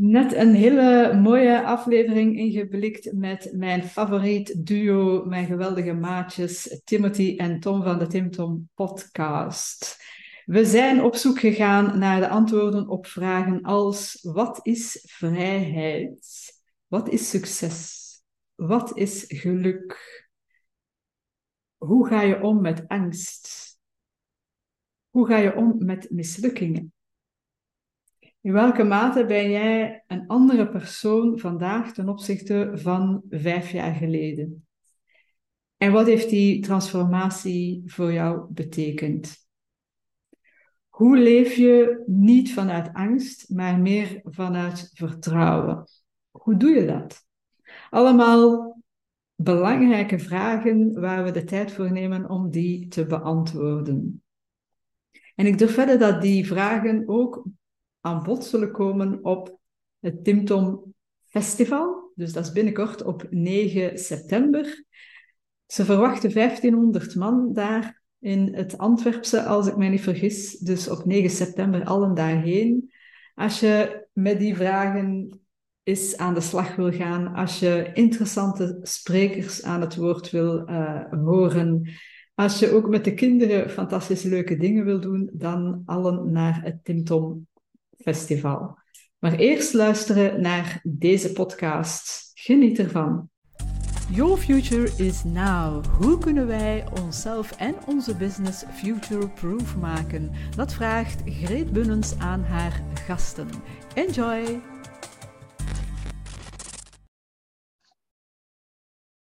Net 0.00 0.34
een 0.34 0.54
hele 0.54 1.14
mooie 1.14 1.64
aflevering 1.64 2.36
ingeblikt 2.36 3.12
met 3.12 3.50
mijn 3.52 3.82
favoriet 3.82 4.66
duo, 4.66 5.24
mijn 5.24 5.46
geweldige 5.46 5.92
maatjes 5.92 6.80
Timothy 6.84 7.36
en 7.36 7.60
Tom 7.60 7.82
van 7.82 7.98
de 7.98 8.06
Tim 8.06 8.30
Tom 8.30 8.68
podcast. 8.74 10.04
We 10.44 10.64
zijn 10.64 11.02
op 11.02 11.14
zoek 11.14 11.38
gegaan 11.38 11.98
naar 11.98 12.20
de 12.20 12.28
antwoorden 12.28 12.88
op 12.88 13.06
vragen 13.06 13.62
als 13.62 14.18
wat 14.22 14.60
is 14.62 15.04
vrijheid? 15.06 16.52
Wat 16.86 17.08
is 17.08 17.30
succes? 17.30 18.06
Wat 18.54 18.96
is 18.96 19.24
geluk? 19.28 20.26
Hoe 21.76 22.08
ga 22.08 22.22
je 22.22 22.42
om 22.42 22.60
met 22.60 22.88
angst? 22.88 23.76
Hoe 25.10 25.26
ga 25.26 25.36
je 25.36 25.56
om 25.56 25.84
met 25.84 26.10
mislukkingen? 26.10 26.92
In 28.40 28.52
welke 28.52 28.84
mate 28.84 29.24
ben 29.26 29.50
jij 29.50 30.04
een 30.06 30.26
andere 30.26 30.68
persoon 30.68 31.38
vandaag 31.38 31.92
ten 31.92 32.08
opzichte 32.08 32.70
van 32.74 33.22
vijf 33.30 33.70
jaar 33.70 33.94
geleden? 33.94 34.66
En 35.76 35.92
wat 35.92 36.06
heeft 36.06 36.30
die 36.30 36.60
transformatie 36.62 37.82
voor 37.86 38.12
jou 38.12 38.52
betekend? 38.52 39.46
Hoe 40.88 41.18
leef 41.18 41.54
je 41.54 42.02
niet 42.06 42.52
vanuit 42.52 42.92
angst, 42.92 43.50
maar 43.50 43.78
meer 43.80 44.20
vanuit 44.24 44.90
vertrouwen? 44.94 45.84
Hoe 46.30 46.56
doe 46.56 46.70
je 46.70 46.86
dat? 46.86 47.26
Allemaal 47.90 48.76
belangrijke 49.34 50.18
vragen 50.18 51.00
waar 51.00 51.24
we 51.24 51.30
de 51.30 51.44
tijd 51.44 51.72
voor 51.72 51.92
nemen 51.92 52.30
om 52.30 52.50
die 52.50 52.88
te 52.88 53.06
beantwoorden. 53.06 54.22
En 55.34 55.46
ik 55.46 55.58
durf 55.58 55.74
verder 55.74 55.98
dat 55.98 56.22
die 56.22 56.46
vragen 56.46 57.02
ook 57.06 57.46
aan 58.00 58.22
bod 58.22 58.44
zullen 58.44 58.72
komen 58.72 59.24
op 59.24 59.58
het 59.98 60.24
Timtom 60.24 60.94
Festival. 61.26 62.12
Dus 62.14 62.32
dat 62.32 62.44
is 62.44 62.52
binnenkort 62.52 63.02
op 63.02 63.26
9 63.30 63.98
september. 63.98 64.84
Ze 65.66 65.84
verwachten 65.84 66.32
1500 66.32 67.14
man 67.14 67.52
daar 67.52 68.02
in 68.18 68.54
het 68.54 68.78
Antwerpse, 68.78 69.42
als 69.42 69.66
ik 69.66 69.76
mij 69.76 69.88
niet 69.88 70.00
vergis. 70.00 70.58
Dus 70.58 70.88
op 70.88 71.04
9 71.04 71.30
september 71.30 71.84
allen 71.84 72.14
daarheen. 72.14 72.92
Als 73.34 73.60
je 73.60 74.06
met 74.12 74.38
die 74.38 74.56
vragen 74.56 75.40
eens 75.82 76.16
aan 76.16 76.34
de 76.34 76.40
slag 76.40 76.76
wil 76.76 76.92
gaan, 76.92 77.34
als 77.34 77.58
je 77.58 77.90
interessante 77.94 78.78
sprekers 78.82 79.62
aan 79.62 79.80
het 79.80 79.96
woord 79.96 80.30
wil 80.30 80.68
uh, 80.68 81.04
horen, 81.10 81.90
als 82.34 82.58
je 82.58 82.70
ook 82.70 82.88
met 82.88 83.04
de 83.04 83.14
kinderen 83.14 83.70
fantastisch 83.70 84.22
leuke 84.22 84.56
dingen 84.56 84.84
wil 84.84 85.00
doen, 85.00 85.30
dan 85.32 85.82
allen 85.84 86.32
naar 86.32 86.62
het 86.62 86.84
Timtom 86.84 87.47
Festival. 88.08 88.78
Maar 89.18 89.34
eerst 89.34 89.72
luisteren 89.72 90.40
naar 90.40 90.80
deze 90.82 91.32
podcast. 91.32 92.30
Geniet 92.34 92.78
ervan. 92.78 93.30
Your 94.10 94.36
future 94.36 95.04
is 95.04 95.24
now. 95.24 95.86
Hoe 95.86 96.18
kunnen 96.18 96.46
wij 96.46 96.84
onszelf 97.02 97.50
en 97.50 97.74
onze 97.86 98.16
business 98.16 98.64
future-proof 98.72 99.76
maken? 99.76 100.32
Dat 100.56 100.74
vraagt 100.74 101.22
Greet 101.24 101.72
Bunnens 101.72 102.18
aan 102.18 102.42
haar 102.42 102.82
gasten. 103.06 103.48
Enjoy! 103.94 104.60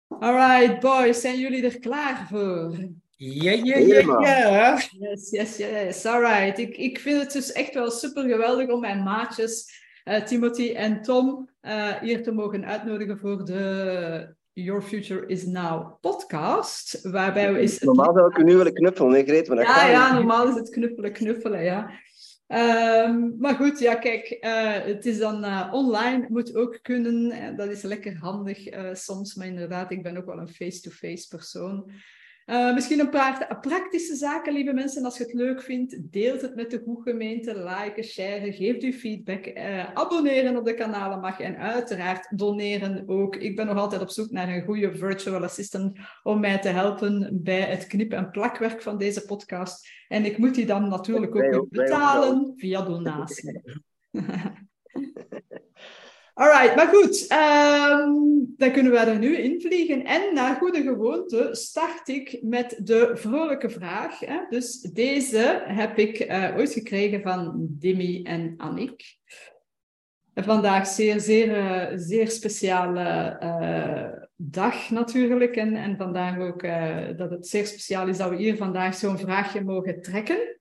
Alright, 0.08 0.80
boys, 0.80 1.22
zijn 1.22 1.40
jullie 1.40 1.64
er 1.64 1.80
klaar 1.80 2.28
voor? 2.28 2.78
Ja, 3.22 3.52
ja, 3.52 3.78
ja, 3.78 4.00
ja. 4.22 4.80
Yes, 5.00 5.30
yes, 5.30 5.58
yes. 5.58 6.06
Alright. 6.06 6.58
Ik, 6.58 6.78
ik 6.78 7.00
vind 7.00 7.22
het 7.22 7.32
dus 7.32 7.52
echt 7.52 7.74
wel 7.74 7.92
super 7.92 8.24
geweldig 8.24 8.68
om 8.68 8.80
mijn 8.80 9.04
maatjes, 9.04 9.72
uh, 10.06 10.24
Timothy 10.24 10.74
en 10.74 11.02
Tom, 11.02 11.50
uh, 11.62 11.94
hier 12.02 12.24
te 12.24 12.32
mogen 12.32 12.66
uitnodigen 12.66 13.18
voor 13.18 13.46
de 13.46 14.36
Your 14.54 14.82
Future 14.82 15.26
is 15.26 15.46
Now 15.46 16.00
podcast. 16.02 17.02
Waarbij 17.02 17.54
we 17.54 17.62
is 17.62 17.80
normaal 17.80 18.14
zou 18.14 18.30
ik 18.30 18.38
u 18.38 18.44
nu 18.44 18.56
willen 18.56 18.74
knuffelen, 18.74 19.20
ik 19.20 19.28
weet 19.28 19.48
maar 19.48 19.62
Ja, 19.62 19.88
ja, 19.88 20.14
normaal 20.14 20.48
is 20.48 20.56
het 20.56 20.70
knuffelen, 20.70 21.12
knuffelen, 21.12 21.64
ja. 21.64 21.92
Um, 23.08 23.36
maar 23.38 23.56
goed, 23.56 23.80
ja, 23.80 23.96
kijk, 23.96 24.38
uh, 24.42 24.74
het 24.74 25.06
is 25.06 25.18
dan 25.18 25.46
uh, 25.46 25.70
online, 25.72 26.26
moet 26.30 26.56
ook 26.56 26.80
kunnen. 26.82 27.56
dat 27.56 27.70
is 27.70 27.82
lekker 27.82 28.18
handig 28.18 28.74
uh, 28.74 28.94
soms, 28.94 29.36
maar 29.36 29.48
inderdaad, 29.48 29.92
ik 29.92 30.04
ben 30.04 30.18
ook 30.18 30.26
wel 30.26 30.40
een 30.40 30.54
face-to-face 30.54 31.08
-face 31.08 31.28
persoon. 31.28 31.92
Uh, 32.50 32.74
misschien 32.74 33.00
een 33.00 33.10
paar 33.10 33.58
praktische 33.62 34.16
zaken, 34.16 34.54
lieve 34.54 34.74
mensen. 34.74 35.06
Als 35.06 35.18
je 35.18 35.24
het 35.24 35.34
leuk 35.34 35.62
vindt, 35.62 36.12
deelt 36.12 36.42
het 36.42 36.56
met 36.56 36.72
de 36.72 37.00
gemeente, 37.04 37.64
liken, 37.64 38.04
sharen, 38.04 38.54
geef 38.54 38.84
u 38.84 38.94
feedback. 38.94 39.46
Uh, 39.46 39.94
abonneren 39.94 40.58
op 40.58 40.66
de 40.66 40.74
kanalen 40.74 41.20
mag 41.20 41.40
en 41.40 41.58
uiteraard 41.58 42.38
doneren 42.38 43.04
ook. 43.08 43.36
Ik 43.36 43.56
ben 43.56 43.66
nog 43.66 43.78
altijd 43.78 44.02
op 44.02 44.10
zoek 44.10 44.32
naar 44.32 44.50
een 44.50 44.66
goede 44.66 44.96
virtual 44.96 45.44
assistant 45.44 45.98
om 46.24 46.40
mij 46.40 46.60
te 46.60 46.70
helpen 46.70 47.30
bij 47.44 47.62
het 47.62 47.88
knip- 47.88 48.14
en 48.14 48.32
plakwerk 48.32 48.82
van 48.82 48.98
deze 48.98 49.26
podcast. 49.26 49.90
En 50.08 50.26
ik 50.26 50.38
moet 50.38 50.56
die 50.56 50.66
dan 50.66 50.90
natuurlijk 50.90 51.36
ook 51.36 51.70
betalen 51.70 52.54
via 52.56 52.82
donatie. 52.82 53.62
Alright, 56.40 56.76
maar 56.76 56.88
goed, 56.88 57.32
um, 57.32 58.54
dan 58.58 58.72
kunnen 58.72 58.92
we 58.92 58.98
er 58.98 59.20
nu 59.20 59.38
invliegen. 59.38 60.06
En 60.06 60.34
naar 60.34 60.56
goede 60.56 60.82
gewoonte 60.82 61.50
start 61.52 62.08
ik 62.08 62.40
met 62.42 62.80
de 62.84 63.12
vrolijke 63.14 63.70
vraag. 63.70 64.20
Hè? 64.20 64.40
Dus 64.50 64.82
deze 64.82 65.64
heb 65.66 65.98
ik 65.98 66.20
uh, 66.20 66.56
ooit 66.58 66.74
gekregen 66.74 67.22
van 67.22 67.68
Dimi 67.70 68.24
en 68.24 68.54
Annick. 68.58 69.18
Vandaag 70.36 70.88
zeer, 70.88 71.20
zeer, 71.20 71.58
uh, 71.58 71.88
zeer 71.96 72.28
speciale 72.28 73.38
uh, 73.44 74.24
dag 74.36 74.90
natuurlijk. 74.90 75.56
En, 75.56 75.76
en 75.76 75.98
vandaag 75.98 76.40
ook 76.40 76.62
dat 77.18 77.30
het 77.30 77.48
zeer 77.48 77.66
speciaal 77.66 78.08
is 78.08 78.18
dat 78.18 78.30
we 78.30 78.36
hier 78.36 78.58
vandaag 78.58 78.96
zo'n 78.96 79.18
vraagje 79.18 79.64
mogen 79.64 80.02
trekken. 80.02 80.60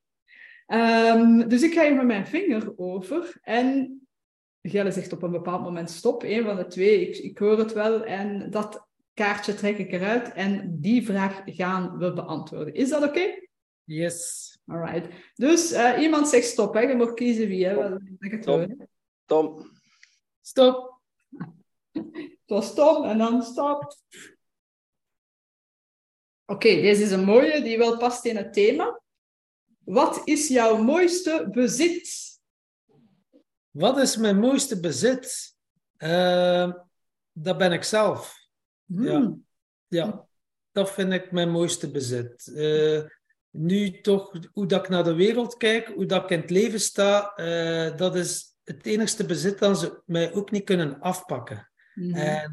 Um, 0.66 1.48
dus 1.48 1.62
ik 1.62 1.72
ga 1.72 1.94
met 1.94 2.06
mijn 2.06 2.26
vinger 2.26 2.72
over 2.76 3.38
en 3.42 4.00
Gelle 4.62 4.90
zegt 4.90 5.12
op 5.12 5.22
een 5.22 5.30
bepaald 5.30 5.62
moment 5.62 5.90
stop, 5.90 6.22
een 6.22 6.44
van 6.44 6.56
de 6.56 6.66
twee, 6.66 7.08
ik, 7.08 7.16
ik 7.16 7.38
hoor 7.38 7.58
het 7.58 7.72
wel 7.72 8.04
en 8.04 8.50
dat 8.50 8.86
kaartje 9.14 9.54
trek 9.54 9.78
ik 9.78 9.92
eruit 9.92 10.32
en 10.32 10.80
die 10.80 11.04
vraag 11.04 11.42
gaan 11.44 11.98
we 11.98 12.12
beantwoorden. 12.12 12.74
Is 12.74 12.88
dat 12.88 13.02
oké? 13.02 13.08
Okay? 13.08 13.48
Yes. 13.84 14.58
Alright. 14.66 15.08
Dus 15.34 15.72
uh, 15.72 16.00
iemand 16.00 16.28
zegt 16.28 16.46
stop, 16.46 16.74
hè. 16.74 16.80
je 16.80 16.96
mag 16.96 17.14
kiezen 17.14 17.48
wie. 17.48 17.66
Hè. 17.66 17.98
Tom. 18.40 18.88
Tom. 19.24 19.70
Stop. 20.40 21.00
Het 21.92 22.56
was 22.56 22.74
Tom 22.74 23.04
en 23.04 23.18
dan 23.18 23.42
stop. 23.42 23.96
Oké, 26.44 26.66
okay, 26.66 26.80
deze 26.80 27.02
is 27.02 27.10
een 27.10 27.24
mooie 27.24 27.62
die 27.62 27.78
wel 27.78 27.96
past 27.96 28.24
in 28.24 28.36
het 28.36 28.52
thema. 28.52 29.02
Wat 29.84 30.20
is 30.24 30.48
jouw 30.48 30.82
mooiste 30.82 31.48
bezit? 31.50 32.27
Wat 33.78 33.98
is 33.98 34.16
mijn 34.16 34.38
mooiste 34.38 34.80
bezit? 34.80 35.56
Uh, 35.98 36.72
dat 37.32 37.58
ben 37.58 37.72
ik 37.72 37.82
zelf. 37.82 38.48
Hmm. 38.86 39.06
Ja. 39.06 39.38
ja, 39.88 40.26
dat 40.72 40.90
vind 40.90 41.12
ik 41.12 41.32
mijn 41.32 41.50
mooiste 41.50 41.90
bezit. 41.90 42.50
Uh, 42.54 43.00
nu 43.50 44.00
toch, 44.00 44.32
hoe 44.52 44.66
dat 44.66 44.84
ik 44.84 44.88
naar 44.88 45.04
de 45.04 45.14
wereld 45.14 45.56
kijk, 45.56 45.86
hoe 45.94 46.06
dat 46.06 46.22
ik 46.22 46.30
in 46.30 46.40
het 46.40 46.50
leven 46.50 46.80
sta, 46.80 47.32
uh, 47.36 47.96
dat 47.96 48.16
is 48.16 48.56
het 48.64 48.86
enigste 48.86 49.26
bezit 49.26 49.58
dat 49.58 49.78
ze 49.78 50.02
mij 50.04 50.32
ook 50.32 50.50
niet 50.50 50.64
kunnen 50.64 51.00
afpakken. 51.00 51.70
Hmm. 51.94 52.14
En 52.14 52.52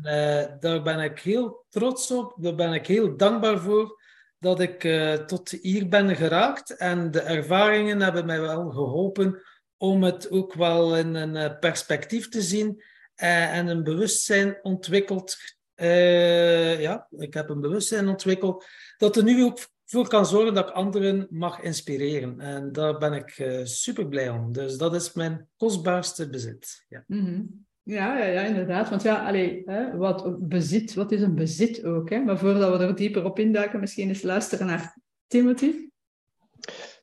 daar 0.59 0.81
ben 0.81 0.99
ik 0.99 1.19
heel 1.19 1.65
trots 1.69 2.11
op, 2.11 2.35
daar 2.37 2.55
ben 2.55 2.73
ik 2.73 2.87
heel 2.87 3.17
dankbaar 3.17 3.59
voor 3.59 4.01
dat 4.39 4.59
ik 4.59 4.87
tot 5.27 5.49
hier 5.49 5.87
ben 5.87 6.15
geraakt. 6.15 6.77
En 6.77 7.11
de 7.11 7.21
ervaringen 7.21 8.01
hebben 8.01 8.25
mij 8.25 8.41
wel 8.41 8.69
geholpen 8.69 9.41
om 9.77 10.03
het 10.03 10.31
ook 10.31 10.53
wel 10.53 10.97
in 10.97 11.15
een 11.15 11.59
perspectief 11.59 12.29
te 12.29 12.41
zien 12.41 12.83
uh, 13.23 13.57
en 13.57 13.67
een 13.67 13.83
bewustzijn 13.83 14.57
ontwikkeld. 14.61 15.37
Uh, 15.75 16.81
ja, 16.81 17.07
ik 17.17 17.33
heb 17.33 17.49
een 17.49 17.61
bewustzijn 17.61 18.07
ontwikkeld 18.07 18.65
dat 18.97 19.15
er 19.15 19.23
nu 19.23 19.43
ook 19.43 19.59
voor 19.85 20.07
kan 20.07 20.25
zorgen 20.25 20.53
dat 20.53 20.69
ik 20.69 20.73
anderen 20.73 21.27
mag 21.29 21.61
inspireren. 21.61 22.39
En 22.39 22.71
daar 22.71 22.97
ben 22.97 23.13
ik 23.13 23.39
uh, 23.39 23.65
super 23.65 24.07
blij 24.07 24.29
om. 24.29 24.51
Dus 24.51 24.77
dat 24.77 24.95
is 24.95 25.13
mijn 25.13 25.47
kostbaarste 25.57 26.29
bezit. 26.29 26.85
Ja. 26.89 27.03
Mm 27.07 27.25
-hmm. 27.25 27.65
Ja, 27.83 28.17
ja, 28.17 28.25
ja, 28.25 28.41
inderdaad. 28.41 28.89
Want 28.89 29.01
ja, 29.01 29.27
allee, 29.27 29.61
hè, 29.65 29.97
wat 29.97 30.47
bezit, 30.47 30.93
wat 30.93 31.11
is 31.11 31.21
een 31.21 31.35
bezit 31.35 31.83
ook? 31.83 32.09
Hè? 32.09 32.19
Maar 32.19 32.37
voordat 32.37 32.77
we 32.77 32.83
er 32.83 32.95
dieper 32.95 33.25
op 33.25 33.39
induiken, 33.39 33.79
misschien 33.79 34.07
eens 34.07 34.21
luisteren 34.21 34.67
naar 34.67 34.97
Timothy. 35.27 35.89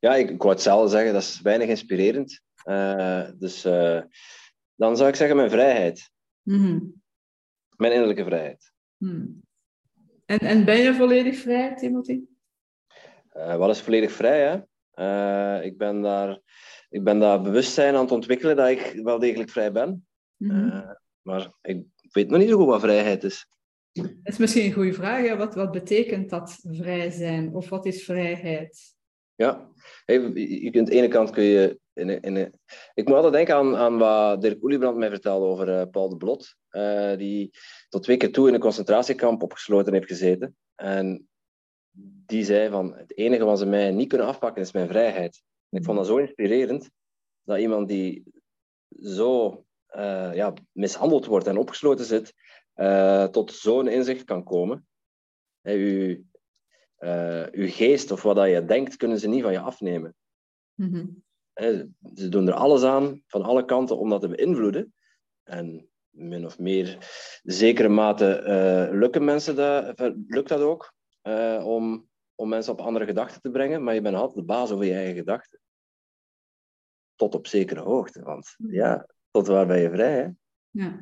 Ja, 0.00 0.14
ik, 0.14 0.30
ik 0.30 0.42
wou 0.42 0.54
hetzelfde 0.54 0.90
zeggen, 0.90 1.12
dat 1.12 1.22
is 1.22 1.40
weinig 1.40 1.68
inspirerend. 1.68 2.40
Uh, 2.64 3.30
dus 3.38 3.66
uh, 3.66 4.00
dan 4.74 4.96
zou 4.96 5.08
ik 5.08 5.14
zeggen 5.14 5.36
mijn 5.36 5.50
vrijheid. 5.50 6.10
Mm 6.42 6.58
-hmm. 6.58 7.02
Mijn 7.76 7.92
innerlijke 7.92 8.24
vrijheid. 8.24 8.72
Hmm. 8.96 9.42
En, 10.24 10.38
en 10.38 10.64
ben 10.64 10.78
je 10.78 10.94
volledig 10.94 11.36
vrij, 11.38 11.74
Timothy? 11.74 12.20
Uh, 13.36 13.56
wat 13.56 13.70
is 13.70 13.80
volledig 13.80 14.12
vrij? 14.12 14.40
Hè? 14.40 14.60
ik, 15.62 15.78
ben 15.78 16.02
daar, 16.02 16.40
ik 16.88 17.04
ben 17.04 17.18
daar 17.18 17.42
bewustzijn 17.42 17.94
aan 17.94 18.02
het 18.02 18.12
ontwikkelen 18.12 18.56
dat 18.56 18.68
ik 18.68 19.00
wel 19.02 19.18
degelijk 19.18 19.50
vrij 19.50 19.72
ben. 19.72 20.06
Mhm. 20.36 20.94
maar 21.22 21.52
ik 21.60 21.84
weet 22.10 22.28
nog 22.28 22.38
niet 22.38 22.48
zo 22.48 22.56
goed 22.56 22.66
wat 22.66 22.80
vrijheid 22.80 23.24
is. 23.24 23.46
Dat 23.92 24.10
is 24.22 24.38
misschien 24.38 24.64
een 24.64 24.72
goede 24.72 24.92
vraag. 24.92 25.36
Wat, 25.36 25.54
wat 25.54 25.70
betekent 25.72 26.30
dat 26.30 26.58
vrij 26.62 27.10
zijn? 27.10 27.54
Of 27.54 27.68
wat 27.68 27.86
is 27.86 28.04
vrijheid? 28.04 28.94
Ja, 29.34 29.70
je 30.06 30.70
kunt 30.70 30.76
aan 30.76 30.84
de 30.84 31.00
ene 31.00 31.08
kant 31.08 31.30
kun 31.30 31.42
je... 31.42 31.80
Ik 31.94 33.04
moet 33.04 33.14
altijd 33.14 33.32
denken 33.32 33.54
aan, 33.54 33.76
aan 33.76 33.98
wat 33.98 34.40
Dirk 34.40 34.62
Oeliebrand 34.62 34.96
mij 34.96 35.10
vertelde 35.10 35.46
over 35.46 35.68
uh, 35.68 35.82
Paul 35.90 36.08
de 36.08 36.16
Blot, 36.16 36.56
uh, 36.70 37.16
die 37.16 37.50
tot 37.88 38.02
twee 38.02 38.16
keer 38.16 38.32
toe 38.32 38.48
in 38.48 38.54
een 38.54 38.60
concentratiekamp 38.60 39.42
opgesloten 39.42 39.92
heeft 39.92 40.06
gezeten. 40.06 40.56
En 40.74 41.28
die 42.26 42.44
zei 42.44 42.70
van, 42.70 42.94
het 42.96 43.16
enige 43.16 43.44
wat 43.44 43.58
ze 43.58 43.66
mij 43.66 43.90
niet 43.90 44.08
kunnen 44.08 44.26
afpakken 44.26 44.62
is 44.62 44.72
mijn 44.72 44.88
vrijheid. 44.88 45.42
En 45.68 45.78
ik 45.78 45.84
vond 45.84 45.96
dat 45.96 46.06
zo 46.06 46.16
inspirerend, 46.16 46.90
dat 47.42 47.58
iemand 47.58 47.88
die 47.88 48.24
zo 49.00 49.64
uh, 49.96 50.34
ja, 50.34 50.52
mishandeld 50.72 51.26
wordt 51.26 51.46
en 51.46 51.56
opgesloten 51.56 52.04
zit, 52.04 52.34
tot 53.32 53.52
zo'n 53.52 53.88
inzicht 53.88 54.24
kan 54.24 54.44
komen. 54.44 54.86
Hey, 55.60 55.78
uh, 56.98 57.46
uw 57.50 57.68
geest 57.68 58.10
of 58.10 58.22
wat 58.22 58.36
dat 58.36 58.48
je 58.48 58.64
denkt, 58.64 58.96
kunnen 58.96 59.18
ze 59.18 59.28
niet 59.28 59.42
van 59.42 59.52
je 59.52 59.60
afnemen. 59.60 60.14
Mm 60.74 61.22
Ze 62.14 62.28
doen 62.28 62.46
er 62.46 62.54
alles 62.54 62.82
aan, 62.82 63.22
van 63.26 63.42
alle 63.42 63.64
kanten, 63.64 63.98
om 63.98 64.08
dat 64.08 64.20
te 64.20 64.28
beïnvloeden. 64.28 64.94
En 65.42 65.92
min 66.12 66.44
of 66.44 66.58
meer 66.58 66.98
zekere 67.42 67.88
mate 67.88 68.42
uh, 68.46 68.98
lukken 68.98 69.24
mensen 69.24 69.56
dat, 69.56 70.12
lukt 70.26 70.48
dat 70.48 70.60
ook, 70.60 70.92
uh, 71.22 71.62
om, 71.66 72.08
om 72.34 72.48
mensen 72.48 72.72
op 72.72 72.80
andere 72.80 73.04
gedachten 73.04 73.40
te 73.40 73.50
brengen, 73.50 73.84
maar 73.84 73.94
je 73.94 74.00
bent 74.00 74.16
altijd 74.16 74.34
de 74.34 74.44
baas 74.44 74.70
over 74.70 74.84
je 74.84 74.94
eigen 74.94 75.14
gedachten. 75.14 75.60
Tot 77.14 77.34
op 77.34 77.46
zekere 77.46 77.80
hoogte, 77.80 78.22
want 78.22 78.54
ja, 78.56 79.06
tot 79.30 79.46
waar 79.46 79.66
ben 79.66 79.80
je 79.80 79.90
vrij, 79.90 80.12
hè? 80.12 80.28
Ja. 80.70 81.00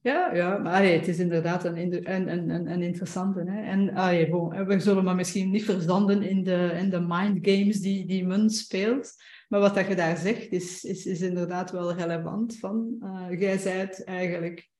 Ja, 0.00 0.34
ja 0.34 0.58
maar 0.58 0.84
het 0.84 1.08
is 1.08 1.18
inderdaad 1.18 1.64
een, 1.64 2.10
een, 2.12 2.70
een, 2.70 2.82
interessante. 2.82 3.42
Hè? 3.46 3.62
En 3.62 4.66
we 4.66 4.80
zullen 4.80 5.04
maar 5.04 5.14
misschien 5.14 5.50
niet 5.50 5.64
verzanden 5.64 6.22
in 6.22 6.44
de, 6.44 6.72
in 6.78 6.90
de 6.90 7.00
mind 7.00 7.48
games 7.48 7.80
die, 7.80 8.06
die 8.06 8.26
men 8.26 8.50
speelt. 8.50 9.14
Maar 9.46 9.60
wat 9.60 9.74
dat 9.74 9.86
je 9.86 9.94
daar 9.94 10.16
zegt, 10.16 10.52
is, 10.52 10.84
is, 10.84 11.06
is 11.06 11.20
inderdaad 11.20 11.70
wel 11.70 11.92
relevant. 11.92 12.58
Van, 12.58 12.96
uh, 13.00 13.40
jij 13.40 13.58
zijt 13.58 14.04
eigenlijk 14.04 14.70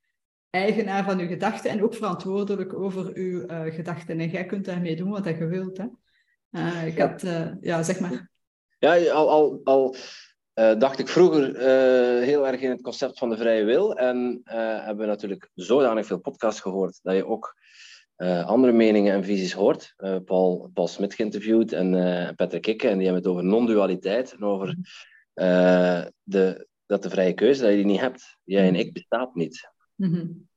eigenaar 0.51 1.05
van 1.05 1.19
je 1.19 1.27
gedachten 1.27 1.71
en 1.71 1.83
ook 1.83 1.95
verantwoordelijk 1.95 2.75
over 2.75 3.21
je 3.21 3.45
uh, 3.47 3.75
gedachten. 3.75 4.21
En 4.21 4.31
jij 4.31 4.47
kunt 4.47 4.65
daarmee 4.65 4.97
doen 4.97 5.11
wat 5.11 5.25
je 5.25 5.47
wilt. 5.47 5.77
Hè? 5.77 5.87
Uh, 6.51 6.87
ik 6.87 6.99
had, 6.99 7.23
ja, 7.61 7.83
zeg 7.83 8.01
maar. 8.01 8.31
Ja, 8.79 9.11
al, 9.11 9.31
al, 9.31 9.61
al 9.65 9.95
uh, 10.55 10.79
dacht 10.79 10.99
ik 10.99 11.09
vroeger 11.09 11.55
uh, 11.55 12.25
heel 12.25 12.47
erg 12.47 12.61
in 12.61 12.71
het 12.71 12.83
concept 12.83 13.19
van 13.19 13.31
de 13.31 13.37
vrije 13.37 13.65
wil. 13.65 13.97
En 13.97 14.41
uh, 14.45 14.53
hebben 14.85 14.97
we 14.97 15.07
natuurlijk 15.07 15.51
zodanig 15.55 16.07
veel 16.07 16.19
podcasts 16.19 16.61
gehoord 16.61 16.99
dat 17.03 17.17
je 17.17 17.27
ook 17.27 17.57
andere 18.17 18.73
meningen 18.73 19.15
en 19.15 19.25
visies 19.25 19.53
hoort. 19.53 19.95
Paul, 20.25 20.71
Paul 20.75 20.89
Smit 20.89 21.15
geïnterviewd 21.15 21.73
en 21.73 21.91
Patrick 22.37 22.63
Kikke. 22.63 22.89
En 22.89 22.99
die 22.99 23.07
hebben 23.07 23.23
het 23.23 23.33
over 23.33 23.45
non-dualiteit 23.45 24.33
en 24.33 24.43
over 24.43 24.77
de, 26.23 26.67
dat 26.87 27.03
de 27.03 27.11
vrije 27.11 27.33
keuze, 27.33 27.61
dat 27.61 27.71
je 27.71 27.77
die 27.77 27.87
niet 27.87 28.01
hebt. 28.01 28.39
Jij 28.45 28.69
en 28.69 28.75
ik 28.75 28.93
bestaat 28.93 29.35
niet. 29.35 29.71
Mm-hmm. 29.95 30.49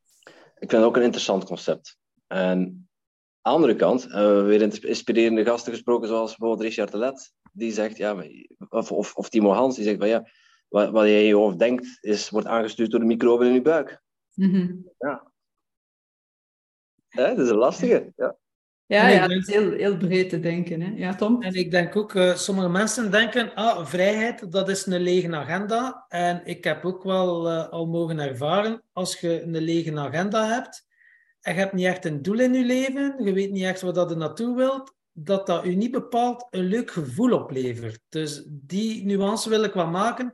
Ik 0.60 0.70
vind 0.70 0.72
het 0.72 0.84
ook 0.84 0.96
een 0.96 1.04
interessant 1.04 1.44
concept. 1.44 1.98
En 2.28 2.38
aan 2.50 2.88
de 3.42 3.50
andere 3.50 3.76
kant 3.76 4.04
hebben 4.04 4.38
we 4.38 4.58
weer 4.58 4.86
inspirerende 4.86 5.46
gasten 5.46 5.74
gesproken, 5.74 6.08
zoals 6.08 6.36
bijvoorbeeld 6.36 6.68
Richard 6.68 6.92
de 6.92 6.98
Let 6.98 7.34
die 7.54 7.72
zegt, 7.72 7.98
ja, 7.98 8.24
of, 8.70 8.92
of, 8.92 9.16
of 9.16 9.30
Timo 9.30 9.52
Hans, 9.52 9.76
die 9.76 9.84
zegt 9.84 9.98
van 9.98 10.08
ja, 10.08 10.30
wat, 10.68 10.90
wat 10.90 11.06
je 11.06 11.20
in 11.20 11.26
je 11.26 11.36
hoofd 11.36 11.60
denkt, 11.60 11.98
is, 12.02 12.30
wordt 12.30 12.48
aangestuurd 12.48 12.92
door 12.92 13.00
de 13.00 13.06
microben 13.06 13.48
in 13.48 13.54
je 13.54 13.62
buik. 13.62 14.02
Mm 14.34 14.92
Ja. 14.98 15.29
Dat 17.10 17.40
is 17.40 17.50
een 17.50 17.56
lastige. 17.56 18.14
Ja. 18.16 18.38
Ja, 18.90 19.08
ja, 19.08 19.22
het 19.22 19.32
is 19.32 19.54
heel, 19.54 19.72
heel 19.72 19.98
breed 19.98 20.30
te 20.30 20.40
denken. 20.40 20.82
Hè? 20.82 20.92
Ja, 20.96 21.16
Tom? 21.16 21.42
En 21.42 21.54
ik 21.54 21.72
denk 21.72 21.96
ook, 21.96 22.14
uh, 22.14 22.36
sommige 22.36 22.70
mensen 22.70 23.12
denken, 23.12 23.54
ah, 23.54 23.86
vrijheid, 23.86 24.52
dat 24.52 24.70
is 24.70 24.86
een 24.86 25.02
lege 25.02 25.36
agenda. 25.36 26.06
En 26.08 26.42
ik 26.44 26.64
heb 26.64 26.86
ook 26.86 27.04
wel 27.04 27.52
uh, 27.52 27.70
al 27.70 27.88
mogen 27.88 28.20
ervaren, 28.20 28.84
als 28.94 29.20
je 29.20 29.42
een 29.42 29.58
lege 29.58 30.00
agenda 30.00 30.48
hebt, 30.48 30.88
en 31.42 31.54
je 31.54 31.60
hebt 31.60 31.74
niet 31.74 31.86
echt 31.86 32.06
een 32.06 32.22
doel 32.22 32.40
in 32.40 32.54
je 32.54 32.66
leven, 32.66 33.16
je 33.24 33.34
weet 33.34 33.52
niet 33.52 33.64
echt 33.64 33.82
wat 33.82 33.96
dat 33.96 34.10
je 34.10 34.16
naartoe 34.16 34.56
wilt, 34.56 34.94
dat 35.12 35.48
dat 35.48 35.66
u 35.66 35.76
niet 35.76 35.92
bepaald 35.92 36.48
een 36.50 36.66
leuk 36.66 36.92
gevoel 36.92 37.34
oplevert. 37.34 38.00
Dus 38.10 38.44
die 38.48 39.06
nuance 39.06 39.50
wil 39.50 39.64
ik 39.64 39.74
wel 39.74 39.88
maken. 39.88 40.32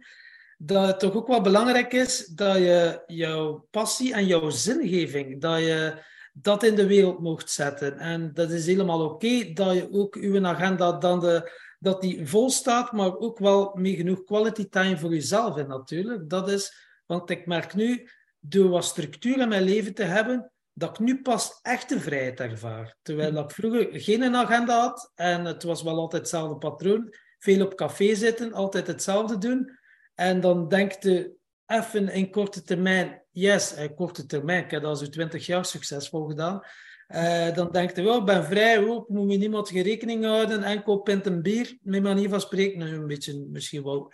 Dat 0.58 0.88
het 0.88 1.00
toch 1.00 1.14
ook 1.14 1.28
wel 1.28 1.42
belangrijk 1.42 1.94
is 1.94 2.26
dat 2.26 2.56
je 2.56 3.04
jouw 3.08 3.68
passie 3.72 4.14
en 4.14 4.26
jouw 4.26 4.50
zingeving, 4.50 5.42
dat 5.42 5.60
je 5.60 5.94
dat 6.38 6.64
in 6.64 6.76
de 6.76 6.88
wereld 6.88 7.20
mocht 7.20 7.52
zetten. 7.52 7.98
En 7.98 8.34
dat 8.34 8.52
is 8.52 8.66
helemaal 8.66 9.06
oké 9.06 9.54
dat 9.54 9.74
je 9.74 9.92
ook 9.92 10.16
uw 10.16 10.46
agenda 10.46 10.92
dan 10.92 11.20
de, 11.20 11.52
dat 11.80 12.02
die 12.02 12.28
vol 12.28 12.50
staat, 12.50 12.92
maar 12.92 13.18
ook 13.18 13.40
wel 13.40 13.72
met 13.76 13.96
genoeg 13.96 14.24
quality 14.24 14.70
time 14.70 14.98
voor 14.98 15.14
jezelf 15.14 15.58
in 15.58 15.68
natuurlijk. 15.68 16.30
Dat 16.30 16.50
is, 16.50 16.74
want 17.06 17.30
ik 17.30 17.46
merk 17.46 17.74
nu, 17.74 18.10
door 18.40 18.70
wat 18.70 18.86
structuur 18.86 19.40
in 19.40 19.50
mijn 19.50 19.64
leven 19.64 19.94
te 19.94 20.04
hebben, 20.04 20.52
dat 20.74 20.90
ik 20.90 21.00
nu 21.00 21.22
pas 21.22 21.60
echte 21.62 22.00
vrijheid 22.00 22.40
ervaar. 22.40 22.96
Terwijl 23.02 23.38
ik 23.38 23.52
vroeger 23.52 23.88
geen 23.92 24.36
agenda 24.36 24.80
had 24.80 25.12
en 25.16 25.46
het 25.46 25.64
was 25.64 25.84
wel 25.84 25.98
altijd 25.98 26.22
hetzelfde 26.22 26.58
patroon. 26.58 27.14
Veel 27.38 27.66
op 27.66 27.76
café 27.76 28.16
zitten, 28.16 28.54
altijd 28.54 28.88
hetzelfde 28.88 29.38
doen. 29.38 29.78
En 30.14 30.42
dan 30.42 30.68
denk 30.68 31.04
je 31.04 31.36
even 31.66 32.10
in 32.10 32.32
korte 32.32 32.62
termijn, 32.62 33.25
yes, 33.36 33.74
in 33.74 33.96
korte 33.96 34.26
termijn, 34.26 34.64
ik 34.64 34.72
heb 34.72 34.82
dat 34.82 35.02
al 35.02 35.08
20 35.08 35.46
jaar 35.46 35.66
succesvol 35.66 36.26
gedaan. 36.26 36.62
Uh, 37.08 37.54
dan 37.54 37.72
denk 37.72 37.96
je, 37.96 38.04
wel, 38.04 38.20
ik 38.20 38.26
ben 38.26 38.46
vrij, 38.46 38.78
hoop, 38.78 39.10
moet 39.10 39.32
je 39.32 39.38
niemand 39.38 39.70
geen 39.70 39.84
rekening 39.84 40.24
houden, 40.24 40.64
enkel 40.64 40.98
pint 40.98 41.26
een 41.26 41.42
bier, 41.42 41.78
mijn 41.82 42.04
manier 42.04 42.30
van 42.30 42.42
spreken, 42.42 42.82
een 42.82 43.08
beetje 43.08 43.46
misschien 43.50 43.84
wel 43.84 44.12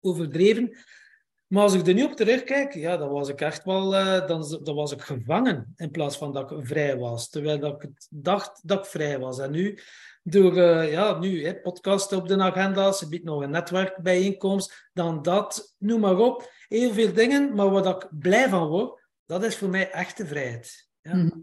overdreven. 0.00 0.76
Maar 1.46 1.62
als 1.62 1.74
ik 1.74 1.86
er 1.86 1.94
nu 1.94 2.04
op 2.04 2.12
terugkijk, 2.12 2.74
ja, 2.74 2.96
dan 2.96 3.08
was 3.08 3.28
ik 3.28 3.40
echt 3.40 3.64
wel 3.64 3.94
uh, 3.94 4.26
dan, 4.26 4.60
dan 4.62 4.74
was 4.74 4.92
ik 4.92 5.00
gevangen 5.00 5.72
in 5.76 5.90
plaats 5.90 6.16
van 6.16 6.32
dat 6.32 6.50
ik 6.50 6.66
vrij 6.66 6.98
was. 6.98 7.28
Terwijl 7.28 7.58
dat 7.58 7.82
ik 7.82 7.90
dacht 8.10 8.68
dat 8.68 8.78
ik 8.78 8.84
vrij 8.84 9.18
was. 9.18 9.38
En 9.38 9.50
nu, 9.50 9.78
door 10.22 10.56
uh, 10.56 10.92
ja, 10.92 11.18
nu, 11.18 11.44
hè, 11.46 11.60
podcasten 11.60 12.18
op 12.18 12.28
de 12.28 12.38
agenda, 12.38 12.92
ze 12.92 13.08
biedt 13.08 13.24
nog 13.24 13.42
een 13.42 13.50
netwerkbijeenkomst, 13.50 14.90
dan 14.92 15.22
dat, 15.22 15.74
noem 15.78 16.00
maar 16.00 16.18
op. 16.18 16.50
Heel 16.72 16.92
veel 16.92 17.12
dingen, 17.12 17.54
maar 17.54 17.70
wat 17.70 17.86
ik 17.86 18.08
blij 18.18 18.48
van 18.48 18.68
word, 18.68 19.00
dat 19.26 19.44
is 19.44 19.56
voor 19.56 19.68
mij 19.68 19.90
echte 19.90 20.26
vrijheid. 20.26 20.88
Ja. 21.00 21.14
Mhm. 21.14 21.38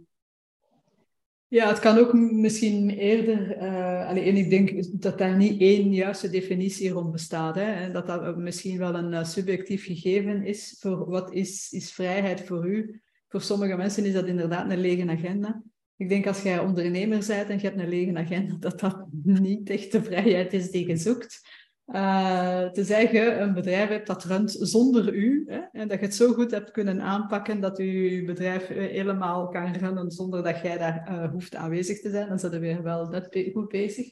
Ja, 1.47 1.67
het 1.67 1.79
kan 1.79 1.97
ook 1.97 2.13
misschien 2.13 2.89
eerder, 2.89 3.57
uh, 3.61 4.37
ik 4.37 4.49
denk 4.49 5.01
dat 5.01 5.17
daar 5.17 5.37
niet 5.37 5.61
één 5.61 5.93
juiste 5.93 6.29
definitie 6.29 6.89
rond 6.89 7.11
bestaat. 7.11 7.55
Hè, 7.55 7.91
dat 7.91 8.07
dat 8.07 8.37
misschien 8.37 8.77
wel 8.77 8.95
een 8.95 9.11
uh, 9.11 9.23
subjectief 9.23 9.85
gegeven 9.85 10.45
is 10.45 10.77
voor 10.79 11.09
wat 11.09 11.33
is, 11.33 11.71
is 11.71 11.91
vrijheid 11.91 12.41
voor 12.41 12.67
u. 12.67 13.01
Voor 13.27 13.41
sommige 13.41 13.75
mensen 13.75 14.05
is 14.05 14.13
dat 14.13 14.27
inderdaad 14.27 14.71
een 14.71 14.81
lege 14.81 15.09
agenda. 15.09 15.61
Ik 15.95 16.09
denk 16.09 16.27
als 16.27 16.41
jij 16.41 16.59
ondernemer 16.59 17.23
bent 17.27 17.49
en 17.49 17.55
je 17.55 17.67
hebt 17.67 17.79
een 17.79 17.89
lege 17.89 18.17
agenda, 18.17 18.55
dat 18.69 18.79
dat 18.79 19.05
niet 19.23 19.69
echt 19.69 19.91
de 19.91 20.03
vrijheid 20.03 20.53
is 20.53 20.71
die 20.71 20.87
je 20.87 20.97
zoekt. 20.97 21.41
Uh, 21.91 22.69
te 22.69 22.83
zeggen, 22.83 23.41
een 23.41 23.53
bedrijf 23.53 23.89
hebt 23.89 24.07
dat 24.07 24.23
runt 24.23 24.55
zonder 24.59 25.13
u. 25.13 25.43
Hè, 25.47 25.59
en 25.71 25.87
dat 25.87 25.99
je 25.99 26.05
het 26.05 26.15
zo 26.15 26.33
goed 26.33 26.51
hebt 26.51 26.71
kunnen 26.71 27.01
aanpakken 27.01 27.59
dat 27.59 27.77
je 27.77 28.23
bedrijf 28.25 28.69
eh, 28.69 28.77
helemaal 28.77 29.47
kan 29.47 29.75
runnen 29.75 30.11
zonder 30.11 30.43
dat 30.43 30.61
jij 30.61 30.77
daar 30.77 31.07
uh, 31.09 31.31
hoeft 31.31 31.55
aanwezig 31.55 32.01
te 32.01 32.09
zijn. 32.09 32.27
Dan 32.27 32.39
zijn 32.39 32.51
we 32.51 32.59
weer 32.59 32.83
wel 32.83 33.07
net 33.07 33.43
goed 33.53 33.67
bezig. 33.67 34.05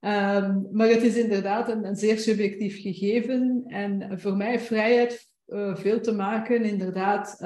Um, 0.00 0.68
maar 0.72 0.88
het 0.88 1.02
is 1.02 1.16
inderdaad 1.16 1.68
een, 1.68 1.96
zeer 1.96 2.18
subjectief 2.18 2.80
gegeven. 2.80 3.64
En 3.66 4.20
voor 4.20 4.36
mij 4.36 4.60
vrijheid 4.60 5.30
veel 5.74 6.00
te 6.00 6.12
maken 6.12 6.64
inderdaad 6.64 7.36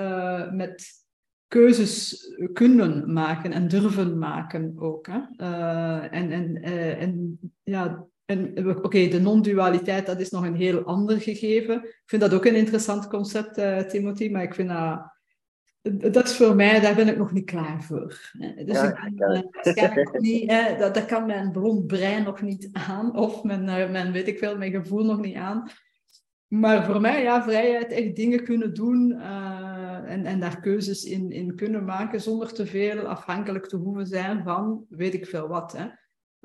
met 0.53 0.85
keuzes 1.49 2.27
kunnen 2.53 3.13
maken 3.13 3.53
en 3.53 3.69
durven 3.69 4.19
maken 4.19 4.75
ook. 4.79 5.07
Hè? 5.07 5.21
en, 6.09 6.31
en, 6.31 6.63
en 6.99 7.39
ja, 7.63 8.07
en 8.27 8.69
oké, 8.85 9.09
de 9.09 9.21
non-dualiteit, 9.21 10.07
dat 10.07 10.21
is 10.21 10.31
nog 10.31 10.45
een 10.45 10.55
heel 10.55 10.83
ander 10.83 11.21
gegeven. 11.21 11.85
Ik 11.85 12.03
vind 12.07 12.23
dat 12.23 12.35
ook 12.35 12.45
een 12.45 12.55
interessant 12.55 13.09
concept, 13.09 13.59
uh, 13.59 13.79
Timothy, 13.79 14.31
maar 14.31 14.43
ik 14.43 14.55
vind 14.55 14.69
dat... 14.69 15.15
Dat 16.13 16.25
is 16.29 16.37
voor 16.37 16.57
mij, 16.57 16.81
daar 16.81 16.95
ben 16.95 17.09
ik 17.09 17.17
nog 17.19 17.33
niet 17.33 17.45
klaar 17.45 17.83
voor. 17.83 18.33
Dus 18.65 18.81
ja, 18.81 19.05
ik 19.07 19.17
ben, 19.17 20.09
niet, 20.13 20.51
hè, 20.51 20.77
dat, 20.79 20.95
dat 20.95 21.05
kan 21.05 21.27
mijn 21.27 21.53
blond 21.53 21.87
brein 21.87 22.25
nog 22.25 22.43
niet 22.43 22.69
aan, 22.73 23.17
of 23.17 23.43
mijn, 23.43 23.65
mijn, 23.65 24.13
weet 24.13 24.29
ik 24.29 24.39
veel, 24.39 24.57
mijn 24.57 24.73
gevoel 24.73 25.05
nog 25.05 25.21
niet 25.21 25.37
aan. 25.37 25.71
Maar 26.47 26.85
voor 26.85 27.01
mij, 27.01 27.23
ja, 27.23 27.43
vrijheid, 27.43 27.93
echt 27.93 28.17
dingen 28.17 28.45
kunnen 28.45 28.75
doen 28.75 29.21
en, 30.07 30.25
en 30.25 30.41
daar 30.41 30.61
keuzes 30.61 31.05
in, 31.05 31.31
in 31.31 31.57
kunnen 31.57 31.85
maken 31.85 32.21
zonder 32.21 32.53
te 32.53 32.67
veel 32.67 32.99
afhankelijk 33.07 33.67
te 33.67 33.77
hoeven 33.77 34.07
zijn 34.07 34.43
van 34.43 34.85
weet 34.89 35.15
ik 35.15 35.27
veel 35.27 35.49
wat. 35.49 35.73
Hè. 35.73 35.87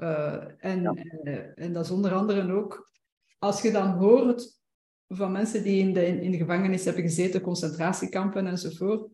Uh, 0.01 0.43
en, 0.57 0.81
ja. 0.81 0.93
uh, 1.23 1.39
en 1.55 1.73
dat 1.73 1.85
is 1.85 1.91
onder 1.91 2.13
andere 2.13 2.53
ook, 2.53 2.91
als 3.39 3.61
je 3.61 3.71
dan 3.71 3.91
hoort 3.91 4.59
van 5.07 5.31
mensen 5.31 5.63
die 5.63 5.79
in 5.79 5.93
de, 5.93 6.21
in 6.21 6.31
de 6.31 6.37
gevangenis 6.37 6.85
hebben 6.85 7.03
gezeten, 7.03 7.41
concentratiekampen 7.41 8.47
enzovoort. 8.47 9.09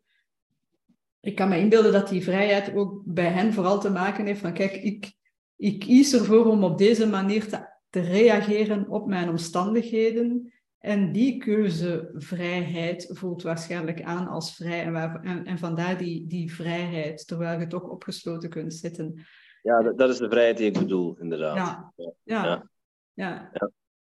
Ik 1.20 1.36
kan 1.36 1.50
me 1.50 1.60
inbeelden 1.60 1.92
dat 1.92 2.10
die 2.10 2.24
vrijheid 2.24 2.74
ook 2.76 3.02
bij 3.06 3.30
hen 3.32 3.54
vooral 3.54 3.80
te 3.80 3.90
maken 3.90 4.26
heeft 4.26 4.40
van, 4.40 4.54
kijk, 4.54 4.74
ik, 4.74 5.14
ik 5.56 5.80
kies 5.80 6.14
ervoor 6.14 6.46
om 6.46 6.64
op 6.64 6.78
deze 6.78 7.08
manier 7.08 7.48
te, 7.48 7.68
te 7.90 8.00
reageren 8.00 8.90
op 8.90 9.08
mijn 9.08 9.30
omstandigheden. 9.30 10.54
En 10.80 11.12
die 11.12 11.38
keuzevrijheid 11.38 13.10
voelt 13.14 13.42
waarschijnlijk 13.42 14.02
aan 14.02 14.28
als 14.28 14.56
vrij. 14.56 14.84
En, 14.84 14.92
waar, 14.92 15.24
en, 15.24 15.46
en, 15.46 15.58
vandaar 15.58 15.98
die, 15.98 16.28
die 16.28 16.54
vrijheid, 16.54 17.28
terwijl 17.28 17.60
je 17.60 17.68
toch 17.68 17.84
opgesloten 17.84 18.50
kunt 18.50 18.74
zitten. 18.74 19.26
Ja, 19.68 19.82
dat, 19.82 19.98
dat 19.98 20.10
is 20.10 20.18
de 20.18 20.30
vrijheid 20.30 20.58
die 20.58 20.68
ik 20.68 20.80
bedoel, 20.80 21.18
inderdaad. 21.20 21.56
Ja, 21.56 21.92
ja. 22.24 22.70
ja. 23.14 23.52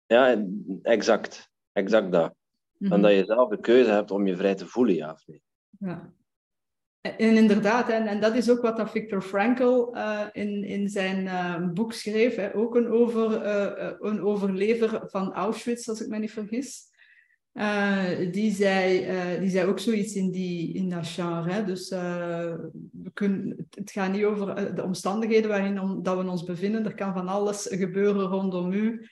ja. 0.05 0.45
exact. 0.81 1.49
Exact 1.71 2.11
dat. 2.11 2.33
Mm 2.77 2.91
En 2.91 3.01
dat 3.01 3.11
je 3.11 3.25
zelf 3.25 3.49
de 3.49 3.59
keuze 3.59 3.89
hebt 3.89 4.11
om 4.11 4.27
je 4.27 4.35
vrij 4.35 4.55
te 4.55 4.67
voelen, 4.67 4.95
ja 4.95 5.11
of 5.11 5.23
nee. 5.27 5.41
Ja. 5.79 6.13
En 7.01 7.35
inderdaad, 7.35 7.89
en, 7.89 8.07
en 8.07 8.21
dat 8.21 8.35
is 8.35 8.49
ook 8.49 8.61
wat 8.61 8.77
dat 8.77 8.91
Viktor 8.91 9.21
Frankl 9.21 9.95
uh, 9.95 10.25
in, 10.31 10.63
in 10.63 10.89
zijn 10.89 11.25
uh, 11.25 11.67
boek 11.73 11.93
schreef. 11.93 12.35
Hè. 12.35 12.55
Ook 12.55 12.75
een, 12.75 12.87
over, 12.87 13.45
uh, 13.45 13.91
een 13.99 14.21
overlever 14.21 15.01
van 15.05 15.33
Auschwitz, 15.33 15.89
als 15.89 16.01
ik 16.01 16.07
me 16.07 16.17
niet 16.17 16.31
vergis. 16.31 16.91
Die, 18.31 18.51
zei, 18.51 19.05
die 19.39 19.49
zei 19.49 19.69
ook 19.69 19.79
zoiets 19.79 20.15
in, 20.15 20.31
die, 20.31 20.73
in 20.73 20.89
dat 20.89 21.07
genre. 21.07 21.51
Hè. 21.51 21.65
Dus 21.65 21.89
we 21.89 23.11
kunnen, 23.13 23.67
het 23.69 23.91
gaat 23.91 24.11
niet 24.11 24.23
over 24.23 24.75
de 24.75 24.83
omstandigheden 24.83 25.49
waarin 25.49 25.99
dat 26.03 26.17
we 26.17 26.29
ons 26.29 26.43
bevinden. 26.43 26.85
Er 26.85 26.95
kan 26.95 27.13
van 27.13 27.27
alles 27.27 27.67
gebeuren 27.71 28.27
rondom 28.27 28.71
u. 28.71 29.07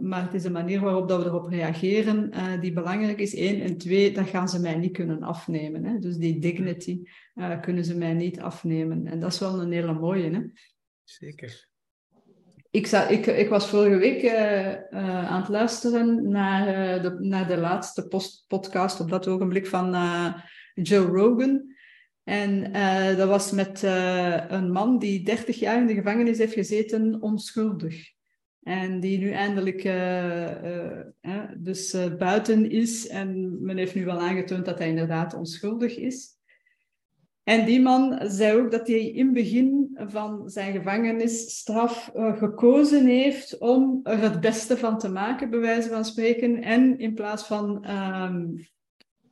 Maar 0.00 0.22
het 0.22 0.34
is 0.34 0.42
de 0.42 0.50
manier 0.50 0.80
waarop 0.80 1.08
dat 1.08 1.22
we 1.22 1.28
erop 1.28 1.48
reageren 1.48 2.30
die 2.60 2.72
belangrijk 2.72 3.18
is. 3.18 3.36
Eén. 3.36 3.60
En 3.60 3.76
twee, 3.76 4.12
dat 4.12 4.28
gaan 4.28 4.48
ze 4.48 4.60
mij 4.60 4.76
niet 4.76 4.92
kunnen 4.92 5.22
afnemen. 5.22 5.84
Hè? 5.84 5.98
Dus 5.98 6.16
die 6.16 6.38
dignity 6.38 7.02
kunnen 7.60 7.84
ze 7.84 7.96
mij 7.96 8.14
niet 8.14 8.40
afnemen. 8.40 9.06
En 9.06 9.20
dat 9.20 9.32
is 9.32 9.38
wel 9.38 9.60
een 9.60 9.72
hele 9.72 9.94
mooie. 9.94 10.30
Hè? 10.30 10.40
Zeker. 11.04 11.69
Ik, 12.72 12.86
ik, 12.86 13.26
ik 13.26 13.48
was 13.48 13.68
vorige 13.68 13.96
week 13.96 14.34
aan 14.90 15.40
het 15.40 15.48
luisteren 15.48 16.28
naar, 16.28 16.66
de, 17.02 17.16
naar 17.18 17.48
de 17.48 17.56
laatste 17.56 18.08
podcast 18.48 19.00
op 19.00 19.10
dat 19.10 19.28
ogenblik 19.28 19.66
van 19.66 19.96
Joe 20.74 21.06
Rogan. 21.06 21.74
En 22.24 22.72
dat 23.16 23.28
was 23.28 23.50
met 23.50 23.82
een 24.48 24.72
man 24.72 24.98
die 24.98 25.24
30 25.24 25.58
jaar 25.58 25.80
in 25.80 25.86
de 25.86 25.94
gevangenis 25.94 26.38
heeft 26.38 26.52
gezeten, 26.52 27.22
onschuldig. 27.22 28.12
En 28.62 29.00
die 29.00 29.18
nu 29.18 29.30
eindelijk 29.30 29.82
dus 31.58 31.96
buiten 32.18 32.70
is. 32.70 33.08
En 33.08 33.58
men 33.64 33.76
heeft 33.76 33.94
nu 33.94 34.04
wel 34.04 34.20
aangetoond 34.20 34.64
dat 34.64 34.78
hij 34.78 34.88
inderdaad 34.88 35.34
onschuldig 35.34 35.96
is. 35.96 36.38
En 37.50 37.64
die 37.64 37.80
man 37.80 38.20
zei 38.22 38.58
ook 38.60 38.70
dat 38.70 38.86
hij 38.86 39.06
in 39.06 39.24
het 39.24 39.34
begin 39.34 39.90
van 39.94 40.50
zijn 40.50 40.72
gevangenisstraf 40.72 42.10
gekozen 42.14 43.06
heeft 43.06 43.58
om 43.58 44.00
er 44.02 44.18
het 44.18 44.40
beste 44.40 44.76
van 44.76 44.98
te 44.98 45.08
maken, 45.08 45.50
bij 45.50 45.58
wijze 45.58 45.88
van 45.88 46.04
spreken. 46.04 46.62
En 46.62 46.98
in 46.98 47.14
plaats 47.14 47.42
van 47.42 47.90
um, 47.90 48.68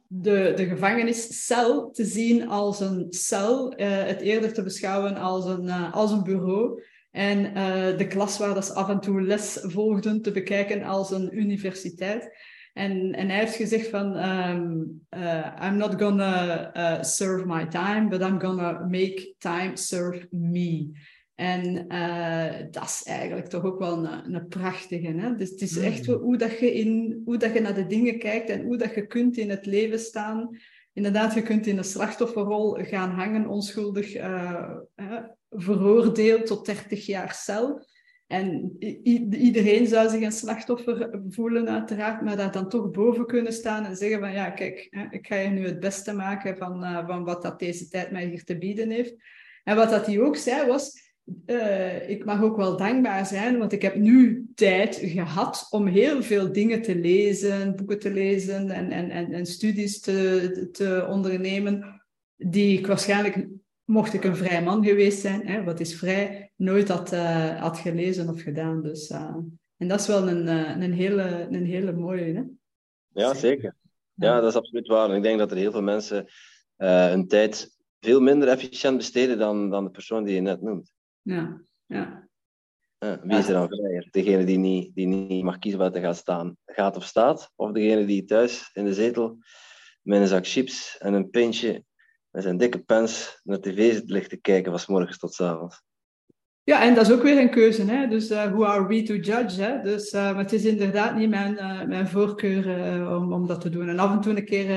de, 0.06 0.52
de 0.56 0.66
gevangeniscel 0.66 1.90
te 1.90 2.04
zien 2.04 2.48
als 2.48 2.80
een 2.80 3.06
cel, 3.10 3.72
het 3.76 4.20
eerder 4.20 4.52
te 4.52 4.62
beschouwen 4.62 5.16
als 5.16 5.44
een, 5.44 5.70
als 5.70 6.10
een 6.12 6.22
bureau. 6.22 6.82
En 7.10 7.54
de 7.96 8.06
klas 8.06 8.38
waar 8.38 8.62
ze 8.62 8.72
af 8.72 8.88
en 8.88 9.00
toe 9.00 9.22
les 9.22 9.58
volgden 9.62 10.22
te 10.22 10.30
bekijken 10.30 10.82
als 10.82 11.10
een 11.10 11.38
universiteit. 11.38 12.30
En, 12.78 13.12
en 13.12 13.28
hij 13.28 13.38
heeft 13.38 13.56
gezegd 13.56 13.88
van, 13.88 14.16
um, 14.16 15.00
uh, 15.16 15.56
I'm 15.62 15.76
not 15.76 16.02
gonna 16.02 16.70
uh, 16.76 17.02
serve 17.02 17.47
my 17.47 17.66
time, 17.66 18.08
but 18.08 18.20
I'm 18.20 18.40
gonna 18.40 18.73
make 18.73 19.35
time 19.38 19.76
serve 19.76 20.26
me. 20.30 20.90
En 21.35 21.88
dat 22.70 22.85
is 22.85 23.02
eigenlijk 23.04 23.49
toch 23.49 23.64
ook 23.64 23.78
wel 23.78 24.04
een, 24.04 24.35
een 24.35 24.49
prachtige. 24.49 25.06
Hè? 25.06 25.35
Dus 25.35 25.50
het 25.50 25.61
is 25.61 25.76
echt 25.76 26.06
mm. 26.06 26.14
hoe, 26.14 26.37
dat 26.37 26.58
je 26.58 26.73
in, 26.73 27.23
hoe 27.25 27.37
dat 27.37 27.52
je 27.52 27.61
naar 27.61 27.75
de 27.75 27.87
dingen 27.87 28.18
kijkt 28.18 28.50
en 28.50 28.64
hoe 28.64 28.76
dat 28.76 28.94
je 28.94 29.06
kunt 29.06 29.37
in 29.37 29.50
het 29.50 29.66
leven 29.66 29.99
staan. 29.99 30.56
Inderdaad, 30.92 31.35
je 31.35 31.42
kunt 31.42 31.66
in 31.66 31.78
een 31.78 31.85
slachtofferrol 31.85 32.73
gaan 32.73 33.11
hangen, 33.11 33.49
onschuldig 33.49 34.12
veroordeeld 35.50 36.47
tot 36.47 36.66
30 36.66 37.06
jaar 37.06 37.35
cel. 37.35 37.87
En 38.28 38.76
iedereen 39.30 39.87
zou 39.87 40.08
zich 40.08 40.23
een 40.23 40.32
slachtoffer 40.32 41.20
voelen, 41.28 41.68
uiteraard, 41.68 42.23
maar 42.23 42.37
daar 42.37 42.52
dan 42.52 42.68
toch 42.68 42.90
boven 42.90 43.26
kunnen 43.26 43.52
staan 43.52 43.85
en 43.85 43.97
zeggen 43.97 44.20
van 44.20 44.32
ja, 44.32 44.50
kijk, 44.50 44.88
ik 45.11 45.26
ga 45.26 45.37
je 45.37 45.49
nu 45.49 45.66
het 45.66 45.80
beste 45.80 46.12
maken 46.12 46.56
van, 46.56 46.85
uh, 46.85 47.06
van 47.06 47.25
wat 47.25 47.42
dat 47.42 47.58
deze 47.58 47.88
tijd 47.88 48.11
mij 48.11 48.26
hier 48.26 48.44
te 48.44 48.58
bieden 48.58 48.90
heeft. 48.90 49.14
En 49.64 49.76
wat 49.76 49.90
dat 49.90 50.06
hij 50.06 50.20
ook 50.20 50.37
zei 50.37 50.66
was, 50.66 51.12
uh, 51.47 52.08
ik 52.08 52.25
mag 52.25 52.42
ook 52.42 52.56
wel 52.56 52.76
dankbaar 52.76 53.26
zijn, 53.26 53.58
want 53.58 53.73
ik 53.73 53.82
heb 53.82 53.97
nu 53.97 54.47
tijd 54.54 54.97
gehad 55.02 55.66
om 55.70 55.87
heel 55.87 56.23
veel 56.23 56.52
dingen 56.52 56.82
te 56.82 56.97
lezen, 56.97 57.76
boeken 57.76 57.99
te 57.99 58.11
lezen 58.11 58.70
en, 58.70 58.90
en, 58.90 59.11
en, 59.11 59.32
en 59.32 59.47
studies 59.47 60.00
te, 60.00 60.68
te 60.73 61.06
ondernemen, 61.08 62.02
die 62.37 62.78
ik 62.78 62.87
waarschijnlijk 62.87 63.47
mocht 63.85 64.14
ik 64.14 64.25
een 64.25 64.37
vrij 64.37 64.62
man 64.62 64.85
geweest 64.85 65.20
zijn, 65.20 65.47
hè, 65.47 65.64
wat 65.64 65.80
is 65.80 65.94
vrij, 65.94 66.48
nooit 66.58 66.88
had, 66.88 67.12
uh, 67.12 67.60
had 67.60 67.78
gelezen 67.78 68.28
of 68.28 68.42
gedaan. 68.42 68.82
Dus, 68.82 69.10
uh, 69.10 69.36
en 69.76 69.88
dat 69.88 70.00
is 70.00 70.06
wel 70.06 70.28
een, 70.28 70.46
uh, 70.46 70.82
een, 70.82 70.92
hele, 70.92 71.46
een 71.50 71.64
hele 71.64 71.92
mooie. 71.92 72.34
Hè? 72.34 72.42
Ja, 73.22 73.34
zeker. 73.34 73.74
Ja, 74.14 74.40
dat 74.40 74.50
is 74.50 74.56
absoluut 74.56 74.86
waar. 74.86 75.16
ik 75.16 75.22
denk 75.22 75.38
dat 75.38 75.50
er 75.50 75.56
heel 75.56 75.70
veel 75.70 75.82
mensen 75.82 76.26
hun 76.76 77.28
tijd 77.28 77.76
veel 78.00 78.20
minder 78.20 78.48
efficiënt 78.48 78.96
besteden 78.96 79.38
dan, 79.38 79.70
dan 79.70 79.84
de 79.84 79.90
persoon 79.90 80.24
die 80.24 80.34
je 80.34 80.40
net 80.40 80.62
noemt. 80.62 80.92
Ja, 81.22 81.60
ja. 81.86 82.28
wie 82.98 83.38
is 83.38 83.46
er 83.46 83.52
dan 83.52 83.68
vrijer? 83.68 84.08
Degene 84.10 84.44
die 84.44 84.58
niet, 84.58 84.94
die 84.94 85.06
niet 85.06 85.44
mag 85.44 85.58
kiezen 85.58 85.80
waar 85.80 85.92
te 85.92 86.00
gaan 86.00 86.14
staan, 86.14 86.56
gaat 86.66 86.96
of 86.96 87.04
staat? 87.04 87.52
Of 87.56 87.72
degene 87.72 88.04
die 88.04 88.24
thuis 88.24 88.70
in 88.72 88.84
de 88.84 88.94
zetel 88.94 89.38
met 90.02 90.20
een 90.20 90.26
zak 90.26 90.46
chips 90.46 90.98
en 90.98 91.14
een 91.14 91.30
pintje 91.30 91.84
met 92.30 92.42
zijn 92.42 92.56
dikke 92.56 92.78
pens 92.78 93.40
naar 93.44 93.60
tv 93.60 93.92
zit 93.92 94.10
ligt 94.10 94.30
te 94.30 94.36
kijken 94.36 94.70
van 94.70 94.80
s 94.80 94.86
morgens 94.86 95.18
tot 95.18 95.34
s 95.34 95.40
avonds. 95.40 95.82
Ja, 96.68 96.82
en 96.82 96.94
dat 96.94 97.06
is 97.06 97.12
ook 97.12 97.22
weer 97.22 97.38
een 97.38 97.50
keuze. 97.50 97.84
Hè? 97.84 98.08
Dus 98.08 98.30
uh, 98.30 98.44
who 98.44 98.64
are 98.64 98.87
we 98.87 99.02
to 99.02 99.14
judge? 99.14 99.62
Hè? 99.62 99.82
Dus, 99.82 100.12
uh, 100.12 100.22
maar 100.22 100.42
het 100.42 100.52
is 100.52 100.64
inderdaad 100.64 101.16
niet 101.16 101.28
mijn, 101.28 101.54
uh, 101.54 101.82
mijn 101.82 102.08
voorkeur 102.08 102.66
om, 103.16 103.32
om 103.32 103.46
dat 103.46 103.60
te 103.60 103.70
doen. 103.70 103.88
En 103.88 103.98
af 103.98 104.12
en 104.12 104.20
toe 104.20 104.37
een 104.37 104.44
keer, 104.44 104.68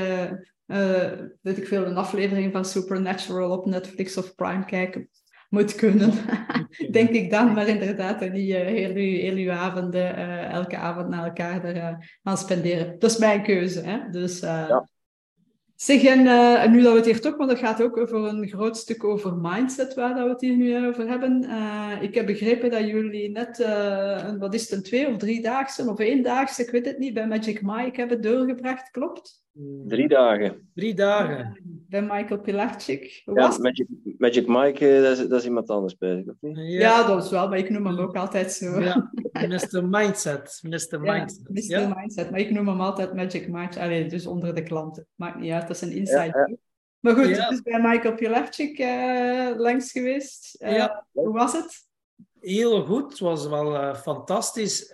weet 1.41 1.57
ik 1.57 1.67
veel, 1.67 1.85
een 1.85 1.97
aflevering 1.97 2.51
van 2.51 2.65
Supernatural 2.65 3.57
op 3.57 3.65
Netflix 3.65 4.17
of 4.17 4.35
Prime 4.35 4.65
kijken 4.65 5.09
moet 5.49 5.75
kunnen. 5.75 6.11
Denk 6.91 7.09
ik 7.09 7.31
dan, 7.31 7.53
maar 7.53 7.67
inderdaad, 7.67 8.21
en 8.21 8.31
niet 8.31 8.53
heel, 8.53 8.93
heel 8.93 9.35
uw 9.35 9.51
avonden, 9.51 10.15
elke 10.49 10.77
avond 10.77 11.09
naar 11.09 11.25
elkaar 11.25 11.63
er, 11.63 12.17
aan 12.23 12.37
spenderen. 12.37 12.95
Dat 12.99 13.11
is 13.11 13.17
mijn 13.17 13.43
keuze. 13.43 13.81
Hè? 13.81 14.09
Dus, 14.11 14.39
ja. 14.39 14.89
Zeg, 15.81 16.03
en, 16.03 16.19
uh, 16.19 16.65
nu 16.65 16.81
dat 16.81 16.91
we 16.91 16.97
het 16.97 17.05
hier 17.05 17.21
toch, 17.21 17.37
want 17.37 17.49
het 17.49 17.59
gaat 17.59 17.81
ook 17.81 17.97
over 17.97 18.23
een 18.27 18.47
groot 18.47 18.77
stuk 18.77 19.03
over 19.03 19.35
mindset, 19.35 19.93
waar 19.93 20.15
dat 20.15 20.23
we 20.23 20.29
het 20.29 20.41
hier 20.41 20.55
nu 20.55 20.87
over 20.87 21.07
hebben. 21.07 21.43
Uh, 21.43 21.91
ik 22.01 22.15
heb 22.15 22.25
begrepen 22.25 22.71
dat 22.71 22.87
jullie 22.87 23.29
net, 23.29 23.59
uh, 23.59 24.23
een, 24.27 24.39
wat 24.39 24.53
is 24.53 24.61
het, 24.61 24.71
een 24.71 24.83
twee- 24.83 25.07
of 25.07 25.17
driedaagse 25.17 25.89
of 25.89 25.99
eendaagse, 25.99 26.63
ik 26.63 26.69
weet 26.69 26.85
het 26.85 26.97
niet, 26.97 27.13
bij 27.13 27.27
Magic 27.27 27.61
Mike 27.61 27.99
hebben 27.99 28.21
doorgebracht, 28.21 28.91
klopt? 28.91 29.43
Drie 29.87 30.07
dagen. 30.07 30.69
Drie 30.73 30.93
dagen. 30.93 31.61
Bij 31.89 32.01
Michael 32.01 32.41
ja, 32.45 33.57
Magic, 33.59 33.87
Magic 34.17 34.47
Mike, 34.47 34.95
eh, 34.95 35.01
dat 35.01 35.17
is, 35.17 35.27
dat 35.27 35.39
is 35.39 35.45
iemand 35.45 35.69
anders 35.69 35.97
bij 35.97 36.23
of 36.27 36.35
niet? 36.39 36.57
Ja. 36.57 36.63
ja. 36.63 37.07
dat 37.07 37.23
is 37.23 37.29
wel, 37.29 37.49
maar 37.49 37.57
ik 37.57 37.69
noem 37.69 37.85
hem 37.85 37.99
ook 37.99 38.15
altijd 38.15 38.51
zo. 38.53 38.79
Ja, 38.79 39.11
Mr. 39.31 39.87
Mindset. 39.89 40.59
Mr. 40.61 40.99
Mindset. 40.99 41.67
Ja, 41.67 41.87
Mr. 41.87 41.95
Mindset, 41.97 42.31
maar 42.31 42.39
ik 42.39 42.51
noem 42.51 42.67
hem 42.67 42.81
altijd 42.81 43.13
Magic 43.13 43.47
Mike. 43.47 43.79
Allee, 43.79 44.05
dus 44.05 44.25
onder 44.25 44.55
de 44.55 44.63
klanten. 44.63 45.07
Maakt 45.15 45.39
niet 45.39 45.51
uit, 45.51 45.67
dat 45.67 45.75
is 45.75 45.81
een 45.81 45.95
inside. 45.95 46.57
Maar 46.99 47.15
goed, 47.15 47.37
het 47.37 47.51
is 47.51 47.61
bij 47.61 47.81
Michael 47.81 48.15
Pilarczyk 48.15 48.79
uh, 48.79 49.51
langs 49.57 49.91
geweest. 49.91 50.55
Uh, 50.59 50.87
hoe 51.11 51.33
was 51.33 51.53
het? 51.53 51.89
Heel 52.39 52.85
goed, 52.85 53.09
het 53.09 53.19
was 53.19 53.47
wel 53.47 53.73
uh, 53.73 53.95
fantastisch. 53.95 54.89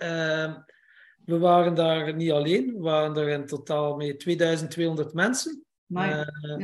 We 1.28 1.38
waren 1.38 1.74
daar 1.74 2.14
niet 2.14 2.30
alleen, 2.30 2.72
we 2.74 2.80
waren 2.80 3.16
er 3.16 3.28
in 3.28 3.46
totaal 3.46 3.96
met 3.96 4.20
2200 4.20 5.12
mensen. 5.12 5.64
Uh, 5.88 6.20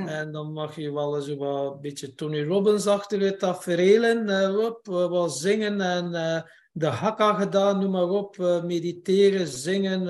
En 0.06 0.32
dan 0.32 0.52
mag 0.52 0.76
je 0.76 0.92
wel 0.92 1.16
eens 1.16 1.26
een 1.26 1.78
beetje 1.80 2.14
Tony 2.14 2.42
Robbins 2.42 2.86
achter 2.86 3.20
het 3.20 3.38
tafereelen. 3.38 4.28
Uh, 4.28 4.64
op, 4.64 4.86
wat 4.86 5.36
zingen 5.36 5.80
en 5.80 6.12
uh, 6.12 6.40
de 6.72 6.86
hakka 6.86 7.34
gedaan, 7.34 7.78
noem 7.78 7.90
maar 7.90 8.08
op. 8.08 8.36
mediteren, 8.64 9.46
zingen. 9.46 10.06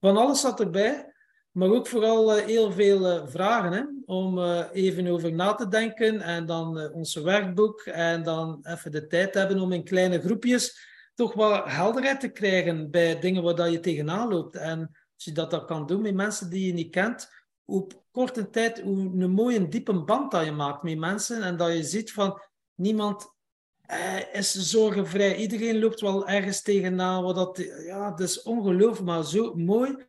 van 0.00 0.16
alles 0.16 0.40
zat 0.40 0.60
erbij. 0.60 1.12
Maar 1.50 1.68
ook 1.68 1.86
vooral 1.86 2.32
heel 2.32 2.72
veel 2.72 3.28
vragen 3.28 3.72
hè, 3.72 3.82
om 4.04 4.42
even 4.72 5.06
over 5.06 5.32
na 5.32 5.54
te 5.54 5.68
denken. 5.68 6.20
En 6.20 6.46
dan 6.46 6.92
onze 6.92 7.22
werkboek. 7.22 7.80
En 7.80 8.22
dan 8.22 8.58
even 8.62 8.90
de 8.90 9.06
tijd 9.06 9.34
hebben 9.34 9.58
om 9.58 9.72
in 9.72 9.84
kleine 9.84 10.20
groepjes 10.20 10.92
toch 11.14 11.34
wel 11.34 11.64
helderheid 11.64 12.20
te 12.20 12.28
krijgen 12.28 12.90
bij 12.90 13.20
dingen 13.20 13.42
waar 13.42 13.54
dat 13.54 13.72
je 13.72 13.80
tegenaan 13.80 14.28
loopt. 14.28 14.56
En 14.56 14.80
als 15.14 15.24
je 15.24 15.32
dat, 15.32 15.64
kan 15.64 15.86
doen 15.86 16.02
met 16.02 16.14
mensen 16.14 16.50
die 16.50 16.66
je 16.66 16.72
niet 16.72 16.90
kent, 16.90 17.28
op 17.64 18.04
korte 18.10 18.50
tijd 18.50 18.80
hoe 18.80 18.98
een 18.98 19.30
mooie 19.30 19.68
diepe 19.68 20.04
band 20.04 20.30
dat 20.30 20.44
je 20.44 20.52
maakt 20.52 20.82
met 20.82 20.98
mensen 20.98 21.42
en 21.42 21.56
dat 21.56 21.72
je 21.72 21.82
ziet 21.82 22.12
van 22.12 22.40
niemand 22.74 23.32
eh, 23.80 24.34
is 24.34 24.52
zorgenvrij. 24.52 25.36
Iedereen 25.36 25.78
loopt 25.78 26.00
wel 26.00 26.28
ergens 26.28 26.62
tegenaan. 26.62 27.22
Wat 27.22 27.34
dat, 27.34 27.56
ja, 27.86 28.10
dat 28.10 28.20
is 28.20 28.42
ongelooflijk, 28.42 29.06
maar 29.06 29.24
zo 29.24 29.54
mooi. 29.54 30.06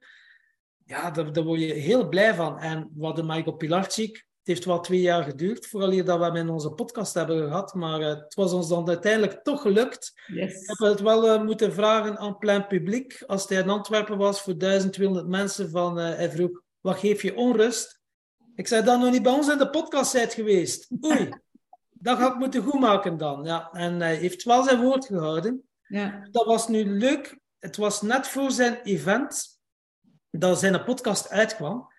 Ja, 0.86 1.12
daar, 1.12 1.34
daar 1.34 1.44
word 1.44 1.60
je 1.60 1.74
heel 1.74 2.08
blij 2.10 2.36
van. 2.36 2.60
En 2.60 2.92
wat 2.94 3.16
de 3.16 3.24
Michael 3.24 3.56
Pilarczyk, 3.56 4.25
het 4.46 4.54
heeft 4.54 4.66
wel 4.66 4.80
twee 4.80 5.02
jaar 5.02 5.24
geduurd, 5.24 5.68
vooral 5.68 5.90
hier 5.90 6.06
dat 6.06 6.20
we 6.20 6.26
hem 6.26 6.36
in 6.36 6.50
onze 6.50 6.70
podcast 6.72 7.14
hebben 7.14 7.48
gehad, 7.48 7.74
maar 7.74 8.02
uh, 8.02 8.08
het 8.08 8.34
was 8.36 8.54
ons 8.54 8.68
dan 8.68 8.88
uiteindelijk 8.88 9.44
toch 9.44 9.62
gelukt. 9.62 10.14
Yes. 10.28 10.62
Ik 10.62 10.68
heb 10.68 10.78
het 10.78 11.00
wel 11.00 11.36
uh, 11.36 11.44
moeten 11.44 11.74
vragen 11.74 12.18
aan 12.18 12.38
plein 12.38 12.68
publiek, 12.68 13.24
als 13.28 13.48
hij 13.48 13.62
in 13.62 13.70
Antwerpen 13.70 14.18
was 14.18 14.42
voor 14.42 14.58
1200 14.58 15.28
mensen, 15.28 15.70
van, 15.70 16.00
uh, 16.00 16.06
hij 16.06 16.32
vroeg, 16.32 16.62
wat 16.80 16.98
geef 16.98 17.22
je 17.22 17.36
onrust? 17.36 18.02
Ik 18.56 18.68
zei, 18.68 18.84
dan 18.84 19.00
nog 19.00 19.12
niet 19.12 19.24
bij 19.24 19.32
ons 19.32 19.50
in 19.50 19.58
de 19.58 19.70
podcast 19.70 20.12
zijt 20.12 20.34
geweest. 20.34 20.92
Oei, 21.06 21.30
dat 21.92 22.18
ga 22.18 22.28
ik 22.28 22.36
moeten 22.36 22.64
goedmaken 22.64 23.18
dan. 23.18 23.44
Ja, 23.44 23.72
en 23.72 24.02
hij 24.02 24.16
heeft 24.16 24.44
wel 24.44 24.64
zijn 24.64 24.82
woord 24.82 25.06
gehouden. 25.06 25.64
Ja. 25.88 26.28
Dat 26.32 26.46
was 26.46 26.68
nu 26.68 26.86
leuk. 26.86 27.40
Het 27.60 27.78
was 27.78 28.02
net 28.02 28.28
voor 28.28 28.52
zijn 28.52 28.82
event 28.84 29.60
dat 30.30 30.60
zijn 30.60 30.84
podcast 30.84 31.30
uitkwam. 31.30 31.94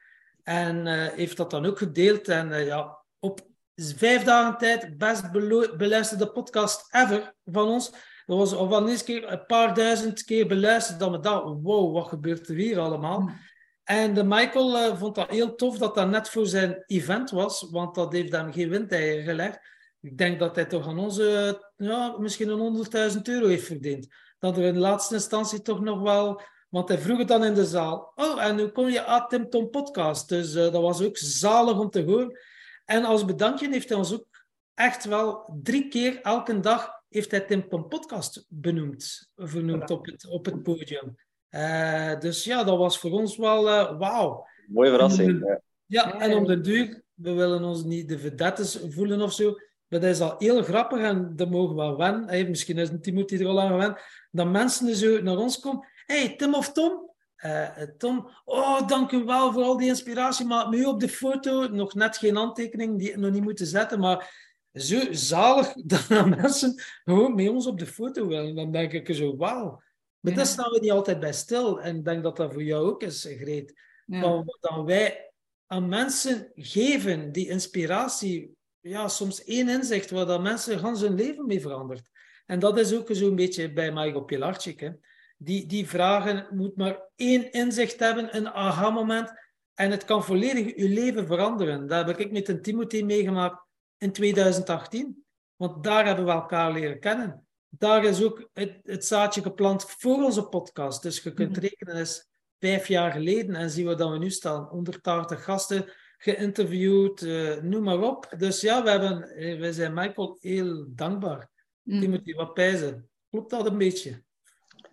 En 0.49 0.87
uh, 0.87 1.07
heeft 1.07 1.37
dat 1.37 1.51
dan 1.51 1.67
ook 1.67 1.79
gedeeld. 1.79 2.29
En 2.29 2.49
uh, 2.49 2.67
ja, 2.67 2.99
op 3.19 3.41
vijf 3.75 4.25
dagen 4.25 4.59
tijd 4.59 4.99
best 4.99 5.33
beluisterde 5.77 6.31
podcast 6.31 6.95
ever 6.95 7.35
van 7.45 7.69
ons. 7.69 7.91
Dat 8.27 8.39
was 8.39 8.55
al 8.55 8.69
van 8.69 8.89
eens 8.89 9.05
keer 9.05 9.33
een 9.33 9.47
paar 9.47 9.75
duizend 9.75 10.25
keer 10.25 10.47
beluisterd. 10.47 10.99
Dat 10.99 11.11
we 11.11 11.21
dachten, 11.21 11.63
wow, 11.63 11.95
wat 11.95 12.09
gebeurt 12.09 12.49
er 12.49 12.55
hier 12.55 12.79
allemaal? 12.79 13.21
Mm. 13.21 13.39
En 13.85 14.15
de 14.15 14.25
Michael 14.25 14.77
uh, 14.77 14.99
vond 14.99 15.15
dat 15.15 15.31
heel 15.31 15.55
tof 15.55 15.79
dat 15.79 15.95
dat 15.95 16.09
net 16.09 16.29
voor 16.29 16.47
zijn 16.47 16.83
event 16.87 17.31
was. 17.31 17.69
Want 17.71 17.95
dat 17.95 18.13
heeft 18.13 18.33
hem 18.33 18.53
geen 18.53 18.69
windeieren 18.69 19.25
gelegd. 19.25 19.59
Ik 20.01 20.19
denk 20.19 20.39
dat 20.39 20.55
hij 20.55 20.65
toch 20.65 20.89
aan 20.89 20.99
onze, 20.99 21.61
ja, 21.77 22.17
misschien 22.19 22.49
een 22.49 22.87
100.000 23.15 23.23
euro 23.23 23.47
heeft 23.47 23.67
verdiend. 23.67 24.07
Dat 24.39 24.57
er 24.57 24.65
in 24.65 24.79
laatste 24.79 25.15
instantie 25.15 25.63
toch 25.63 25.81
nog 25.81 26.01
wel 26.01 26.43
want 26.77 26.89
hij 26.89 26.99
vroeg 26.99 27.19
het 27.19 27.29
dan 27.29 27.45
in 27.45 27.55
de 27.55 27.65
zaal. 27.65 28.13
Oh, 28.15 28.45
en 28.45 28.57
nu 28.57 28.67
kom 28.67 28.89
je 28.89 29.05
aan 29.05 29.29
Tim 29.29 29.51
Tom 29.51 29.71
podcast. 29.71 30.29
Dus 30.29 30.55
uh, 30.55 30.63
dat 30.63 30.83
was 30.83 31.03
ook 31.03 31.17
zalig 31.17 31.79
om 31.79 31.91
te 31.91 32.05
horen. 32.05 32.39
En 32.85 33.05
als 33.05 33.25
bedankje 33.25 33.69
heeft 33.71 33.89
hij 33.89 33.99
ons 33.99 34.15
ook 34.15 34.45
echt 34.75 35.05
wel 35.05 35.59
drie 35.63 35.89
keer 35.89 36.21
elke 36.21 36.61
dag 36.61 36.91
heeft 37.09 37.31
hij 37.31 37.41
Tim 37.41 37.69
Tom 37.69 37.89
podcast 37.89 38.47
benoemd, 38.49 39.31
vernoemd 39.37 39.91
op 39.91 40.07
het, 40.07 40.27
op 40.29 40.45
het 40.45 40.63
podium. 40.63 41.17
Uh, 41.51 42.19
dus 42.19 42.45
ja, 42.45 42.65
dat 42.65 42.79
was 42.79 42.99
voor 42.99 43.11
ons 43.11 43.37
wel 43.37 43.69
uh, 43.69 43.99
wauw. 43.99 44.47
Mooie 44.67 44.91
verrassing. 44.91 45.41
De, 45.41 45.61
ja, 45.87 46.21
en 46.21 46.35
om 46.35 46.47
de 46.47 46.61
duur, 46.61 47.03
we 47.15 47.33
willen 47.33 47.65
ons 47.65 47.85
niet 47.85 48.09
de 48.09 48.19
vedettes 48.19 48.79
voelen 48.89 49.21
of 49.21 49.33
zo. 49.33 49.55
Maar 49.89 50.01
dat 50.01 50.11
is 50.11 50.21
al 50.21 50.35
heel 50.39 50.63
grappig 50.63 51.01
en 51.01 51.37
dat 51.37 51.51
mogen 51.51 51.77
we 51.77 51.83
wel 51.83 51.97
wennen. 51.97 52.29
Hey, 52.29 52.49
misschien 52.49 52.79
is 52.79 52.91
Timothy 53.01 53.37
er 53.37 53.47
al 53.47 53.61
aan 53.61 53.69
gewend. 53.69 53.99
Dat 54.31 54.51
mensen 54.51 54.97
zo 54.97 55.23
naar 55.23 55.37
ons 55.37 55.61
komen 55.61 55.95
hey, 56.07 56.37
Tim 56.37 56.55
of 56.55 56.73
Tom? 56.73 57.07
Uh, 57.45 57.83
Tom, 57.99 58.31
oh, 58.45 58.89
dank 58.89 59.11
u 59.13 59.25
wel 59.25 59.53
voor 59.53 59.63
al 59.63 59.77
die 59.77 59.89
inspiratie, 59.89 60.47
maar 60.47 60.69
nu 60.69 60.85
op 60.85 61.01
de 61.01 61.09
foto 61.09 61.69
nog 61.69 61.95
net 61.95 62.17
geen 62.17 62.37
handtekening 62.37 62.99
die 62.99 63.17
nog 63.17 63.33
niet 63.33 63.43
moeten 63.43 63.67
zetten, 63.67 63.99
maar 63.99 64.45
zo 64.73 65.13
zalig 65.13 65.73
dat 65.85 66.09
mensen 66.09 66.83
gewoon 67.05 67.35
met 67.35 67.49
ons 67.49 67.67
op 67.67 67.79
de 67.79 67.87
foto 67.87 68.27
willen. 68.27 68.55
Dan 68.55 68.73
denk 68.73 68.93
ik 68.93 69.15
zo, 69.15 69.37
wauw. 69.37 69.83
Maar 70.21 70.33
ja. 70.33 70.39
daar 70.39 70.47
staan 70.47 70.71
we 70.71 70.79
niet 70.81 70.91
altijd 70.91 71.21
bij 71.21 71.33
stil. 71.33 71.81
En 71.81 71.97
ik 71.97 72.05
denk 72.05 72.23
dat 72.23 72.37
dat 72.37 72.53
voor 72.53 72.63
jou 72.63 72.87
ook 72.87 73.03
is, 73.03 73.29
Greet. 73.39 73.81
Ja. 74.07 74.21
Wat 74.21 74.59
dan 74.61 74.85
wij 74.85 75.33
aan 75.67 75.89
mensen 75.89 76.51
geven, 76.55 77.33
die 77.33 77.49
inspiratie, 77.49 78.57
ja, 78.81 79.09
soms 79.09 79.45
één 79.45 79.69
inzicht 79.69 80.11
waar 80.11 80.27
dat 80.27 80.43
mensen 80.43 80.79
hun 80.79 81.15
leven 81.15 81.47
mee 81.47 81.61
verandert. 81.61 82.11
En 82.47 82.59
dat 82.59 82.79
is 82.79 82.95
ook 82.95 83.09
zo'n 83.13 83.37
beetje 83.37 83.73
bij 83.73 83.93
Michael 83.93 84.25
Pilarczyk. 84.25 84.81
Hè 84.81 84.91
die, 85.37 85.67
die 85.67 85.89
vragen 85.89 86.47
moet 86.51 86.77
maar 86.77 87.01
één 87.17 87.53
inzicht 87.53 88.01
hebben, 88.01 88.37
een 88.37 88.49
aha-moment. 88.49 89.33
En 89.75 89.91
het 89.91 90.05
kan 90.05 90.25
volledig 90.25 90.77
je 90.77 90.89
leven 90.89 91.27
veranderen. 91.27 91.87
Dat 91.87 92.07
heb 92.07 92.19
ik 92.19 92.33
met 92.33 92.49
een 92.49 92.63
Timothy 92.63 93.03
meegemaakt 93.03 93.65
in 93.99 94.13
2018. 94.13 95.25
Want 95.57 95.85
daar 95.85 96.07
hebben 96.07 96.25
we 96.25 96.31
elkaar 96.31 96.73
leren 96.73 97.01
kennen. 97.01 97.47
Daar 97.69 98.05
is 98.05 98.23
ook 98.23 98.49
het, 98.53 98.79
het 98.83 99.05
zaadje 99.05 99.43
geplant 99.43 99.85
voor 99.85 100.25
onze 100.25 100.43
podcast. 100.43 101.03
Dus 101.03 101.23
je 101.23 101.33
kunt 101.33 101.57
rekenen, 101.57 101.97
is 101.97 102.29
vijf 102.59 102.89
jaar 102.89 103.13
geleden. 103.13 103.55
En 103.55 103.71
zien 103.71 103.87
we 103.87 103.95
dat 103.95 104.11
we 104.11 104.19
nu 104.19 104.31
staan. 104.31 104.65
180 104.65 105.45
gasten 105.45 105.93
geïnterviewd, 106.19 107.21
uh, 107.21 107.61
noem 107.63 107.83
maar 107.83 108.01
op. 108.01 108.35
Dus 108.39 108.61
ja, 108.61 108.83
we, 108.83 108.91
hebben, 108.91 109.19
we 109.61 109.73
zijn 109.73 109.95
Michael 109.95 110.37
heel 110.41 110.87
dankbaar. 110.89 111.51
Mm. 111.83 112.01
Timothy, 112.01 112.35
wat 112.35 112.55
pijzen. 112.55 113.11
Klopt 113.31 113.51
dat 113.51 113.67
een 113.67 113.79
beetje? 113.79 114.25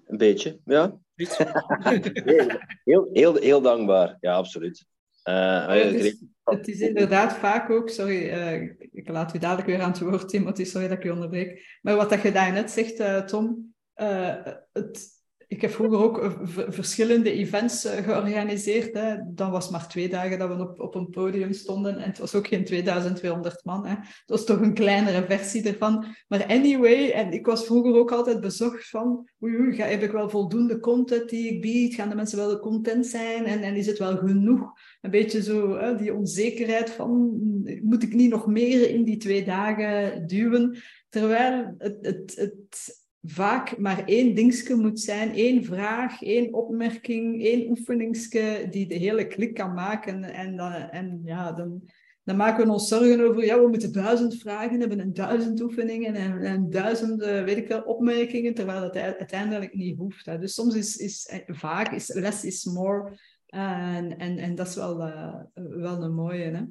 Een 0.06 0.18
beetje, 0.18 0.60
ja. 0.66 1.00
heel, 2.84 3.10
heel, 3.14 3.36
heel, 3.36 3.62
dankbaar, 3.62 4.18
ja, 4.20 4.34
absoluut. 4.34 4.86
Uh, 5.30 5.68
het, 5.68 5.94
is, 5.94 6.24
het, 6.44 6.68
is, 6.68 6.80
inderdaad 6.80 7.34
vaak 7.34 7.70
ook, 7.70 7.90
sorry, 7.90 8.24
uh, 8.24 8.62
ik 8.92 9.10
laat 9.10 9.36
u 9.36 9.40
dadelijk 9.40 9.68
weer 9.68 9.82
aan 9.82 9.92
het 9.92 10.00
woord, 10.00 10.30
Timothy, 10.30 10.64
sorry 10.64 10.88
dat 10.88 10.98
ik 10.98 11.04
u 11.04 11.10
onderbreek. 11.10 11.80
Maar 11.82 11.96
wat 11.96 12.10
dat 12.10 12.22
je 12.22 12.32
net 12.32 12.72
zegt, 12.72 13.00
uh, 13.00 13.20
Tom, 13.20 13.74
het, 13.94 15.23
ik 15.54 15.62
heb 15.62 15.72
vroeger 15.72 16.00
ook 16.00 16.24
eh, 16.24 16.32
verschillende 16.68 17.32
events 17.32 17.86
uh, 17.86 17.92
georganiseerd. 17.92 18.94
Hè. 18.94 19.16
Dan 19.26 19.52
was 19.52 19.70
maar 19.70 19.88
twee 19.88 20.10
dagen 20.10 20.40
dat 20.40 20.56
we 20.56 20.62
op, 20.62 20.80
op 20.80 20.96
een 20.96 21.10
podium 21.10 21.54
stonden. 21.54 21.98
En 21.98 22.10
het 22.10 22.20
was 22.20 22.36
ook 22.36 22.48
geen 22.48 22.66
2200 22.66 23.66
man. 23.66 23.86
Hè. 23.86 23.96
Het 23.96 24.24
was 24.26 24.46
toch 24.46 24.62
een 24.62 24.74
kleinere 24.74 25.26
versie 25.26 25.68
ervan. 25.68 26.06
Maar 26.28 26.46
anyway, 26.46 27.12
en 27.12 27.32
ik 27.32 27.46
was 27.46 27.66
vroeger 27.66 27.96
ook 27.96 28.12
altijd 28.12 28.42
bezocht 28.42 28.90
van... 28.90 29.30
Oei, 29.44 29.82
heb 29.82 30.02
ik 30.02 30.12
wel 30.12 30.30
voldoende 30.30 30.80
content 30.80 31.30
die 31.30 31.50
ik 31.50 31.62
bied? 31.62 31.96
Gaan 31.96 32.10
de 32.10 32.16
mensen 32.16 32.38
wel 32.38 32.60
content 32.60 33.06
zijn? 33.06 33.46
En, 33.46 33.62
en 33.62 33.76
is 33.76 33.88
het 33.88 33.98
wel 33.98 34.18
genoeg? 34.18 34.72
Een 35.02 35.12
beetje 35.12 35.44
zo 35.44 35.78
hè, 35.78 35.96
die 35.96 36.14
onzekerheid 36.14 36.90
van... 36.90 37.40
Moet 37.84 38.04
ik 38.04 38.14
niet 38.14 38.30
nog 38.30 38.48
meer 38.48 38.90
in 38.90 39.04
die 39.04 39.18
twee 39.18 39.46
dagen 39.46 40.28
duwen? 40.28 40.78
Terwijl 41.10 41.76
het... 41.78 41.98
het, 42.02 42.34
het 42.36 43.02
vaak 43.24 43.78
maar 43.78 44.06
één 44.06 44.36
dingetje 44.36 44.76
moet 44.76 45.00
zijn, 45.00 45.34
één 45.34 45.64
vraag, 45.64 46.22
één 46.22 46.54
opmerking, 46.54 47.44
één 47.44 47.70
oefeningske 47.70 48.68
die 48.70 48.88
de 48.88 48.96
hele 48.96 49.28
klik 49.28 49.54
kan 49.54 49.74
maken. 49.74 50.24
En, 50.24 50.56
dan, 50.56 50.72
en 50.72 51.22
ja, 51.24 51.52
dan, 51.52 51.90
dan 52.24 52.36
maken 52.36 52.66
we 52.66 52.72
ons 52.72 52.88
zorgen 52.88 53.28
over, 53.28 53.46
ja, 53.46 53.60
we 53.60 53.68
moeten 53.68 53.94
duizend 53.94 54.36
vragen 54.36 54.80
hebben 54.80 55.00
en 55.00 55.14
duizend 55.14 55.62
oefeningen 55.62 56.16
en, 56.16 56.42
en 56.42 56.70
duizend, 56.70 57.24
weet 57.24 57.58
ik 57.58 57.68
wel, 57.68 57.82
opmerkingen, 57.82 58.54
terwijl 58.54 58.82
dat 58.82 58.96
uiteindelijk 58.96 59.74
niet 59.74 59.98
hoeft. 59.98 60.26
Hè. 60.26 60.40
Dus 60.40 60.54
soms 60.54 60.76
is, 60.76 60.98
is 60.98 61.42
vaak 61.46 61.92
is 61.92 62.14
less 62.14 62.44
is 62.44 62.66
more. 62.66 63.18
En, 63.46 64.18
en, 64.18 64.38
en 64.38 64.56
dat 64.56 64.68
is 64.68 64.76
wel, 64.76 65.02
uh, 65.02 65.36
wel 65.54 66.04
een 66.04 66.14
mooie. 66.14 66.44
Hè? 66.44 66.62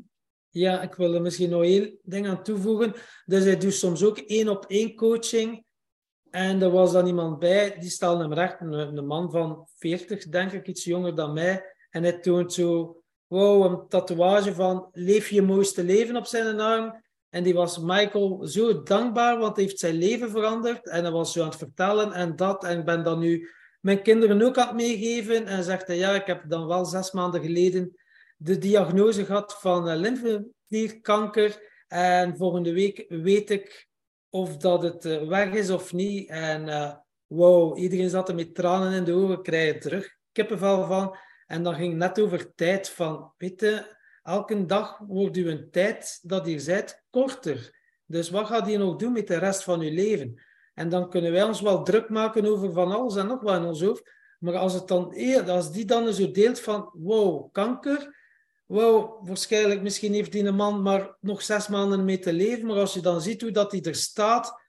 Ja, 0.51 0.83
ik 0.83 0.95
wil 0.95 1.15
er 1.15 1.23
misschien 1.23 1.51
nog 1.51 1.63
één 1.63 1.99
ding 2.03 2.27
aan 2.27 2.43
toevoegen. 2.43 2.95
Dus 3.25 3.45
hij 3.45 3.57
doet 3.57 3.75
soms 3.75 4.05
ook 4.05 4.19
één 4.19 4.49
op 4.49 4.65
één 4.69 4.95
coaching 4.95 5.65
en 6.33 6.63
er 6.63 6.71
was 6.71 6.93
dan 6.93 7.07
iemand 7.07 7.39
bij, 7.39 7.77
die 7.79 7.91
stelde 7.91 8.23
hem 8.23 8.33
recht, 8.33 8.61
een, 8.61 9.07
man 9.07 9.31
van 9.31 9.67
40, 9.77 10.29
denk 10.29 10.53
ik, 10.53 10.67
iets 10.67 10.85
jonger 10.85 11.15
dan 11.15 11.33
mij. 11.33 11.65
En 11.91 12.03
hij 12.03 12.19
toont 12.19 12.53
zo, 12.53 12.97
wow, 13.27 13.65
een 13.65 13.89
tatoeage 13.89 14.55
van 14.55 14.89
leef 14.93 15.29
je 15.29 15.43
mooiste 15.43 15.85
leven 15.85 16.17
op 16.17 16.27
zijn 16.27 16.61
arm. 16.61 17.03
En 17.29 17.43
die 17.43 17.55
was 17.55 17.79
Michael 17.79 18.47
zo 18.47 18.83
dankbaar, 18.83 19.39
want 19.39 19.57
hij 19.57 19.65
heeft 19.65 19.79
zijn 19.79 19.95
leven 19.95 20.31
veranderd. 20.31 20.89
En 20.89 21.03
hij 21.03 21.13
was 21.13 21.33
zo 21.33 21.41
aan 21.43 21.49
het 21.49 21.59
vertellen 21.59 22.13
en 22.13 22.37
dat. 22.37 22.65
En 22.65 22.79
ik 22.79 22.85
ben 22.85 23.05
dan 23.05 23.19
nu 23.19 23.49
mijn 23.81 24.03
kinderen 24.03 24.43
ook 24.43 24.59
aan 24.59 24.67
het 24.67 24.77
meegeven. 24.77 25.47
En 25.47 25.65
zegt 25.65 25.87
hij, 25.87 25.97
ja, 25.97 26.15
ik 26.15 26.27
heb 26.27 26.45
dan 26.49 26.67
wel 26.67 26.85
zes 26.85 27.13
maanden 27.13 27.41
geleden 27.41 27.97
de 28.37 28.59
diagnose 28.59 29.25
gehad 29.25 29.57
van 29.61 29.89
uh, 29.89 29.97
lymfeklierkanker. 29.97 31.71
En 31.89 32.37
volgende 32.37 32.73
week 32.73 33.05
weet 33.09 33.51
ik 33.51 33.91
of 34.33 34.57
dat 34.57 34.83
het 34.83 35.05
eh, 35.05 35.29
weg 35.29 35.53
is 35.53 35.71
of 35.71 35.93
niet. 35.93 36.29
En 36.29 36.69
uh, 36.69 36.93
wow, 37.27 37.79
iedereen 37.79 38.11
zat 38.11 38.29
er 38.29 38.35
met 38.35 38.55
tranen 38.55 38.93
in 38.93 39.05
de 39.05 39.13
ogen, 39.13 39.43
krijg 39.43 39.75
je 39.75 39.81
terug 39.81 40.17
kippenvel 40.33 40.87
van. 40.87 41.17
En 41.47 41.63
dan 41.63 41.75
ging 41.75 41.89
het 41.89 41.99
net 41.99 42.21
over 42.21 42.55
tijd 42.55 42.89
van, 42.89 43.33
weet 43.37 43.85
elke 44.23 44.67
dag 44.67 44.99
wordt 45.07 45.37
uw 45.37 45.71
tijd 45.71 46.19
dat 46.23 46.47
je 46.47 46.63
bent 46.67 47.03
korter. 47.11 47.81
Dus 48.07 48.31
wat 48.31 48.47
gaat 48.47 48.69
je 48.69 48.79
nog 48.79 48.97
doen 48.97 49.13
met 49.13 49.27
de 49.27 49.39
rest 49.39 49.63
van 49.63 49.81
je 49.81 49.93
leven? 49.93 50.43
En 50.75 50.89
dan 50.89 51.11
kunnen 51.11 51.33
wij 51.33 51.43
ons 51.43 51.61
wel 51.61 51.83
druk 51.83 52.09
maken 52.09 52.47
over 52.47 52.73
van 52.73 52.93
alles 52.93 53.17
en 53.17 53.27
nog 53.27 53.43
wat 53.43 53.57
in 53.57 53.65
ons 53.65 53.83
hoofd. 53.83 54.11
Maar 54.39 54.57
als, 54.57 54.75
het 54.75 54.89
dan, 54.89 55.15
als 55.49 55.73
die 55.73 55.85
dan 55.85 56.13
zo 56.13 56.31
deelt 56.31 56.61
van, 56.61 56.91
wow, 56.93 57.53
kanker, 57.53 58.22
Wow, 58.67 59.29
waarschijnlijk, 59.29 59.83
misschien 59.83 60.13
heeft 60.13 60.33
die 60.33 60.45
een 60.45 60.55
man 60.55 60.83
maar 60.83 61.17
nog 61.21 61.43
zes 61.43 61.69
maanden 61.69 62.05
mee 62.05 62.19
te 62.19 62.33
leven. 62.33 62.67
Maar 62.67 62.77
als 62.77 62.95
je 62.95 63.01
dan 63.01 63.21
ziet 63.21 63.41
hoe 63.41 63.51
dat 63.51 63.73
hij 63.73 63.83
er 63.83 63.95
staat, 63.95 64.61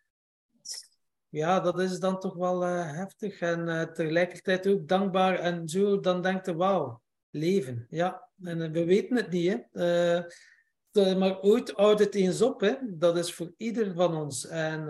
ja, 1.30 1.60
dat 1.60 1.80
is 1.80 2.00
dan 2.00 2.20
toch 2.20 2.36
wel 2.36 2.64
uh, 2.64 2.92
heftig 2.92 3.40
en 3.40 3.68
uh, 3.68 3.82
tegelijkertijd 3.82 4.68
ook 4.68 4.88
dankbaar. 4.88 5.40
En 5.40 5.68
zo, 5.68 6.00
dan 6.00 6.22
denkt 6.22 6.46
je, 6.46 6.56
wauw, 6.56 7.02
leven. 7.30 7.86
Ja, 7.90 8.30
en 8.44 8.72
we 8.72 8.86
weten 8.86 9.16
het 9.16 9.30
niet, 9.30 9.68
hè. 9.72 11.16
maar 11.16 11.42
ooit 11.42 11.72
houdt 11.72 12.00
het 12.00 12.16
eens 12.16 12.42
op, 12.42 12.62
hè. 12.62 12.74
Dat 12.84 13.18
is 13.18 13.34
voor 13.34 13.54
ieder 13.58 13.94
van 13.94 14.16
ons. 14.16 14.48
En 14.48 14.86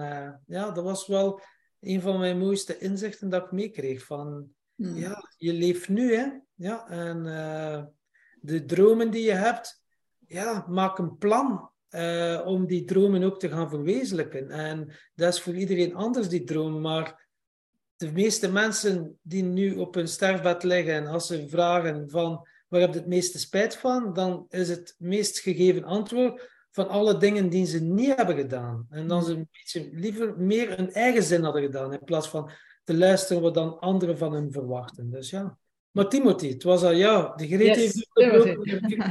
ja, 0.46 0.72
dat 0.72 0.84
was 0.84 1.08
wel 1.08 1.42
een 1.80 2.02
van 2.02 2.20
mijn 2.20 2.38
mooiste 2.38 2.78
inzichten 2.78 3.30
dat 3.30 3.44
ik 3.44 3.52
meekreeg. 3.52 4.06
Van, 4.06 4.50
hmm. 4.76 4.98
ja, 4.98 5.30
je 5.38 5.54
leeft 5.54 5.89
nu, 5.89 6.16
hè. 6.16 6.28
Ja, 6.54 6.88
en 6.88 7.26
de 8.44 8.66
dromen 8.66 9.12
die 9.12 9.24
je 9.24 9.32
hebt, 9.32 9.84
ja, 10.28 10.66
maak 10.70 10.98
een 10.98 11.18
plan 11.18 11.72
uh, 11.90 12.42
om 12.46 12.66
die 12.68 12.86
dromen 12.86 13.24
ook 13.24 13.40
te 13.40 13.50
gaan 13.50 13.70
verwezenlijken. 13.70 14.50
En 14.50 14.92
dat 15.16 15.34
is 15.34 15.42
voor 15.42 15.56
iedereen 15.56 15.96
anders, 15.96 16.30
die 16.30 16.44
droom. 16.44 16.82
Maar 16.82 17.28
de 17.96 18.12
meeste 18.12 18.52
mensen 18.52 19.20
die 19.22 19.44
nu 19.44 19.76
op 19.76 19.94
hun 19.94 20.08
sterfbed 20.08 20.64
liggen 20.64 20.94
en 20.94 21.08
als 21.08 21.28
ze 21.28 21.50
vragen 21.50 22.10
van 22.10 22.48
waar 22.68 22.82
heb 22.82 22.94
je 22.94 23.00
het 23.00 23.08
meeste 23.08 23.40
spijt 23.40 23.76
van, 23.76 24.14
dan 24.14 24.46
is 24.50 24.70
het 24.70 24.96
meest 24.98 25.40
gegeven 25.40 25.84
antwoord 25.84 26.50
van 26.72 26.88
alle 26.88 27.18
dingen 27.18 27.50
die 27.50 27.66
ze 27.66 27.80
niet 27.80 28.16
hebben 28.16 28.36
gedaan. 28.36 28.86
En 28.90 29.08
dan 29.08 29.24
ze 29.24 29.32
een 29.32 29.50
beetje 29.52 29.90
liever 29.92 30.38
meer 30.38 30.78
hun 30.78 30.92
eigen 30.92 31.24
zin 31.24 31.44
hadden 31.44 31.62
gedaan, 31.62 31.94
in 31.94 32.04
plaats 32.04 32.30
van 32.30 32.52
te 32.84 32.98
luisteren 32.98 33.42
wat 33.42 33.54
dan 33.54 33.80
anderen 33.80 34.18
van 34.18 34.34
hen 34.34 34.52
verwachten. 34.52 35.10
Dus 35.10 35.30
ja. 35.30 35.58
Maar 35.94 36.10
Timothy, 36.10 36.50
het 36.50 36.64
was 36.64 36.84
al 36.84 36.92
ja, 36.92 37.34
de 37.36 37.48
greet 37.48 37.76
yes, 37.76 38.08
heeft 38.14 39.02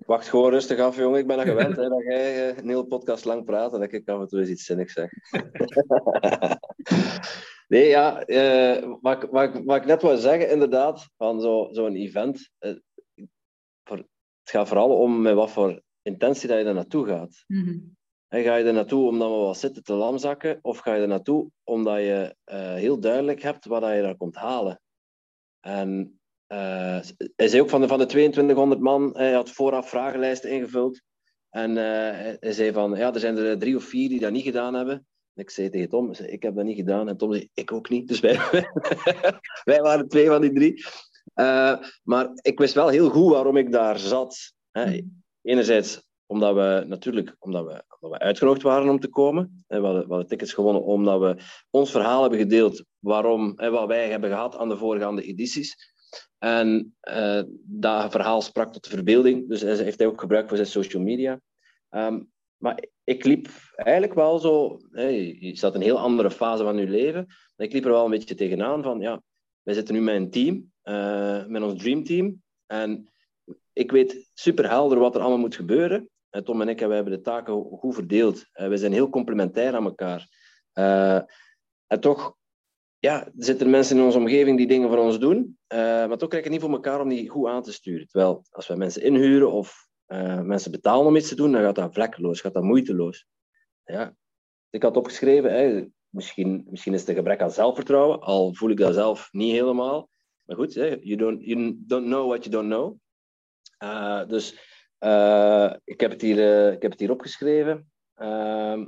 wacht 0.06 0.28
gewoon 0.28 0.50
rustig 0.50 0.78
af, 0.78 0.96
jongen. 0.96 1.18
Ik 1.18 1.26
ben 1.26 1.38
er 1.38 1.46
gewend 1.46 1.76
hè, 1.76 1.88
dat 1.88 2.02
jij 2.02 2.50
uh, 2.50 2.56
een 2.56 2.68
hele 2.68 2.86
podcast 2.86 3.24
lang 3.24 3.44
praat 3.44 3.74
en 3.74 3.80
dat 3.80 3.92
ik 3.92 4.08
af 4.08 4.20
en 4.20 4.28
toe 4.28 4.40
eens 4.40 4.48
iets 4.48 4.64
zinnigs 4.64 4.92
zeg. 4.92 5.10
nee, 7.72 7.88
ja, 7.88 8.28
uh, 8.28 8.94
wat, 9.00 9.26
wat, 9.30 9.62
wat, 9.64 9.76
ik 9.76 9.84
net 9.84 10.02
wou 10.02 10.18
zeggen, 10.18 10.50
inderdaad, 10.50 11.08
van 11.16 11.40
zo'n 11.40 11.74
zo 11.74 11.86
event. 11.86 12.50
Uh, 12.60 12.76
voor, 13.84 13.96
het 13.96 14.50
gaat 14.50 14.68
vooral 14.68 14.96
om 14.96 15.22
met 15.22 15.34
wat 15.34 15.50
voor 15.50 15.82
intentie 16.02 16.48
dat 16.48 16.58
je 16.58 16.64
er 16.64 16.74
naartoe 16.74 17.06
gaat. 17.06 17.44
Mm 17.46 17.64
-hmm. 17.64 17.96
ga 18.28 18.54
je 18.54 18.64
er 18.64 18.72
naartoe 18.72 19.08
omdat 19.08 19.30
we 19.30 19.36
wat 19.36 19.58
zitten 19.58 19.82
te 19.82 19.92
lamzakken, 19.92 20.58
of 20.62 20.78
ga 20.78 20.94
je 20.94 21.02
er 21.02 21.08
naartoe 21.08 21.50
omdat 21.64 21.98
je 21.98 22.36
heel 22.74 23.00
duidelijk 23.00 23.42
hebt 23.42 23.66
wat 23.66 23.82
je 23.82 24.02
daar 24.02 24.16
komt 24.16 24.36
halen? 24.36 24.80
En 25.60 26.20
uh, 26.48 27.00
hij 27.36 27.48
zei 27.48 27.62
ook 27.62 27.70
van 27.70 27.80
de, 27.80 27.88
van 27.88 27.98
de 27.98 28.06
2200 28.06 28.80
man, 28.80 29.16
hij 29.16 29.32
had 29.32 29.50
vooraf 29.50 29.88
vragenlijsten 29.88 30.50
ingevuld. 30.50 31.00
En 31.50 31.70
uh, 31.70 31.76
hij 32.40 32.52
zei 32.52 32.72
van, 32.72 32.96
ja, 32.96 33.14
er 33.14 33.20
zijn 33.20 33.36
er 33.36 33.58
drie 33.58 33.76
of 33.76 33.84
vier 33.84 34.08
die 34.08 34.20
dat 34.20 34.32
niet 34.32 34.44
gedaan 34.44 34.74
hebben. 34.74 34.94
En 35.34 35.42
ik 35.42 35.50
zei 35.50 35.70
tegen 35.70 35.88
Tom, 35.88 36.12
ik 36.12 36.42
heb 36.42 36.54
dat 36.54 36.64
niet 36.64 36.76
gedaan. 36.76 37.08
En 37.08 37.16
Tom 37.16 37.32
zei, 37.32 37.48
ik 37.54 37.72
ook 37.72 37.88
niet. 37.88 38.08
Dus 38.08 38.20
wij, 38.20 38.38
wij 39.70 39.80
waren 39.80 40.08
twee 40.08 40.26
van 40.26 40.40
die 40.40 40.52
drie. 40.52 40.84
Uh, 41.34 41.76
maar 42.02 42.30
ik 42.34 42.58
wist 42.58 42.74
wel 42.74 42.88
heel 42.88 43.10
goed 43.10 43.32
waarom 43.32 43.56
ik 43.56 43.72
daar 43.72 43.98
zat. 43.98 44.52
Hè. 44.70 44.84
Hmm. 44.84 45.22
Enerzijds 45.42 46.09
omdat 46.30 46.54
we 46.54 46.84
natuurlijk 46.86 47.36
omdat 47.38 47.64
we, 47.64 47.84
omdat 47.98 48.18
we 48.18 48.24
uitgenodigd 48.24 48.62
waren 48.62 48.88
om 48.88 49.00
te 49.00 49.08
komen. 49.08 49.64
We 49.66 49.74
hadden, 49.74 50.08
hadden 50.08 50.26
tickets 50.26 50.52
gewonnen 50.52 50.82
omdat 50.82 51.20
we 51.20 51.42
ons 51.70 51.90
verhaal 51.90 52.20
hebben 52.20 52.38
gedeeld 52.38 52.84
waarom, 52.98 53.58
en 53.58 53.72
wat 53.72 53.86
wij 53.86 54.10
hebben 54.10 54.30
gehad 54.30 54.56
aan 54.56 54.68
de 54.68 54.76
voorgaande 54.76 55.22
edities. 55.22 55.76
En 56.38 56.96
uh, 57.08 57.42
dat 57.62 58.10
verhaal 58.10 58.42
sprak 58.42 58.72
tot 58.72 58.84
de 58.84 58.90
verbeelding, 58.90 59.48
dus 59.48 59.60
hij 59.60 59.76
heeft 59.76 59.98
hij 59.98 60.08
ook 60.08 60.20
gebruikt 60.20 60.48
voor 60.48 60.56
zijn 60.56 60.68
social 60.68 61.02
media. 61.02 61.40
Um, 61.90 62.30
maar 62.56 62.84
ik 63.04 63.24
liep 63.24 63.48
eigenlijk 63.74 64.14
wel 64.14 64.38
zo, 64.38 64.78
je 64.92 65.56
staat 65.56 65.74
in 65.74 65.80
een 65.80 65.86
heel 65.86 65.98
andere 65.98 66.30
fase 66.30 66.62
van 66.62 66.76
je 66.76 66.88
leven. 66.88 67.26
Ik 67.56 67.72
liep 67.72 67.84
er 67.84 67.90
wel 67.90 68.04
een 68.04 68.10
beetje 68.10 68.34
tegenaan 68.34 68.82
van, 68.82 69.00
ja, 69.00 69.22
wij 69.62 69.74
zitten 69.74 69.94
nu 69.94 70.00
met 70.00 70.14
een 70.14 70.30
team, 70.30 70.72
uh, 70.84 71.46
met 71.46 71.62
ons 71.62 71.82
dreamteam. 71.82 72.42
En 72.66 73.08
ik 73.72 73.90
weet 73.90 74.30
super 74.34 74.68
helder 74.68 74.98
wat 74.98 75.14
er 75.14 75.20
allemaal 75.20 75.38
moet 75.38 75.54
gebeuren. 75.54 76.09
En 76.30 76.44
Tom 76.44 76.60
en 76.60 76.68
ik 76.68 76.78
wij 76.78 76.94
hebben 76.94 77.12
de 77.12 77.20
taken 77.20 77.54
goed 77.54 77.94
verdeeld. 77.94 78.44
Uh, 78.54 78.68
we 78.68 78.76
zijn 78.76 78.92
heel 78.92 79.08
complementair 79.08 79.74
aan 79.74 79.84
elkaar. 79.84 80.28
Uh, 80.74 81.20
en 81.86 82.00
toch 82.00 82.36
ja, 82.98 83.24
er 83.24 83.32
zitten 83.36 83.70
mensen 83.70 83.96
in 83.96 84.02
onze 84.02 84.18
omgeving 84.18 84.56
die 84.56 84.66
dingen 84.66 84.88
voor 84.88 84.98
ons 84.98 85.18
doen, 85.18 85.58
maar 85.68 86.18
toch 86.18 86.28
krijgen 86.28 86.50
we 86.50 86.56
niet 86.56 86.64
voor 86.64 86.74
elkaar 86.74 87.00
om 87.00 87.08
die 87.08 87.28
goed 87.28 87.48
aan 87.48 87.62
te 87.62 87.72
sturen. 87.72 88.06
Terwijl 88.06 88.44
als 88.50 88.66
we 88.66 88.76
mensen 88.76 89.02
inhuren 89.02 89.52
of 89.52 89.88
mensen 90.42 90.70
betalen 90.70 91.06
om 91.06 91.16
iets 91.16 91.28
te 91.28 91.34
doen, 91.34 91.52
dan 91.52 91.62
gaat 91.62 91.74
dat 91.74 91.94
vlekkeloos, 91.94 92.40
gaat 92.40 92.54
dat 92.54 92.62
moeiteloos. 92.62 93.26
Ja. 93.84 94.16
Ik 94.70 94.82
had 94.82 94.96
opgeschreven, 94.96 95.52
hè, 95.52 95.86
misschien, 96.08 96.66
misschien 96.70 96.92
is 96.94 97.00
het 97.00 97.08
een 97.08 97.14
gebrek 97.14 97.40
aan 97.40 97.50
zelfvertrouwen, 97.50 98.20
al 98.20 98.54
voel 98.54 98.70
ik 98.70 98.76
dat 98.76 98.94
zelf 98.94 99.28
niet 99.32 99.52
helemaal. 99.52 100.08
Maar 100.44 100.56
goed, 100.56 100.74
hè, 100.74 100.96
you, 101.00 101.16
don't, 101.16 101.44
you 101.44 101.76
don't 101.78 102.06
know 102.06 102.28
what 102.28 102.44
you 102.44 102.56
don't 102.56 102.68
know. 102.68 102.98
Dus 104.28 104.58
ik, 105.84 106.00
heb 106.00 106.10
het 106.10 106.20
hier, 106.20 106.72
ik 106.72 106.82
heb 106.82 106.90
het 106.90 107.00
hier 107.00 107.10
opgeschreven. 107.10 107.90
Ehm, 108.14 108.86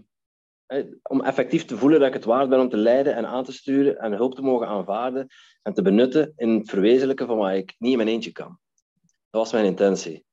om 1.03 1.21
effectief 1.21 1.65
te 1.65 1.77
voelen 1.77 1.99
dat 1.99 2.09
ik 2.09 2.15
het 2.15 2.25
waard 2.25 2.49
ben 2.49 2.61
om 2.61 2.69
te 2.69 2.77
leiden 2.77 3.15
en 3.15 3.27
aan 3.27 3.45
te 3.45 3.53
sturen 3.53 3.99
en 3.99 4.13
hulp 4.13 4.35
te 4.35 4.43
mogen 4.43 4.67
aanvaarden 4.67 5.27
en 5.63 5.73
te 5.73 5.83
benutten 5.83 6.33
in 6.37 6.49
het 6.59 6.71
verwezenlijken 6.71 7.27
van 7.27 7.37
wat 7.37 7.53
ik 7.53 7.75
niet 7.79 7.91
in 7.91 7.97
mijn 7.97 8.09
eentje 8.09 8.33
kan. 8.33 8.59
Dat 9.31 9.41
was 9.41 9.53
mijn 9.53 9.65
intentie. 9.65 10.25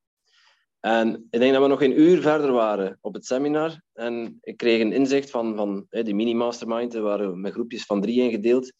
En 0.79 1.27
ik 1.29 1.39
denk 1.39 1.53
dat 1.53 1.61
we 1.61 1.67
nog 1.67 1.81
een 1.81 1.99
uur 1.99 2.21
verder 2.21 2.51
waren 2.51 2.97
op 3.01 3.13
het 3.13 3.25
seminar 3.25 3.81
en 3.93 4.37
ik 4.41 4.57
kreeg 4.57 4.81
een 4.81 4.93
inzicht 4.93 5.29
van, 5.29 5.55
van 5.55 5.85
die 5.89 6.15
mini-mastermind, 6.15 6.93
we 6.93 6.99
waren 6.99 7.41
met 7.41 7.53
groepjes 7.53 7.85
van 7.85 8.01
drie 8.01 8.21
ingedeeld. 8.21 8.73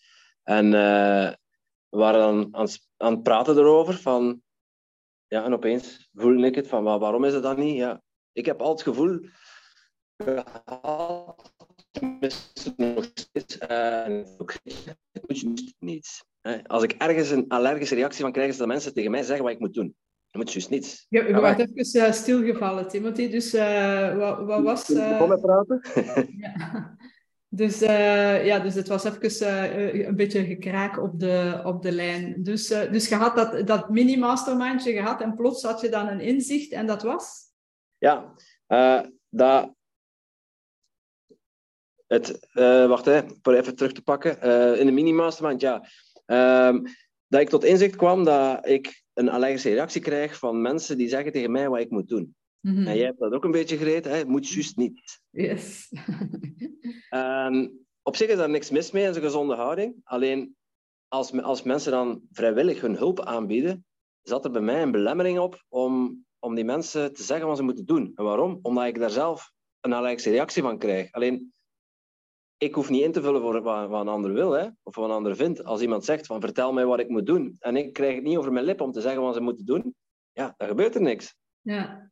En 0.43 0.71
we 0.71 1.97
waren 1.97 2.19
dan 2.19 2.47
aan, 2.51 2.67
aan 2.97 3.13
het 3.13 3.23
praten 3.23 3.57
erover 3.57 3.93
van, 3.93 4.41
ja, 5.29 5.43
en 5.43 5.53
opeens 5.53 6.09
voelde 6.13 6.45
ik 6.45 6.55
het 6.55 6.67
van, 6.67 6.83
waarom 6.83 7.23
is 7.23 7.33
het 7.33 7.43
dan 7.43 7.59
niet? 7.59 7.75
Ja, 7.75 8.01
ik 8.31 8.45
heb 8.45 8.61
al 8.61 8.71
het 8.71 8.81
gevoel 8.81 9.19
gehad, 10.17 11.53
nog 12.77 13.11
steeds, 13.13 13.57
het 15.11 15.43
moet 15.43 15.73
niets. 15.79 16.23
Als 16.65 16.83
ik 16.83 16.91
ergens 16.91 17.29
een 17.29 17.47
allergische 17.47 17.95
reactie 17.95 18.21
van 18.21 18.31
krijg, 18.31 18.49
is 18.49 18.57
dat 18.57 18.67
mensen 18.67 18.93
tegen 18.93 19.11
mij 19.11 19.23
zeggen 19.23 19.43
wat 19.43 19.53
ik 19.53 19.59
moet 19.59 19.73
doen. 19.73 19.95
Dan 20.31 20.41
moet 20.41 20.51
juist 20.51 20.69
niets. 20.69 21.05
Je, 21.09 21.23
je 21.23 21.41
werd 21.41 21.59
even 21.59 22.07
uh, 22.07 22.11
stilgevallen, 22.11 22.87
Timothy. 22.87 23.29
Dus 23.29 23.53
uh, 23.53 24.17
wat, 24.17 24.45
wat 24.45 24.63
was... 24.63 24.89
Uh... 24.89 25.17
Kom 25.17 25.27
maar 25.27 25.39
praten. 25.39 25.81
ja. 26.37 26.97
Dus, 27.51 27.81
uh, 27.81 28.45
ja, 28.45 28.59
dus 28.59 28.75
het 28.75 28.87
was 28.87 29.03
even 29.03 29.47
uh, 29.47 30.07
een 30.07 30.15
beetje 30.15 30.45
gekraak 30.45 30.97
op 30.97 31.19
de, 31.19 31.61
op 31.63 31.81
de 31.81 31.91
lijn. 31.91 32.43
Dus, 32.43 32.71
uh, 32.71 32.91
dus 32.91 33.09
je 33.09 33.15
had 33.15 33.35
dat, 33.35 33.67
dat 33.67 33.89
mini-mastermindje 33.89 34.91
gehad 34.91 35.21
en 35.21 35.35
plots 35.35 35.63
had 35.63 35.81
je 35.81 35.89
dan 35.89 36.07
een 36.07 36.19
inzicht 36.19 36.71
en 36.71 36.87
dat 36.87 37.01
was? 37.01 37.47
Ja, 37.97 38.33
dat, 39.29 39.73
het, 42.07 42.47
wacht, 42.87 43.05
hè, 43.05 43.21
voor 43.41 43.53
even 43.53 43.75
terug 43.75 43.91
te 43.91 44.01
pakken. 44.01 44.41
In 44.79 44.85
de 44.85 44.91
mini-mastermind, 44.91 45.61
ja. 45.61 45.87
Um, 46.25 46.83
dat 47.27 47.41
ik 47.41 47.49
tot 47.49 47.63
inzicht 47.63 47.95
kwam 47.95 48.23
dat 48.23 48.67
ik 48.67 49.03
een 49.13 49.29
allergische 49.29 49.69
reactie 49.69 50.01
krijg 50.01 50.37
van 50.37 50.61
mensen 50.61 50.97
die 50.97 51.09
zeggen 51.09 51.31
tegen 51.31 51.51
mij 51.51 51.69
wat 51.69 51.79
ik 51.79 51.89
moet 51.89 52.07
doen. 52.07 52.35
Mm 52.61 52.75
-hmm. 52.75 52.87
En 52.87 52.95
jij 52.95 53.05
hebt 53.05 53.19
dat 53.19 53.33
ook 53.33 53.43
een 53.43 53.51
beetje 53.51 53.77
gereden, 53.77 54.11
hè? 54.11 54.25
moet 54.25 54.49
juist 54.49 54.77
niet. 54.77 55.21
Yes. 55.29 55.91
um, 57.09 57.85
op 58.09 58.15
zich 58.15 58.29
is 58.29 58.37
daar 58.37 58.49
niks 58.49 58.69
mis 58.69 58.91
mee, 58.91 59.03
in 59.03 59.09
een 59.15 59.21
gezonde 59.21 59.55
houding. 59.55 59.95
Alleen 60.03 60.55
als, 61.07 61.41
als 61.41 61.63
mensen 61.63 61.91
dan 61.91 62.21
vrijwillig 62.31 62.81
hun 62.81 62.95
hulp 62.95 63.19
aanbieden, 63.19 63.85
zat 64.21 64.45
er 64.45 64.51
bij 64.51 64.61
mij 64.61 64.81
een 64.81 64.91
belemmering 64.91 65.39
op 65.39 65.65
om, 65.67 66.25
om 66.39 66.55
die 66.55 66.65
mensen 66.65 67.13
te 67.13 67.23
zeggen 67.23 67.47
wat 67.47 67.57
ze 67.57 67.63
moeten 67.63 67.85
doen. 67.85 68.11
En 68.15 68.23
waarom? 68.23 68.59
Omdat 68.61 68.85
ik 68.85 68.99
daar 68.99 69.09
zelf 69.09 69.51
een 69.79 69.93
allergische 69.93 70.29
reactie 70.29 70.61
van 70.61 70.77
krijg. 70.77 71.11
Alleen 71.11 71.53
ik 72.57 72.73
hoef 72.73 72.89
niet 72.89 73.03
in 73.03 73.11
te 73.11 73.21
vullen 73.21 73.41
voor 73.41 73.61
wat, 73.61 73.89
wat 73.89 74.01
een 74.01 74.07
ander 74.07 74.33
wil, 74.33 74.51
hè, 74.51 74.67
of 74.83 74.95
wat 74.95 75.05
een 75.05 75.15
ander 75.15 75.35
vindt. 75.35 75.63
Als 75.63 75.81
iemand 75.81 76.05
zegt 76.05 76.25
van 76.25 76.41
vertel 76.41 76.73
mij 76.73 76.85
wat 76.85 76.99
ik 76.99 77.09
moet 77.09 77.25
doen, 77.25 77.55
en 77.59 77.75
ik 77.75 77.93
krijg 77.93 78.15
het 78.15 78.23
niet 78.23 78.37
over 78.37 78.51
mijn 78.51 78.65
lip 78.65 78.81
om 78.81 78.91
te 78.91 79.01
zeggen 79.01 79.21
wat 79.21 79.33
ze 79.33 79.41
moeten 79.41 79.65
doen, 79.65 79.95
ja, 80.31 80.53
dan 80.57 80.67
gebeurt 80.67 80.95
er 80.95 81.01
niks. 81.01 81.35
Ja. 81.69 82.11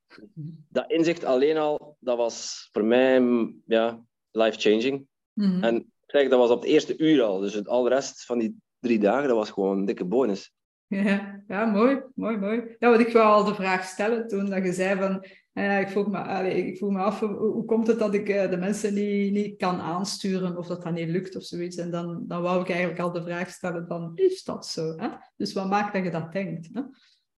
Dat 0.70 0.92
inzicht 0.92 1.24
alleen 1.24 1.58
al, 1.58 1.98
dat 2.00 2.18
was 2.18 2.70
voor 2.72 2.86
mij 2.86 3.22
ja, 3.66 4.04
life-changing. 4.32 5.08
Mm 5.34 5.64
En 5.64 5.92
zeg, 6.06 6.30
dat 6.30 6.40
was 6.40 6.50
op 6.50 6.62
het 6.62 6.70
eerste 6.70 6.98
uur 6.98 7.22
al, 7.22 7.40
dus 7.40 7.54
het, 7.54 7.68
al 7.68 7.84
de 7.84 7.90
rest 7.90 8.26
van 8.26 8.40
die 8.40 8.56
drie 8.80 9.00
dagen, 9.00 9.28
dat 9.28 9.38
was 9.38 9.50
gewoon 9.50 9.78
een 9.78 9.86
dikke 9.86 10.06
bonus. 10.06 10.54
Ja, 10.88 11.44
ja 11.48 11.66
mooi, 11.66 12.02
mooi, 12.16 12.38
mooi. 12.38 12.76
Ja, 12.80 12.90
wat 12.90 13.00
ik 13.00 13.08
wel 13.08 13.32
al 13.32 13.44
de 13.44 13.56
vraag 13.56 13.84
stellen 13.84 14.28
toen 14.28 14.50
dat 14.50 14.64
je 14.64 14.74
zei 14.74 15.00
van 15.00 15.26
uh, 15.54 15.80
ik, 15.80 15.90
vroeg 15.90 16.08
me, 16.08 16.18
allee, 16.18 16.66
ik 16.66 16.78
vroeg 16.78 16.92
me 16.92 17.00
af, 17.00 17.20
hoe, 17.20 17.36
hoe 17.36 17.66
komt 17.66 17.88
het 17.88 18.00
dat 18.00 18.14
ik 18.14 18.30
uh, 18.30 18.50
de 18.50 18.58
mensen 18.58 18.94
niet, 18.94 19.32
niet 19.32 19.58
kan 19.58 19.80
aansturen 19.80 20.58
of 20.58 20.68
dat 20.68 20.84
dat 20.84 20.94
niet 20.94 21.10
lukt 21.10 21.36
of 21.36 21.44
zoiets. 21.44 21.78
En 21.78 21.92
dan, 21.92 22.24
dan 22.28 22.42
wou 22.42 22.62
ik 22.62 22.70
eigenlijk 22.70 23.00
al 23.00 23.12
de 23.12 23.24
vraag 23.24 23.50
stellen 23.50 23.88
van, 23.88 24.12
is 24.16 24.44
dat 24.44 24.66
zo? 24.66 24.98
Hè? 24.98 25.10
Dus 25.36 25.54
wat 25.54 25.70
maakt 25.70 25.94
dat 25.94 26.04
je 26.04 26.12
dat 26.12 26.32
denkt? 26.32 26.70
Hè? 26.74 26.82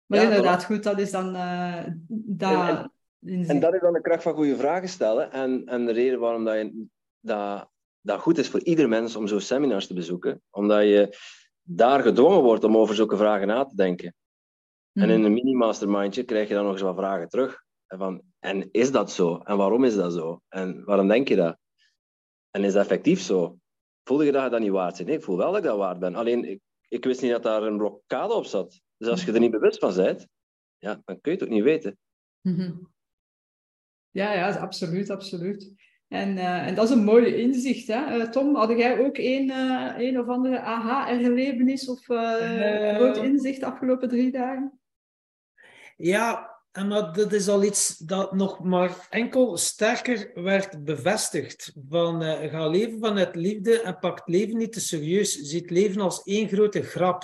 Maar 0.09 0.19
ja, 0.19 0.25
inderdaad, 0.25 0.65
goed, 0.65 0.83
dat 0.83 0.99
is 0.99 1.11
dan... 1.11 1.35
Uh, 1.35 1.83
dat, 2.07 2.89
en, 3.25 3.45
en, 3.47 3.59
dat 3.59 3.73
is 3.73 3.81
dan 3.81 3.93
de 3.93 4.01
kracht 4.01 4.23
van 4.23 4.33
goede 4.33 4.55
vragen 4.55 4.89
stellen. 4.89 5.31
En, 5.31 5.65
en 5.65 5.85
de 5.85 5.91
reden 5.91 6.19
waarom 6.19 6.43
dat 6.43 6.55
je 6.55 6.85
dat, 7.19 7.69
dat 8.01 8.19
goed 8.19 8.37
is 8.37 8.49
voor 8.49 8.63
ieder 8.63 8.89
mens 8.89 9.15
om 9.15 9.27
zo'n 9.27 9.39
seminars 9.39 9.87
te 9.87 9.93
bezoeken, 9.93 10.41
omdat 10.49 10.83
je 10.83 11.17
daar 11.61 12.01
gedwongen 12.01 12.41
wordt 12.41 12.63
om 12.63 12.77
over 12.77 12.95
zulke 12.95 13.17
vragen 13.17 13.47
na 13.47 13.65
te 13.65 13.75
denken. 13.75 14.15
En 14.93 15.07
Mhm. 15.07 15.09
in 15.09 15.23
een 15.23 15.33
mini-mastermindje 15.33 16.23
krijg 16.23 16.47
je 16.47 16.53
dan 16.53 16.63
nog 16.63 16.73
eens 16.73 16.81
wat 16.81 16.95
vragen 16.95 17.29
terug. 17.29 17.63
En, 17.87 17.97
van, 17.97 18.21
en 18.39 18.69
is 18.71 18.91
dat 18.91 19.11
zo? 19.11 19.37
En 19.43 19.57
waarom 19.57 19.83
is 19.83 19.95
dat 19.95 20.13
zo? 20.13 20.41
En 20.47 20.83
waarom 20.85 21.07
denk 21.07 21.27
je 21.27 21.35
dat? 21.35 21.57
En 22.51 22.63
is 22.63 22.73
dat 22.73 22.81
effectief 22.81 23.21
zo? 23.21 23.57
Voelde 24.03 24.25
je 24.25 24.31
dat 24.31 24.43
je 24.43 24.49
dat 24.49 24.59
niet 24.59 24.71
waard 24.71 24.95
bent? 24.95 25.07
Nee, 25.07 25.17
ik 25.17 25.23
voel 25.23 25.37
wel 25.37 25.47
dat 25.51 25.57
ik 25.57 25.63
dat 25.63 25.77
waard 25.77 25.99
ben. 25.99 26.15
Alleen, 26.15 26.45
ik, 26.45 26.59
ik 26.87 27.03
wist 27.05 27.21
niet 27.21 27.31
dat 27.31 27.43
daar 27.43 27.63
een 27.63 27.77
blokkade 27.77 28.33
op 28.33 28.45
zat. 28.45 28.81
Dus 28.99 29.07
als 29.07 29.23
je 29.23 29.31
er 29.31 29.39
niet 29.39 29.51
bewust 29.51 29.79
van 29.79 29.95
bent, 29.95 30.27
ja, 30.77 31.01
dan 31.05 31.21
kun 31.21 31.31
je 31.31 31.37
het 31.37 31.43
ook 31.43 31.53
niet 31.53 31.63
weten. 31.63 31.97
Mhm. 32.41 32.73
Ja, 34.09 34.33
ja, 34.33 34.51
absoluut, 34.51 35.09
absoluut. 35.09 35.73
En, 36.07 36.37
eh, 36.37 36.67
en 36.67 36.75
dat 36.75 36.89
is 36.89 36.95
een 36.95 37.03
mooi 37.03 37.35
inzicht, 37.35 37.87
hè? 37.87 38.05
Eh, 38.05 38.29
Tom, 38.29 38.55
had 38.55 38.69
jij 38.69 38.99
ook 38.99 39.17
een, 39.17 39.49
eh, 39.49 39.93
een 39.97 40.19
of 40.19 40.27
andere 40.27 40.59
aha-erlevenis 40.59 41.89
of 41.89 42.05
groot 42.95 43.17
inzicht 43.17 43.59
de 43.59 43.65
afgelopen 43.65 44.09
drie 44.09 44.31
dagen? 44.31 44.79
Ja, 45.97 46.59
en 46.71 46.87
maar 46.87 47.13
dat 47.13 47.33
is 47.33 47.47
al 47.47 47.63
iets 47.63 47.97
dat 47.97 48.33
nog 48.33 48.63
maar 48.63 49.07
enkel 49.09 49.57
sterker 49.57 50.31
werd 50.33 50.83
bevestigd. 50.83 51.73
Van 51.89 52.23
eh, 52.23 52.51
ga 52.51 52.67
leven 52.67 52.99
vanuit 52.99 53.35
liefde 53.35 53.81
en 53.81 53.99
pak 53.99 54.17
het 54.17 54.27
leven 54.27 54.57
niet 54.57 54.73
te 54.73 54.79
serieus. 54.79 55.33
Zie 55.33 55.61
het 55.61 55.69
leven 55.69 56.01
als 56.01 56.23
één 56.23 56.47
grote 56.47 56.81
grap. 56.81 57.23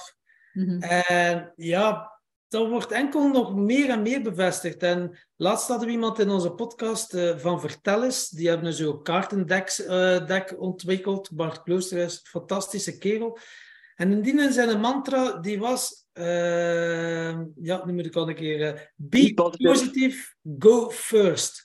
Mhm. 0.55 0.81
En 0.81 1.53
ja, 1.55 2.13
dat 2.47 2.69
wordt 2.69 2.91
enkel 2.91 3.27
nog 3.27 3.55
meer 3.55 3.89
en 3.89 4.01
meer 4.01 4.21
bevestigd. 4.21 4.83
En 4.83 5.17
laatst 5.35 5.67
hadden 5.67 5.87
we 5.87 5.93
iemand 5.93 6.19
in 6.19 6.29
onze 6.29 6.51
podcast 6.51 7.13
eh, 7.13 7.37
van 7.37 7.59
Vertellers. 7.61 8.29
Die 8.29 8.47
hebben 8.49 8.73
zo'n 8.73 9.03
kaartendek 9.03 9.69
eh, 9.69 10.25
dek 10.25 10.55
ontwikkeld. 10.59 11.31
Bart 11.31 11.63
Klooster 11.63 11.97
is 11.97 12.13
een 12.13 12.19
fantastische 12.23 12.97
kerel. 12.97 13.37
En 13.95 14.11
indien 14.11 14.53
zijn 14.53 14.79
mantra, 14.79 15.37
die 15.37 15.59
was... 15.59 16.07
eh, 16.13 17.39
ja, 17.55 17.85
nu 17.85 17.93
moet 17.93 18.05
ik 18.05 18.15
al 18.15 18.29
een 18.29 18.35
keer... 18.35 18.61
eh, 18.75 18.81
be 18.95 19.33
positive, 19.57 20.35
go 20.59 20.89
first. 20.91 21.63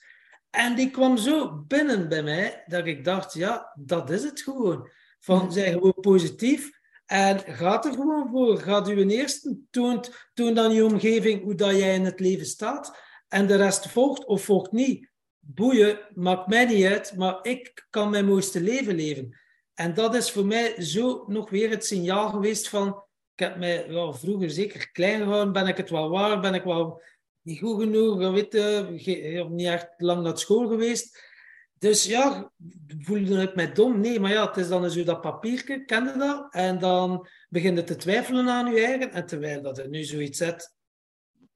En 0.49 0.75
die 0.75 0.89
kwam 0.91 1.17
zo 1.17 1.63
binnen 1.67 2.09
bij 2.09 2.23
mij, 2.23 2.63
dat 2.65 2.85
ik 2.85 3.03
dacht, 3.03 3.33
ja, 3.33 3.73
dat 3.79 4.09
is 4.09 4.23
het 4.23 4.41
gewoon. 4.41 4.89
Van, 5.19 5.37
Mhm. 5.43 5.51
zij 5.51 5.71
gewoon 5.71 5.97
positief 6.01 6.79
en 7.11 7.39
gaat 7.39 7.85
er 7.85 7.93
gewoon 7.93 8.29
voor. 8.29 8.57
Gaat 8.57 8.87
uw 8.87 9.07
eerste, 9.09 9.57
toont, 9.69 10.29
toont 10.33 10.73
je 10.73 10.85
omgeving 10.85 11.43
hoe 11.43 11.55
dat 11.55 11.71
jij 11.71 11.95
in 11.95 12.05
het 12.05 12.19
leven 12.19 12.45
staat. 12.45 12.97
En 13.27 13.47
de 13.47 13.55
rest 13.55 13.87
volgt 13.89 14.25
of 14.25 14.43
volgt 14.43 14.71
niet. 14.71 15.09
Boeien, 15.39 15.99
maakt 16.13 16.47
mij 16.47 16.65
niet 16.65 16.85
uit, 16.85 17.15
maar 17.17 17.39
ik 17.41 17.87
kan 17.89 18.09
mijn 18.09 18.25
mooiste 18.25 18.61
leven 18.61 18.95
leven. 18.95 19.39
En 19.73 19.93
dat 19.93 20.15
is 20.15 20.31
voor 20.31 20.45
mij 20.45 20.81
zo 20.81 21.23
nog 21.27 21.49
weer 21.49 21.69
het 21.69 21.85
signaal 21.85 22.29
geweest 22.29 22.69
van... 22.69 22.87
Ik 23.35 23.47
heb 23.47 23.57
mij 23.57 23.85
ja, 23.89 24.13
vroeger 24.13 24.49
zeker 24.49 24.91
klein 24.91 25.21
gehouden. 25.21 25.53
Ben 25.53 25.67
ik 25.67 25.77
het 25.77 25.89
wel 25.89 26.09
waar? 26.09 26.39
Ben 26.39 26.53
ik 26.53 26.63
wel 26.63 27.01
niet 27.41 27.59
goed 27.59 27.81
genoeg? 27.81 28.31
Weet 28.31 28.55
ge- 29.03 29.47
niet 29.49 29.67
echt 29.67 29.93
lang 29.97 30.23
naar 30.23 30.37
school 30.37 30.67
geweest. 30.67 31.30
Dus 31.81 32.05
ja, 32.05 32.51
voelde 32.99 33.41
ik 33.41 33.55
mij 33.55 33.71
dom? 33.71 33.99
Nee, 33.99 34.19
maar 34.19 34.31
ja, 34.31 34.47
het 34.47 34.57
is 34.57 34.67
dan 34.67 34.91
zo 34.91 35.03
dat 35.03 35.21
papiertje, 35.21 35.85
kende 35.85 36.17
dat? 36.17 36.53
En 36.53 36.79
dan 36.79 37.27
begin 37.49 37.75
je 37.75 37.83
te 37.83 37.95
twijfelen 37.95 38.49
aan 38.49 38.73
je 38.73 38.85
eigen. 38.85 39.11
En 39.11 39.25
terwijl 39.25 39.61
dat 39.61 39.77
er 39.77 39.89
nu 39.89 40.03
zoiets 40.03 40.37
zet, 40.37 40.75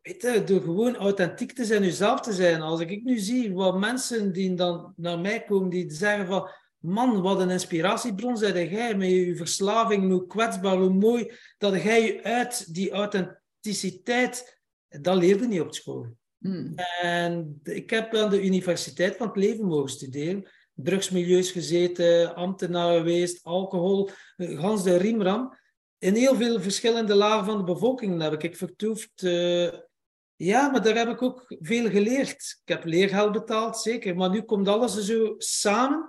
weet 0.02 0.22
je, 0.22 0.44
door 0.44 0.62
gewoon 0.62 0.96
authentiek 0.96 1.52
te 1.52 1.66
zijn, 1.66 1.84
jezelf 1.84 2.22
te 2.22 2.34
zijn. 2.34 2.62
Als 2.62 2.80
ik 2.80 3.04
nu 3.04 3.18
zie 3.18 3.54
wat 3.54 3.80
mensen 3.80 4.34
die 4.34 4.54
dan 4.54 4.94
naar 4.96 5.20
mij 5.20 5.44
komen, 5.44 5.70
die 5.70 5.92
zeggen 5.92 6.28
van, 6.28 6.50
man, 6.78 7.22
wat 7.22 7.40
een 7.40 7.50
inspiratiebron 7.50 8.38
zei 8.38 8.70
jij 8.70 8.96
met 8.96 9.10
je 9.10 9.36
verslaving, 9.36 10.12
hoe 10.12 10.28
kwetsbaar, 10.28 10.78
hoe 10.78 10.94
mooi, 10.94 11.32
dat 11.58 11.82
jij 11.82 12.06
je 12.06 12.24
uit 12.24 12.74
die 12.74 12.92
authenticiteit, 12.92 14.60
dat 14.88 15.18
leerde 15.18 15.48
niet 15.48 15.62
op 15.62 15.76
school. 15.76 16.08
Mhm. 16.50 16.74
En 17.02 17.60
ik 17.64 17.90
heb 17.90 18.16
aan 18.16 18.30
de 18.30 18.44
Universiteit 18.44 19.16
van 19.18 19.28
het 19.28 19.36
Leven 19.36 19.66
mogen 19.66 19.90
studeren. 19.90 20.48
Drugsmilieus 20.74 21.52
gezeten, 21.52 22.36
ambtenaar 22.36 22.98
geweest, 22.98 23.44
alcohol, 23.44 24.10
eh, 24.36 24.60
gans 24.60 24.84
de 24.84 24.98
riemram. 24.98 25.58
In 25.98 26.16
heel 26.16 26.36
veel 26.36 26.62
verschillende 26.62 27.16
lagen 27.16 27.46
van 27.46 27.58
de 27.58 27.64
bevolking 27.64 28.22
heb 28.22 28.44
ik 28.44 28.58
vertoefd. 28.58 29.24
eh, 29.24 29.72
ja, 30.36 30.70
maar 30.70 30.84
daar 30.84 30.96
heb 30.98 31.08
ik 31.08 31.22
ook 31.22 31.46
veel 31.48 31.90
geleerd. 31.90 32.60
Ik 32.66 32.74
heb 32.74 32.86
leergeld 32.86 33.32
betaald, 33.32 33.78
zeker. 33.78 34.16
Maar 34.16 34.30
nu 34.30 34.42
komt 34.42 34.68
alles 34.68 35.06
zo 35.06 35.36
samen. 35.38 36.08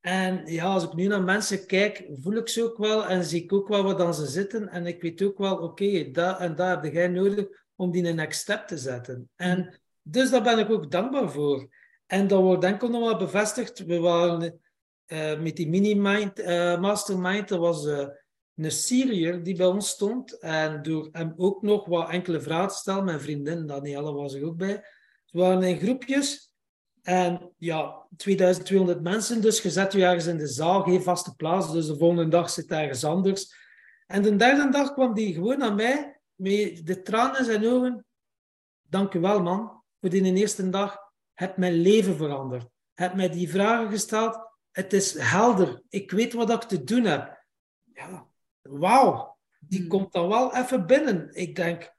En 0.00 0.42
ja, 0.46 0.64
als 0.64 0.84
ik 0.84 0.94
nu 0.94 1.06
naar 1.06 1.22
mensen 1.22 1.66
kijk, 1.66 2.06
voel 2.22 2.36
ik 2.36 2.48
ze 2.48 2.64
ook 2.64 2.76
wel 2.76 3.06
en 3.06 3.24
zie 3.24 3.42
ik 3.42 3.52
ook 3.52 3.68
wel 3.68 3.82
wat 3.82 3.98
dan 3.98 4.14
ze 4.14 4.26
zitten. 4.26 4.68
En 4.68 4.86
ik 4.86 5.02
weet 5.02 5.22
ook 5.22 5.38
wel, 5.38 5.56
oké, 5.56 6.10
dat 6.10 6.38
en 6.38 6.54
dat 6.54 6.82
heb 6.82 6.92
jij 6.92 7.08
nodig 7.08 7.65
om 7.76 7.90
die 7.90 8.08
een 8.08 8.16
next 8.16 8.40
step 8.40 8.66
te 8.66 8.78
zetten. 8.78 9.30
En 9.36 9.80
dus 10.02 10.30
daar 10.30 10.42
ben 10.42 10.58
ik 10.58 10.70
ook 10.70 10.90
dankbaar 10.90 11.30
voor. 11.30 11.68
En 12.06 12.26
dat 12.26 12.40
wordt 12.40 12.64
enkel 12.64 12.88
nog 12.88 13.04
wel 13.04 13.18
bevestigd. 13.18 13.84
We 13.84 13.98
waren 13.98 14.60
eh, 15.06 15.40
met 15.40 15.56
die 15.56 15.68
mini-mind, 15.68 16.38
eh, 16.38 16.80
mastermind, 16.80 17.48
dat 17.48 17.58
was 17.58 17.86
eh, 17.86 18.06
een 18.54 18.70
Syriër 18.70 19.42
die 19.42 19.56
bij 19.56 19.66
ons 19.66 19.88
stond. 19.88 20.38
En 20.38 20.82
door 20.82 21.08
hem 21.12 21.32
ook 21.36 21.62
nog 21.62 21.86
wat 21.86 22.10
enkele 22.10 22.40
vragen 22.40 22.68
te 22.68 22.74
stellen, 22.74 23.04
mijn 23.04 23.20
vriendin 23.20 23.66
Danielle 23.66 24.12
was 24.12 24.34
er 24.34 24.44
ook 24.44 24.56
bij. 24.56 24.84
We 25.30 25.40
waren 25.40 25.62
in 25.62 25.78
groepjes. 25.78 26.54
En 27.02 27.52
ja, 27.58 28.06
2200 28.16 29.02
mensen, 29.02 29.40
dus 29.40 29.62
je 29.62 29.70
zet 29.70 29.92
je 29.92 30.04
ergens 30.04 30.26
in 30.26 30.36
de 30.36 30.46
zaal, 30.46 30.82
geen 30.82 31.02
vaste 31.02 31.34
plaats. 31.34 31.72
Dus 31.72 31.86
de 31.86 31.96
volgende 31.96 32.28
dag 32.28 32.50
zit 32.50 32.70
ergens 32.70 33.04
anders. 33.04 33.54
En 34.06 34.22
de 34.22 34.36
derde 34.36 34.70
dag 34.70 34.92
kwam 34.92 35.14
die 35.14 35.34
gewoon 35.34 35.58
naar 35.58 35.74
mij, 35.74 36.15
met 36.36 36.86
de 36.86 37.02
tranen 37.02 37.38
in 37.38 37.44
zijn 37.44 37.66
ogen. 37.66 38.04
Dank 38.82 39.14
u 39.14 39.20
wel, 39.20 39.42
man, 39.42 39.82
voor 40.00 40.10
die 40.10 40.34
eerste 40.34 40.70
dag. 40.70 40.98
Heb 41.34 41.56
mijn 41.56 41.72
leven 41.72 42.16
veranderd. 42.16 42.68
Heb 42.94 43.14
mij 43.14 43.30
die 43.30 43.50
vragen 43.50 43.90
gesteld. 43.90 44.38
Het 44.70 44.92
is 44.92 45.18
helder. 45.18 45.82
Ik 45.88 46.10
weet 46.10 46.32
wat 46.32 46.50
ik 46.50 46.62
te 46.62 46.84
doen 46.84 47.04
heb. 47.04 47.44
Ja, 47.92 48.26
wauw. 48.62 49.36
Die 49.60 49.80
Hmm. 49.80 49.88
komt 49.88 50.12
dan 50.12 50.28
wel 50.28 50.54
even 50.54 50.86
binnen. 50.86 51.34
Ik 51.34 51.56
denk, 51.56 51.92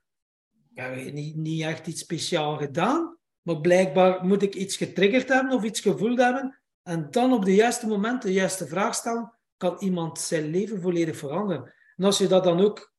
ja, 0.73 0.89
niet, 0.89 1.36
niet 1.36 1.63
echt 1.63 1.88
iets 1.88 2.02
speciaal 2.02 2.58
gedaan. 2.58 3.17
Maar 3.41 3.62
blijkbaar 3.62 4.26
moet 4.26 4.41
ik 4.41 4.56
iets 4.56 4.78
getriggerd 4.78 5.28
hebben 5.28 5.54
of 5.54 5.63
iets 5.63 5.80
gevoeld 5.80 6.17
hebben. 6.17 6.60
En 6.84 7.12
dan 7.12 7.34
op 7.34 7.45
de 7.45 7.56
juiste 7.56 7.88
moment 7.88 8.21
de 8.21 8.34
juiste 8.34 8.67
vraag 8.67 8.95
stellen, 8.95 9.34
kan 9.58 9.78
iemand 9.80 10.19
zijn 10.19 10.45
leven 10.45 10.82
volledig 10.82 11.17
veranderen. 11.17 11.73
En 11.95 12.04
als 12.04 12.17
je 12.17 12.28
dat 12.28 12.43
dan 12.43 12.60
ook 12.60 12.93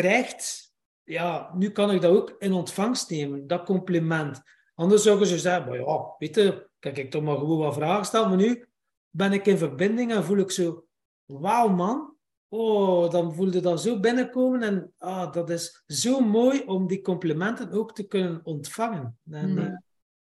krijgt, 0.00 0.72
ja, 1.04 1.50
nu 1.54 1.70
kan 1.70 1.90
ik 1.90 2.00
dat 2.00 2.12
ook 2.12 2.36
in 2.38 2.52
ontvangst 2.52 3.10
nemen, 3.10 3.46
dat 3.46 3.64
compliment. 3.64 4.42
Anders 4.74 5.02
zouden 5.02 5.26
ze 5.26 5.38
zeggen, 5.38 5.68
maar 5.68 5.78
ja, 5.78 6.14
weet 6.18 6.34
je, 6.34 6.68
kijk 6.78 6.96
ik 6.98 7.10
toch 7.10 7.22
maar 7.22 7.36
gewoon 7.36 7.58
wat 7.58 7.74
vragen 7.74 8.04
stellen. 8.04 8.28
Maar 8.28 8.36
nu 8.38 8.64
ben 9.10 9.32
ik 9.32 9.46
in 9.46 9.58
verbinding 9.58 10.12
en 10.12 10.24
voel 10.24 10.38
ik 10.38 10.50
zo, 10.50 10.86
wauw 11.24 11.68
man, 11.68 12.16
oh, 12.48 13.10
dan 13.10 13.34
voelde 13.34 13.60
dat 13.60 13.82
zo 13.82 14.00
binnenkomen. 14.00 14.62
En 14.62 14.92
ah, 14.98 15.32
dat 15.32 15.50
is 15.50 15.82
zo 15.86 16.20
mooi 16.20 16.62
om 16.66 16.86
die 16.86 17.00
complimenten 17.00 17.72
ook 17.72 17.94
te 17.94 18.06
kunnen 18.06 18.40
ontvangen. 18.44 19.18
En, 19.30 19.50
Mm. 19.50 19.58
eh, 19.58 19.76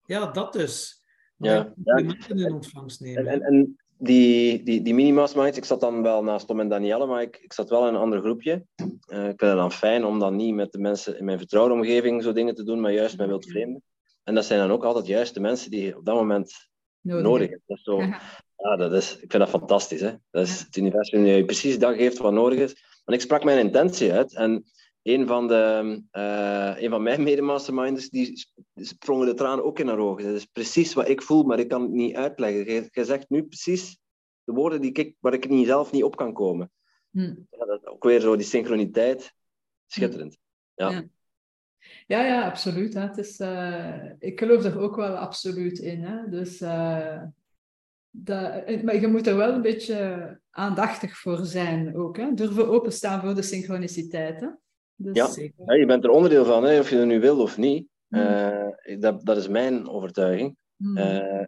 ja, 0.06 0.32
dat 0.32 0.54
dus. 0.54 1.06
Ja, 1.38 1.74
complimenten 1.84 2.40
in 2.40 2.54
ontvangst 2.54 3.00
nemen. 3.02 3.28
En, 3.28 3.42
en, 3.42 3.42
en 3.42 3.78
die, 3.98 4.64
die, 4.64 4.82
die 4.82 4.94
mini-masterminds, 4.94 5.58
ik 5.58 5.66
zat 5.66 5.80
dan 5.80 6.02
wel 6.02 6.24
naast 6.24 6.48
Tom 6.48 6.60
en 6.60 6.70
Danielle, 6.70 7.06
maar 7.06 7.22
ik, 7.22 7.38
ik 7.42 7.54
zat 7.54 7.70
wel 7.70 7.88
in 7.88 7.94
een 7.94 8.00
ander 8.00 8.20
groepje. 8.20 8.66
Eh, 9.08 9.20
ik 9.20 9.40
vind 9.40 9.42
het 9.42 9.56
dan 9.56 9.72
fijn 9.72 10.06
om 10.06 10.20
dan 10.20 10.36
niet 10.36 10.54
met 10.54 10.72
de 10.72 10.80
mensen 10.80 11.18
in 11.18 11.26
mijn 11.26 11.38
vertrouwde 11.38 11.74
omgeving 11.74 12.24
zo 12.24 12.34
dingen 12.34 12.56
te 12.56 12.64
doen, 12.64 12.82
maar 12.82 12.92
juist 12.92 13.18
met 13.18 13.28
wildvreemden. 13.28 13.84
En 14.24 14.36
dat 14.36 14.46
zijn 14.46 14.60
dan 14.60 14.72
ook 14.72 14.84
altijd 14.84 15.08
juist 15.08 15.34
de 15.34 15.40
mensen 15.40 15.72
die 15.72 15.86
je 15.86 15.98
op 15.98 16.06
dat 16.06 16.16
moment 16.16 16.70
nodig 17.02 17.50
hebt. 17.50 17.62
Dat 17.66 17.78
is 17.78 17.84
zo, 17.94 18.02
ja, 18.58 18.76
dat 18.76 18.94
is, 18.94 19.14
ik 19.14 19.32
vind 19.32 19.44
dat 19.44 19.50
fantastisch. 19.50 20.02
Hè? 20.02 20.14
Dat 20.32 20.48
is 20.48 20.60
het 20.60 20.76
universum 20.76 21.24
die 21.24 21.36
je 21.36 21.46
precies 21.46 21.80
dat 21.80 21.96
geeft 21.96 22.18
wat 22.18 22.34
nodig 22.34 22.60
is. 22.60 23.02
Want 23.06 23.18
ik 23.18 23.26
sprak 23.26 23.44
mijn 23.44 23.60
intentie 23.60 24.14
uit 24.14 24.36
en 24.36 24.66
een 25.08 25.28
van, 25.28 25.48
de, 25.48 26.02
eh, 26.12 26.74
een 26.84 26.90
van 26.90 27.04
mijn 27.04 27.24
medemasterminders 27.24 28.10
die 28.10 28.38
sp- 28.38 28.60
sprongen 28.76 29.26
de 29.26 29.34
tranen 29.34 29.66
ook 29.66 29.80
in 29.80 29.88
haar 29.88 29.98
ogen. 29.98 30.24
Dat 30.24 30.36
is 30.36 30.46
precies 30.46 30.94
wat 30.94 31.10
ik 31.10 31.22
voel, 31.22 31.44
maar 31.44 31.60
ik 31.60 31.68
kan 31.68 31.82
het 31.82 31.92
niet 31.92 32.16
uitleggen. 32.16 32.90
Je, 32.92 33.06
zegt 33.06 33.30
nu 33.30 33.44
precies 33.44 34.00
de 34.44 34.52
woorden 34.54 34.82
die 34.82 34.92
ik, 34.92 35.16
waar 35.20 35.34
ik 35.34 35.50
niet, 35.50 35.68
zelf 35.68 35.92
niet 35.92 36.04
op 36.04 36.16
kan 36.16 36.34
komen. 36.34 36.72
Hm. 37.10 37.36
Ja, 37.50 37.66
dat 37.66 37.82
is 37.82 37.88
ook 37.88 38.04
weer 38.04 38.20
zo 38.20 38.36
die 38.36 38.46
synchroniteit. 38.46 39.34
Schitterend. 39.86 40.38
Ja. 40.74 40.90
Ja. 40.90 41.04
Ja, 42.08 42.26
ja, 42.26 42.46
absoluut. 42.46 42.94
Hè. 42.94 43.02
Het 43.02 43.18
is, 43.18 43.40
eh, 43.40 44.12
ik 44.20 44.40
geloof 44.40 44.64
er 44.64 44.80
ook 44.80 44.96
wel 44.96 45.16
absoluut 45.16 45.80
in. 45.80 46.04
Hè. 46.04 46.30
Dus, 46.30 46.62
eh, 46.62 47.24
dat, 48.10 48.82
maar 48.84 49.02
je 49.02 49.08
moet 49.08 49.28
er 49.28 49.36
wel 49.36 49.54
een 49.54 49.62
beetje 49.62 50.40
aandachtig 50.50 51.18
voor 51.18 51.46
zijn 51.46 51.96
ook. 51.96 52.18
Hè. 52.18 52.34
Durven 52.34 52.68
openstaan 52.68 53.22
voor 53.22 53.36
de 53.36 53.42
synchroniciteit. 53.42 54.42
Hè. 54.42 54.48
Dus, 54.98 55.16
Ja. 55.16 55.28
Zeker. 55.28 55.64
Ja, 55.66 55.74
je 55.74 55.86
bent 55.86 56.04
er 56.04 56.10
onderdeel 56.10 56.46
van, 56.46 56.64
hè, 56.64 56.80
of 56.80 56.90
je 56.90 56.96
het 56.96 57.08
nu 57.08 57.20
wil 57.20 57.40
of 57.40 57.58
niet. 57.58 57.88
Hm. 58.08 58.16
Eh, 58.16 59.00
dat, 59.00 59.26
dat 59.26 59.38
is 59.38 59.48
mijn 59.48 59.88
overtuiging. 59.90 60.58
hm, 60.78 60.98
Eh, 60.98 61.46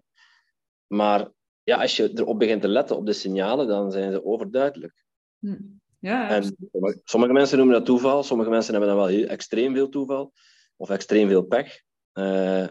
maar 0.87 1.29
ja, 1.63 1.81
als 1.81 1.95
je 1.95 2.11
erop 2.15 2.39
begint 2.39 2.61
te 2.61 2.67
letten 2.67 2.97
op 2.97 3.05
de 3.05 3.13
signalen, 3.13 3.67
dan 3.67 3.91
zijn 3.91 4.11
ze 4.11 4.25
overduidelijk. 4.25 5.05
Hm. 5.39 5.57
Ja, 5.99 6.29
en 6.29 6.43
sommige, 6.43 7.01
sommige, 7.03 7.33
mensen 7.33 7.57
noemen 7.57 7.75
dat 7.75 7.85
toeval, 7.85 8.23
sommige 8.23 8.49
mensen 8.49 8.71
hebben 8.71 8.89
dan 8.89 8.99
wel 8.99 9.07
heel, 9.07 9.27
extreem 9.27 9.73
veel 9.73 9.89
toeval 9.89 10.33
of 10.75 10.89
extreem 10.89 11.27
veel 11.27 11.43
pech. 11.43 11.81
Uh, 12.13 12.67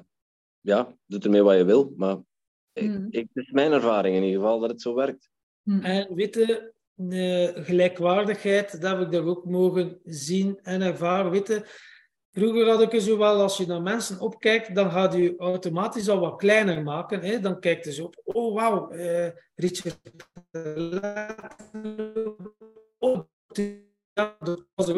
ja, 0.61 0.97
doe 1.07 1.21
ermee 1.21 1.43
wat 1.43 1.57
je 1.57 1.65
wil, 1.65 1.93
maar 1.97 2.17
ik, 2.73 2.93
ik, 3.11 3.29
het 3.33 3.45
is 3.45 3.51
mijn 3.51 3.73
ervaring 3.73 4.17
in 4.17 4.23
ieder 4.23 4.41
geval 4.41 4.59
dat 4.61 4.71
het 4.71 4.81
zo 4.83 4.95
werkt. 4.95 5.31
En 5.65 6.15
weet 6.15 6.35
je, 6.35 6.73
gelijkwaardigheid, 7.55 8.81
dat 8.81 8.91
heb 8.91 9.01
ik 9.01 9.13
daar 9.13 9.25
ook 9.25 9.45
mogen 9.45 10.01
zien 10.05 10.59
en 10.63 10.83
ervaren. 10.83 11.31
Weet 11.31 11.63
vroeger 12.31 12.69
had 12.69 12.93
ik 12.93 13.01
zo 13.01 13.19
wel, 13.19 13.41
als 13.41 13.57
je 13.57 13.67
naar 13.67 13.83
mensen 13.83 14.21
opkijkt, 14.21 14.75
dan 14.75 14.91
gaat 14.91 15.15
je 15.15 15.35
automatisch 15.37 16.09
al 16.09 16.21
wat 16.21 16.37
kleiner 16.37 16.83
maken. 16.83 17.21
Hè? 17.21 17.41
Dan 17.41 17.61
kijkt 17.61 17.95
zo 17.95 18.05
op, 18.05 18.21
oh 18.25 18.55
wauw, 18.55 18.93
uh, 18.93 19.29
Richard 19.55 20.01
oh, 22.99 23.21
dat 24.15 24.65
was 24.75 24.89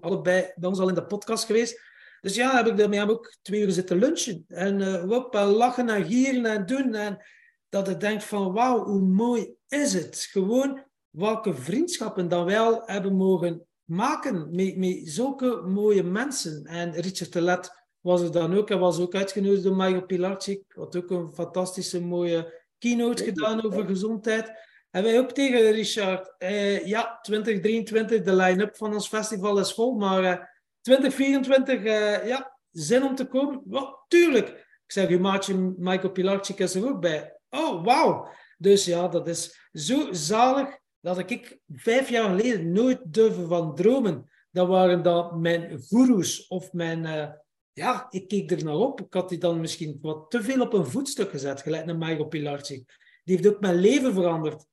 allebei 0.00 0.52
bij 0.54 0.68
ons 0.68 0.78
al 0.78 0.88
in 0.88 0.94
de 0.94 1.06
podcast 1.06 1.44
geweest. 1.44 1.80
Dus 2.20 2.34
ja, 2.34 2.56
heb 2.56 2.66
ik 2.66 2.76
daarmee 2.76 3.10
ook 3.10 3.34
twee 3.42 3.60
uur 3.60 3.70
zitten 3.70 3.98
lunchen. 3.98 4.44
En 4.48 4.80
uh, 4.80 5.04
wop, 5.04 5.34
en 5.34 5.44
lachen 5.46 5.88
en 5.88 6.04
gieren 6.04 6.46
en 6.46 6.66
doen. 6.66 6.94
En 6.94 7.24
dat 7.68 7.88
ik 7.88 8.00
denk 8.00 8.22
van, 8.22 8.52
wauw, 8.52 8.84
hoe 8.84 9.00
mooi 9.00 9.54
is 9.68 9.92
het? 9.94 10.28
Gewoon 10.30 10.82
welke 11.16 11.54
vriendschappen 11.54 12.28
dat 12.28 12.44
wij 12.44 12.60
al 12.60 12.82
hebben 12.86 13.16
mogen 13.16 13.66
maken 13.84 14.54
met, 14.54 14.76
met 14.76 15.00
zulke 15.04 15.62
mooie 15.66 16.02
mensen. 16.02 16.64
En 16.64 16.92
Richard 16.92 17.32
Telet 17.32 17.70
was 18.00 18.22
er 18.22 18.32
dan 18.32 18.56
ook. 18.56 18.68
Hij 18.68 18.78
was 18.78 19.00
ook 19.00 19.14
uitgenodigd 19.14 19.62
door 19.62 19.76
Michael 19.76 20.06
Pilarczyk. 20.06 20.62
Had 20.68 20.96
ook 20.96 21.10
een 21.10 21.34
fantastische 21.34 22.00
mooie 22.00 22.62
keynote 22.78 23.24
gedaan 23.24 23.64
over 23.64 23.86
gezondheid. 23.86 24.52
En 24.90 25.02
wij 25.02 25.18
ook 25.18 25.32
tegen 25.32 25.70
Richard, 25.70 26.34
eh, 26.38 26.86
ja, 26.86 27.18
2023, 27.22 28.22
de 28.22 28.34
line-up 28.34 28.76
van 28.76 28.92
ons 28.92 29.08
festival 29.08 29.58
is 29.58 29.72
vol, 29.72 29.94
maar 29.94 30.24
eh, 30.24 30.44
2024, 30.80 31.84
eh, 31.84 32.26
ja, 32.26 32.58
zin 32.70 33.02
om 33.02 33.14
te 33.14 33.26
komen? 33.26 33.62
Wat, 33.64 34.04
tuurlijk. 34.08 34.48
Ik 34.86 34.92
zeg, 34.92 35.08
uw 35.08 35.18
maatje 35.18 35.74
Michael 35.76 36.12
Pilarczyk 36.12 36.58
is 36.58 36.74
er 36.74 36.88
ook 36.88 37.00
bij. 37.00 37.40
Oh, 37.50 37.84
wauw. 37.84 38.28
Dus 38.58 38.84
ja, 38.84 39.08
dat 39.08 39.28
is 39.28 39.68
zo 39.72 40.12
zalig 40.12 40.82
dat 41.04 41.30
ik 41.30 41.58
vijf 41.68 42.08
jaar 42.08 42.28
geleden 42.28 42.72
nooit 42.72 43.00
durfde 43.04 43.46
van 43.46 43.74
dromen. 43.74 44.30
Dat 44.50 44.68
waren 44.68 45.02
dan 45.02 45.40
mijn 45.40 45.82
goeroes 45.82 46.46
of 46.46 46.72
mijn... 46.72 47.04
Uh, 47.04 47.32
ja, 47.72 48.06
ik 48.10 48.28
keek 48.28 48.50
er 48.50 48.64
naar 48.64 48.74
op. 48.74 49.00
Ik 49.00 49.14
had 49.14 49.28
die 49.28 49.38
dan 49.38 49.60
misschien 49.60 49.98
wat 50.00 50.30
te 50.30 50.42
veel 50.42 50.60
op 50.60 50.72
een 50.72 50.86
voetstuk 50.86 51.30
gezet, 51.30 51.62
gelijk 51.62 51.84
naar 51.84 51.96
Michael 51.96 52.26
Pilarczyk. 52.26 52.96
Die 53.24 53.36
heeft 53.36 53.48
ook 53.48 53.60
mijn 53.60 53.74
leven 53.74 54.12
veranderd. 54.14 54.66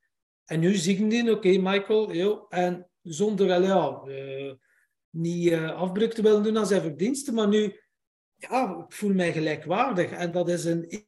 En 0.46 0.60
nu 0.60 0.76
zie 0.76 0.98
ik 0.98 1.10
die, 1.10 1.32
oké, 1.32 1.58
Michael, 1.58 2.14
yo, 2.14 2.46
en 2.50 2.90
zonder 3.02 3.62
ja, 3.62 4.02
uh, 4.06 4.54
niet 5.10 5.48
uh, 5.48 5.76
afbreuk 5.76 6.14
te 6.14 6.22
willen 6.22 6.44
doen 6.44 6.58
aan 6.58 6.68
zijn 6.68 6.82
verdiensten, 6.82 7.34
maar 7.34 7.48
nu, 7.48 7.80
ja, 8.36 8.86
ik 8.88 8.94
voel 8.94 9.14
mij 9.14 9.32
gelijkwaardig. 9.32 10.12
En 10.12 10.32
dat 10.32 10.50
is 10.50 10.66
een, 10.66 11.08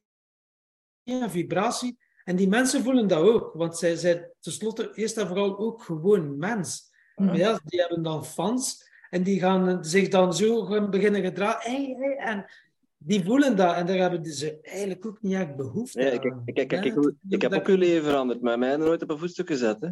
een 1.04 1.30
vibratie 1.30 1.98
en 2.24 2.36
die 2.36 2.48
mensen 2.48 2.82
voelen 2.82 3.06
dat 3.06 3.18
ook, 3.18 3.52
want 3.54 3.78
zij 3.78 3.96
zijn 3.96 4.30
tenslotte 4.40 4.90
eerst 4.94 5.16
en 5.16 5.26
vooral 5.26 5.58
ook 5.58 5.82
gewoon 5.82 6.38
mens. 6.38 6.92
Mm. 7.16 7.34
Ja, 7.34 7.60
die 7.64 7.80
hebben 7.80 8.02
dan 8.02 8.24
fans 8.24 8.88
en 9.10 9.22
die 9.22 9.40
gaan 9.40 9.84
zich 9.84 10.08
dan 10.08 10.34
zo 10.34 10.64
gaan 10.64 10.90
beginnen 10.90 11.22
gedragen. 11.22 11.70
Hey, 11.70 11.96
hey, 11.98 12.16
en 12.16 12.46
die 12.96 13.24
voelen 13.24 13.56
dat 13.56 13.74
en 13.76 13.86
daar 13.86 13.96
hebben 13.96 14.24
ze 14.24 14.58
eigenlijk 14.62 15.06
ook 15.06 15.22
niet 15.22 15.34
echt 15.34 15.56
behoefte 15.56 16.00
ja, 16.00 16.06
aan. 16.06 16.14
Ik, 16.14 16.24
ik, 16.58 16.72
ik, 16.72 17.14
ik, 17.28 17.42
heb 17.42 17.52
ook 17.52 17.66
uw 17.66 17.76
leven 17.76 18.04
veranderd, 18.04 18.40
maar 18.40 18.58
mij 18.58 18.76
nooit 18.76 19.02
op 19.02 19.10
een 19.10 19.18
voetstuk 19.18 19.46
gezet. 19.46 19.80
Hè? 19.80 19.88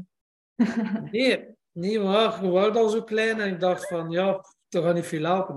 nee, 1.11 1.45
nee, 1.73 1.91
je 1.91 1.99
was 1.99 2.75
al 2.75 2.89
zo 2.89 3.03
klein 3.03 3.41
en 3.41 3.53
ik 3.53 3.61
dacht 3.61 3.89
van, 3.89 4.11
ja, 4.11 4.45
toch 4.73 4.85
gaat 4.85 4.95
niet 4.95 5.07
veel 5.07 5.25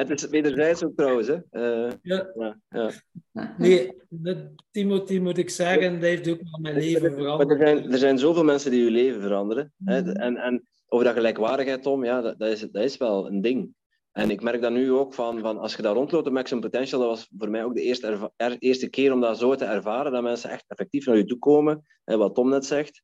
het 0.00 0.10
is 0.10 0.28
wederzijds 0.28 0.84
ook 0.84 0.96
trouwens. 0.96 1.28
Hè? 1.28 1.38
Uh, 1.52 1.92
ja. 2.02 2.56
ja. 2.68 2.90
Nee, 3.58 3.92
Timothy 4.70 5.18
moet 5.18 5.38
ik 5.38 5.50
zeggen, 5.50 5.92
dat 5.92 6.02
heeft 6.02 6.28
ook 6.28 6.40
wel 6.42 6.60
mijn 6.60 6.74
leven 6.74 7.12
veranderd. 7.12 7.48
Maar 7.48 7.58
er, 7.58 7.66
zijn, 7.66 7.92
er 7.92 7.98
zijn 7.98 8.18
zoveel 8.18 8.44
mensen 8.44 8.70
die 8.70 8.84
je 8.84 8.90
leven 8.90 9.20
veranderen. 9.20 9.72
Hè? 9.84 10.00
Mhm. 10.00 10.10
En, 10.10 10.36
en 10.36 10.68
over 10.86 11.04
dat 11.04 11.14
gelijkwaardigheid, 11.14 11.82
Tom, 11.82 12.04
ja, 12.04 12.20
dat, 12.20 12.38
dat, 12.38 12.48
is, 12.48 12.60
dat 12.60 12.84
is 12.84 12.96
wel 12.96 13.26
een 13.26 13.40
ding. 13.40 13.74
En 14.12 14.30
ik 14.30 14.42
merk 14.42 14.60
dat 14.60 14.72
nu 14.72 14.92
ook 14.92 15.14
van, 15.14 15.40
van 15.40 15.58
als 15.58 15.76
je 15.76 15.82
daar 15.82 15.94
rondloopt 15.94 16.26
op 16.26 16.32
Maximum 16.32 16.62
Potential, 16.62 17.00
dat 17.00 17.08
was 17.08 17.28
voor 17.38 17.50
mij 17.50 17.64
ook 17.64 17.74
de 17.74 17.82
eerste, 17.82 18.32
eerste 18.58 18.88
keer 18.88 19.12
om 19.12 19.20
dat 19.20 19.38
zo 19.38 19.54
te 19.54 19.64
ervaren, 19.64 20.12
dat 20.12 20.22
mensen 20.22 20.50
echt 20.50 20.64
effectief 20.68 21.06
naar 21.06 21.16
je 21.16 21.24
toe 21.24 21.38
komen, 21.38 21.86
hè, 22.04 22.16
wat 22.16 22.34
Tom 22.34 22.48
net 22.48 22.64
zegt, 22.66 23.02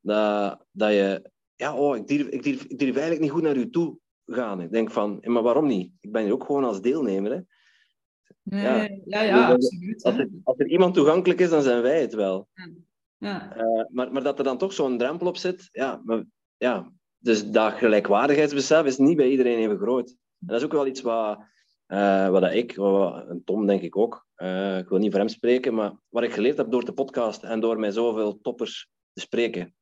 dat, 0.00 0.64
dat 0.70 0.92
je 0.92 1.30
ja, 1.56 1.76
oh, 1.76 1.96
ik 1.96 2.06
durf, 2.06 2.26
ik, 2.26 2.42
durf, 2.42 2.64
ik 2.64 2.78
durf 2.78 2.90
eigenlijk 2.90 3.20
niet 3.20 3.30
goed 3.30 3.42
naar 3.42 3.56
u 3.56 3.70
toe 3.70 3.98
gaan. 4.26 4.60
Ik 4.60 4.72
denk 4.72 4.90
van, 4.90 5.18
maar 5.22 5.42
waarom 5.42 5.66
niet? 5.66 5.92
Ik 6.00 6.12
ben 6.12 6.22
hier 6.22 6.32
ook 6.32 6.44
gewoon 6.44 6.64
als 6.64 6.80
deelnemer. 6.80 7.30
Hè. 7.32 7.40
Nee, 8.42 8.62
ja, 9.04 9.20
ja, 9.20 9.22
ja 9.22 9.52
absoluut. 9.52 10.02
Als 10.02 10.16
er, 10.16 10.28
als 10.44 10.58
er, 10.58 10.68
iemand 10.68 10.94
toegankelijk 10.94 11.40
is, 11.40 11.50
dan 11.50 11.62
zijn 11.62 11.82
wij 11.82 12.00
het 12.00 12.14
wel. 12.14 12.48
Ja. 13.18 13.56
Uh, 13.56 13.84
maar, 13.88 14.12
maar 14.12 14.22
dat 14.22 14.38
er 14.38 14.44
dan 14.44 14.58
toch 14.58 14.72
zo'n 14.72 14.98
drempel 14.98 15.26
op 15.26 15.36
zit, 15.36 15.68
ja, 15.72 16.00
maar, 16.04 16.24
ja. 16.56 16.92
Dus 17.18 17.50
dat 17.50 17.72
gelijkwaardigheidsbesef 17.72 18.84
is 18.84 18.98
niet 18.98 19.16
bij 19.16 19.28
iedereen 19.28 19.58
even 19.58 19.78
groot. 19.78 20.08
En 20.08 20.46
dat 20.46 20.56
is 20.58 20.64
ook 20.64 20.72
wel 20.72 20.86
iets 20.86 21.00
wat, 21.00 21.38
uh, 21.88 22.28
wat 22.28 22.52
ik, 22.52 22.76
wat, 22.76 23.28
en 23.28 23.42
Tom 23.44 23.66
denk 23.66 23.82
ik 23.82 23.96
ook, 23.96 24.26
uh, 24.36 24.78
ik 24.78 24.88
wil 24.88 24.98
niet 24.98 25.10
voor 25.10 25.20
hem 25.20 25.28
spreken, 25.28 25.74
maar 25.74 25.92
wat 26.08 26.22
ik 26.22 26.32
geleerd 26.32 26.56
heb 26.56 26.70
door 26.70 26.84
de 26.84 26.92
podcast 26.92 27.42
en 27.42 27.60
door 27.60 27.78
met 27.78 27.94
zoveel 27.94 28.40
toppers 28.40 28.88
te 29.12 29.20
spreken. 29.20 29.74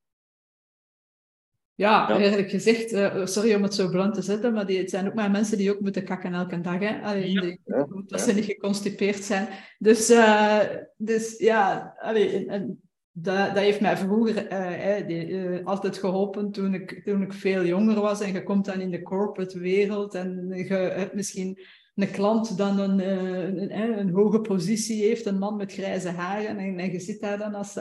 Ja, 1.77 2.09
ja, 2.09 2.19
eerlijk 2.19 2.51
gezegd, 2.51 2.93
uh, 2.93 3.27
sorry 3.27 3.55
om 3.55 3.63
het 3.63 3.75
zo 3.75 3.89
blunt 3.89 4.15
te 4.15 4.23
zetten, 4.23 4.53
maar 4.53 4.67
die, 4.67 4.79
het 4.79 4.91
zijn 4.91 5.07
ook 5.07 5.15
maar 5.15 5.31
mensen 5.31 5.59
die 5.59 5.71
ook 5.73 5.81
moeten 5.81 6.05
kakken 6.05 6.35
elke 6.35 6.61
dag. 6.61 6.79
Hè? 6.79 7.01
Allee, 7.03 7.33
ja. 7.33 7.41
die, 7.41 7.61
dat 8.07 8.21
ze 8.21 8.33
niet 8.33 8.45
geconstipeerd 8.45 9.25
zijn. 9.25 9.49
Dus, 9.79 10.11
uh, 10.11 10.61
dus 10.97 11.39
ja, 11.39 11.95
allee, 11.99 12.47
en, 12.47 12.83
dat, 13.13 13.47
dat 13.47 13.63
heeft 13.63 13.81
mij 13.81 13.97
vroeger 13.97 14.53
uh, 14.53 15.07
die, 15.07 15.67
altijd 15.67 15.99
geholpen 15.99 16.51
toen 16.51 16.75
ik, 16.75 17.05
toen 17.05 17.23
ik 17.23 17.33
veel 17.33 17.65
jonger 17.65 18.01
was. 18.01 18.21
En 18.21 18.33
je 18.33 18.43
komt 18.43 18.65
dan 18.65 18.81
in 18.81 18.91
de 18.91 19.03
corporate 19.03 19.59
wereld 19.59 20.15
en 20.15 20.53
je 20.55 20.75
hebt 20.75 21.15
misschien 21.15 21.59
een 21.95 22.11
klant 22.11 22.59
dan 22.59 22.79
een, 22.79 22.99
een, 22.99 23.99
een, 23.99 24.11
hoge 24.11 24.41
positie 24.41 25.03
heeft, 25.03 25.27
een 25.27 25.39
man 25.39 25.57
met 25.57 25.73
grijze 25.73 26.09
haren. 26.09 26.59
En, 26.59 26.79
en 26.79 26.93
je 26.93 27.01
zit 27.01 27.21
daar 27.21 27.39
dan 27.39 27.55
als, 27.55 27.79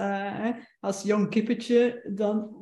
als 0.79 1.03
jong 1.03 1.29
kippetje, 1.29 2.10
dan 2.15 2.56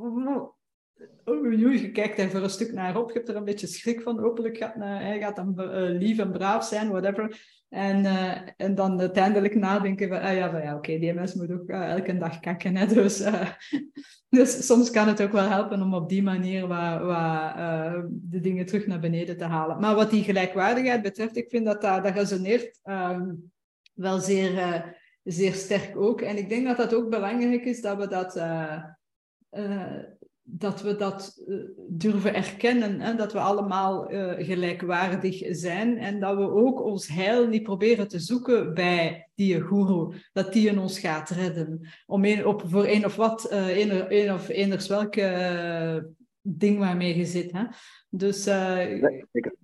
oei, 1.30 1.82
je 1.82 1.92
kijkt 1.92 2.20
er 2.20 2.30
voor 2.30 2.42
een 2.42 2.50
stuk 2.50 2.74
naar 2.74 2.98
op, 2.98 3.08
je 3.08 3.14
hebt 3.14 3.30
er 3.30 3.36
een 3.36 3.44
beetje 3.44 3.68
schrik 3.68 4.02
van. 4.02 4.20
Hopelijk 4.20 4.58
gaat 4.58 4.74
hij 4.76 5.20
gaat 5.20 5.36
dan 5.36 5.56
uh, 5.58 6.00
lief 6.00 6.20
en 6.20 6.32
braaf 6.32 6.66
zijn, 6.66 6.90
whatever. 6.90 7.60
En, 7.70 8.04
uh, 8.04 8.38
en 8.58 8.76
dan 8.76 9.00
uiteindelijk 9.00 9.56
nadenken 9.56 10.08
van, 10.08 10.22
ah 10.22 10.36
ja, 10.36 10.58
ja 10.58 10.76
oké, 10.76 11.00
die 11.00 11.14
mens 11.14 11.34
moet 11.34 11.52
ook 11.52 11.70
elke 11.70 12.18
dag 12.18 12.40
kakken. 12.40 12.76
Hè, 12.76 12.86
dus, 12.94 13.24
dus 14.30 14.66
soms 14.66 14.92
kan 14.92 15.08
het 15.08 15.22
ook 15.22 15.32
wel 15.32 15.50
helpen 15.50 15.82
om 15.82 15.94
op 15.94 16.10
die 16.10 16.24
manier 16.24 16.68
wat, 16.68 17.02
wat, 17.02 17.54
de 18.10 18.40
dingen 18.40 18.66
terug 18.66 18.88
naar 18.88 19.00
beneden 19.00 19.38
te 19.38 19.44
halen. 19.44 19.80
Maar 19.80 19.96
wat 19.96 20.10
die 20.10 20.24
gelijkwaardigheid 20.24 21.02
betreft, 21.02 21.38
ik 21.38 21.50
vind 21.50 21.66
dat 21.66 21.82
dat, 21.82 22.04
dat 22.04 22.14
resoneert 22.14 22.80
um, 22.84 23.52
wel 23.94 24.20
zeer, 24.20 24.86
zeer 25.24 25.54
sterk 25.54 25.98
ook. 25.98 26.22
En 26.22 26.38
ik 26.38 26.50
denk 26.50 26.68
dat 26.68 26.78
dat 26.78 26.94
ook 26.94 27.10
belangrijk 27.10 27.66
is 27.66 27.82
dat 27.82 27.98
we 27.98 28.08
dat 28.08 28.36
dat 30.54 30.82
we 30.82 30.96
dat 30.96 31.42
uh, 31.48 31.64
durven 31.88 32.34
erkennen, 32.34 33.00
hè? 33.00 33.16
dat 33.16 33.34
we 33.34 33.40
allemaal 33.40 34.12
uh, 34.12 34.34
gelijkwaardig 34.38 35.44
zijn 35.50 35.98
en 35.98 36.20
dat 36.20 36.38
we 36.38 36.52
ook 36.52 36.84
ons 36.84 37.08
heil 37.08 37.48
niet 37.48 37.64
proberen 37.64 38.08
te 38.08 38.20
zoeken 38.20 38.74
bij 38.74 39.30
die 39.36 39.62
guru, 39.62 40.14
dat 40.34 40.54
die 40.54 40.70
in 40.70 40.80
ons 40.80 41.00
gaat 41.00 41.30
redden. 41.30 41.88
Om 42.06 42.26
een, 42.26 42.46
op, 42.46 42.64
voor 42.66 42.88
een 42.88 43.06
of 43.06 43.16
wat, 43.16 43.52
uh, 43.52 43.78
een, 43.78 44.18
een 44.20 44.34
of 44.34 44.50
eenders 44.50 44.88
welke 44.88 46.14
ding 46.42 46.80
waarmee 46.80 47.18
je 47.18 47.26
zit. 47.26 47.52
Hè? 47.52 47.64
Dus 48.10 48.44
je 48.44 49.18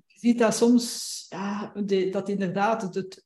ziet 0.06 0.40
dat 0.40 0.56
soms, 0.56 1.26
ja, 1.30 1.72
de, 1.86 2.10
dat 2.10 2.30
inderdaad 2.30 2.82
het, 2.82 3.26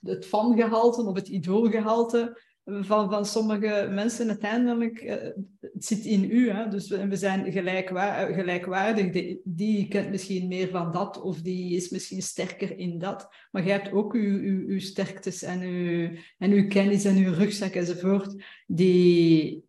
het, 0.00 0.26
vangehalte 0.26 1.02
of 1.02 1.14
het 1.14 1.28
idoolgehalte 1.28 2.40
van, 2.66 3.10
van 3.10 3.26
sommige 3.26 3.88
mensen 3.90 4.28
uiteindelijk, 4.28 5.02
uh, 5.02 5.12
het 5.60 5.84
zit 5.84 6.04
in 6.04 6.30
u. 6.30 6.50
Hè? 6.50 6.68
Dus 6.68 6.88
we, 6.88 7.08
we 7.08 7.16
zijn 7.16 7.52
gelijkwaar, 7.52 8.34
gelijkwaardig. 8.34 9.12
Die, 9.12 9.40
die, 9.44 9.88
kent 9.88 10.10
misschien 10.10 10.48
meer 10.48 10.68
van 10.68 10.92
dat 10.92 11.20
of 11.20 11.40
die 11.40 11.76
is 11.76 11.90
misschien 11.90 12.22
sterker 12.22 12.78
in 12.78 12.98
dat. 12.98 13.28
Maar 13.50 13.64
je 13.64 13.70
hebt 13.70 13.92
ook 13.92 14.14
uw, 14.14 14.40
uw, 14.40 14.66
uw 14.66 14.78
sterktes 14.78 15.42
en 15.42 15.60
uw, 15.60 16.10
en 16.38 16.52
uw 16.52 16.66
kennis 16.68 17.04
en 17.04 17.16
uw 17.16 17.32
rugzak 17.32 17.72
enzovoort, 17.72 18.42
die, 18.66 19.64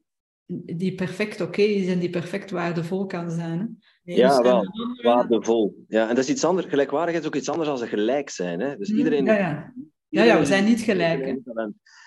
die 0.76 0.96
perfect 0.96 1.42
oké 1.42 1.62
is 1.62 1.88
en 1.88 2.00
die 2.00 2.10
perfect 2.10 2.52
waardevol 2.52 3.06
kan 3.06 3.32
zijn. 3.32 3.80
Hè? 4.04 4.14
Ja, 4.14 4.38
dus, 4.38 4.48
wel. 4.48 4.64
Waardevol. 5.02 5.86
Ja, 5.88 6.10
en 6.10 6.16
dat 6.16 6.24
is 6.24 6.30
iets 6.30 6.46
anders. 6.46 6.68
Gelijkwaardigheid 6.68 7.24
is 7.24 7.30
ook 7.30 7.36
iets 7.36 7.50
anders 7.50 7.80
dan 7.80 7.88
gelijk 7.88 8.30
zijn. 8.30 8.60
Hè? 8.60 8.78
Dus 8.78 8.90
mm, 8.90 8.98
iedereen... 8.98 9.26
Ja, 9.26 9.38
ja 9.38 9.74
Ja, 10.10 10.24
ja, 10.24 10.40
we 10.40 10.46
zijn 10.46 10.66
niet 10.66 10.82
gelijk. 10.82 11.40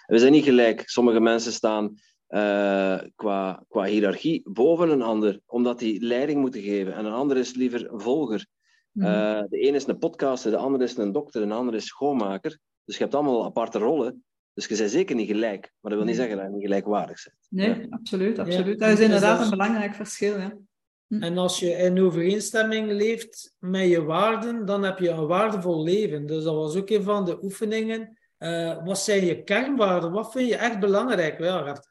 We 0.07 0.19
zijn 0.19 0.33
niet 0.33 0.45
gelijk. 0.45 0.83
Sommige 0.89 1.21
mensen 1.21 1.53
staan 1.53 1.95
uh, 2.29 3.01
qua, 3.15 3.65
qua 3.69 3.85
hiërarchie 3.85 4.43
boven 4.45 4.91
een 4.91 5.03
ander, 5.03 5.41
omdat 5.47 5.79
die 5.79 6.05
leiding 6.05 6.41
moeten 6.41 6.63
geven. 6.63 6.95
En 6.95 7.05
een 7.05 7.13
ander 7.13 7.37
is 7.37 7.55
liever 7.55 7.93
een 7.93 8.01
volger. 8.01 8.47
Uh, 8.95 9.43
de 9.49 9.69
een 9.69 9.75
is 9.75 9.87
een 9.87 9.99
podcaster, 9.99 10.51
de 10.51 10.57
ander 10.57 10.83
is 10.83 10.97
een 10.97 11.13
dokter, 11.13 11.43
een 11.43 11.53
ander 11.53 11.75
is 11.75 11.87
schoonmaker. 11.87 12.59
Dus 12.85 12.97
je 12.97 13.03
hebt 13.03 13.15
allemaal 13.15 13.45
aparte 13.45 13.79
rollen. 13.79 14.25
Dus 14.55 14.67
je 14.67 14.77
bent 14.77 14.91
zeker 14.91 15.17
niet 15.17 15.29
gelijk. 15.29 15.73
Maar 15.81 15.91
dat 15.91 16.01
wil 16.01 16.05
niet 16.09 16.17
zeggen 16.17 16.37
dat 16.37 16.47
je 16.47 16.53
niet 16.53 16.63
gelijkwaardig 16.63 17.23
bent. 17.25 17.37
Nee, 17.49 17.87
absoluut. 17.91 18.39
absoluut. 18.39 18.79
Dat 18.79 18.91
is 18.91 19.01
inderdaad 19.01 19.41
een 19.41 19.51
belangrijk 19.51 19.95
verschil. 19.95 20.39
Ja. 20.39 20.57
Hm. 21.11 21.23
En 21.23 21.39
als 21.39 21.59
je 21.59 21.71
in 21.71 22.01
overeenstemming 22.01 22.91
leeft 22.91 23.55
met 23.59 23.89
je 23.89 24.03
waarden, 24.03 24.65
dan 24.65 24.83
heb 24.83 24.99
je 24.99 25.09
een 25.09 25.27
waardevol 25.27 25.83
leven. 25.83 26.27
Dus 26.27 26.45
dat 26.45 26.55
was 26.55 26.77
ook 26.77 26.91
een 26.91 27.03
van 27.03 27.25
de 27.25 27.43
oefeningen. 27.43 28.19
Uh, 28.39 28.85
wat 28.85 28.99
zijn 28.99 29.25
je 29.25 29.43
kernwaarden? 29.43 30.13
Wat 30.13 30.33
vind 30.33 30.49
je 30.49 30.57
echt 30.57 30.81
belangrijk? 30.81 31.39
Ja, 31.39 31.85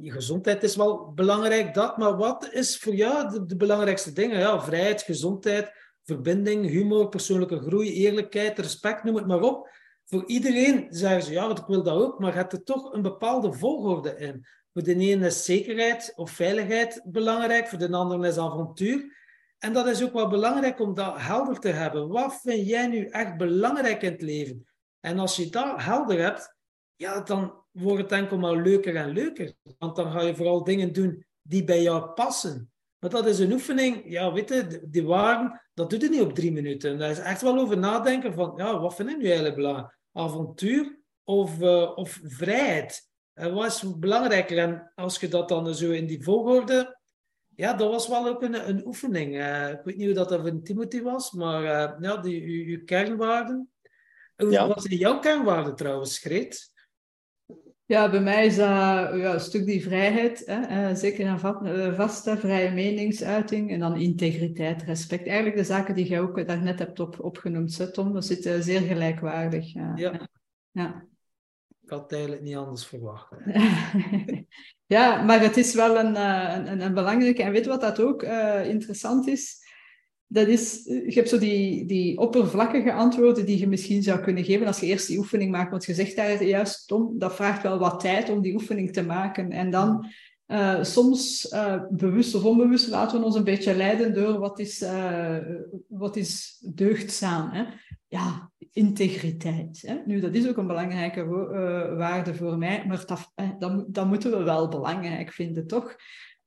je 0.00 0.10
gezondheid 0.10 0.62
is 0.62 0.76
wel 0.76 1.12
belangrijk, 1.14 1.74
dat, 1.74 1.96
maar 1.96 2.16
wat 2.16 2.48
is 2.52 2.78
voor 2.78 2.94
jou 2.94 3.46
de, 3.46 3.56
belangrijkste 3.56 4.12
dingen? 4.12 4.38
Ja, 4.38 4.60
vrijheid, 4.60 5.02
gezondheid, 5.02 5.72
verbinding, 6.02 6.66
humor, 6.66 7.08
persoonlijke 7.08 7.60
groei, 7.60 7.92
eerlijkheid, 7.92 8.58
respect, 8.58 9.04
noem 9.04 9.16
het 9.16 9.26
maar 9.26 9.42
op. 9.42 9.68
Voor 10.04 10.24
iedereen 10.26 10.86
zeggen 10.90 11.22
ze, 11.22 11.32
ja, 11.32 11.50
ik 11.50 11.66
wil 11.66 11.82
dat 11.82 11.96
ook, 11.96 12.18
maar 12.18 12.32
gaat 12.32 12.52
er 12.52 12.62
toch 12.62 12.92
een 12.92 13.02
bepaalde 13.02 13.52
volgorde 13.52 14.16
in. 14.18 14.46
Voor 14.74 14.82
de 14.82 14.94
ene 14.94 15.26
is 15.26 15.44
zekerheid 15.44 16.12
of 16.16 16.30
veiligheid 16.30 17.02
belangrijk, 17.04 17.68
voor 17.68 17.78
de 17.78 17.92
ander 17.92 18.26
is 18.26 18.38
avontuur. 18.38 19.16
En 19.58 19.72
dat 19.72 19.86
is 19.86 20.02
ook 20.02 20.12
wel 20.12 20.28
belangrijk 20.28 20.80
om 20.80 20.94
dat 20.94 21.20
helder 21.20 21.58
te 21.58 21.68
hebben. 21.68 22.08
Wat 22.08 22.40
vind 22.42 22.68
jij 22.68 22.86
nu 22.86 23.06
echt 23.06 23.36
belangrijk 23.36 24.02
in 24.02 24.12
het 24.12 24.22
leven? 24.22 24.66
En 25.00 25.18
als 25.18 25.36
je 25.36 25.50
dat 25.50 25.82
helder 25.82 26.18
hebt, 26.18 26.56
ja, 26.96 27.20
dan 27.20 27.54
wordt 27.70 28.02
het 28.02 28.12
enkel 28.12 28.38
maar 28.38 28.56
leuker 28.56 28.96
en 28.96 29.08
leuker. 29.08 29.54
Want 29.78 29.96
dan 29.96 30.12
ga 30.12 30.22
je 30.22 30.36
vooral 30.36 30.64
dingen 30.64 30.92
doen 30.92 31.24
die 31.42 31.64
bij 31.64 31.82
jou 31.82 32.10
passen. 32.10 32.72
Maar 32.98 33.10
dat 33.10 33.26
is 33.26 33.38
een 33.38 33.52
oefening, 33.52 34.02
ja, 34.06 34.32
weet 34.32 34.48
je, 34.48 34.86
die 34.90 35.04
waarden, 35.04 35.62
dat 35.74 35.90
doet 35.90 36.02
het 36.02 36.10
niet 36.10 36.20
op 36.20 36.34
drie 36.34 36.52
minuten. 36.52 36.98
Daar 36.98 37.10
is 37.10 37.18
echt 37.18 37.42
wel 37.42 37.58
over 37.58 37.78
nadenken 37.78 38.34
van, 38.34 38.52
ja, 38.56 38.80
wat 38.80 38.94
vind 38.94 39.10
ik 39.10 39.16
nu 39.16 39.24
eigenlijk 39.24 39.56
belangrijk? 39.56 39.98
Avontuur 40.12 40.98
of, 41.24 41.60
uh, 41.60 41.96
of 41.96 42.20
vrijheid? 42.22 43.12
En 43.34 43.54
wat 43.54 43.66
is 43.66 43.98
belangrijker? 43.98 44.58
En 44.58 44.92
als 44.94 45.20
je 45.20 45.28
dat 45.28 45.48
dan 45.48 45.74
zo 45.74 45.90
in 45.90 46.06
die 46.06 46.22
volgorde... 46.22 46.98
Ja, 47.56 47.74
dat 47.74 47.90
was 47.90 48.08
wel 48.08 48.28
ook 48.28 48.42
een, 48.42 48.68
een 48.68 48.86
oefening. 48.86 49.34
Uh, 49.34 49.68
ik 49.68 49.80
weet 49.84 49.96
niet 49.96 50.06
hoe 50.06 50.14
dat 50.14 50.40
van 50.40 50.62
Timothy 50.62 51.02
was, 51.02 51.32
maar 51.32 51.62
uh, 51.62 52.00
ja, 52.00 52.16
die, 52.16 52.68
je, 52.68 52.84
kernwaarden. 52.84 53.70
Ja. 54.36 54.68
Wat 54.68 54.82
zijn 54.82 54.98
jouw 54.98 55.18
kernwaarden 55.18 55.76
trouwens, 55.76 56.18
Greet? 56.18 56.72
Ja, 57.86 58.10
bij 58.10 58.20
mij 58.20 58.46
is 58.46 58.56
dat 58.56 58.68
ja, 58.68 59.32
een 59.32 59.40
stuk 59.40 59.64
die 59.64 59.82
vrijheid, 59.82 60.42
hè, 60.46 60.88
uh, 60.90 60.96
zeker 60.96 61.26
en 61.26 61.38
eh, 61.64 61.94
vaste, 61.94 62.36
vrije 62.36 62.70
meningsuiting 62.70 63.70
en 63.70 63.78
dan 63.78 63.96
integriteit, 63.96 64.82
respect. 64.82 65.26
Eigenlijk 65.26 65.56
de 65.56 65.64
zaken 65.64 65.94
die 65.94 66.06
jij 66.06 66.20
ook 66.20 66.46
daarnet 66.46 66.78
hebt 66.78 67.00
op, 67.00 67.24
opgenoemd, 67.24 67.92
Tom, 67.92 68.12
dat 68.12 68.24
zit 68.24 68.46
uh, 68.46 68.60
zeer 68.60 68.80
gelijkwaardig. 68.80 69.72
ja. 69.72 70.28
ja. 70.72 71.06
Ik 71.84 71.90
had 71.90 72.12
eigenlijk 72.12 72.42
niet 72.42 72.56
anders 72.56 72.86
verwacht. 72.86 73.32
ja, 74.94 75.22
maar 75.22 75.40
het 75.40 75.56
is 75.56 75.74
wel 75.74 75.98
een, 75.98 76.16
een, 76.16 76.80
een 76.80 76.94
belangrijke. 76.94 77.42
En 77.42 77.52
weet 77.52 77.66
wat 77.66 77.80
dat 77.80 78.00
ook 78.00 78.22
interessant 78.62 79.26
is? 79.26 79.62
dat 80.34 80.46
is, 80.46 80.84
je 80.84 81.12
hebt 81.14 81.28
zo 81.28 81.38
die, 81.38 81.86
die 81.86 82.18
oppervlakkige 82.18 82.92
antwoorden 82.92 83.46
die 83.46 83.58
je 83.58 83.68
misschien 83.68 84.02
zou 84.02 84.20
kunnen 84.20 84.44
geven 84.44 84.66
als 84.66 84.80
je 84.80 84.86
eerst 84.86 85.06
die 85.06 85.18
oefening 85.18 85.50
maakt. 85.50 85.70
Want 85.70 85.84
je 85.84 85.94
zegt 85.94 86.16
daar 86.16 86.44
juist, 86.44 86.88
Tom, 86.88 87.18
dat 87.18 87.34
vraagt 87.34 87.62
wel 87.62 87.78
wat 87.78 88.00
tijd 88.00 88.30
om 88.30 88.40
die 88.40 88.54
oefening 88.54 88.92
te 88.92 89.02
maken. 89.02 89.50
En 89.50 89.70
dan 89.70 90.06
soms, 90.82 91.48
bewust 91.90 92.34
of 92.34 92.44
onbewust, 92.44 92.88
laten 92.88 93.18
we 93.18 93.24
ons 93.24 93.34
een 93.34 93.44
beetje 93.44 93.76
leiden 93.76 94.14
door 94.14 94.38
wat 94.38 94.58
is, 94.58 94.84
wat 95.88 96.16
is 96.16 96.62
deugdzaam. 96.74 97.50
Hè? 97.50 97.64
Ja, 98.14 98.50
integriteit. 98.72 99.82
Hè? 99.86 99.96
Nu, 100.06 100.20
dat 100.20 100.34
is 100.34 100.48
ook 100.48 100.56
een 100.56 100.66
belangrijke 100.66 101.24
waarde 101.96 102.34
voor 102.34 102.58
mij, 102.58 102.84
maar 102.86 103.06
dat, 103.06 103.32
dat, 103.58 103.84
dat 103.94 104.06
moeten 104.06 104.30
we 104.30 104.42
wel 104.42 104.68
belangrijk 104.68 105.32
vinden, 105.32 105.66
toch? 105.66 105.96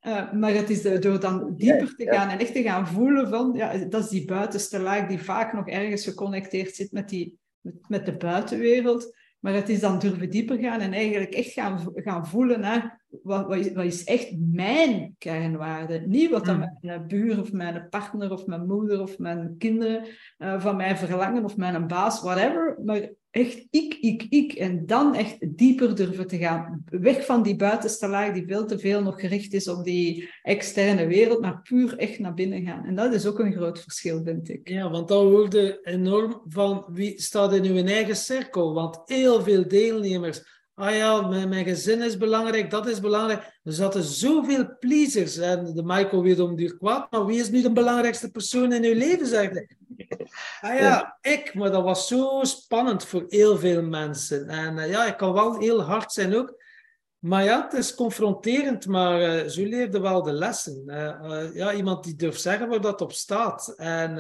Uh, 0.02 0.32
maar 0.34 0.54
het 0.54 0.70
is 0.70 1.02
door 1.02 1.20
dan 1.20 1.54
dieper 1.56 1.96
te 1.96 2.06
gaan 2.06 2.30
en 2.30 2.40
echt 2.40 2.54
te 2.54 2.62
gaan 2.62 2.88
voelen 2.88 3.30
van, 3.30 3.54
ja, 3.54 3.78
dat 3.78 4.04
is 4.04 4.10
die 4.10 4.26
buitenste 4.26 4.80
laag 4.80 5.08
die 5.08 5.20
vaak 5.20 5.54
nog 5.54 5.68
ergens 5.68 6.04
geconnecteerd 6.04 6.76
zit 6.76 6.92
met, 6.92 7.10
die, 7.10 7.38
met, 7.62 7.90
met 7.90 8.06
de 8.06 8.18
buitenwereld. 8.18 9.16
Maar 9.40 9.54
het 9.54 9.70
is 9.70 9.80
dan 9.80 10.00
durven 10.00 10.30
dieper 10.30 10.58
gaan 10.58 10.80
en 10.80 10.94
eigenlijk 10.94 11.34
echt 11.34 11.52
gaan, 11.52 11.92
gaan 11.96 12.28
voelen 12.28 12.60
naar 12.60 13.06
wat, 13.10 13.48
wat, 13.48 13.58
is, 13.58 13.74
wat 13.74 13.86
is 13.86 14.04
echt 14.04 14.36
mijn 14.38 15.16
kernwaarde. 15.18 16.04
Niet 16.06 16.30
wat 16.30 16.46
dan 16.46 16.56
hmm. 16.56 16.78
mijn 16.82 17.08
buur 17.08 17.40
of 17.40 17.52
mijn 17.52 17.90
partner 17.90 18.32
of 18.32 18.46
mijn 18.46 18.66
moeder 18.66 19.02
of 19.02 19.18
mijn 19.18 19.56
kinderen 19.58 20.08
uh, 20.38 20.62
van 20.62 20.76
mij 20.76 20.98
verlangen 20.98 21.44
of 21.44 21.58
mijn 21.58 21.88
baas, 21.88 22.22
whatever. 22.22 22.80
Maar 22.84 23.10
echt 23.32 23.68
ik, 23.70 23.94
ik, 23.94 24.26
ik. 24.30 24.54
En 24.54 24.86
dan 24.86 25.16
echt 25.16 25.58
dieper 25.58 25.96
durven 25.96 26.28
te 26.28 26.38
gaan. 26.38 26.84
Weg 26.86 27.26
van 27.26 27.44
die 27.44 27.56
buitenste 27.56 28.08
laag 28.08 28.34
die 28.34 28.48
veel 28.48 28.66
te 28.66 28.80
veel 28.80 29.02
nog 29.02 29.20
gericht 29.20 29.54
is 29.54 29.68
op 29.68 29.84
die 29.84 30.30
externe 30.42 31.08
wereld, 31.08 31.42
maar 31.42 31.62
puur 31.62 31.98
echt 31.98 32.20
naar 32.20 32.34
binnen 32.34 32.66
gaan. 32.66 32.86
En 32.86 32.96
dat 32.96 33.14
is 33.14 33.26
ook 33.26 33.40
een 33.40 33.54
groot 33.54 33.82
verschil, 33.82 34.24
vind 34.24 34.50
ik. 34.50 34.70
Ja, 34.70 34.90
want 34.90 35.08
dan 35.08 35.30
wordt 35.30 35.86
enorm 35.86 36.42
van 36.48 36.86
wie 36.92 37.22
staat 37.22 37.54
in 37.54 37.66
uw 37.66 37.86
eigen 37.86 38.16
cirkel. 38.16 38.74
Want 38.74 39.02
heel 39.06 39.42
veel 39.42 39.68
deelnemers 39.68 40.57
ah 40.78 40.96
ja, 40.96 41.22
mijn, 41.22 41.50
mijn, 41.50 41.66
gezin 41.66 42.02
is 42.02 42.18
belangrijk, 42.18 42.70
dat 42.70 42.88
is 42.88 43.00
belangrijk. 43.00 43.60
Er 43.64 43.74
zaten 43.74 44.04
zoveel 44.04 44.78
pleasers. 44.80 45.38
En 45.38 45.74
de 45.74 45.84
Michael 45.84 46.24
weet 46.24 46.40
om 46.40 46.56
duur 46.56 46.78
kwaad, 46.78 47.12
maar 47.12 47.26
wie 47.26 47.40
is 47.40 47.50
nu 47.50 47.62
de 47.62 47.72
belangrijkste 47.72 48.32
persoon 48.32 48.74
in 48.74 48.84
uw 48.84 48.94
leven, 48.94 49.28
zeg 49.28 49.50
Ah 50.62 50.80
ja, 50.80 51.18
ik. 51.22 51.54
Maar 51.54 51.72
dat 51.72 51.84
was 51.84 52.08
zo 52.08 52.40
spannend 52.44 53.06
voor 53.06 53.26
heel 53.28 53.58
veel 53.58 53.82
mensen. 53.82 54.48
En 54.48 54.78
uh, 54.78 54.90
ja, 54.90 55.06
ik 55.06 55.18
kan 55.18 55.34
wel 55.34 55.60
heel 55.60 55.82
hard 55.82 56.12
zijn 56.12 56.36
ook. 56.36 56.64
Maar 57.20 57.44
ja, 57.44 57.64
het 57.64 57.74
is 57.74 57.96
confronterend, 57.96 58.88
maar 58.88 59.22
uh, 59.22 59.50
zo 59.50 59.64
leerde 59.64 60.00
wel 60.00 60.24
de 60.24 60.32
lessen. 60.32 60.84
Uh, 60.88 61.56
ja, 61.56 61.74
iemand 61.74 62.04
die 62.04 62.16
durft 62.16 62.42
zeggen 62.42 62.70
waar 62.70 62.82
dat 62.82 63.02
op 63.02 63.14
staat. 63.14 63.74
En 63.78 64.16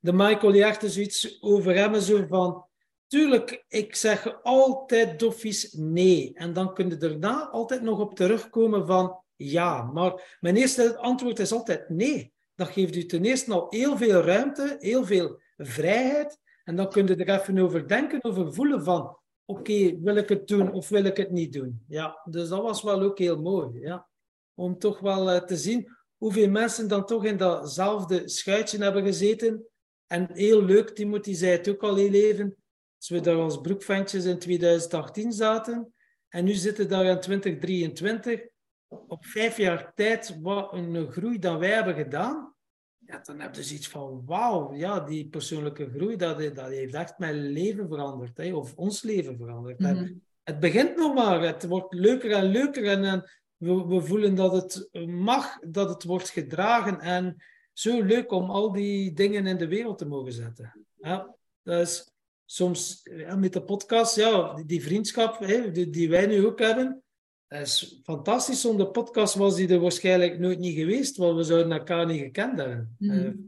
de 0.00 0.12
Michael 0.12 0.52
die 0.52 0.64
echt 0.64 0.90
zoiets 0.90 1.42
over 1.42 1.74
hem, 1.74 2.00
zo 2.00 2.24
van 2.28 2.65
Tuurlijk, 3.06 3.64
ik 3.68 3.94
zeg 3.94 4.42
altijd 4.42 5.18
doffies 5.18 5.72
nee. 5.72 6.34
En 6.34 6.52
dan 6.52 6.74
kun 6.74 6.88
je 6.88 6.96
daarna 6.96 7.48
altijd 7.48 7.82
nog 7.82 8.00
op 8.00 8.14
terugkomen 8.14 8.86
van 8.86 9.22
ja. 9.36 9.82
Maar 9.82 10.36
mijn 10.40 10.56
eerste 10.56 10.96
antwoord 10.96 11.38
is 11.38 11.52
altijd 11.52 11.88
nee. 11.88 12.32
Dat 12.54 12.68
geeft 12.68 12.96
u 12.96 13.06
ten 13.06 13.24
eerste 13.24 13.52
al 13.52 13.66
heel 13.68 13.96
veel 13.96 14.20
ruimte, 14.20 14.76
heel 14.78 15.04
veel 15.04 15.40
vrijheid. 15.56 16.38
En 16.64 16.76
dan 16.76 16.90
kun 16.90 17.06
je 17.06 17.16
er 17.16 17.40
even 17.40 17.58
over 17.58 17.88
denken, 17.88 18.24
over 18.24 18.54
voelen 18.54 18.84
van 18.84 19.18
oké, 19.44 20.00
wil 20.00 20.16
ik 20.16 20.28
het 20.28 20.48
doen 20.48 20.72
of 20.72 20.88
wil 20.88 21.04
ik 21.04 21.16
het 21.16 21.30
niet 21.30 21.52
doen? 21.52 21.84
Ja, 21.88 22.20
dus 22.30 22.48
dat 22.48 22.62
was 22.62 22.82
wel 22.82 23.02
ook 23.02 23.18
heel 23.18 23.40
mooi. 23.40 23.80
Ja. 23.80 24.08
Om 24.54 24.78
toch 24.78 25.00
wel 25.00 25.34
uh, 25.34 25.40
te 25.40 25.56
zien 25.56 25.96
hoeveel 26.16 26.50
mensen 26.50 26.88
dan 26.88 27.06
toch 27.06 27.24
in 27.24 27.36
datzelfde 27.36 28.28
schuitje 28.28 28.82
hebben 28.82 29.04
gezeten. 29.04 29.66
En 30.06 30.28
heel 30.32 30.62
leuk, 30.62 30.90
Timothy 30.90 31.34
zei 31.34 31.52
het 31.52 31.68
ook 31.68 31.82
al 31.82 31.96
heel 31.96 32.12
even 32.12 32.56
als 32.96 33.08
we 33.08 33.20
daar 33.20 33.36
als 33.36 33.60
broekventjes 33.60 34.24
in 34.24 34.38
2018 34.38 35.32
zaten 35.32 35.94
en 36.28 36.44
nu 36.44 36.52
zitten 36.52 36.88
daar 36.88 37.04
in 37.04 37.20
2023, 37.20 38.40
op 38.88 39.26
vijf 39.26 39.56
jaar 39.56 39.92
tijd, 39.94 40.38
wat 40.40 40.72
een 40.72 41.12
groei 41.12 41.38
dat 41.38 41.58
wij 41.58 41.70
hebben 41.70 41.94
gedaan, 41.94 42.54
ja, 42.98 43.20
dan 43.22 43.40
heb 43.40 43.54
je 43.54 43.62
zoiets 43.62 43.88
van, 43.88 44.22
wauw, 44.26 44.74
ja, 44.74 45.00
die 45.00 45.28
persoonlijke 45.28 45.90
groei, 45.90 46.16
dat, 46.16 46.54
dat 46.54 46.68
heeft 46.68 46.94
echt 46.94 47.18
mijn 47.18 47.46
leven 47.46 47.88
veranderd, 47.88 48.36
hè, 48.36 48.54
of 48.54 48.74
ons 48.74 49.02
leven 49.02 49.36
veranderd. 49.36 49.78
Mhm. 49.78 50.12
Het 50.42 50.60
begint 50.60 50.96
nog 50.96 51.14
maar, 51.14 51.40
het 51.40 51.66
wordt 51.66 51.94
leuker 51.94 52.30
en 52.30 52.44
leuker 52.44 52.84
en, 52.84 53.04
en 53.04 53.30
we, 53.56 53.86
we, 53.86 54.00
voelen 54.00 54.34
dat 54.34 54.52
het 54.52 55.06
mag, 55.06 55.58
dat 55.60 55.88
het 55.88 56.04
wordt 56.04 56.28
gedragen 56.28 57.00
en 57.00 57.36
zo 57.72 58.02
leuk 58.02 58.32
om 58.32 58.50
al 58.50 58.72
die 58.72 59.12
dingen 59.12 59.46
in 59.46 59.56
de 59.56 59.68
wereld 59.68 59.98
te 59.98 60.06
mogen 60.06 60.32
zetten. 60.32 60.86
Ja, 60.94 61.36
dus 61.62 62.10
soms 62.46 63.00
ja, 63.16 63.36
met 63.36 63.52
de 63.52 63.62
podcast, 63.62 64.16
ja, 64.16 64.62
die, 64.66 64.82
vriendschap 64.82 65.38
hè, 65.38 65.70
die, 65.70 65.90
die, 65.90 66.08
wij 66.08 66.26
nu 66.26 66.46
ook 66.46 66.58
hebben, 66.58 67.02
dat 67.48 67.60
is 67.60 68.00
fantastisch. 68.02 68.60
Zonder 68.60 68.86
podcast 68.86 69.34
was 69.34 69.56
die 69.56 69.68
er 69.68 69.80
waarschijnlijk 69.80 70.38
nooit 70.38 70.58
niet 70.58 70.78
geweest, 70.78 71.16
want 71.16 71.36
we 71.36 71.42
zouden 71.42 71.72
elkaar 71.72 72.06
niet 72.06 72.20
gekend 72.20 72.58
hebben. 72.58 72.96
Mm 72.98 73.44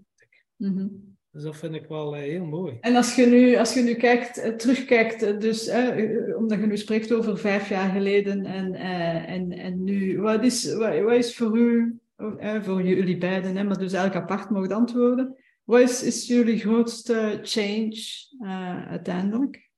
-hmm. 0.59 1.17
Dus 1.31 1.43
dat 1.43 1.57
vind 1.57 1.75
ik 1.75 1.87
wel 1.87 2.17
uh, 2.17 2.21
heel 2.21 2.45
mooi. 2.45 2.77
En 2.81 2.97
als 2.97 3.15
je 3.15 3.27
nu, 3.27 3.57
als 3.57 3.75
je 3.75 3.81
nu 3.81 3.95
kijkt, 3.95 4.39
uh, 4.39 4.49
terugkijkt, 4.49 5.41
dus 5.41 5.71
omdat 6.37 6.61
je 6.61 6.67
nu 6.67 6.77
spreekt 6.77 7.13
over 7.13 7.39
vijf 7.39 7.69
jaar 7.69 7.91
geleden 7.91 8.45
en, 8.47 8.75
en, 8.75 9.53
en 9.53 9.85
nu, 9.85 10.21
wat 10.21 10.45
is, 10.45 10.75
wat, 10.75 11.01
wat 11.01 11.15
is 11.15 11.37
voor 11.37 11.59
u, 11.59 11.99
voor 12.63 12.83
jullie 12.83 13.19
beiden, 13.19 13.57
hè, 13.57 13.65
maar 13.65 13.79
dus 13.79 13.93
elk 13.93 14.15
apart 14.15 14.51
mogen 14.51 14.73
antwoorden, 14.73 15.37
wat 15.69 15.81
is, 15.81 16.03
is 16.03 16.27
jullie 16.27 16.59
grootste 16.59 17.39
change 17.43 18.27
uh, 18.41 18.87
uiteindelijk? 18.87 19.71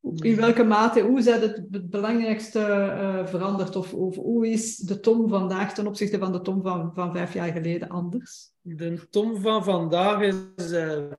In 0.00 0.36
welke 0.36 0.64
mate, 0.64 1.00
hoe 1.00 1.18
is 1.18 1.24
het 1.24 1.42
het 1.70 1.90
belangrijkste 1.90 2.58
uh, 2.58 3.26
veranderd? 3.26 3.76
Of, 3.76 3.94
of, 3.94 4.16
hoe 4.16 4.48
is 4.48 4.76
de 4.76 5.00
Tom 5.00 5.28
vandaag 5.28 5.74
ten 5.74 5.86
opzichte 5.86 6.18
van 6.18 6.32
de 6.32 6.40
Tom 6.40 6.62
van, 6.62 6.94
van 6.94 7.12
vijf 7.12 7.34
jaar 7.34 7.52
geleden 7.52 7.88
anders? 7.88 8.50
De 8.60 9.08
Tom 9.08 9.40
van 9.40 9.64
vandaag 9.64 10.20
is 10.20 10.72
uh, 10.72 11.12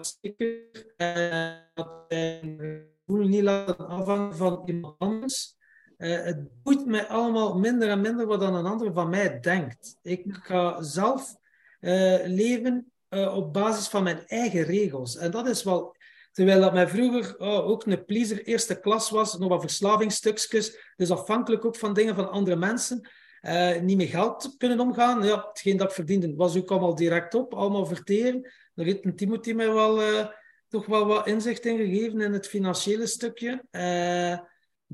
zeker 0.00 0.94
en 2.08 2.56
voel 3.06 3.26
niet 3.26 3.42
laten 3.42 3.88
afhangen 3.88 4.36
van 4.36 4.62
iemand 4.66 4.94
anders. 4.98 5.60
Uh, 6.02 6.22
het 6.22 6.62
boeit 6.62 6.86
mij 6.86 7.06
allemaal 7.06 7.58
minder 7.58 7.88
en 7.88 8.00
minder 8.00 8.26
wat 8.26 8.40
dan 8.40 8.54
een 8.54 8.66
ander 8.66 8.92
van 8.92 9.08
mij 9.08 9.40
denkt. 9.40 9.98
Ik 10.02 10.24
ga 10.42 10.82
zelf 10.82 11.36
uh, 11.80 12.18
leven 12.24 12.92
uh, 13.10 13.36
op 13.36 13.52
basis 13.52 13.88
van 13.88 14.02
mijn 14.02 14.26
eigen 14.26 14.62
regels. 14.62 15.16
En 15.16 15.30
dat 15.30 15.46
is 15.46 15.62
wel... 15.62 15.96
Terwijl 16.32 16.60
dat 16.60 16.72
mij 16.72 16.88
vroeger 16.88 17.38
oh, 17.38 17.68
ook 17.68 17.86
een 17.86 18.04
pleaser 18.04 18.44
eerste 18.44 18.80
klas 18.80 19.10
was, 19.10 19.38
nog 19.38 19.48
wat 19.48 19.60
verslavingsstukjes, 19.60 20.92
dus 20.96 21.10
afhankelijk 21.10 21.64
ook 21.64 21.76
van 21.76 21.94
dingen 21.94 22.14
van 22.14 22.30
andere 22.30 22.56
mensen, 22.56 23.08
uh, 23.42 23.80
niet 23.80 23.96
met 23.96 24.08
geld 24.08 24.54
kunnen 24.58 24.80
omgaan. 24.80 25.22
Ja, 25.22 25.46
hetgeen 25.48 25.76
dat 25.76 25.88
ik 25.88 25.94
verdiende 25.94 26.34
was 26.34 26.56
ook 26.56 26.70
allemaal 26.70 26.94
direct 26.94 27.34
op, 27.34 27.54
allemaal 27.54 27.86
verteren. 27.86 28.52
Daar 28.74 28.86
heeft 28.86 29.04
een 29.04 29.16
Timothy 29.16 29.52
mij 29.52 29.72
wel, 29.72 30.02
uh, 30.02 30.26
toch 30.68 30.86
wel 30.86 31.06
wat 31.06 31.26
inzicht 31.26 31.64
in 31.64 31.76
gegeven 31.76 32.20
in 32.20 32.32
het 32.32 32.46
financiële 32.46 33.06
stukje. 33.06 33.64
Uh, 33.70 34.38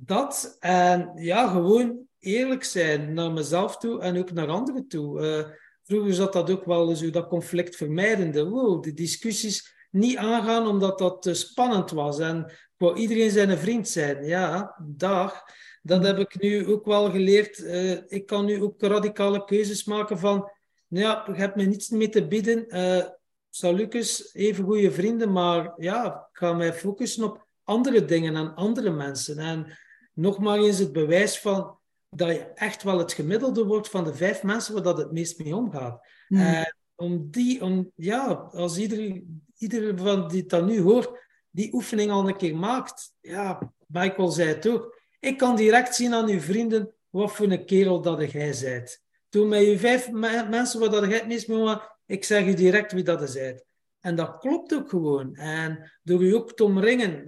dat 0.04 0.56
en 0.60 1.10
ja, 1.14 1.48
gewoon 1.48 1.98
eerlijk 2.18 2.64
zijn 2.64 3.14
naar 3.14 3.32
mezelf 3.32 3.76
toe 3.76 4.00
en 4.00 4.18
ook 4.18 4.32
naar 4.32 4.48
anderen 4.48 4.88
toe. 4.88 5.56
Vroeger 5.82 6.14
zat 6.14 6.32
dat 6.32 6.50
ook 6.50 6.64
wel 6.64 6.96
zo, 6.96 7.10
dat 7.10 7.28
conflict 7.28 7.76
vermijdende. 7.76 8.48
Wow, 8.48 8.82
de 8.82 8.92
discussies 8.92 9.76
niet 9.90 10.16
aangaan 10.16 10.66
omdat 10.66 10.98
dat 10.98 11.28
spannend 11.32 11.90
was. 11.90 12.18
En 12.18 12.44
ik 12.46 12.74
wou 12.76 12.96
iedereen 12.96 13.30
zijn 13.30 13.58
vriend 13.58 13.88
zijn. 13.88 14.24
Ja, 14.24 14.76
dag. 14.86 15.42
Dat 15.82 16.04
heb 16.06 16.18
ik 16.18 16.40
nu 16.40 16.66
ook 16.66 16.84
wel 16.84 17.10
geleerd. 17.10 17.58
Uh, 17.58 17.98
ik 18.06 18.26
kan 18.26 18.44
nu 18.44 18.62
ook 18.62 18.82
radicale 18.82 19.44
keuzes 19.44 19.84
maken 19.84 20.18
van... 20.18 20.50
Ja, 20.88 21.24
je 21.26 21.32
hebt 21.32 21.56
me 21.56 21.64
niets 21.64 21.88
mee 21.88 22.08
te 22.08 22.26
bieden. 22.26 22.64
Uh, 22.68 23.72
Lucas, 23.72 24.34
even 24.34 24.64
goede 24.64 24.90
vrienden, 24.90 25.32
maar 25.32 25.72
ja, 25.76 26.28
ik 26.30 26.38
ga 26.38 26.52
mij 26.52 26.72
focussen 26.72 27.24
op 27.24 27.46
andere 27.64 28.04
dingen 28.04 28.36
en 28.36 28.54
andere 28.54 28.90
mensen. 28.90 29.38
En 29.38 29.78
nogmaals 30.18 30.66
eens 30.66 30.78
het 30.78 30.92
bewijs 30.92 31.38
van 31.38 31.78
dat 32.10 32.28
je 32.28 32.52
echt 32.54 32.82
wel 32.82 32.98
het 32.98 33.12
gemiddelde 33.12 33.64
wordt 33.64 33.88
van 33.88 34.04
de 34.04 34.14
vijf 34.14 34.42
mensen 34.42 34.74
waar 34.74 34.82
dat 34.82 34.98
het 34.98 35.12
meest 35.12 35.38
mee 35.38 35.56
omgaat. 35.56 36.06
Mm. 36.28 36.40
Uh, 36.40 36.62
om 36.94 37.30
die, 37.30 37.62
om, 37.62 37.92
ja, 37.94 38.26
als 38.52 38.78
iedereen, 38.78 39.44
iedereen 39.56 39.98
van 39.98 40.28
die 40.28 40.46
dat 40.46 40.66
nu 40.66 40.80
hoort, 40.80 41.26
die 41.50 41.74
oefening 41.74 42.10
al 42.10 42.28
een 42.28 42.36
keer 42.36 42.56
maakt. 42.56 43.12
Ja, 43.20 43.72
Michael 43.86 44.30
zei 44.30 44.48
het 44.48 44.68
ook. 44.68 45.00
Ik 45.20 45.38
kan 45.38 45.56
direct 45.56 45.94
zien 45.94 46.14
aan 46.14 46.28
uw 46.28 46.40
vrienden 46.40 46.92
wat 47.08 47.32
voor 47.32 47.50
een 47.50 47.66
kerel 47.66 48.00
dat 48.00 48.30
jij 48.30 48.52
zijt. 48.52 49.02
Toen 49.28 49.48
met 49.48 49.66
je 49.66 49.78
vijf 49.78 50.10
mensen 50.10 50.80
waar 50.80 50.90
dat 50.90 51.04
jij 51.04 51.18
het 51.18 51.26
meest 51.26 51.48
mee 51.48 51.58
omgaat, 51.58 51.96
ik 52.06 52.24
zeg 52.24 52.44
je 52.44 52.54
direct 52.54 52.92
wie 52.92 53.02
dat 53.02 53.22
is. 53.22 53.62
En 54.00 54.14
dat 54.14 54.38
klopt 54.38 54.74
ook 54.74 54.88
gewoon. 54.88 55.34
En 55.34 55.92
door 56.02 56.24
je 56.24 56.36
ook 56.36 56.56
te 56.56 56.64
omringen, 56.64 57.26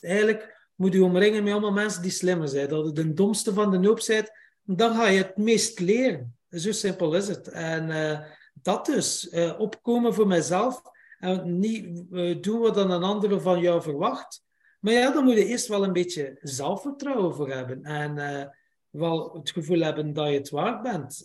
eigenlijk 0.00 0.53
moet 0.74 0.92
je 0.92 1.04
omringen 1.04 1.44
met 1.44 1.52
allemaal 1.52 1.72
mensen 1.72 2.02
die 2.02 2.10
slimmer 2.10 2.48
zijn. 2.48 2.68
Dat 2.68 2.86
je 2.86 2.92
de 2.92 3.12
domste 3.12 3.52
van 3.52 3.70
de 3.70 3.88
hoop 3.88 4.04
bent, 4.06 4.30
dan 4.62 4.94
ga 4.94 5.06
je 5.06 5.22
het 5.22 5.36
meest 5.36 5.80
leren. 5.80 6.36
Zo 6.50 6.72
simpel 6.72 7.14
is 7.14 7.28
het. 7.28 7.48
En 7.48 7.88
uh, 7.88 8.20
dat 8.54 8.86
dus, 8.86 9.32
uh, 9.32 9.60
opkomen 9.60 10.14
voor 10.14 10.26
mezelf 10.26 10.82
en 11.18 11.58
niet 11.58 12.02
uh, 12.10 12.40
doen 12.40 12.60
wat 12.60 12.74
dan 12.74 12.90
een 12.90 13.02
ander 13.02 13.40
van 13.40 13.60
jou 13.60 13.82
verwacht. 13.82 14.42
Maar 14.80 14.92
ja, 14.92 15.10
dan 15.10 15.24
moet 15.24 15.34
je 15.34 15.46
eerst 15.46 15.66
wel 15.66 15.84
een 15.84 15.92
beetje 15.92 16.38
zelfvertrouwen 16.40 17.34
voor 17.34 17.50
hebben. 17.50 17.82
En 17.82 18.52
wel 18.90 19.34
het 19.34 19.50
gevoel 19.50 19.80
hebben 19.80 20.12
dat 20.12 20.28
je 20.28 20.34
het 20.34 20.50
waard 20.50 20.82
bent. 20.82 21.24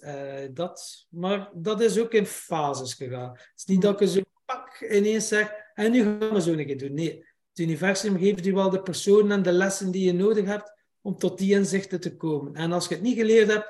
dat, 0.54 1.06
maar 1.10 1.50
dat 1.54 1.82
is 1.82 2.00
ook 2.00 2.12
in 2.12 2.26
fases 2.26 2.94
gegaan. 2.94 3.30
Het 3.32 3.52
is 3.56 3.66
niet 3.66 3.82
dat 3.82 4.00
je 4.00 4.08
zo 4.08 4.22
pak 4.46 4.82
ineens 4.82 5.28
zegt, 5.28 5.54
en 5.74 5.92
nu 5.92 6.04
gaan 6.04 6.34
we 6.34 6.42
zo 6.42 6.52
een 6.52 6.66
keer 6.66 6.78
doen. 6.78 6.94
Nee, 6.94 7.26
het 7.60 7.68
universum 7.68 8.18
geeft 8.18 8.46
je 8.46 8.54
wel 8.54 8.70
de 8.70 8.82
personen 8.82 9.32
en 9.32 9.42
de 9.42 9.52
lessen 9.52 9.92
die 9.92 10.06
je 10.06 10.14
nodig 10.14 10.46
hebt 10.46 10.74
om 11.02 11.18
tot 11.18 11.38
die 11.38 11.54
inzichten 11.54 12.00
te 12.00 12.16
komen. 12.16 12.56
En 12.56 12.72
als 12.72 12.88
je 12.88 12.94
het 12.94 13.04
niet 13.04 13.18
geleerd 13.18 13.48
hebt, 13.52 13.68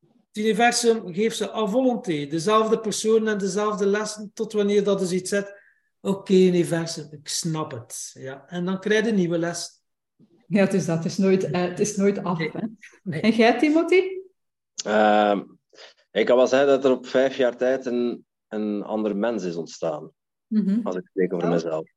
het 0.00 0.36
universum 0.44 1.14
geeft 1.14 1.36
ze 1.36 1.52
à 1.52 1.66
volonté, 1.66 2.26
dezelfde 2.26 2.80
personen 2.80 3.32
en 3.32 3.38
dezelfde 3.38 3.86
lessen, 3.86 4.30
tot 4.34 4.52
wanneer 4.52 4.84
dat 4.84 4.98
dus 4.98 5.12
iets 5.12 5.30
zet. 5.30 5.56
Oké, 6.00 6.32
universum, 6.32 7.08
ik 7.10 7.28
snap 7.28 7.70
het. 7.70 8.10
Ja. 8.14 8.44
En 8.46 8.64
dan 8.64 8.80
krijg 8.80 9.04
je 9.04 9.10
een 9.10 9.14
nieuwe 9.14 9.38
les. 9.38 9.82
Ja, 10.46 10.60
het 10.60 10.74
is 10.74 10.86
dat. 10.86 10.96
Het 10.96 11.06
is 11.06 11.18
nooit, 11.18 11.44
uh, 11.44 11.50
het 11.50 11.80
is 11.80 11.96
nooit 11.96 12.24
af. 12.24 12.38
Hè? 12.38 12.60
En 13.20 13.30
jij, 13.30 13.58
Timothy? 13.58 14.02
Uh, 14.86 15.40
ik 16.10 16.26
kan 16.26 16.36
wel 16.36 16.46
zeggen 16.46 16.68
dat 16.68 16.84
er 16.84 16.90
op 16.90 17.06
vijf 17.06 17.36
jaar 17.36 17.56
tijd 17.56 17.86
een, 17.86 18.26
een 18.48 18.82
ander 18.82 19.16
mens 19.16 19.44
is 19.44 19.56
ontstaan. 19.56 20.10
Mm 20.46 20.66
-hmm. 20.66 20.80
Als 20.82 20.96
ik 20.96 21.06
spreek 21.06 21.32
over 21.32 21.46
oh. 21.46 21.52
mezelf. 21.52 21.96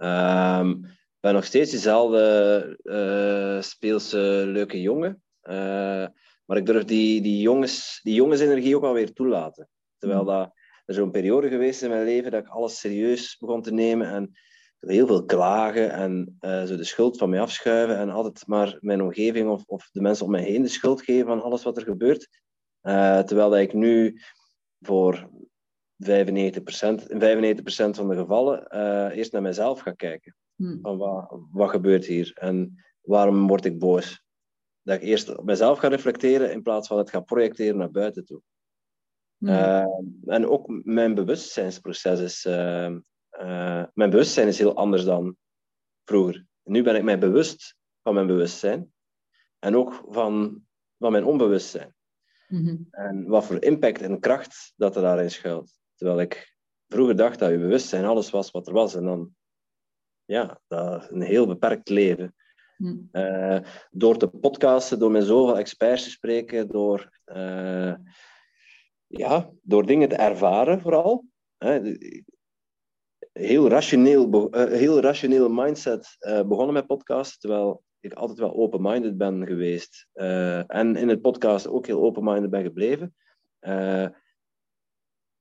Um, 0.00 0.84
ik 0.84 1.30
ben 1.30 1.34
nog 1.34 1.44
steeds 1.44 1.70
dezelfde 1.70 2.78
uh, 2.82 3.62
speelse 3.62 4.18
leuke 4.46 4.80
jongen. 4.80 5.22
Uh, 5.42 6.06
maar 6.44 6.56
ik 6.56 6.66
durf 6.66 6.84
die, 6.84 7.22
die, 7.22 7.40
jongens, 7.40 8.00
die 8.02 8.14
jongensenergie 8.14 8.76
ook 8.76 8.84
alweer 8.84 9.12
toelaten. 9.12 9.68
Terwijl 9.98 10.24
dat, 10.24 10.52
er 10.84 10.94
zo'n 10.94 11.10
periode 11.10 11.48
geweest 11.48 11.82
in 11.82 11.88
mijn 11.88 12.04
leven 12.04 12.30
dat 12.30 12.42
ik 12.42 12.48
alles 12.48 12.80
serieus 12.80 13.36
begon 13.38 13.62
te 13.62 13.72
nemen 13.72 14.06
en 14.06 14.38
heel 14.78 15.06
veel 15.06 15.24
klagen 15.24 15.90
en 15.90 16.36
uh, 16.40 16.62
zo 16.64 16.76
de 16.76 16.84
schuld 16.84 17.18
van 17.18 17.30
mij 17.30 17.40
afschuiven 17.40 17.98
en 17.98 18.10
altijd 18.10 18.46
maar 18.46 18.76
mijn 18.80 19.02
omgeving 19.02 19.48
of, 19.48 19.62
of 19.66 19.88
de 19.92 20.00
mensen 20.00 20.24
om 20.24 20.30
mij 20.30 20.42
heen 20.42 20.62
de 20.62 20.68
schuld 20.68 21.02
geven 21.02 21.26
van 21.26 21.42
alles 21.42 21.62
wat 21.62 21.76
er 21.76 21.82
gebeurt. 21.82 22.28
Terwijl 23.26 23.50
dat 23.50 23.58
ik 23.58 23.72
nu 23.72 24.20
voor 24.80 25.28
95%, 26.04 27.06
in 27.08 27.20
95% 27.20 27.64
van 27.90 28.08
de 28.08 28.16
gevallen 28.16 28.66
uh, 28.74 29.16
eerst 29.16 29.32
naar 29.32 29.42
mezelf 29.42 29.80
ga 29.80 29.92
kijken. 29.92 30.36
Hmm. 30.54 30.78
Van 30.82 30.96
wat, 30.96 31.38
wat 31.52 31.70
gebeurt 31.70 32.04
hier 32.04 32.32
en 32.34 32.84
waarom 33.00 33.46
word 33.46 33.64
ik 33.64 33.78
boos? 33.78 34.22
Dat 34.82 34.96
ik 34.96 35.02
eerst 35.02 35.36
op 35.36 35.44
mezelf 35.44 35.78
ga 35.78 35.88
reflecteren 35.88 36.52
in 36.52 36.62
plaats 36.62 36.88
van 36.88 36.98
het 36.98 37.10
gaan 37.10 37.24
projecteren 37.24 37.76
naar 37.76 37.90
buiten 37.90 38.24
toe. 38.24 38.40
Hmm. 39.36 39.48
Uh, 39.48 39.84
en 40.24 40.48
ook 40.48 40.84
mijn 40.84 41.14
bewustzijnsproces 41.14 42.20
is... 42.20 42.44
Uh, 42.44 42.96
mijn 43.94 44.10
bewustzijn 44.10 44.48
is 44.48 44.58
heel 44.58 44.76
anders 44.76 45.04
dan 45.04 45.36
vroeger. 46.04 46.46
Nu 46.62 46.82
ben 46.82 46.96
ik 46.96 47.02
mij 47.02 47.18
bewust 47.18 47.76
van 48.02 48.14
mijn 48.14 48.26
bewustzijn. 48.26 48.92
En 49.58 49.76
ook 49.76 50.04
van, 50.08 50.62
van 50.98 51.12
mijn 51.12 51.24
onbewustzijn. 51.24 51.94
Mm-hmm. 52.48 52.88
En 52.90 53.26
wat 53.26 53.44
voor 53.44 53.62
impact 53.62 54.02
en 54.02 54.20
kracht 54.20 54.72
dat 54.76 54.96
er 54.96 55.02
daarin 55.02 55.30
schuilt. 55.30 55.74
Terwijl 55.94 56.20
ik 56.20 56.54
vroeger 56.88 57.16
dacht 57.16 57.38
dat 57.38 57.50
je 57.50 57.58
bewustzijn 57.58 58.04
alles 58.04 58.30
was 58.30 58.50
wat 58.50 58.66
er 58.66 58.72
was. 58.72 58.94
En 58.94 59.04
dan, 59.04 59.34
ja, 60.24 60.60
dat 60.66 61.10
een 61.10 61.22
heel 61.22 61.46
beperkt 61.46 61.88
leven. 61.88 62.34
Hmm. 62.76 63.08
Uh, 63.12 63.58
door 63.90 64.16
te 64.16 64.28
podcasten, 64.28 64.98
door 64.98 65.10
met 65.10 65.24
zoveel 65.24 65.58
experts 65.58 66.04
te 66.04 66.10
spreken, 66.10 66.68
door, 66.68 67.10
uh, 67.24 67.94
ja, 69.06 69.50
door 69.62 69.86
dingen 69.86 70.08
te 70.08 70.16
ervaren 70.16 70.80
vooral. 70.80 71.24
Uh, 71.58 71.96
heel, 73.32 73.68
rationeel, 73.68 74.50
uh, 74.54 74.64
heel 74.64 75.00
rationeel 75.00 75.48
mindset 75.48 76.16
begonnen 76.20 76.72
met 76.72 76.86
podcasten, 76.86 77.40
terwijl 77.40 77.82
ik 78.00 78.12
altijd 78.12 78.38
wel 78.38 78.54
open-minded 78.54 79.16
ben 79.16 79.46
geweest. 79.46 80.06
en 80.66 80.96
in 80.96 81.08
het 81.08 81.20
podcast 81.20 81.68
ook 81.68 81.86
heel 81.86 82.02
open-minded 82.02 82.50
ben 82.50 82.62
gebleven 82.62 83.14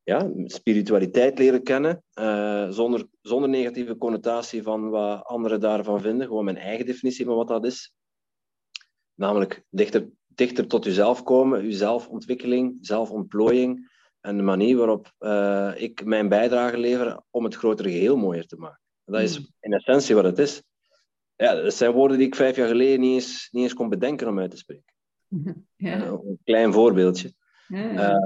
ja, 0.03 0.31
spiritualiteit 0.45 1.39
leren 1.39 1.63
kennen, 1.63 2.03
uh, 2.19 2.69
zonder, 2.69 3.07
zonder 3.21 3.49
negatieve 3.49 3.97
connotatie 3.97 4.63
van 4.63 4.89
wat 4.89 5.23
anderen 5.23 5.59
daarvan 5.59 6.01
vinden. 6.01 6.27
Gewoon 6.27 6.43
mijn 6.43 6.57
eigen 6.57 6.85
definitie 6.85 7.25
van 7.25 7.35
wat 7.35 7.47
dat 7.47 7.65
is. 7.65 7.93
Namelijk 9.13 9.63
dichter, 9.69 10.09
dichter 10.27 10.67
tot 10.67 10.83
jezelf 10.83 11.23
komen, 11.23 11.63
jezelfontwikkeling, 11.63 12.77
zelfontplooiing 12.81 13.91
en 14.19 14.37
de 14.37 14.43
manier 14.43 14.77
waarop 14.77 15.13
uh, 15.19 15.71
ik 15.75 16.05
mijn 16.05 16.29
bijdrage 16.29 16.77
lever 16.77 17.21
om 17.29 17.43
het 17.43 17.55
grotere 17.55 17.91
geheel 17.91 18.17
mooier 18.17 18.47
te 18.47 18.57
maken. 18.57 18.81
Dat 19.05 19.21
is 19.21 19.35
hmm. 19.35 19.47
in 19.59 19.73
essentie 19.73 20.15
wat 20.15 20.23
het 20.23 20.39
is. 20.39 20.63
Ja, 21.35 21.55
dat 21.55 21.73
zijn 21.73 21.91
woorden 21.91 22.17
die 22.17 22.27
ik 22.27 22.35
vijf 22.35 22.55
jaar 22.55 22.67
geleden 22.67 22.99
niet 22.99 23.13
eens, 23.13 23.47
niet 23.51 23.63
eens 23.63 23.73
kon 23.73 23.89
bedenken 23.89 24.27
om 24.27 24.39
uit 24.39 24.51
te 24.51 24.57
spreken. 24.57 24.93
Ja. 25.75 25.97
Uh, 25.97 26.07
een 26.07 26.39
klein 26.43 26.73
voorbeeldje. 26.73 27.33
Ja, 27.67 27.91
ja, 27.91 28.19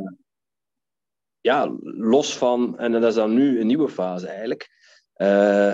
los 1.81 2.37
van, 2.37 2.77
en 2.79 2.91
dat 2.91 3.03
is 3.03 3.15
dan 3.15 3.33
nu 3.33 3.59
een 3.59 3.67
nieuwe 3.67 3.89
fase 3.89 4.27
eigenlijk, 4.27 4.69
uh, 5.17 5.73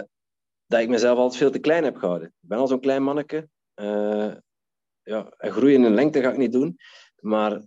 dat 0.66 0.80
ik 0.80 0.90
mezelf 0.90 1.18
altijd 1.18 1.38
veel 1.38 1.52
te 1.52 1.60
klein 1.60 1.84
heb 1.84 1.96
gehouden. 1.96 2.28
Ik 2.28 2.48
ben 2.50 2.58
al 2.58 2.68
zo'n 2.68 2.80
klein 2.80 3.04
manneke. 3.04 3.50
Uh, 3.76 4.34
ja, 5.04 5.34
groeien 5.38 5.84
in 5.84 5.94
lengte 5.94 6.22
ga 6.22 6.32
ik 6.32 6.38
niet 6.38 6.52
doen. 6.52 6.78
Maar 7.20 7.62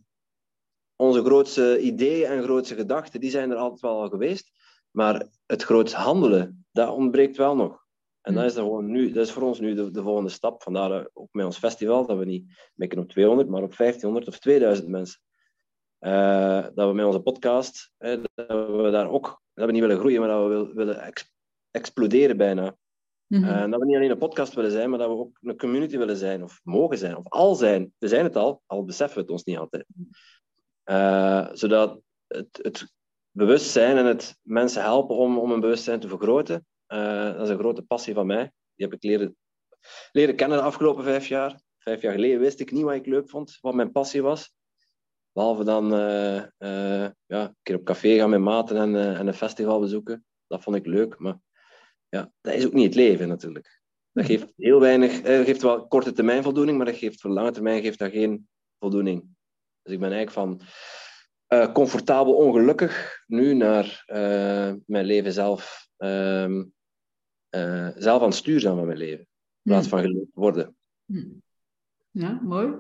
onze 0.97 1.25
grootste 1.25 1.81
ideeën 1.81 2.27
en 2.27 2.43
grootste 2.43 2.75
gedachten, 2.75 3.21
die 3.21 3.31
zijn 3.31 3.51
er 3.51 3.57
altijd 3.57 3.81
wel 3.81 4.01
al 4.01 4.09
geweest. 4.09 4.51
Maar 4.91 5.27
het 5.47 5.63
groot 5.63 5.93
handelen, 5.93 6.67
dat 6.73 6.95
ontbreekt 6.95 7.37
wel 7.37 7.57
nog. 7.57 7.87
En 8.21 8.35
dat 8.35 8.43
Hmm. 8.43 8.45
is, 8.45 8.55
dan 8.55 8.65
gewoon 8.65 8.91
nu, 8.91 9.13
dat 9.13 9.27
is 9.27 9.33
voor 9.33 9.43
ons 9.43 9.61
nu 9.61 9.75
de, 9.75 9.91
de 9.91 10.03
volgende 10.03 10.31
stap. 10.31 10.63
Vandaar 10.63 11.09
ook 11.13 11.29
met 11.33 11.45
ons 11.45 11.59
festival, 11.59 12.07
dat 12.07 12.19
we 12.19 12.25
niet 12.25 12.71
mikken 12.75 12.99
op 12.99 13.09
200, 13.09 13.49
maar 13.49 13.63
op 13.63 13.77
1500 13.77 14.29
of 14.29 14.39
2000 14.39 14.89
mensen. 14.89 15.21
Eh, 15.99 16.63
dat 16.75 16.89
we 16.89 16.95
met 16.95 17.05
onze 17.07 17.21
podcast, 17.21 17.93
hè, 17.99 18.21
dat 18.35 18.47
we 18.71 18.89
daar 18.93 19.11
ook 19.11 19.43
dat 19.55 19.67
we 19.67 19.73
niet 19.73 19.81
willen 19.81 19.99
groeien, 19.99 20.21
maar 20.21 20.29
dat 20.29 20.43
we 20.43 20.49
wil- 20.49 20.73
willen 20.75 21.01
ex- 21.01 21.31
exploderen 21.71 22.37
bijna. 22.37 22.77
En 23.45 23.71
dat 23.71 23.81
we 23.81 23.87
niet 23.87 23.97
alleen 23.97 24.11
een 24.11 24.19
podcast 24.19 24.55
willen 24.55 24.71
zijn, 24.71 24.91
maar 24.91 24.99
dat 24.99 25.09
we 25.09 25.15
ook 25.15 25.39
een 25.41 25.57
community 25.59 25.99
willen 25.99 26.17
zijn, 26.17 26.43
of 26.43 26.61
mogen 26.65 26.99
zijn, 26.99 27.17
of 27.17 27.29
al 27.29 27.55
zijn. 27.55 27.93
We 27.99 28.09
zijn 28.09 28.25
het 28.25 28.37
al, 28.37 28.63
al 28.67 28.85
beseffen 28.85 29.17
we 29.17 29.23
het 29.23 29.31
ons 29.31 29.45
niet 29.45 29.59
altijd. 29.59 29.87
Eh, 30.83 31.49
zodat 31.53 32.01
het, 32.27 32.59
het 32.63 32.93
bewustzijn 33.31 33.97
en 33.97 34.07
het 34.07 34.39
mensen 34.43 34.83
helpen 34.83 35.17
om, 35.17 35.39
om 35.39 35.51
een 35.53 35.61
bewustzijn 35.61 36.01
te 36.01 36.09
vergroten, 36.09 36.67
dat 36.87 37.41
is 37.41 37.49
een 37.49 37.59
grote 37.59 37.83
passie 37.83 38.15
van 38.15 38.27
mij. 38.27 38.53
Die 38.75 38.87
heb 38.87 38.95
ik 38.95 39.03
leren, 39.03 39.37
leren 40.13 40.37
kennen 40.37 40.59
de 40.59 40.65
afgelopen 40.65 41.05
vijf 41.05 41.27
jaar. 41.29 41.61
Vijf 41.79 42.03
jaar 42.03 42.13
geleden 42.13 42.41
wist 42.41 42.61
ik 42.61 42.73
niet 42.73 42.85
wat 42.85 42.95
ik 42.95 43.07
leuk 43.07 43.31
vond, 43.31 43.59
wat 43.61 43.75
mijn 43.75 43.93
passie 43.93 44.23
was. 44.23 44.53
Behalve 45.37 45.65
dan 45.65 45.95
eh, 45.95 46.37
eh, 46.37 47.11
ja, 47.27 47.43
een 47.49 47.57
keer 47.63 47.77
op 47.77 47.85
café 47.85 48.17
gaan 48.17 48.31
met 48.31 48.41
maten 48.41 48.77
en, 48.77 48.95
eh, 48.95 49.19
en 49.19 49.27
een 49.27 49.35
festival 49.35 49.81
bezoeken. 49.81 50.25
Dat 50.47 50.63
vond 50.63 50.77
ik 50.77 50.87
leuk, 50.87 51.19
maar 51.19 51.39
ja, 52.09 52.33
dat 52.41 52.55
is 52.55 52.67
ook 52.67 52.73
niet 52.73 52.85
het 52.85 52.95
leven 52.95 53.29
natuurlijk. 53.29 53.81
Dat 54.13 54.25
geeft 54.25 54.53
heel 54.57 54.81
weinig, 54.81 55.21
geeft 55.21 55.63
wel 55.63 55.87
korte 55.87 56.13
termijn 56.13 56.43
voldoening, 56.43 56.77
maar 56.77 56.87
dat 56.87 56.97
geeft 56.97 57.21
voor 57.21 57.31
lange 57.31 57.51
termijn 57.51 57.83
geeft 57.83 57.99
dat 57.99 58.11
geen 58.11 58.49
voldoening. 58.79 59.29
Dus 59.83 59.93
ik 59.93 60.01
ben 60.01 60.13
eigenlijk 60.13 60.31
van 60.31 60.61
comfortabel 61.73 62.35
ongelukkig 62.35 63.23
nu 63.27 63.55
naar 63.55 64.03
mijn 64.87 65.05
leven 65.05 65.33
zelf, 65.33 65.89
ehm, 65.97 66.65
eh, 67.49 67.89
zelf 67.97 68.21
aan 68.21 68.29
het 68.29 68.37
stuur 68.37 68.61
zijn 68.61 68.77
van 68.77 68.87
mijn 68.87 68.99
leven. 68.99 69.27
In 69.63 69.73
plaats 69.73 69.89
van 69.89 70.01
gelukkig 70.01 70.35
worden. 70.35 70.77
Hmm. 71.05 71.43
Ja, 72.11 72.41
mooi. 72.43 72.75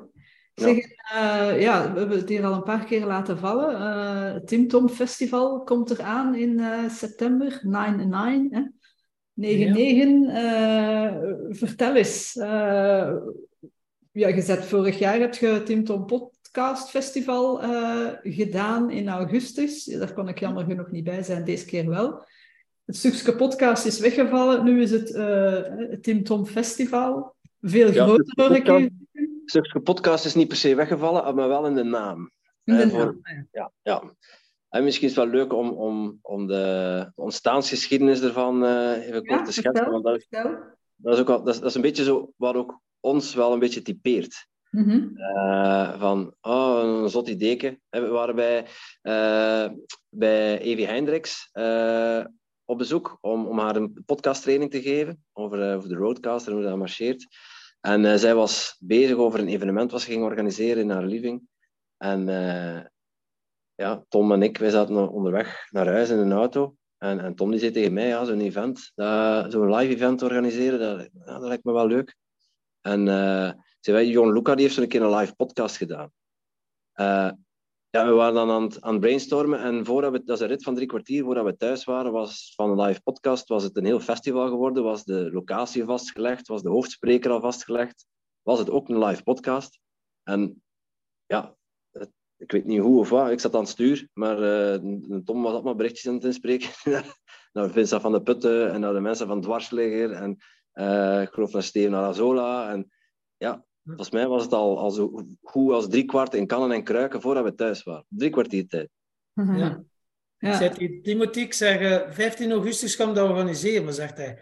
Ja. 0.58 0.64
Zeg, 0.64 0.76
eh, 1.14 1.60
ja, 1.60 1.92
we 1.92 1.98
hebben 1.98 2.18
het 2.18 2.28
hier 2.28 2.44
al 2.44 2.52
een 2.54 2.62
paar 2.62 2.84
keer 2.84 3.06
laten 3.06 3.38
vallen. 3.38 3.74
Eh, 3.74 4.32
het 4.32 4.46
Tim 4.46 4.68
Tom 4.68 4.88
Festival 4.88 5.62
komt 5.64 5.90
eraan 5.90 6.34
in 6.34 6.58
eh, 6.60 6.88
september, 6.88 7.60
9-9. 7.64 8.50
Hè? 8.50 8.62
9-9. 9.34 10.30
eh, 10.30 11.14
vertel 11.48 11.94
eens. 11.94 12.36
eh, 12.36 13.12
ja, 14.12 14.28
je 14.28 14.40
zet 14.42 14.64
vorig 14.64 14.98
jaar 14.98 15.18
heb 15.18 15.34
je 15.34 15.46
het 15.46 15.66
Tim 15.66 15.84
Tom 15.84 16.06
Podcast 16.06 16.90
Festival 16.90 17.62
eh, 17.62 18.08
gedaan 18.22 18.90
in 18.90 19.08
augustus. 19.08 19.84
Daar 19.84 20.12
kon 20.12 20.28
ik 20.28 20.38
jammer 20.38 20.64
genoeg 20.64 20.90
niet 20.90 21.04
bij 21.04 21.22
zijn, 21.22 21.44
deze 21.44 21.64
keer 21.66 21.88
wel. 21.88 22.24
Het 22.84 22.96
stukje 22.96 23.36
podcast 23.36 23.86
is 23.86 24.00
weggevallen. 24.00 24.64
Nu 24.64 24.82
is 24.82 24.90
het 24.90 25.14
eh, 25.14 25.60
Tim 26.00 26.22
Tom 26.22 26.46
Festival. 26.46 27.34
Veel 27.60 27.92
Ja, 27.92 28.04
groter, 28.04 28.32
hoor 28.36 28.56
ik 28.56 28.90
stukje 29.46 29.80
podcast 29.80 30.24
is 30.24 30.34
niet 30.34 30.48
per 30.48 30.56
se 30.56 30.74
weggevallen, 30.74 31.34
maar 31.34 31.48
wel 31.48 31.66
in 31.66 31.74
de 31.74 31.82
naam. 31.82 32.30
In 32.64 32.76
de 32.76 32.82
Eh, 32.82 32.88
voor- 32.88 33.04
naam, 33.04 33.20
ja. 33.24 33.46
Ja, 33.52 33.72
ja. 33.82 34.02
En 34.68 34.84
misschien 34.84 35.08
is 35.08 35.16
het 35.16 35.24
wel 35.24 35.34
leuk 35.34 35.52
om, 35.52 35.68
om, 35.70 36.18
om 36.22 36.46
de 36.46 37.10
ontstaansgeschiedenis 37.14 38.20
ervan 38.22 38.64
eh, 38.64 39.06
even 39.06 39.26
kort 39.26 39.44
te 39.44 39.52
schetsen. 39.52 39.90
Want 39.90 40.04
dat, 40.04 40.26
dat, 40.96 41.14
is 41.14 41.20
ook 41.20 41.26
wel, 41.28 41.42
dat, 41.44 41.54
is, 41.54 41.60
dat 41.60 41.68
is 41.68 41.74
een 41.74 41.80
beetje 41.82 42.04
zo 42.04 42.32
wat 42.36 42.54
ook 42.54 42.80
ons 43.00 43.34
wel 43.34 43.52
een 43.52 43.58
beetje 43.58 43.82
typeert. 43.82 44.46
Mhm. 44.70 45.16
Eh, 45.16 46.00
van, 46.00 46.34
oh, 46.40 46.80
een 47.02 47.08
zot 47.10 47.28
ideeke. 47.28 47.80
Eh, 47.88 48.00
We 48.00 48.08
waren 48.08 48.34
bij, 48.34 48.66
eh 49.02 49.68
bij 50.08 50.58
Evie 50.60 50.86
Hendricks 50.86 51.48
eh, 51.52 52.24
op 52.64 52.78
bezoek 52.78 53.18
om, 53.20 53.46
om 53.46 53.58
haar 53.58 53.76
een 53.76 54.02
podcasttraining 54.06 54.70
te 54.70 54.82
geven 54.82 55.24
over, 55.32 55.70
eh, 55.70 55.76
over 55.76 55.88
de 55.88 55.94
roadcaster 55.94 56.52
en 56.52 56.58
hoe 56.58 56.66
dat 56.68 56.76
marcheert. 56.78 57.26
En 57.86 58.04
eh, 58.04 58.16
zij 58.16 58.34
was 58.34 58.76
bezig 58.80 59.16
over 59.16 59.40
een 59.40 59.48
evenement 59.48 59.90
wat 59.90 60.00
ze 60.00 60.10
ging 60.10 60.24
organiseren 60.24 60.82
in 60.82 60.90
haar 60.90 61.04
living. 61.04 61.48
En 61.96 62.28
eh, 62.28 62.84
ja, 63.74 64.04
Tom 64.08 64.32
en 64.32 64.42
ik, 64.42 64.58
wij 64.58 64.70
zaten 64.70 65.08
onderweg 65.08 65.66
naar 65.70 65.86
huis 65.86 66.10
in 66.10 66.18
een 66.18 66.32
auto. 66.32 66.76
En, 66.98 67.20
en 67.20 67.34
Tom 67.34 67.50
die 67.50 67.60
zei 67.60 67.70
tegen 67.70 67.92
mij, 67.92 68.06
ja, 68.06 68.24
zo'n 68.24 68.40
event, 68.40 68.92
zo'n 69.52 69.74
live 69.74 69.94
event 69.94 70.22
organiseren, 70.22 70.78
dat, 70.78 71.08
ja, 71.12 71.38
dat 71.38 71.48
lijkt 71.48 71.64
me 71.64 71.72
wel 71.72 71.86
leuk. 71.86 72.16
En 72.80 73.08
eh 73.08 73.52
zei 73.80 73.96
wij, 73.96 74.06
Jon 74.06 74.32
Luca 74.32 74.54
die 74.54 74.64
heeft 74.64 74.76
zo'n 74.76 74.86
keer 74.86 75.02
een 75.02 75.16
live 75.16 75.34
podcast 75.34 75.76
gedaan. 75.76 76.12
Ja, 77.96 78.06
we 78.06 78.12
waren 78.12 78.34
dan 78.34 78.50
aan 78.50 78.62
het, 78.62 78.80
aan 78.80 78.92
het 78.92 79.00
brainstormen 79.00 79.60
en 79.60 79.84
voordat 79.84 80.12
we, 80.12 80.24
dat 80.24 80.36
is 80.36 80.42
een 80.42 80.48
rit 80.48 80.62
van 80.62 80.74
drie 80.74 80.86
kwartier, 80.86 81.24
voordat 81.24 81.44
we 81.44 81.56
thuis 81.56 81.84
waren, 81.84 82.12
was 82.12 82.52
van 82.54 82.70
een 82.70 82.80
live 82.80 83.02
podcast, 83.02 83.48
was 83.48 83.62
het 83.62 83.76
een 83.76 83.84
heel 83.84 84.00
festival 84.00 84.48
geworden, 84.48 84.82
was 84.82 85.04
de 85.04 85.30
locatie 85.32 85.84
vastgelegd, 85.84 86.48
was 86.48 86.62
de 86.62 86.68
hoofdspreker 86.68 87.30
al 87.30 87.40
vastgelegd, 87.40 88.06
was 88.42 88.58
het 88.58 88.70
ook 88.70 88.88
een 88.88 89.04
live 89.04 89.22
podcast. 89.22 89.80
En 90.22 90.62
ja, 91.26 91.56
ik 92.36 92.52
weet 92.52 92.64
niet 92.64 92.80
hoe 92.80 92.98
of 92.98 93.08
wat, 93.08 93.30
ik 93.30 93.40
zat 93.40 93.54
aan 93.54 93.60
het 93.60 93.68
stuur, 93.68 94.08
maar 94.12 94.42
eh, 94.42 94.80
Tom 95.24 95.42
was 95.42 95.52
allemaal 95.52 95.74
berichtjes 95.74 96.06
aan 96.06 96.14
het 96.14 96.24
inspreken 96.24 96.70
naar 97.52 97.70
Vincent 97.70 98.02
van 98.02 98.12
de 98.12 98.22
Putten 98.22 98.72
en 98.72 98.80
naar 98.80 98.94
de 98.94 99.00
mensen 99.00 99.26
van 99.26 99.40
Dwarsligger 99.40 100.12
en 100.12 100.36
eh, 100.72 101.22
ik 101.22 101.28
geloof 101.28 101.52
naar 101.52 101.62
Steven 101.62 101.94
Arazola 101.94 102.70
en 102.70 102.90
ja, 103.36 103.64
Volgens 103.86 104.10
mij 104.10 104.26
was 104.26 104.42
het 104.42 104.52
al, 104.52 104.78
al 104.78 104.90
zo 104.90 105.24
goed 105.42 105.72
als 105.72 105.88
drie 105.88 106.04
kwart 106.04 106.34
in 106.34 106.46
kannen 106.46 106.72
en 106.72 106.82
kruiken 106.84 107.20
voordat 107.20 107.44
we 107.44 107.54
thuis 107.54 107.82
waren. 107.82 108.04
Drie 108.08 108.30
kwartier 108.30 108.66
tijd. 108.68 108.88
Ja. 109.34 109.84
Ik 110.38 110.48
Ja. 110.48 110.56
zei 110.56 110.70
tegen 110.70 111.02
Timothy, 111.02 111.40
ik 111.40 111.52
zeg, 111.54 111.80
eh, 111.80 112.10
15 112.12 112.50
augustus 112.52 112.94
gaan 112.94 113.08
we 113.08 113.14
dat 113.14 113.28
organiseren. 113.28 113.84
Maar 113.84 113.92
zegt 113.92 114.16
hij, 114.16 114.38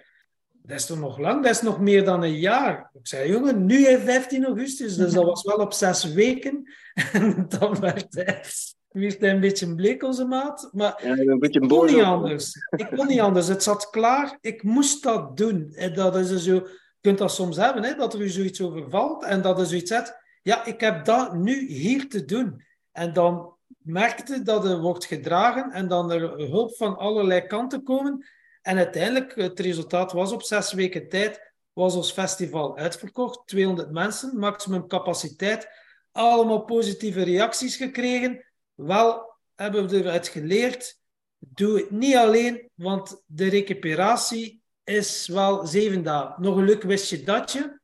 dat 0.51 0.79
is 0.79 0.87
toch 0.87 0.99
nog 1.01 1.19
lang? 1.19 1.43
Dat 1.43 1.51
is 1.53 1.63
nog 1.63 1.81
meer 1.81 2.05
dan 2.05 2.23
een 2.23 2.39
jaar. 2.39 2.91
Ik 2.93 3.07
zei, 3.07 3.31
jongen, 3.31 3.67
nu 3.67 3.87
is 3.87 4.03
15 4.03 4.45
augustus. 4.45 4.97
Dus 4.97 5.13
dat 5.13 5.25
was 5.25 5.43
wel 5.43 5.57
op 5.57 5.73
zes 5.73 6.05
weken. 6.13 6.63
En 7.13 7.45
dan 7.49 7.81
werd 7.81 8.15
hij, 8.15 8.45
werd 8.89 9.21
hij 9.21 9.31
een 9.31 9.41
beetje 9.41 9.75
bleek, 9.75 10.03
onze 10.03 10.25
maat. 10.25 10.71
Maar 10.73 11.01
Ja, 11.07 11.15
ik 11.15 11.29
een 11.29 11.39
beetje 11.39 11.61
ik 11.61 11.69
kon 11.69 11.79
boos. 11.79 11.93
niet 11.93 12.03
anders. 12.03 12.53
Ik 12.77 12.91
kon 12.97 13.07
niet 13.07 13.21
anders. 13.21 13.49
Het 13.49 13.63
zat 13.63 13.91
klaar. 13.91 14.39
Ik 14.41 14.63
moest 14.63 15.03
dat 15.03 15.37
doen. 15.37 15.73
En 15.75 15.95
dat 15.95 16.17
is 16.17 16.43
zo... 16.45 16.67
Kunt 17.05 17.19
dat 17.19 17.35
soms 17.35 17.57
hebben, 17.57 17.83
hè, 17.83 17.95
dat 17.95 18.15
er 18.15 18.21
u 18.21 18.29
zoiets 18.29 18.61
overvalt. 18.61 19.25
En 19.25 19.43
dat 19.43 19.59
je 19.59 19.67
zoiets 19.67 19.91
zegt, 19.91 20.17
ja, 20.43 20.65
ik 20.65 20.81
heb 20.81 21.05
dat 21.05 21.35
nu 21.35 21.67
hier 21.67 22.09
te 22.09 22.25
doen. 22.25 22.63
En 22.93 23.13
dan 23.13 23.57
merkte 23.79 24.43
dat 24.43 24.65
er 24.65 24.81
wordt 24.81 25.05
gedragen 25.05 25.71
en 25.71 25.89
dan 25.89 26.11
er 26.11 26.39
hulp 26.39 26.77
van 26.77 26.97
allerlei 26.97 27.47
kanten 27.47 27.83
komen. 27.83 28.27
En 28.63 28.77
uiteindelijk, 28.77 29.35
het 29.35 29.61
resultaat 29.61 30.13
was 30.13 30.33
op 30.33 30.43
zes 30.43 30.73
weken 30.73 31.09
tijd, 31.09 31.53
was 31.73 31.95
ons 31.95 32.13
festival 32.13 32.77
uitverkocht. 32.77 33.47
200 33.47 33.91
mensen, 33.91 34.39
maximum 34.39 34.87
capaciteit. 34.87 35.69
Allemaal 36.13 36.65
positieve 36.65 37.23
reacties 37.23 37.77
gekregen. 37.77 38.45
Wel 38.75 39.35
hebben 39.55 39.89
we 39.89 39.97
eruit 39.97 40.29
geleerd, 40.29 40.99
doe 41.39 41.79
het 41.79 41.91
niet 41.91 42.17
alleen, 42.17 42.71
want 42.75 43.23
de 43.27 43.49
recuperatie 43.49 44.63
is 44.85 45.27
wel 45.27 45.67
zeven 45.67 46.03
dagen. 46.03 46.43
Nog 46.43 46.57
een 46.57 46.65
leuk 46.65 46.83
wist 46.83 47.11
je. 47.11 47.83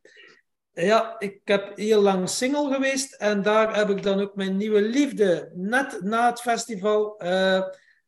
Ja, 0.72 1.16
ik 1.18 1.40
heb 1.44 1.76
heel 1.76 2.00
lang 2.00 2.28
single 2.28 2.72
geweest 2.74 3.14
en 3.14 3.42
daar 3.42 3.76
heb 3.76 3.90
ik 3.90 4.02
dan 4.02 4.20
ook 4.20 4.34
mijn 4.34 4.56
nieuwe 4.56 4.82
liefde. 4.82 5.50
Net 5.54 6.00
na 6.02 6.28
het 6.28 6.40
festival 6.40 7.18
eh, 7.18 7.62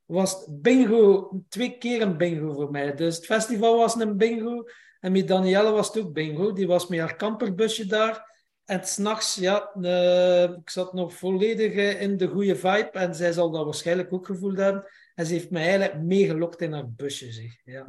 was 0.05 0.47
bingo, 0.51 1.31
twee 1.49 1.79
keer 1.79 2.03
een 2.03 2.17
bingo 2.17 2.53
voor 2.53 2.71
mij. 2.71 2.95
Dus 2.95 3.17
het 3.17 3.25
festival 3.25 3.77
was 3.77 3.95
een 3.95 4.17
bingo 4.17 4.65
en 5.01 5.13
met 5.13 5.29
Danielle 5.29 5.71
was 5.71 5.87
het 5.87 6.05
ook 6.05 6.13
bingo. 6.13 6.53
Die 6.53 6.67
was 6.67 6.87
met 6.87 7.01
haar 7.01 7.17
camperbusje 7.17 7.87
daar. 7.87 8.31
En 8.65 8.85
s'nachts, 8.85 9.35
ja, 9.35 9.71
eh, 9.81 10.43
ik 10.43 10.71
zat 10.71 10.93
nog 10.93 11.15
volledig 11.15 11.73
eh, 11.73 12.01
in 12.01 12.17
de 12.17 12.27
goede 12.27 12.57
vibe 12.57 12.91
en 12.93 13.15
zij 13.15 13.33
zal 13.33 13.51
dat 13.51 13.65
waarschijnlijk 13.65 14.13
ook 14.13 14.27
gevoeld 14.27 14.59
hebben. 14.59 14.87
En 15.23 15.29
ze 15.29 15.35
heeft 15.35 15.51
mij 15.51 15.63
eigenlijk 15.63 16.03
meegelokt 16.03 16.61
in 16.61 16.73
haar 16.73 16.91
busje, 16.91 17.33
zeg. 17.33 17.61
Ja. 17.65 17.85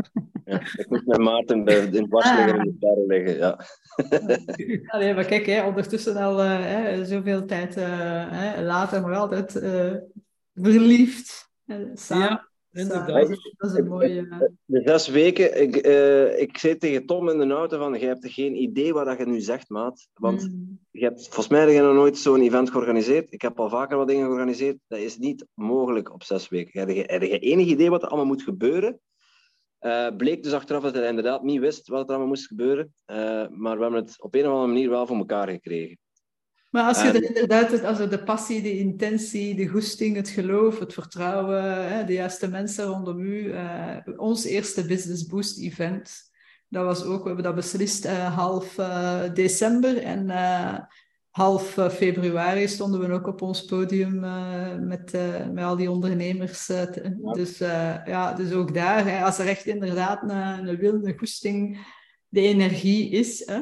Ja, 0.46 0.60
ik 0.60 0.86
moet 0.90 1.06
met 1.06 1.18
Maarten 1.18 1.64
bij, 1.64 1.86
in 1.86 2.08
Dwarsligger 2.08 2.56
in 2.56 2.64
de 2.64 2.76
bergen 2.80 3.06
liggen. 3.08 3.38
Ja. 3.38 3.60
Allee, 4.94 5.14
maar 5.14 5.26
kijk, 5.26 5.46
hè, 5.46 5.66
ondertussen 5.66 6.16
al 6.16 6.42
eh, 6.42 6.60
hè, 6.60 7.06
zoveel 7.06 7.46
tijd 7.46 7.78
eh, 7.78 7.86
hè, 8.30 8.62
later, 8.62 9.02
maar 9.02 9.16
altijd 9.16 9.56
eh, 9.56 9.94
verliefd. 10.54 11.52
samen. 11.94 12.28
Ja, 12.28 12.48
inderdaad. 12.74 13.08
Dat 13.58 13.72
is- 13.72 13.78
een 13.78 13.88
mooie... 13.88 14.28
eh, 14.30 14.40
De 14.66 14.82
zes 14.86 15.08
weken, 15.08 15.62
ik, 15.62 15.76
eh, 15.76 16.40
ik 16.42 16.58
zei 16.58 16.78
tegen 16.78 17.06
Tom 17.06 17.30
in 17.30 17.48
de 17.48 17.54
auto 17.54 17.78
van, 17.78 18.00
je 18.00 18.06
hebt 18.06 18.28
geen 18.32 18.62
idee 18.62 18.94
wat 18.94 19.18
je 19.18 19.26
nu 19.26 19.40
zegt, 19.40 19.70
maat. 19.70 20.08
Want 20.14 20.42
mm, 20.52 20.80
je 20.92 21.04
hebt, 21.04 21.24
volgens 21.24 21.48
mij 21.48 21.60
heb 21.60 21.70
je 21.70 21.82
nog 21.82 21.94
nooit 21.94 22.18
zo'n 22.18 22.42
event 22.42 22.70
georganiseerd. 22.72 23.34
Ik 23.34 23.42
heb 23.42 23.60
al 23.60 23.70
vaker 23.70 23.98
wat 23.98 24.08
dingen 24.08 24.26
georganiseerd. 24.26 24.78
Dat 24.88 25.00
is 25.00 25.18
niet 25.18 25.46
mogelijk 25.54 26.14
op 26.14 26.24
zes 26.24 26.50
weken. 26.50 26.80
Heb 26.80 26.90
je, 26.90 27.04
heb 27.08 27.22
je 27.22 27.40
enig 27.40 27.68
idee 27.68 27.90
wat 27.90 28.02
er 28.02 28.08
allemaal 28.08 28.26
moet 28.26 28.44
gebeuren? 28.44 29.00
Eh, 29.80 30.08
bleek 30.18 30.44
dus 30.44 30.54
achteraf 30.54 30.84
dat 30.84 30.94
hij 30.94 31.08
inderdaad 31.08 31.44
niet 31.44 31.60
wist 31.60 31.88
wat 31.88 32.04
er 32.04 32.10
allemaal 32.10 32.28
moest 32.28 32.48
gebeuren. 32.48 32.94
Eh, 33.06 33.48
maar 33.50 33.76
we 33.78 33.82
hebben 33.82 34.02
het 34.04 34.22
op 34.22 34.36
een 34.36 34.42
of 34.46 34.48
andere 34.52 34.68
manier 34.68 34.90
wel 34.90 35.08
voor 35.08 35.18
elkaar 35.18 35.48
gekregen. 35.50 35.98
Maar 36.74 36.88
als 36.88 37.02
je 37.02 37.08
er 37.08 37.24
inderdaad, 37.24 37.84
als 37.84 38.00
er 38.00 38.10
de 38.10 38.24
passie, 38.24 38.62
de 38.62 38.78
intentie, 38.78 39.56
de 39.56 39.68
goesting, 39.68 40.16
het 40.16 40.30
geloof, 40.30 40.80
het 40.80 40.94
vertrouwen, 40.94 41.88
hè, 41.88 42.06
de 42.06 42.14
juiste 42.14 42.50
mensen 42.50 42.86
rondom 42.86 43.20
u, 43.20 43.44
uh, 43.44 43.98
ons 44.18 44.44
eerste 44.44 44.86
Business 44.86 45.26
Boost 45.26 45.60
event, 45.60 46.12
dat 46.68 46.86
was 46.86 47.04
ook, 47.04 47.22
we 47.22 47.28
hebben 47.28 47.44
dat 47.44 47.56
beslist 47.56 48.06
uh, 48.06 48.36
half 48.36 48.78
uh, 48.78 49.22
december 49.34 49.98
en 49.98 50.32
half 51.30 51.78
februari 51.92 52.68
stonden 52.68 53.00
we 53.00 53.14
ook 53.14 53.28
op 53.28 53.42
ons 53.42 53.66
podium 53.66 54.20
met, 54.88 55.18
met 55.52 55.64
al 55.64 55.76
die 55.76 55.92
ondernemers. 55.92 56.70
Dus, 57.34 57.58
ja, 58.06 58.34
dus 58.34 58.52
ook 58.52 58.74
daar, 58.74 59.08
hè, 59.08 59.24
als 59.24 59.40
er 59.40 59.48
echt 59.48 59.66
inderdaad 59.66 60.24
een, 60.24 60.68
een 60.68 60.78
wil, 60.78 60.94
een 60.94 61.18
goesting, 61.18 61.88
de 62.28 62.42
energie 62.42 63.10
is. 63.10 63.46
Hè, 63.46 63.60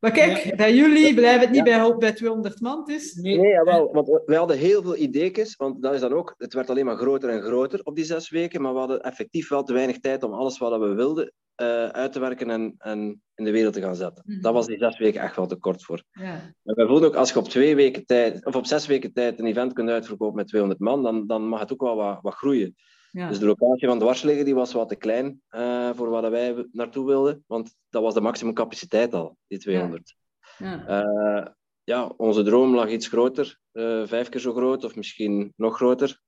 maar 0.00 0.10
kijk, 0.10 0.56
bij 0.56 0.74
jullie 0.74 1.14
blijven 1.14 1.40
het 1.40 1.50
niet 1.50 1.64
bij, 1.64 1.96
bij 1.98 2.12
200 2.12 2.60
man 2.60 2.84
dus. 2.84 3.14
Nee, 3.14 3.38
nee 3.38 3.52
jawel, 3.52 3.92
want 3.92 4.22
we 4.26 4.34
hadden 4.34 4.58
heel 4.58 4.82
veel 4.82 4.96
ideetjes, 4.96 5.56
want 5.56 5.82
dat 5.82 5.94
is 5.94 6.00
dan 6.00 6.12
ook, 6.12 6.34
het 6.38 6.54
werd 6.54 6.70
alleen 6.70 6.84
maar 6.84 6.96
groter 6.96 7.30
en 7.30 7.42
groter 7.42 7.80
op 7.82 7.96
die 7.96 8.04
zes 8.04 8.30
weken, 8.30 8.62
maar 8.62 8.72
we 8.72 8.78
hadden 8.78 9.00
effectief 9.00 9.48
wel 9.48 9.62
te 9.62 9.72
weinig 9.72 9.98
tijd 9.98 10.22
om 10.22 10.32
alles 10.32 10.58
wat 10.58 10.80
we 10.80 10.94
wilden 10.94 11.32
uh, 11.60 11.86
uit 11.86 12.12
te 12.12 12.20
werken 12.20 12.50
en, 12.50 12.74
en, 12.78 13.22
in 13.34 13.44
de 13.44 13.50
wereld 13.50 13.74
te 13.74 13.80
gaan 13.80 13.96
zetten. 13.96 14.22
Mm 14.26 14.32
-hmm. 14.32 14.42
Dat 14.42 14.52
was 14.52 14.66
die 14.66 14.78
zes 14.78 14.98
weken 14.98 15.20
echt 15.20 15.36
wel 15.36 15.46
te 15.46 15.56
kort 15.56 15.84
voor. 15.84 16.02
Ja. 16.10 16.54
En 16.64 16.74
wij 16.74 16.86
voelden 16.86 17.08
ook, 17.08 17.14
als 17.14 17.32
je 17.32 17.38
op 17.38 17.48
twee 17.48 17.76
weken 17.76 18.06
tijd, 18.06 18.46
of 18.46 18.56
op 18.56 18.66
zes 18.66 18.86
weken 18.86 19.12
tijd 19.12 19.38
een 19.38 19.46
event 19.46 19.72
kunt 19.72 19.88
uitverkopen 19.88 20.36
met 20.36 20.48
200 20.48 20.80
man, 20.80 21.02
dan, 21.02 21.26
dan 21.26 21.48
mag 21.48 21.60
het 21.60 21.72
ook 21.72 21.82
wel 21.82 21.96
wat, 21.96 22.18
wat 22.22 22.34
groeien. 22.34 22.74
Ja. 23.12 23.28
Dus 23.28 23.38
de 23.38 23.46
locatie 23.46 23.88
van 23.88 23.98
dwarsliggen 23.98 24.44
die 24.44 24.54
was 24.54 24.72
wat 24.72 24.88
te 24.88 24.96
klein 24.96 25.42
uh, 25.50 25.90
voor 25.94 26.10
waar 26.10 26.30
wij 26.30 26.68
naartoe 26.72 27.06
wilden, 27.06 27.44
want 27.46 27.76
dat 27.88 28.02
was 28.02 28.14
de 28.14 28.20
maximum 28.20 28.54
capaciteit 28.54 29.14
al, 29.14 29.36
die 29.46 29.58
200. 29.58 30.16
Ja. 30.58 30.84
Ja. 30.86 31.04
Uh, 31.04 31.46
ja 31.84 32.06
onze 32.06 32.42
droom 32.42 32.74
lag 32.74 32.88
iets 32.88 33.08
groter, 33.08 33.58
uh, 33.72 34.06
vijf 34.06 34.28
keer 34.28 34.40
zo 34.40 34.52
groot 34.52 34.84
of 34.84 34.96
misschien 34.96 35.52
nog 35.56 35.76
groter, 35.76 36.20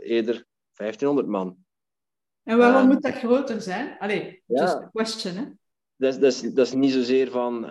eerder 0.00 0.44
1500 0.72 1.28
man. 1.28 1.56
En 2.42 2.58
waarom 2.58 2.86
moet 2.86 3.02
dat 3.02 3.14
groter 3.14 3.60
zijn? 3.60 3.98
Allee, 3.98 4.42
just 4.46 4.74
a 4.74 4.90
question, 4.92 5.34
hè? 5.34 5.44
Dat 5.96 6.12
is, 6.12 6.18
dat, 6.18 6.32
is, 6.32 6.54
dat 6.54 6.66
is 6.66 6.72
niet 6.72 6.92
zozeer 6.92 7.30
van 7.30 7.64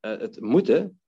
het 0.00 0.40
moeten, 0.40 1.00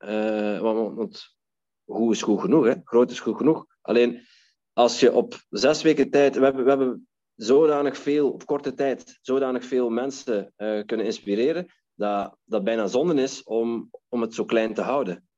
want, 0.60 0.94
want 0.94 1.36
goed 1.84 2.14
is 2.14 2.22
goed 2.22 2.40
genoeg, 2.40 2.64
hè? 2.64 2.74
groot 2.84 3.10
is 3.10 3.20
goed 3.20 3.36
genoeg. 3.36 3.66
Alleen 3.80 4.26
als 4.74 5.00
je 5.00 5.12
op 5.12 5.34
zes 5.48 5.82
weken 5.82 6.10
tijd, 6.10 6.36
we 6.36 6.44
hebben, 6.44 6.64
we 6.64 6.68
hebben 6.68 7.08
zodanig 7.34 7.98
veel, 7.98 8.32
op 8.32 8.46
korte 8.46 8.74
tijd, 8.74 9.18
zodanig 9.20 9.64
veel 9.64 9.90
mensen 9.90 10.52
uh, 10.56 10.84
kunnen 10.84 11.06
inspireren, 11.06 11.66
dat 11.94 12.36
dat 12.44 12.64
bijna 12.64 12.86
zonde 12.86 13.22
is 13.22 13.42
om, 13.42 13.90
om 14.08 14.20
het 14.20 14.34
zo 14.34 14.44
klein 14.44 14.74
te 14.74 14.82
houden. 14.82 15.28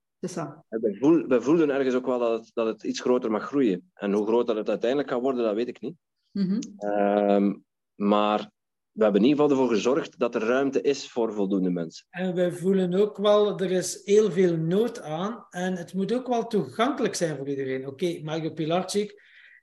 We, 0.68 0.96
voel, 1.00 1.26
we 1.26 1.42
voelden 1.42 1.70
ergens 1.70 1.94
ook 1.94 2.06
wel 2.06 2.18
dat 2.18 2.38
het, 2.38 2.50
dat 2.54 2.66
het 2.66 2.82
iets 2.82 3.00
groter 3.00 3.30
mag 3.30 3.42
groeien. 3.42 3.90
En 3.94 4.12
hoe 4.12 4.26
groot 4.26 4.46
dat 4.46 4.56
het 4.56 4.68
uiteindelijk 4.68 5.10
gaat 5.10 5.20
worden, 5.20 5.44
dat 5.44 5.54
weet 5.54 5.68
ik 5.68 5.80
niet. 5.80 5.96
Mm 6.30 6.48
-hmm. 6.48 6.90
um, 6.90 7.64
maar 7.94 8.50
we 8.96 9.02
hebben 9.02 9.22
in 9.22 9.28
ieder 9.28 9.42
geval 9.42 9.58
ervoor 9.58 9.74
gezorgd 9.76 10.18
dat 10.18 10.34
er 10.34 10.42
ruimte 10.42 10.80
is 10.80 11.10
voor 11.10 11.32
voldoende 11.32 11.70
mensen. 11.70 12.06
En 12.10 12.34
wij 12.34 12.52
voelen 12.52 12.94
ook 12.94 13.16
wel, 13.16 13.58
er 13.58 13.70
is 13.70 14.00
heel 14.04 14.30
veel 14.30 14.56
nood 14.56 15.00
aan 15.00 15.46
en 15.50 15.76
het 15.76 15.94
moet 15.94 16.12
ook 16.12 16.26
wel 16.26 16.46
toegankelijk 16.46 17.14
zijn 17.14 17.36
voor 17.36 17.48
iedereen. 17.48 17.86
Oké, 17.86 18.04
okay, 18.04 18.20
Mario 18.24 18.52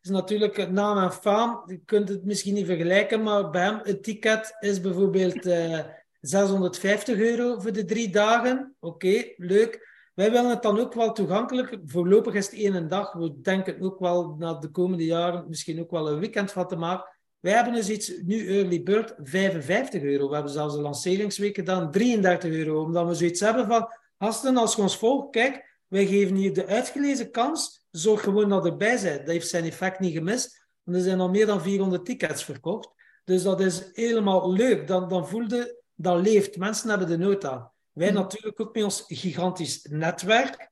is 0.02 0.10
natuurlijk 0.10 0.72
naam 0.72 0.98
en 0.98 1.12
faam. 1.12 1.64
Je 1.66 1.82
kunt 1.86 2.10
het 2.10 2.26
misschien 2.26 2.54
niet 2.54 2.66
vergelijken, 2.66 3.24
maar 3.24 3.50
bij 3.50 3.64
hem 3.64 3.80
het 3.84 4.04
ticket 4.04 4.56
is 4.60 4.82
bijvoorbeeld 4.82 5.46
uh, 5.46 5.80
650 6.22 7.18
euro 7.18 7.60
voor 7.60 7.72
de 7.72 7.86
drie 7.86 8.10
dagen. 8.10 8.76
Oké, 8.80 9.24
leuk. 9.38 9.92
Wij 10.14 10.32
willen 10.32 10.50
het 10.50 10.62
dan 10.62 10.80
ook 10.80 10.94
wel 10.94 11.12
toegankelijk. 11.12 11.78
Voorlopig 11.86 12.34
is 12.34 12.46
het 12.46 12.60
één 12.60 12.88
dag. 12.88 13.14
We 13.14 13.42
denken 13.42 13.82
ook 13.82 14.00
wel 14.00 14.36
na 14.40 14.54
de 14.54 14.70
komende 14.70 15.06
jaren 15.06 15.46
misschien 15.48 15.80
ook 15.80 15.92
wel 15.92 16.10
een 16.10 16.20
weekend 16.20 16.52
van 16.52 16.68
te 16.68 16.76
maken. 16.76 17.13
Wij 17.44 17.54
hebben 17.54 17.74
dus 17.74 17.90
iets, 17.90 18.12
nu 18.26 18.48
early 18.48 18.84
bird, 18.84 19.16
55 19.24 20.02
euro. 20.02 20.28
We 20.28 20.34
hebben 20.34 20.52
zelfs 20.52 20.76
een 20.76 20.82
lanceringsweek 20.82 21.56
gedaan, 21.56 21.92
33 21.92 22.52
euro. 22.52 22.84
Omdat 22.84 23.08
we 23.08 23.14
zoiets 23.14 23.40
hebben 23.40 23.68
van, 23.68 23.88
gasten, 24.18 24.58
als 24.58 24.76
je 24.76 24.82
ons 24.82 24.98
volgt, 24.98 25.30
kijk, 25.30 25.80
wij 25.88 26.06
geven 26.06 26.36
hier 26.36 26.54
de 26.54 26.66
uitgelezen 26.66 27.32
kans. 27.32 27.86
Zorg 27.92 28.22
gewoon 28.22 28.50
dat 28.50 28.66
erbij 28.66 29.00
bent. 29.02 29.18
Dat 29.18 29.28
heeft 29.28 29.48
zijn 29.48 29.64
effect 29.64 30.00
niet 30.00 30.14
gemist. 30.14 30.68
Want 30.84 30.98
er 30.98 31.04
zijn 31.04 31.20
al 31.20 31.30
meer 31.30 31.46
dan 31.46 31.62
400 31.62 32.06
tickets 32.06 32.44
verkocht. 32.44 32.90
Dus 33.24 33.44
dat 33.44 33.60
is 33.60 33.90
helemaal 33.94 34.52
leuk. 34.52 34.88
Dan, 34.88 35.10
dan 35.10 35.28
voelde 35.28 35.82
dat 35.96 36.22
leeft. 36.22 36.58
Mensen 36.58 36.90
hebben 36.90 37.08
de 37.08 37.18
nood 37.18 37.46
aan. 37.46 37.72
Wij 37.92 38.10
mm. 38.10 38.16
natuurlijk 38.16 38.60
ook 38.60 38.74
met 38.74 38.84
ons 38.84 39.04
gigantisch 39.08 39.88
netwerk. 39.90 40.72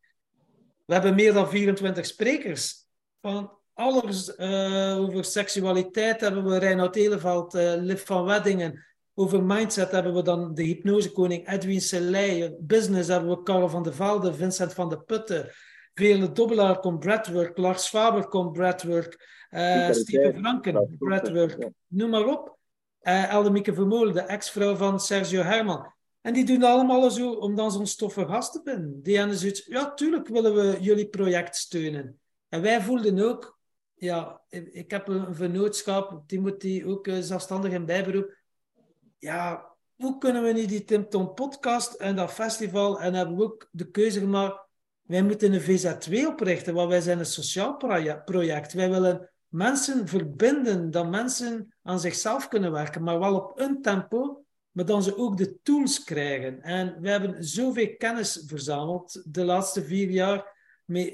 We 0.85 0.93
hebben 0.93 1.15
meer 1.15 1.33
dan 1.33 1.49
24 1.49 2.05
sprekers. 2.05 2.85
Van 3.21 3.51
alles 3.73 4.37
uh, 4.37 4.99
over 4.99 5.25
seksualiteit 5.25 6.21
hebben 6.21 6.43
we 6.43 6.57
Reinoud 6.57 6.95
Eleveld, 6.95 7.55
uh, 7.55 7.73
Liv 7.75 8.05
van 8.05 8.25
Weddingen. 8.25 8.85
Over 9.13 9.43
mindset 9.43 9.91
hebben 9.91 10.13
we 10.13 10.23
dan 10.23 10.53
de 10.53 10.63
hypnosekoning 10.63 11.49
Edwin 11.49 11.81
Selei. 11.81 12.55
Business 12.59 13.07
hebben 13.07 13.29
we 13.29 13.43
Karel 13.43 13.69
van 13.69 13.83
de 13.83 13.93
Velde, 13.93 14.33
Vincent 14.33 14.73
van 14.73 14.89
de 14.89 14.99
Putten. 14.99 15.49
Vele 15.93 16.31
Dobbelaar 16.31 16.79
komt 16.79 16.99
breadwork. 16.99 17.57
Lars 17.57 17.87
Faber 17.87 18.27
komt 18.27 18.51
breadwork. 18.51 19.29
Uh, 19.49 19.91
Steven 19.91 20.39
Franken, 20.39 20.95
breadwork. 20.99 21.69
Noem 21.87 22.09
maar 22.09 22.25
op. 22.25 22.57
Uh, 23.01 23.31
Eldemieke 23.31 23.73
Vermolen, 23.73 24.13
de 24.13 24.21
ex-vrouw 24.21 24.75
van 24.75 24.99
Sergio 24.99 25.41
Herman. 25.41 25.93
En 26.21 26.33
die 26.33 26.45
doen 26.45 26.63
allemaal 26.63 27.09
zo 27.09 27.31
om 27.31 27.55
dan 27.55 27.71
zo'n 27.71 27.87
stoffe 27.87 28.25
gast 28.25 28.51
te 28.51 28.61
vinden. 28.63 29.01
Die 29.03 29.17
hebben 29.17 29.37
zoiets, 29.37 29.65
ja, 29.65 29.93
tuurlijk 29.93 30.27
willen 30.27 30.55
we 30.55 30.77
jullie 30.79 31.07
project 31.07 31.55
steunen. 31.55 32.19
En 32.49 32.61
wij 32.61 32.81
voelden 32.81 33.19
ook, 33.19 33.59
ja, 34.01 34.41
ik 34.49 34.91
heb 34.91 35.07
een 35.07 35.35
vernootschap, 35.35 36.23
Timothy, 36.27 36.83
ook 36.85 37.07
uh, 37.07 37.17
zelfstandig 37.19 37.71
in 37.71 37.85
bijberoep 37.85 38.39
ja, 39.21 39.75
hoe 39.95 40.17
kunnen 40.17 40.43
we 40.43 40.51
nu 40.51 40.65
die 40.65 40.83
Tim 40.83 41.09
Tom 41.09 41.33
podcast 41.33 41.93
en 41.93 42.15
dat 42.15 42.31
festival 42.31 43.01
en 43.01 43.13
hebben 43.13 43.35
we 43.35 43.43
ook 43.43 43.67
de 43.71 43.91
keuze 43.91 44.19
gemaakt, 44.19 44.67
wij 45.01 45.23
moeten 45.23 45.53
een 45.53 45.61
VZ2 45.61 46.27
oprichten, 46.27 46.73
want 46.73 46.89
wij 46.89 47.01
zijn 47.01 47.19
een 47.19 47.25
sociaal 47.25 47.77
project. 48.25 48.73
Wij 48.73 48.89
willen 48.89 49.29
mensen 49.47 50.07
verbinden, 50.07 50.91
dat 50.91 51.09
mensen 51.09 51.73
aan 51.83 51.99
zichzelf 51.99 52.47
kunnen 52.47 52.71
werken, 52.71 53.03
maar 53.03 53.19
wel 53.19 53.35
op 53.35 53.59
een 53.59 53.81
tempo, 53.81 54.43
maar 54.71 54.85
dan 54.85 55.03
ze 55.03 55.17
ook 55.17 55.37
de 55.37 55.61
tools 55.63 56.03
krijgen. 56.03 56.61
En 56.61 57.01
we 57.01 57.09
hebben 57.09 57.43
zoveel 57.43 57.95
kennis 57.97 58.43
verzameld 58.45 59.23
de 59.33 59.43
laatste 59.43 59.83
vier 59.83 60.09
jaar. 60.09 60.59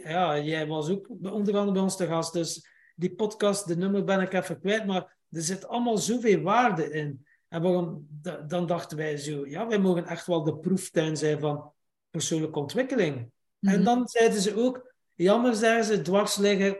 Ja, 0.04 0.40
jij 0.40 0.68
was 0.68 0.90
ook 0.90 1.10
onder 1.10 1.58
andere 1.58 1.72
bij 1.72 1.82
ons 1.82 1.98
te 1.98 2.08
gast, 2.08 2.34
dus 2.34 2.68
die 2.98 3.16
podcast, 3.16 3.68
de 3.68 3.78
nummer 3.78 4.04
ben 4.04 4.22
ik 4.22 4.34
even 4.34 4.60
kwijt, 4.60 4.86
maar 4.86 5.18
er 5.32 5.42
zit 5.42 5.68
allemaal 5.68 5.98
zoveel 5.98 6.42
waarde 6.42 6.92
in. 6.92 7.26
En 7.48 7.62
waarom, 7.62 8.08
dan 8.48 8.66
dachten 8.66 8.98
wij 8.98 9.18
zo, 9.18 9.48
ja, 9.48 9.68
wij 9.68 9.80
mogen 9.80 10.06
echt 10.06 10.28
wel 10.28 10.44
de 10.44 10.58
proeftuin 10.58 11.18
zijn 11.18 11.40
van 11.40 11.72
persoonlijke 12.10 12.60
ontwikkeling. 12.60 13.32
En 13.62 13.76
mhm. 13.76 13.84
dan 13.84 14.08
zeiden 14.08 14.42
ze 14.42 14.56
ook, 14.56 14.94
jammer 15.14 15.56
zeggen 15.56 15.84
ze, 15.84 16.02
dwars 16.02 16.36
liggen. 16.36 16.78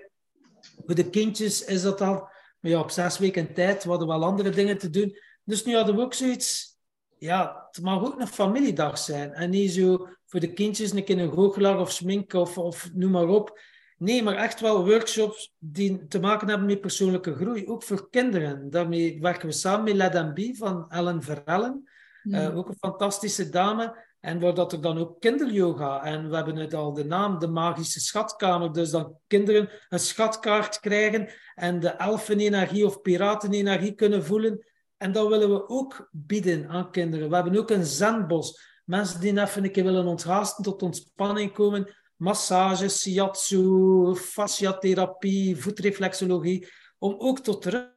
Voor 0.86 0.96
de 0.96 1.10
kindjes 1.10 1.66
is 1.66 1.82
dat 1.82 2.02
al, 2.02 2.30
maar 2.60 2.72
ja, 2.72 2.80
op 2.80 2.92
zes 2.92 3.18
weken 3.18 3.54
tijd, 3.54 3.84
we 3.84 3.90
hadden 3.90 4.08
wel 4.08 4.24
andere 4.24 4.50
dingen 4.50 4.78
te 4.78 4.90
doen. 4.90 5.18
Dus 5.44 5.66
nu 5.66 5.76
hadden 5.76 5.96
we 5.96 6.02
ook 6.02 6.14
zoiets, 6.14 6.78
ja, 7.18 7.68
het 7.72 7.84
mag 7.84 8.06
ook 8.06 8.20
een 8.20 8.28
familiedag 8.28 8.98
zijn. 8.98 9.34
En 9.34 9.50
niet 9.50 9.72
zo 9.72 10.08
voor 10.26 10.40
de 10.40 10.54
kindjes 10.54 10.92
een 10.92 11.04
keer 11.04 11.20
een 11.20 11.34
goochelaar 11.34 11.80
of 11.80 11.92
smink 11.92 12.34
of, 12.34 12.58
of 12.58 12.90
noem 12.94 13.12
maar 13.12 13.28
op. 13.28 13.60
Nee, 13.98 14.24
maar 14.24 14.36
echt 14.36 14.60
wel 14.60 14.86
workshops 14.86 15.54
die 15.58 16.08
te 16.08 16.20
maken 16.20 16.48
hebben 16.48 16.68
met 16.68 16.82
persoonlijke 16.82 17.36
groei. 17.36 17.68
Ook 17.68 17.84
voor 17.84 18.10
kinderen. 18.10 18.70
Daarmee 18.70 19.22
werken 19.22 19.48
we 19.48 19.54
samen 19.54 19.98
met 19.98 20.34
Be 20.34 20.56
van 20.58 20.90
Ellen 20.90 21.24
Verellen. 21.24 21.90
Uh, 22.24 22.58
ook 22.58 22.68
een 22.68 22.78
fantastische 22.80 23.50
dame. 23.50 24.06
En 24.20 24.40
waar 24.40 24.54
dat 24.54 24.72
er 24.72 24.82
dan 24.82 24.98
ook 24.98 25.20
kinderyoga. 25.20 26.04
En 26.04 26.30
we 26.30 26.36
hebben 26.36 26.56
het 26.56 26.74
al 26.74 26.94
de 26.94 27.06
naam, 27.06 27.40
de 27.40 27.48
magische 27.48 28.00
schatkamer. 28.00 28.74
Dus 28.74 28.90
dan 28.90 29.18
kinderen 29.28 29.70
een 29.90 30.00
schatkaart 30.00 30.80
krijgen 30.80 31.30
en 31.56 31.80
de 31.80 31.90
elfenenergie 31.90 32.86
of 32.86 33.02
piratenenergie 33.02 33.94
kunnen 33.94 34.26
voelen. 34.26 34.66
En 34.98 35.12
dat 35.12 35.28
willen 35.28 35.54
we 35.54 35.70
ook 35.70 36.10
bieden 36.12 36.70
aan 36.70 36.92
kinderen. 36.92 37.30
We 37.30 37.36
hebben 37.36 37.58
ook 37.58 37.70
een 37.70 37.86
zenbos. 37.86 38.76
Mensen 38.86 39.20
die 39.20 39.42
even 39.42 39.64
een 39.64 39.72
keer 39.72 39.84
willen 39.84 40.06
onthaasten, 40.06 40.64
tot 40.64 40.82
ontspanning 40.82 41.54
komen 41.54 41.96
massage, 42.18 42.90
shiatsu, 42.90 44.16
fasciatherapie, 44.16 45.58
voetreflexologie, 45.58 46.68
om 46.98 47.16
ook 47.18 47.40
tot 47.40 47.66
rust 47.66 47.96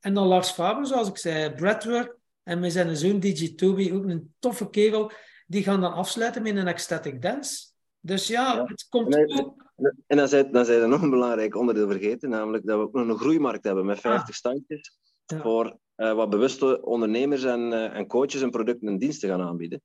En 0.00 0.14
dan 0.14 0.26
Lars 0.26 0.50
Faber, 0.50 0.86
zoals 0.86 1.08
ik 1.08 1.16
zei, 1.16 1.54
breathwork. 1.54 2.16
En 2.42 2.60
met 2.60 2.72
zijn 2.72 2.96
zoon 2.96 3.20
DJ 3.20 3.54
Toby, 3.54 3.92
ook 3.92 4.04
een 4.04 4.34
toffe 4.38 4.70
kerel, 4.70 5.12
die 5.46 5.62
gaan 5.62 5.80
dan 5.80 5.92
afsluiten 5.92 6.42
met 6.42 6.56
een 6.56 6.66
ecstatic 6.66 7.22
dance. 7.22 7.72
Dus 8.00 8.26
ja, 8.26 8.64
het 8.64 8.86
komt 8.88 9.14
en, 9.14 9.44
ook... 9.44 9.72
En 10.06 10.16
dan 10.16 10.28
zijn 10.64 10.80
dan 10.80 10.88
nog 10.88 11.02
een 11.02 11.10
belangrijk 11.10 11.56
onderdeel 11.56 11.88
vergeten, 11.88 12.28
namelijk 12.28 12.66
dat 12.66 12.78
we 12.78 12.84
ook 12.84 12.92
nog 12.92 13.08
een 13.08 13.18
groeimarkt 13.18 13.64
hebben 13.64 13.84
met 13.84 14.00
50 14.00 14.28
ah. 14.28 14.34
standjes 14.34 14.98
voor 15.26 15.78
wat 15.96 16.30
bewuste 16.30 16.82
ondernemers 16.82 17.44
en, 17.44 17.92
en 17.92 18.06
coaches 18.06 18.42
en 18.42 18.50
producten 18.50 18.88
en 18.88 18.98
diensten 18.98 19.28
gaan 19.28 19.42
aanbieden. 19.42 19.82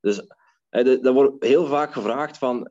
Dus 0.00 0.26
er 0.68 1.12
wordt 1.12 1.44
heel 1.44 1.66
vaak 1.66 1.92
gevraagd 1.92 2.38
van, 2.38 2.68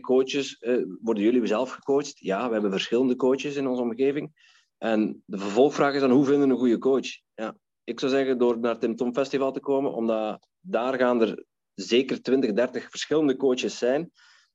coaches, 0.00 0.64
worden 1.02 1.22
jullie 1.22 1.46
zelf 1.46 1.70
gecoacht? 1.70 2.18
Ja, 2.18 2.46
we 2.46 2.52
hebben 2.52 2.70
verschillende 2.70 3.16
coaches 3.16 3.56
in 3.56 3.66
onze 3.66 3.82
omgeving. 3.82 4.32
En 4.78 5.22
de 5.26 5.38
vervolgvraag 5.38 5.94
is 5.94 6.00
dan, 6.00 6.10
hoe 6.10 6.24
vinden 6.24 6.46
we 6.46 6.54
een 6.54 6.60
goede 6.60 6.78
coach? 6.78 7.06
Ja, 7.34 7.56
ik 7.84 8.00
zou 8.00 8.12
zeggen 8.12 8.38
door 8.38 8.58
naar 8.58 8.70
het 8.70 8.80
Tim 8.80 8.96
Tom 8.96 9.14
Festival 9.14 9.52
te 9.52 9.60
komen, 9.60 9.92
omdat 9.92 10.46
daar 10.60 10.98
gaan 10.98 11.20
er 11.20 11.44
zeker 11.74 12.22
20, 12.22 12.52
30 12.52 12.90
verschillende 12.90 13.36
coaches 13.36 13.78
zijn. 13.78 14.10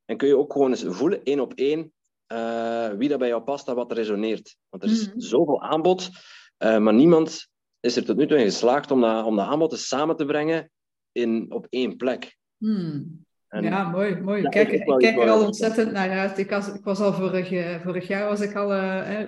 En 0.05 0.17
kun 0.17 0.28
je 0.28 0.38
ook 0.38 0.51
gewoon 0.51 0.69
eens 0.69 0.86
voelen, 0.88 1.24
één 1.24 1.39
op 1.39 1.53
één, 1.53 1.93
wie 2.97 3.09
dat 3.09 3.19
bij 3.19 3.28
jou 3.28 3.41
past 3.41 3.67
en 3.67 3.76
wat 3.76 3.91
resoneert. 3.91 4.57
Want 4.69 4.84
er 4.84 4.89
is 4.89 5.07
mm 5.07 5.13
zoveel 5.21 5.61
aanbod, 5.61 6.09
maar 6.57 6.93
niemand 6.93 7.51
is 7.84 7.96
er 7.96 8.06
tot 8.06 8.18
nu 8.18 8.28
toe 8.28 8.38
in 8.38 8.44
geslaagd 8.44 8.92
om 8.92 9.02
dat, 9.02 9.26
om 9.26 9.36
dat 9.36 9.48
aanbod 9.48 9.80
samen 9.80 10.16
te 10.16 10.26
brengen 10.26 10.72
in, 11.12 11.46
op 11.50 11.68
één 11.70 11.98
plek. 11.98 12.38
Mm. 12.58 13.26
ja, 13.50 13.90
mooi. 13.90 14.16
mooi. 14.16 14.50
Kijk, 14.50 14.72
ik 14.72 14.86
kijk 14.86 15.18
er 15.18 15.30
al 15.30 15.46
ontzettend 15.46 15.92
naar 15.92 16.10
uit. 16.10 16.38
Ik 16.38 16.50
was, 16.50 16.68
ik 16.68 16.84
was 16.84 17.00
al 17.00 17.14
vorig, 17.14 17.52
uh, 17.52 17.82
vorig 17.82 18.08
jaar 18.08 18.30
was 18.30 18.42
ik 18.42 18.56
al 18.56 18.68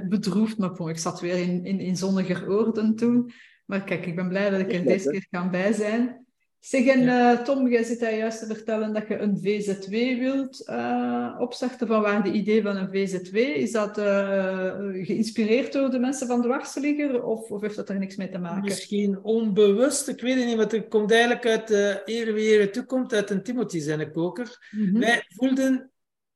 bedroefd, 0.09 0.57
maar 0.57 0.89
ik 0.89 0.97
zat 0.97 1.19
weer 1.19 1.37
in, 1.37 1.65
in, 1.65 1.79
in 1.79 1.97
zonniger 1.97 2.49
oorden 2.49 2.95
toen. 2.95 3.31
Maar 3.65 3.83
kijk, 3.83 4.05
ik 4.05 4.15
ben 4.15 4.29
blij 4.29 4.49
dat 4.49 4.59
ik 4.59 4.73
er 4.73 4.83
deze 4.83 5.09
keer 5.09 5.27
kan 5.29 5.51
bij 5.51 5.73
zijn. 5.73 6.24
Zeg, 6.65 6.85
en 6.85 7.01
uh, 7.01 7.41
Tom, 7.41 7.67
jij 7.67 7.83
zit 7.83 7.99
daar 7.99 8.15
juist 8.15 8.39
te 8.39 8.45
vertellen 8.45 8.93
dat 8.93 9.07
je 9.07 9.17
een 9.17 9.39
VZW 9.41 9.89
wilt 10.19 10.69
uh, 10.69 11.35
opstarten. 11.39 11.87
Van 11.87 12.01
waar 12.01 12.23
de 12.23 12.31
idee 12.31 12.61
van 12.61 12.75
een 12.75 12.89
VZW? 12.89 13.35
Is 13.35 13.71
dat 13.71 13.97
uh, 13.97 14.73
geïnspireerd 14.91 15.73
door 15.73 15.89
de 15.89 15.99
mensen 15.99 16.27
van 16.27 16.41
de 16.41 16.47
Warseliger 16.47 17.23
of, 17.23 17.51
of 17.51 17.61
heeft 17.61 17.75
dat 17.75 17.89
er 17.89 17.99
niks 17.99 18.15
mee 18.15 18.29
te 18.29 18.37
maken? 18.37 18.63
Misschien 18.63 19.23
onbewust, 19.23 20.07
ik 20.07 20.21
weet 20.21 20.35
het 20.35 20.45
niet, 20.45 20.55
want 20.55 20.71
het 20.71 20.87
komt 20.87 21.11
eigenlijk 21.11 21.45
uit 21.45 21.71
uh, 21.71 21.95
Ere 22.05 22.31
Wie 22.31 22.69
toekomt, 22.69 23.13
uit 23.13 23.29
een 23.29 23.43
Timothy 23.43 23.79
zijn 23.79 24.11
koker. 24.11 24.67
Mm 24.71 24.99
Wij 24.99 25.23
voelden 25.27 25.91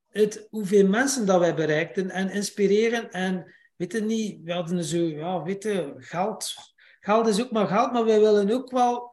het, 0.09 0.47
hoeveel 0.49 0.87
mensen 0.87 1.25
dat 1.25 1.39
wij 1.39 1.55
bereikten 1.55 2.09
en 2.09 2.31
inspireren 2.31 3.11
en 3.11 3.53
weten 3.75 4.05
niet, 4.05 4.43
we 4.43 4.51
hadden 4.51 4.83
zo, 4.83 4.97
ja, 4.97 5.43
weten, 5.43 5.93
geld, 5.97 6.53
geld 6.99 7.27
is 7.27 7.41
ook 7.41 7.51
maar 7.51 7.67
geld, 7.67 7.91
maar 7.91 8.05
wij 8.05 8.19
willen 8.19 8.51
ook 8.51 8.71
wel 8.71 9.08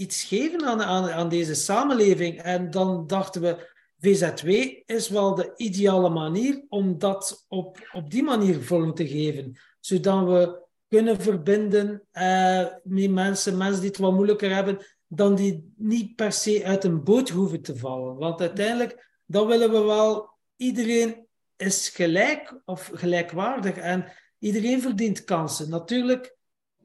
iets 0.00 0.24
geven 0.24 0.64
aan, 0.64 0.82
aan, 1.10 1.28
deze 1.28 1.54
samenleving. 1.54 2.42
En 2.42 2.70
dan 2.70 3.06
dachten 3.06 3.42
we, 3.42 3.68
VZW 3.98 4.48
is 4.86 5.08
wel 5.08 5.34
de 5.34 5.52
ideale 5.56 6.08
manier 6.08 6.64
om 6.68 6.98
dat 6.98 7.44
op, 7.48 7.88
op 7.92 8.10
die 8.10 8.22
manier 8.22 8.62
vorm 8.62 8.94
te 8.94 9.08
geven. 9.08 9.58
Zodat 9.80 10.24
we 10.24 10.66
kunnen 10.88 11.20
verbinden 11.20 12.02
uh, 12.12 12.66
met 12.82 13.10
mensen, 13.10 13.56
mensen 13.56 13.80
die 13.80 13.90
het 13.90 13.98
wat 13.98 14.12
moeilijker 14.12 14.54
hebben, 14.54 14.78
dan 15.06 15.34
die 15.34 15.72
niet 15.76 16.16
per 16.16 16.32
se 16.32 16.64
uit 16.64 16.84
een 16.84 17.04
boot 17.04 17.28
hoeven 17.28 17.62
te 17.62 17.76
vallen. 17.76 18.16
Want 18.16 18.40
uiteindelijk, 18.40 19.20
dan 19.26 19.46
willen 19.46 19.70
we 19.70 19.80
wel, 19.80 20.30
iedereen 20.56 21.26
is 21.56 21.88
gelijk 21.88 22.60
of 22.64 22.90
gelijkwaardig 22.94 23.76
en 23.76 24.12
iedereen 24.38 24.82
verdient 24.82 25.24
kansen. 25.24 25.70
Natuurlijk, 25.70 26.36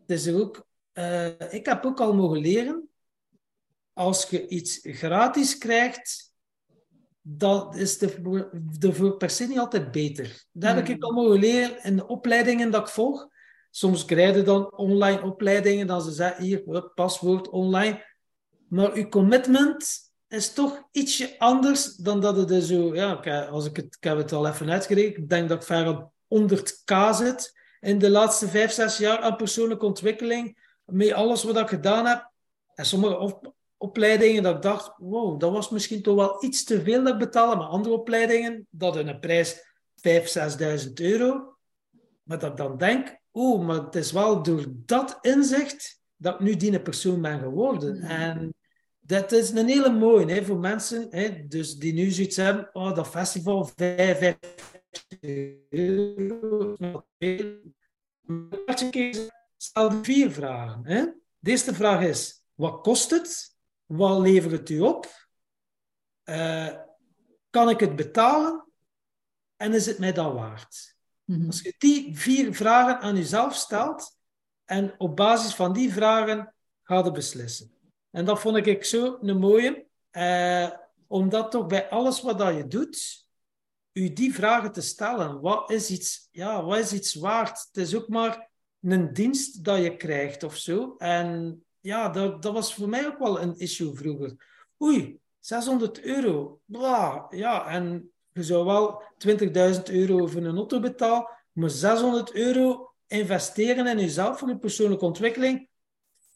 het 0.06 0.34
ook, 0.34 0.66
uh, 0.94 1.26
ik 1.50 1.66
heb 1.66 1.86
ook 1.86 2.00
al 2.00 2.14
mogen 2.14 2.40
leren 2.40 2.90
als 3.96 4.30
je 4.30 4.48
iets 4.48 4.80
gratis 4.84 5.58
krijgt, 5.58 6.34
dat 7.22 7.76
is 7.76 7.98
de, 7.98 8.50
de 8.80 8.94
voor 8.94 9.18
per 9.18 9.30
se 9.30 9.48
niet 9.48 9.60
altijd 9.60 9.92
beter. 9.92 10.46
Dat 10.52 10.76
heb 10.76 10.88
ik 10.88 10.94
hmm. 10.94 11.04
al 11.04 11.12
mogen 11.12 11.40
leren 11.40 11.84
in 11.84 11.96
de 11.96 12.08
opleidingen 12.08 12.72
dat 12.72 12.82
ik 12.82 12.94
volg. 12.94 13.28
Soms 13.70 14.06
krijg 14.06 14.36
je 14.36 14.42
dan 14.42 14.78
online 14.78 15.22
opleidingen, 15.22 15.88
dan 15.88 16.02
ze 16.02 16.12
zeggen 16.12 16.44
hier, 16.44 16.92
paswoord 16.96 17.50
online. 17.50 18.06
Maar 18.68 18.98
je 18.98 19.10
commitment 19.10 19.98
is 20.28 20.54
toch 20.54 20.88
ietsje 20.92 21.36
anders 21.38 21.96
dan 21.96 22.22
dat 22.22 22.36
het 22.36 22.50
is 22.50 22.68
zo... 22.68 22.96
Ja, 22.96 23.14
als 23.50 23.66
ik, 23.66 23.76
het, 23.76 23.86
ik 23.86 24.04
heb 24.04 24.18
het 24.18 24.32
al 24.32 24.48
even 24.48 24.72
uitgerekend. 24.72 25.18
Ik 25.18 25.30
denk 25.30 25.50
dat 25.50 25.58
ik 25.58 25.68
ver 25.68 25.88
op 25.88 26.12
100k 26.40 27.10
zit 27.12 27.54
in 27.80 28.00
de 28.00 28.10
laatste 28.10 28.48
5, 28.48 28.72
6 28.72 28.98
jaar 28.98 29.20
aan 29.20 29.36
persoonlijke 29.36 29.86
ontwikkeling. 29.86 30.74
Met 30.86 31.12
alles 31.12 31.44
wat 31.44 31.58
ik 31.58 31.68
gedaan 31.68 32.06
heb. 32.06 32.32
En 32.76 32.86
sommige 32.86 33.18
opleidingen 33.86 34.44
dat 34.44 34.56
ik 34.56 34.62
dacht, 34.62 34.94
wow, 34.98 35.40
dat 35.40 35.52
was 35.52 35.70
misschien 35.70 36.02
toch 36.02 36.16
wel 36.16 36.44
iets 36.44 36.64
te 36.64 36.82
veel 36.82 37.04
dat 37.04 37.14
ik 37.14 37.20
betaalde. 37.20 37.56
Maar 37.56 37.68
andere 37.68 37.96
opleidingen, 37.96 38.68
dat 38.70 38.96
in 38.96 39.08
een 39.08 39.20
prijs 39.20 39.56
5.000, 39.96 40.86
6.000 40.88 40.94
euro. 40.94 41.58
Maar 42.24 42.40
dat 42.40 42.52
ik 42.52 42.58
dan 42.58 42.78
denk, 42.78 43.20
oh, 43.32 43.66
maar 43.66 43.84
het 43.84 43.96
is 43.96 44.12
wel 44.12 44.44
door 44.44 44.66
dat 44.70 45.18
inzicht 45.22 46.02
dat 46.16 46.34
ik 46.34 46.40
nu 46.40 46.56
die 46.56 46.82
persoon 46.82 47.22
ben 47.22 47.40
geworden. 47.40 47.96
Mm. 47.96 48.04
En 48.04 48.54
dat 49.00 49.32
is 49.32 49.50
een 49.50 49.68
hele 49.68 49.90
mooie 49.90 50.34
hè, 50.34 50.44
voor 50.44 50.60
mensen 50.60 51.08
hè, 51.10 51.48
dus 51.48 51.76
die 51.76 51.94
nu 51.94 52.10
zoiets 52.10 52.36
hebben, 52.36 52.70
oh, 52.74 52.96
dat 52.96 53.08
festival, 53.08 53.70
5 53.76 54.38
euro. 55.70 56.76
Stel 59.58 59.92
vier 60.04 60.32
vragen. 60.32 60.82
Hè. 60.86 61.06
De 61.40 61.52
eerste 61.52 61.74
vraag 61.74 62.04
is, 62.04 62.44
wat 62.54 62.82
kost 62.82 63.10
het? 63.10 63.55
Wat 63.86 64.20
levert 64.20 64.52
het 64.52 64.70
u 64.70 64.80
op? 64.80 65.30
Uh, 66.26 66.76
kan 67.50 67.70
ik 67.70 67.80
het 67.80 67.96
betalen? 67.96 68.66
En 69.56 69.74
is 69.74 69.86
het 69.86 70.00
mij 70.00 70.12
dan 70.12 70.34
waard? 70.34 70.96
Mhm. 71.24 71.46
Als 71.46 71.62
je 71.62 71.76
die 71.78 72.18
vier 72.18 72.54
vragen 72.54 73.00
aan 73.00 73.16
jezelf 73.16 73.56
stelt 73.56 74.18
en 74.66 74.96
op 74.98 75.16
basis 75.16 75.56
van 75.56 75.74
die 75.74 75.94
vragen 75.94 76.56
ga 76.84 77.04
je 77.04 77.12
beslissen. 77.12 77.74
En 78.12 78.26
dat 78.26 78.40
vond 78.40 78.68
ik 78.68 78.86
zo 78.86 79.18
een 79.22 79.38
mooie, 79.38 79.86
uh, 80.12 80.70
omdat 81.08 81.52
toch 81.52 81.66
bij 81.66 81.90
alles 81.90 82.22
wat 82.22 82.38
dat 82.38 82.56
je 82.56 82.68
doet, 82.68 83.26
u 83.92 84.14
die 84.14 84.34
vragen 84.34 84.72
te 84.72 84.82
stellen. 84.82 85.42
Wat 85.42 85.72
is 85.72 85.90
iets, 85.90 86.28
ja, 86.32 86.64
wat 86.64 86.78
is 86.78 86.94
iets 86.94 87.14
waard? 87.14 87.66
Het 87.68 87.78
is 87.78 87.96
ook 87.96 88.08
maar 88.08 88.50
een 88.82 89.14
dienst 89.14 89.64
dat 89.64 89.82
je 89.82 89.98
krijgt 89.98 90.44
of 90.44 90.58
zo. 90.58 90.96
En 90.98 91.65
ja, 91.86 92.10
dat, 92.10 92.42
dat 92.42 92.54
was 92.54 92.74
voor 92.74 92.90
mij 92.90 93.08
ook 93.08 93.18
wel 93.18 93.42
een 93.42 93.58
issue 93.58 93.94
vroeger. 93.94 94.36
Oei, 94.84 95.20
600 95.40 96.02
euro. 96.02 96.60
Bla, 96.66 97.26
ja, 97.30 97.68
en 97.68 98.12
je 98.32 98.44
zou 98.44 98.66
wel 98.66 99.04
20.000 99.28 99.84
euro 99.84 100.28
voor 100.28 100.42
een 100.42 100.56
auto 100.56 100.80
betalen, 100.80 101.30
maar 101.52 101.70
600 101.70 102.34
euro 102.34 102.94
investeren 103.08 103.88
in 103.88 104.00
jezelf 104.00 104.40
voor 104.40 104.50
je 104.50 104.58
persoonlijke 104.58 105.06
ontwikkeling. 105.06 105.68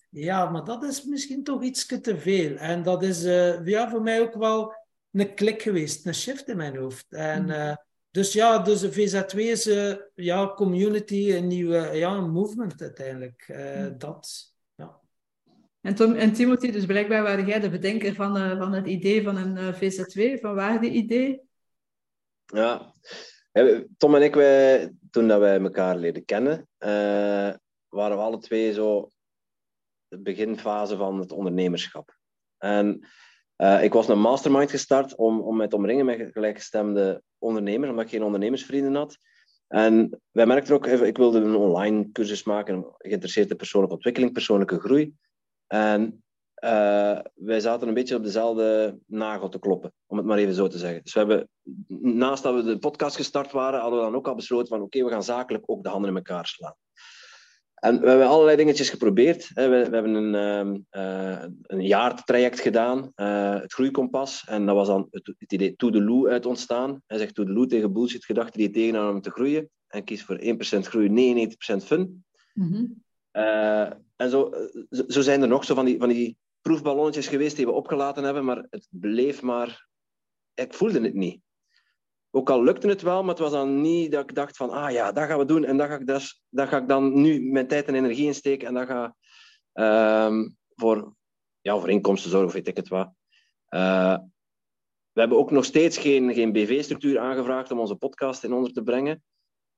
Ja, 0.09 0.49
maar 0.49 0.63
dat 0.63 0.83
is 0.83 1.03
misschien 1.03 1.43
toch 1.43 1.63
iets 1.63 1.85
te 1.85 2.17
veel. 2.17 2.55
En 2.55 2.83
dat 2.83 3.03
is 3.03 3.23
uh, 3.23 3.65
ja, 3.65 3.89
voor 3.89 4.01
mij 4.01 4.21
ook 4.21 4.33
wel 4.33 4.73
een 5.11 5.35
klik 5.35 5.61
geweest, 5.61 6.05
een 6.05 6.15
shift 6.15 6.47
in 6.47 6.57
mijn 6.57 6.77
hoofd. 6.77 7.05
En, 7.09 7.47
uh, 7.47 7.75
dus 8.11 8.33
ja, 8.33 8.59
dus 8.59 8.79
de 8.79 8.91
VZ2 8.91 9.37
is 9.37 9.67
uh, 9.67 9.95
ja, 10.15 10.53
community, 10.55 11.31
een 11.31 11.47
nieuwe 11.47 11.89
ja, 11.93 12.21
movement 12.21 12.81
uiteindelijk. 12.81 13.45
Mm. 13.47 13.97
Dat. 13.97 14.57
En, 15.81 15.95
Tom, 15.95 16.13
en 16.13 16.33
Timothy, 16.33 16.71
dus 16.71 16.85
blijkbaar 16.85 17.23
waren 17.23 17.45
jij 17.45 17.59
de 17.59 17.69
bedenker 17.69 18.13
van, 18.13 18.37
uh, 18.37 18.57
van 18.57 18.73
het 18.73 18.87
idee 18.87 19.23
van 19.23 19.37
een 19.37 19.57
eh, 19.57 19.73
VZ2. 19.73 20.39
Van 20.41 20.55
waar 20.55 20.81
die 20.81 20.91
idee? 20.91 21.41
Ja, 22.45 22.93
Tom 23.97 24.15
en 24.15 24.21
ik, 24.21 24.35
wij, 24.35 24.91
toen 25.11 25.27
dat 25.27 25.39
wij 25.39 25.59
elkaar 25.59 25.97
leren 25.97 26.25
kennen, 26.25 26.67
uh, 26.79 26.89
waren 27.87 28.17
we 28.17 28.23
alle 28.23 28.37
twee 28.37 28.73
zo 28.73 29.09
de 30.07 30.19
beginfase 30.19 30.97
van 30.97 31.19
het 31.19 31.31
ondernemerschap. 31.31 32.17
En 32.57 33.07
ik 33.81 33.93
was 33.93 34.07
een 34.07 34.19
mastermind 34.19 34.69
gestart 34.69 35.15
om, 35.15 35.41
om 35.41 35.67
te 35.67 35.75
omringen 35.75 36.05
met 36.05 36.31
gelijkgestemde 36.31 37.23
ondernemers, 37.37 37.89
omdat 37.89 38.05
ik 38.05 38.11
geen 38.11 38.23
ondernemersvrienden 38.23 38.95
had. 38.95 39.17
En 39.67 40.21
wij 40.31 40.45
merkten 40.45 40.75
ook, 40.75 40.87
ik 40.87 41.17
wilde 41.17 41.39
een 41.39 41.55
online 41.55 42.11
cursus 42.11 42.43
maken, 42.43 42.95
geïnteresseerd 42.97 43.49
in 43.49 43.57
persoonlijke 43.57 43.95
ontwikkeling, 43.95 44.33
persoonlijke 44.33 44.79
groei. 44.79 45.15
En 45.73 46.23
uh, 46.63 47.19
wij 47.35 47.59
zaten 47.59 47.87
een 47.87 47.93
beetje 47.93 48.15
op 48.15 48.23
dezelfde 48.23 48.97
nagel 49.05 49.49
te 49.49 49.59
kloppen, 49.59 49.93
om 50.05 50.17
het 50.17 50.25
maar 50.25 50.37
even 50.37 50.53
zo 50.53 50.67
te 50.67 50.77
zeggen. 50.77 51.03
Dus 51.03 51.13
we 51.13 51.19
hebben, 51.19 51.49
naast 52.17 52.43
dat 52.43 52.55
we 52.55 52.63
de 52.63 52.79
podcast 52.79 53.15
gestart 53.15 53.51
waren, 53.51 53.79
hadden 53.79 53.99
we 53.99 54.05
dan 54.05 54.15
ook 54.15 54.27
al 54.27 54.35
besloten 54.35 54.67
van 54.67 54.81
oké, 54.81 55.03
we 55.03 55.09
gaan 55.09 55.23
zakelijk 55.23 55.63
ook 55.65 55.83
de 55.83 55.89
handen 55.89 56.09
in 56.09 56.15
elkaar 56.15 56.45
slaan. 56.45 56.75
En 57.79 58.01
we 58.01 58.09
hebben 58.09 58.27
allerlei 58.27 58.57
dingetjes 58.57 58.89
geprobeerd. 58.89 59.51
We, 59.53 59.61
hebben 59.61 60.13
een, 60.13 60.85
uh, 60.91 61.43
een 61.61 61.81
jaartraject 61.81 62.59
gedaan, 62.59 63.11
uh, 63.15 63.59
het 63.59 63.73
groeikompas. 63.73 64.43
En 64.47 64.65
dat 64.65 64.75
was 64.75 64.87
dan 64.87 65.07
het, 65.11 65.35
idee 65.47 65.75
to-the-loo 65.75 66.27
uit 66.27 66.45
ontstaan. 66.45 67.01
Hij 67.07 67.17
zegt 67.17 67.35
to-the-loo 67.35 67.65
tegen 67.65 67.93
bullshit 67.93 68.25
gedachten 68.25 68.57
die 68.57 68.67
je 68.67 68.73
tegenhouden 68.73 69.15
om 69.15 69.21
te 69.21 69.31
groeien. 69.31 69.69
En 69.87 70.03
kies 70.03 70.23
voor 70.23 70.39
1% 70.39 70.87
groei, 70.87 71.09
99% 71.09 71.83
fun. 71.83 72.25
Mm. 72.53 73.03
En 73.31 74.29
zo, 74.29 74.51
zo 74.89 75.21
zijn 75.21 75.41
er 75.41 75.47
nog 75.47 75.63
zo 75.65 75.75
van 75.75 75.85
die, 75.85 75.97
van 75.97 76.09
die 76.09 76.37
proefballonnetjes 76.61 77.27
geweest 77.27 77.55
die 77.55 77.65
we 77.65 77.71
opgelaten 77.71 78.23
hebben, 78.23 78.45
maar 78.45 78.65
het 78.69 78.87
bleef 78.89 79.41
maar... 79.41 79.87
Ik 80.53 80.73
voelde 80.73 81.01
het 81.01 81.13
niet. 81.13 81.41
ook 82.31 82.49
al 82.49 82.63
lukte 82.63 82.87
het 82.87 83.01
wel, 83.01 83.21
maar 83.21 83.29
het 83.29 83.39
was 83.39 83.51
dan 83.51 83.81
niet 83.81 84.11
dat 84.11 84.23
ik 84.23 84.35
dacht 84.35 84.57
van, 84.57 84.69
ah 84.69 84.91
ja, 84.91 85.11
dat 85.11 85.27
gaan 85.27 85.39
we 85.39 85.45
doen 85.45 85.63
en 85.63 85.77
daar 85.77 85.87
ga 85.87 85.95
ik, 85.95 86.07
dus, 86.07 86.41
daar 86.49 86.67
ga 86.67 86.77
ik 86.77 86.87
dan 86.87 87.21
nu 87.21 87.41
mijn 87.41 87.67
tijd 87.67 87.87
en 87.87 87.95
energie 87.95 88.25
in 88.25 88.35
steken 88.35 88.67
en 88.67 88.73
dat 88.73 88.87
ga 88.87 89.15
um, 90.25 90.57
voor, 90.75 91.15
ja, 91.61 91.79
voor 91.79 91.89
inkomsten 91.89 92.29
zorgen 92.29 92.47
of 92.47 92.53
weet 92.53 92.67
ik 92.67 92.77
het 92.77 92.87
wat. 92.87 93.11
Uh, 93.69 94.17
we 95.11 95.19
hebben 95.19 95.37
ook 95.37 95.51
nog 95.51 95.65
steeds 95.65 95.97
geen, 95.97 96.33
geen 96.33 96.51
BV-structuur 96.51 97.19
aangevraagd 97.19 97.71
om 97.71 97.79
onze 97.79 97.95
podcast 97.95 98.43
in 98.43 98.53
onder 98.53 98.73
te 98.73 98.83
brengen. 98.83 99.23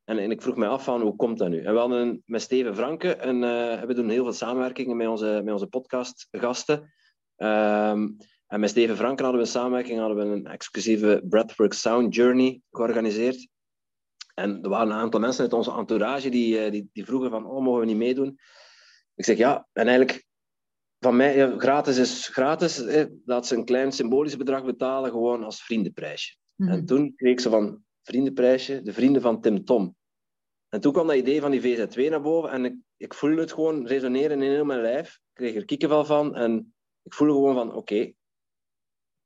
En, 0.03 0.17
en, 0.17 0.31
ik 0.31 0.41
vroeg 0.41 0.55
me 0.55 0.67
af 0.67 0.83
van, 0.83 1.01
hoe 1.01 1.15
komt 1.15 1.37
dat 1.37 1.49
nu? 1.49 1.63
En 1.63 1.73
we 1.73 1.79
hadden 1.79 2.23
met 2.25 2.41
Steven 2.41 2.75
Franke, 2.75 3.15
en 3.15 3.35
uh, 3.35 3.81
we 3.81 3.93
doen 3.93 4.09
heel 4.09 4.23
veel 4.23 4.33
samenwerkingen 4.33 4.97
met 4.97 5.07
onze, 5.07 5.41
met 5.43 5.53
onze 5.53 5.67
podcastgasten. 5.67 6.93
Um, 7.37 8.17
en 8.47 8.59
met 8.59 8.69
Steven 8.69 8.95
Franken 8.95 9.23
hadden 9.23 9.41
we 9.41 9.47
een 9.47 9.53
samenwerking, 9.53 9.99
hadden 9.99 10.17
we 10.17 10.35
een 10.35 10.47
exclusieve 10.47 11.21
Breathwork 11.29 11.73
Sound 11.73 12.15
Journey 12.15 12.61
georganiseerd. 12.71 13.47
En 14.33 14.61
er 14.61 14.69
waren 14.69 14.87
een 14.87 14.99
aantal 14.99 15.19
mensen 15.19 15.43
uit 15.43 15.53
onze 15.53 15.71
entourage 15.71 16.29
die, 16.29 16.59
eh, 16.59 16.71
die, 16.71 16.89
die 16.93 17.05
vroegen 17.05 17.29
van, 17.29 17.45
oh, 17.45 17.63
mogen 17.63 17.79
we 17.79 17.85
niet 17.85 17.97
meedoen? 17.97 18.39
Ik 19.15 19.25
zeg, 19.25 19.37
ja, 19.37 19.67
en 19.73 19.87
eigenlijk, 19.87 20.25
van 20.99 21.15
mij, 21.15 21.35
ja, 21.35 21.53
gratis 21.57 21.97
is 21.97 22.27
gratis. 22.27 22.83
Laat 23.25 23.47
ze 23.47 23.55
een 23.55 23.65
klein 23.65 23.91
symbolisch 23.91 24.37
bedrag 24.37 24.65
betalen, 24.65 25.11
gewoon 25.11 25.43
als 25.43 25.63
vriendenprijsje. 25.63 26.35
En 26.57 26.65
mhm. 26.65 26.85
toen 26.85 27.13
kreeg 27.15 27.41
ze 27.41 27.49
van 27.49 27.83
vriendenprijsje, 28.03 28.81
de 28.81 28.93
vrienden 28.93 29.21
van 29.21 29.41
Tim 29.41 29.65
Tom. 29.65 29.95
En 30.69 30.81
toen 30.81 30.93
kwam 30.93 31.07
dat 31.07 31.15
idee 31.15 31.41
van 31.41 31.51
die 31.51 31.61
VZ2 31.61 32.09
naar 32.09 32.21
boven 32.21 32.51
en 32.51 32.65
ik, 32.65 32.75
ik 32.97 33.13
voelde 33.13 33.41
het 33.41 33.53
gewoon 33.53 33.87
resoneren 33.87 34.41
in 34.41 34.51
heel 34.51 34.65
mijn 34.65 34.81
lijf. 34.81 35.07
Ik 35.07 35.33
kreeg 35.33 35.55
er 35.55 35.65
kiekenvel 35.65 36.05
van 36.05 36.35
en 36.35 36.73
ik 37.03 37.13
voelde 37.13 37.33
gewoon 37.33 37.53
van, 37.53 37.73
oké, 37.75 38.13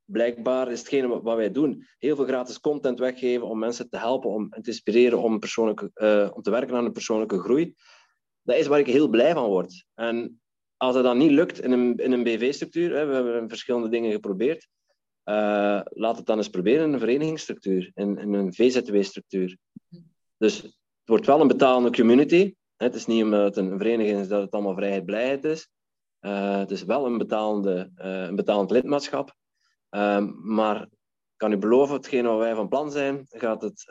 blijkbaar 0.05 0.71
is 0.71 0.79
hetgene 0.79 1.21
wat 1.21 1.35
wij 1.35 1.51
doen. 1.51 1.87
Heel 1.97 2.15
veel 2.15 2.25
gratis 2.25 2.59
content 2.59 2.99
weggeven 2.99 3.47
om 3.47 3.59
mensen 3.59 3.89
te 3.89 3.97
helpen, 3.97 4.29
om 4.29 4.49
te 4.49 4.61
inspireren 4.63 5.21
om, 5.21 5.39
persoonlijke, 5.39 5.91
uh, 5.95 6.31
om 6.35 6.41
te 6.41 6.51
werken 6.51 6.75
aan 6.75 6.85
een 6.85 6.91
persoonlijke 6.91 7.39
groei. 7.39 7.75
Dat 8.41 8.57
is 8.57 8.67
waar 8.67 8.79
ik 8.79 8.87
heel 8.87 9.07
blij 9.07 9.33
van 9.33 9.49
word. 9.49 9.85
En 9.93 10.41
als 10.77 10.93
dat 10.93 11.03
dan 11.03 11.17
niet 11.17 11.31
lukt 11.31 11.61
in 11.61 11.71
een, 11.71 11.95
in 11.95 12.11
een 12.11 12.23
BV-structuur, 12.23 12.89
we 12.89 13.13
hebben 13.13 13.49
verschillende 13.49 13.89
dingen 13.89 14.11
geprobeerd, 14.11 14.67
uh, 15.25 15.81
laat 15.83 16.17
het 16.17 16.25
dan 16.25 16.37
eens 16.37 16.49
proberen 16.49 16.85
in 16.85 16.93
een 16.93 16.99
verenigingsstructuur, 16.99 17.91
in, 17.93 18.17
in 18.17 18.33
een 18.33 18.53
VZW-structuur. 18.53 19.57
Dus 20.37 20.61
het 20.61 20.73
wordt 21.05 21.25
wel 21.25 21.41
een 21.41 21.47
betalende 21.47 21.91
community. 21.91 22.55
Het 22.75 22.95
is 22.95 23.05
niet 23.05 23.23
omdat 23.23 23.43
het 23.43 23.57
een 23.57 23.77
vereniging 23.77 24.19
is 24.19 24.27
dat 24.27 24.41
het 24.41 24.51
allemaal 24.51 24.75
vrijheid, 24.75 25.05
blijheid 25.05 25.43
is. 25.43 25.69
Uh, 26.21 26.57
het 26.57 26.71
is 26.71 26.83
wel 26.83 27.05
een, 27.05 27.17
betalende, 27.17 27.91
uh, 27.97 28.23
een 28.23 28.35
betalend 28.35 28.71
lidmaatschap. 28.71 29.35
Ehm, 29.89 30.31
maar 30.41 30.81
ik 30.81 31.37
kan 31.37 31.51
u 31.51 31.57
beloven, 31.57 31.95
hetgeen 31.95 32.25
wat 32.25 32.37
wij 32.37 32.55
van 32.55 32.67
plan 32.67 32.91
zijn, 32.91 33.25
gaat 33.29 33.61
het 33.61 33.83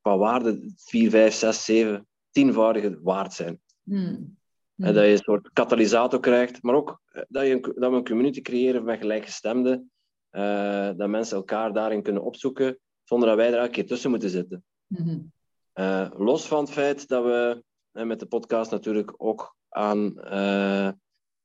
qua 0.00 0.16
waarde 0.16 0.72
4, 0.76 1.10
5, 1.10 1.34
6, 1.34 1.64
7, 1.64 2.08
tienvoudige 2.30 2.98
waard 3.02 3.32
zijn. 3.32 3.60
Hmm. 3.82 4.38
En 4.80 4.94
dat 4.94 5.04
je 5.04 5.10
een 5.10 5.18
soort 5.18 5.50
katalysator 5.52 6.20
krijgt, 6.20 6.62
maar 6.62 6.74
ook 6.74 7.00
eh, 7.12 7.22
dat, 7.28 7.46
je 7.46 7.52
een, 7.52 7.60
dat 7.60 7.90
we 7.90 7.96
een 7.96 8.04
community 8.04 8.40
creëren 8.40 8.84
met 8.84 8.98
gelijkgestemden, 8.98 9.90
uh, 10.32 10.90
dat 10.96 11.08
mensen 11.08 11.36
elkaar 11.36 11.72
daarin 11.72 12.02
kunnen 12.02 12.22
opzoeken, 12.22 12.78
zonder 13.04 13.28
dat 13.28 13.36
wij 13.36 13.52
er 13.52 13.58
elke 13.58 13.70
keer 13.70 13.86
tussen 13.86 14.10
moeten 14.10 14.30
zitten. 14.30 14.64
Hmm. 14.86 15.32
Uh, 15.74 16.10
los 16.16 16.46
van 16.46 16.60
het 16.60 16.70
feit 16.70 17.08
dat 17.08 17.24
we 17.24 17.62
met 17.90 18.20
de 18.20 18.26
podcast 18.26 18.70
natuurlijk 18.70 19.14
ook 19.16 19.56
aan... 19.68 20.14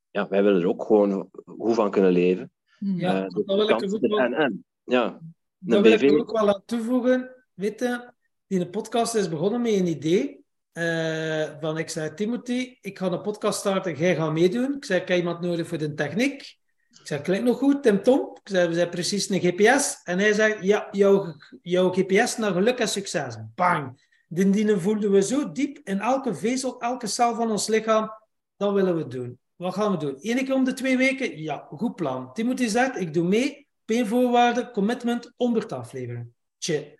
ja, 0.10 0.28
wij 0.30 0.44
willen 0.44 0.62
er 0.62 0.68
ook 0.68 0.84
gewoon 0.84 1.30
goed 1.46 1.76
van 1.76 1.92
kunnen 1.92 2.12
leven. 2.12 2.52
Ja, 2.80 3.24
uh, 3.24 3.30
dat 3.30 3.46
wil 3.46 3.62
ik 3.62 3.82
er 3.82 3.94
ook 3.94 4.08
wel... 4.08 4.20
En, 4.20 4.34
en. 4.34 4.66
Ja, 4.84 5.20
dat 5.58 5.82
wil 5.82 5.92
ik 5.92 6.20
ook 6.20 6.32
wel 6.32 6.54
aan 6.54 6.64
toevoegen. 6.66 7.46
Weet 7.54 7.80
je, 7.80 8.12
die 8.48 8.70
podcast 8.70 9.16
is 9.16 9.30
begonnen 9.30 9.62
met 9.62 9.74
een 9.74 9.88
idee. 9.88 10.44
Uh, 10.74 11.46
van 11.60 11.78
ik 11.78 11.90
zei, 11.90 12.14
Timothy, 12.14 12.78
ik 12.82 12.98
ga 12.98 13.12
een 13.12 13.22
podcast 13.22 13.60
starten, 13.60 13.96
jij 13.96 14.16
gaat 14.16 14.34
meedoen. 14.34 14.76
Ik 14.76 14.86
zei, 14.86 15.02
ik 15.02 15.08
heb 15.08 15.18
iemand 15.18 15.42
nodig 15.42 15.68
voor 15.68 15.78
de 15.78 15.94
techniek. 15.94 16.58
Ik 17.00 17.08
zei, 17.08 17.22
klinkt 17.22 17.46
nog 17.46 17.58
goed, 17.58 17.84
Tim 17.84 18.04
Tom. 18.04 18.38
Ik 18.44 18.50
zei, 18.50 18.68
we 18.68 18.74
zijn 18.74 18.90
precies 18.90 19.30
een 19.30 19.40
GPS. 19.40 20.02
En 20.04 20.20
hij 20.20 20.34
zei, 20.34 20.56
ja, 20.62 20.88
jouw, 20.92 21.36
jouw 21.62 21.90
GPS 21.90 22.38
naar 22.38 22.52
geluk 22.52 22.80
en 22.80 22.88
succes. 22.88 23.38
Bang. 23.56 24.04
Die 24.28 24.50
dienen 24.50 24.82
voelden 24.82 25.12
we 25.12 25.22
zo 25.22 25.52
diep 25.52 25.80
in 25.84 26.00
elke 26.00 26.36
vezel, 26.36 26.82
elke 26.82 27.08
cel 27.08 27.36
van 27.36 27.52
ons 27.52 27.68
lichaam. 27.68 28.12
Dat 28.58 28.74
willen 28.74 28.96
we 28.96 29.08
doen. 29.08 29.40
Wat 29.56 29.74
gaan 29.74 29.92
we 29.92 29.98
doen? 29.98 30.18
Eén 30.20 30.46
keer 30.46 30.54
om 30.54 30.64
de 30.64 30.74
twee 30.74 30.98
weken? 30.98 31.42
Ja, 31.42 31.68
goed 31.70 31.96
plan. 31.96 32.34
Timothy 32.34 32.68
zegt, 32.68 33.00
ik 33.00 33.14
doe 33.14 33.28
mee. 33.28 33.68
Peenvoorwaarden, 33.86 34.72
commitment, 34.72 35.34
100 35.36 35.72
afleveringen. 35.72 36.36
Tje. 36.58 37.00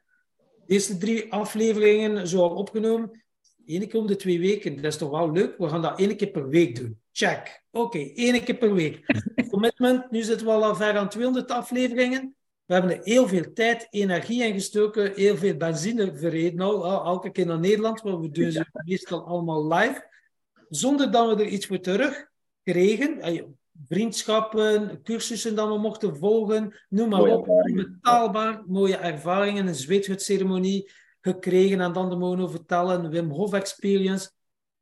Eerste 0.68 0.98
drie 0.98 1.32
afleveringen 1.32 2.28
zo 2.28 2.42
al 2.42 2.56
opgenomen. 2.56 3.24
Eén 3.66 3.88
keer 3.88 4.00
om 4.00 4.08
de 4.08 4.16
twee 4.16 4.40
weken, 4.40 4.76
dat 4.76 4.86
is 4.86 4.98
toch 4.98 5.10
wel 5.10 5.32
leuk? 5.32 5.58
We 5.58 5.70
gaan 5.70 5.82
dat 5.82 6.00
één 6.00 6.18
keer 6.18 6.32
per 6.32 6.50
week 6.50 6.76
doen. 6.76 7.00
Check. 7.18 7.64
Oké, 7.72 7.98
okay, 7.98 8.14
één 8.16 8.44
keer 8.44 8.58
per 8.58 8.74
week. 8.74 9.06
Commitment, 9.52 10.12
nu 10.12 10.22
zitten 10.22 10.48
we 10.48 10.54
al 10.54 10.76
ver 10.76 10.98
aan 10.98 11.10
200 11.10 11.52
afleveringen. 11.52 12.36
We 12.66 12.74
hebben 12.74 12.92
er 12.92 13.04
heel 13.04 13.28
veel 13.28 13.54
tijd, 13.54 13.88
energie 13.90 14.44
in 14.44 14.54
gestoken, 14.54 15.14
heel 15.14 15.38
veel 15.38 15.56
benzine 15.56 16.18
verreden 16.18 16.60
al, 16.60 17.06
elke 17.06 17.32
keer 17.32 17.46
naar 17.46 17.60
Nederland, 17.60 18.02
want 18.02 18.22
we 18.22 18.32
doen 18.32 18.52
ze 18.52 18.66
meestal 18.86 19.26
allemaal 19.26 19.68
live, 19.74 20.08
zonder 20.70 21.12
dat 21.12 21.38
we 21.38 21.44
er 21.44 21.50
iets 21.50 21.66
voor 21.66 21.80
terug 21.80 22.30
kregen. 22.64 23.48
Vriendschappen, 23.88 25.02
cursussen 25.04 25.56
dat 25.56 25.68
we 25.68 25.78
mochten 25.78 26.18
volgen, 26.18 26.86
noem 26.90 27.10
maar 27.10 27.22
op. 27.22 27.46
Betaalbaar, 27.74 28.64
mooie 28.66 28.98
ervaringen, 28.98 29.68
een 29.68 29.76
zweethutceremonie 29.76 30.92
gekregen 31.22 31.82
en 31.82 31.94
dan 31.94 32.10
de 32.10 32.16
mono 32.16 32.48
vertellen, 32.48 33.10
Wim 33.10 33.30
Hof 33.30 33.54
Experience. 33.54 34.30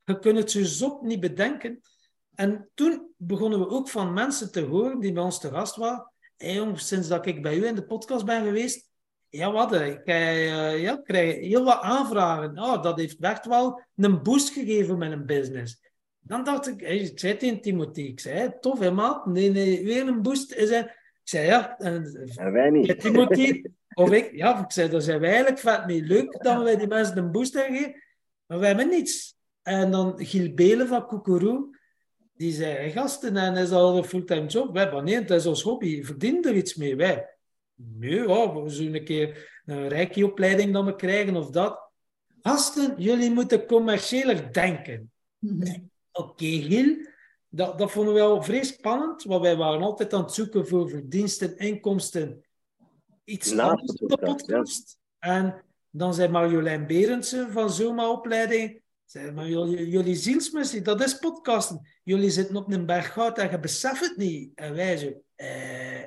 Je 0.04 0.18
kunt 0.18 0.38
het 0.38 0.50
zo 0.50 0.64
zot 0.64 1.02
niet 1.02 1.20
bedenken. 1.20 1.80
En 2.34 2.68
toen 2.74 3.12
begonnen 3.16 3.58
we 3.58 3.68
ook 3.68 3.88
van 3.88 4.12
mensen 4.12 4.52
te 4.52 4.60
horen 4.60 5.00
die 5.00 5.12
bij 5.12 5.22
ons 5.22 5.40
te 5.40 5.48
gast 5.48 5.76
waren. 5.76 6.12
Hey, 6.36 6.54
jongens, 6.54 6.86
sinds 6.86 7.08
dat 7.08 7.26
ik 7.26 7.42
bij 7.42 7.56
u 7.56 7.66
in 7.66 7.74
de 7.74 7.84
podcast 7.84 8.24
ben 8.24 8.44
geweest, 8.44 8.92
ja, 9.28 9.52
wat, 9.52 9.72
ik 9.72 10.08
uh, 10.08 10.82
ja, 10.82 10.96
krijg 10.96 11.36
heel 11.36 11.64
wat 11.64 11.80
aanvragen. 11.80 12.58
Oh, 12.58 12.82
dat 12.82 12.98
heeft 12.98 13.16
echt 13.20 13.46
wel 13.46 13.82
een 13.96 14.22
boost 14.22 14.50
gegeven 14.50 14.98
met 14.98 15.12
een 15.12 15.26
business. 15.26 15.82
Dan 16.20 16.44
dacht 16.44 16.66
ik, 16.66 16.82
ik 16.82 17.18
zei 17.18 17.36
tegen 17.36 17.60
Timothy, 17.60 18.00
ik 18.00 18.20
zei, 18.20 18.52
tof 18.60 18.78
hè 18.78 18.90
maat, 18.90 19.26
nee, 19.26 19.50
nee, 19.50 19.84
weer 19.84 20.08
een 20.08 20.22
boost. 20.22 20.52
Ik 20.52 20.84
zei, 21.24 21.46
ja. 21.46 21.78
En, 21.78 22.28
wij 22.52 22.70
niet. 22.70 23.00
Timothy, 23.00 23.62
of 23.94 24.10
ik, 24.10 24.32
ja, 24.32 24.64
ik 24.64 24.72
zei, 24.72 24.88
daar 24.88 25.00
zijn 25.00 25.20
wij 25.20 25.28
eigenlijk 25.28 25.60
vet 25.60 25.86
mee. 25.86 26.02
Leuk 26.02 26.42
dat 26.42 26.62
wij 26.62 26.76
die 26.76 26.86
mensen 26.86 27.18
een 27.18 27.32
boost 27.32 27.56
geven, 27.56 28.02
maar 28.46 28.58
wij 28.58 28.68
hebben 28.68 28.88
niets. 28.88 29.36
En 29.62 29.90
dan 29.90 30.14
Giel 30.16 30.54
Belen 30.54 30.88
van 30.88 31.06
Koekeroe, 31.06 31.78
die 32.36 32.52
zei, 32.52 32.90
gasten, 32.90 33.36
en 33.36 33.56
is 33.56 33.70
al 33.70 33.96
een 33.96 34.04
fulltime 34.04 34.46
job. 34.46 34.72
Wij 34.72 34.82
hebben 34.82 35.04
nee, 35.04 35.14
het 35.14 35.30
is 35.30 35.46
ons 35.46 35.62
hobby, 35.62 36.02
verdienen 36.02 36.42
er 36.42 36.56
iets 36.56 36.74
mee. 36.74 36.96
Wij, 36.96 37.28
nee, 37.74 38.28
oh, 38.28 38.62
we 38.62 38.70
zullen 38.70 38.94
een 38.94 39.04
keer 39.04 39.60
een 39.66 39.88
rijke 39.88 40.26
opleiding 40.26 40.72
dan 40.72 40.84
we 40.84 40.96
krijgen 40.96 41.36
of 41.36 41.50
dat. 41.50 41.90
Gasten, 42.42 42.94
jullie 42.98 43.30
moeten 43.30 43.66
commerciëler 43.66 44.52
denken. 44.52 45.12
Mhm. 45.38 45.78
Oké, 46.12 46.44
Gil, 46.44 46.96
dat, 47.48 47.78
dat 47.78 47.90
vonden 47.90 48.14
we 48.14 48.20
wel 48.20 48.42
vrij 48.42 48.64
spannend, 48.64 49.22
want 49.22 49.42
wij 49.42 49.56
waren 49.56 49.82
altijd 49.82 50.12
aan 50.12 50.22
het 50.22 50.32
zoeken 50.32 50.66
voor 50.66 50.88
verdiensten, 50.88 51.56
inkomsten, 51.56 52.44
iets 53.24 53.58
anders 53.58 53.92
op 53.92 54.08
de 54.08 54.18
podcast. 54.18 54.98
En 55.18 55.64
dan 55.90 56.14
zei 56.14 56.28
Marjolein 56.28 56.86
Berendsen 56.86 57.52
van 57.52 57.70
Zoma-opleiding, 57.70 58.82
maar 59.14 59.48
jullie, 59.48 59.88
jullie 59.88 60.14
zielsmissie, 60.14 60.82
dat 60.82 61.02
is 61.02 61.18
podcasten. 61.18 61.88
Jullie 62.02 62.30
zitten 62.30 62.56
op 62.56 62.72
een 62.72 62.86
berg 62.86 63.12
goud 63.12 63.38
en 63.38 63.50
je 63.50 63.58
beseft 63.58 64.00
het 64.00 64.16
niet. 64.16 64.50
En 64.54 64.74
wij 64.74 64.96
zo, 64.96 65.22
eh, 65.34 66.04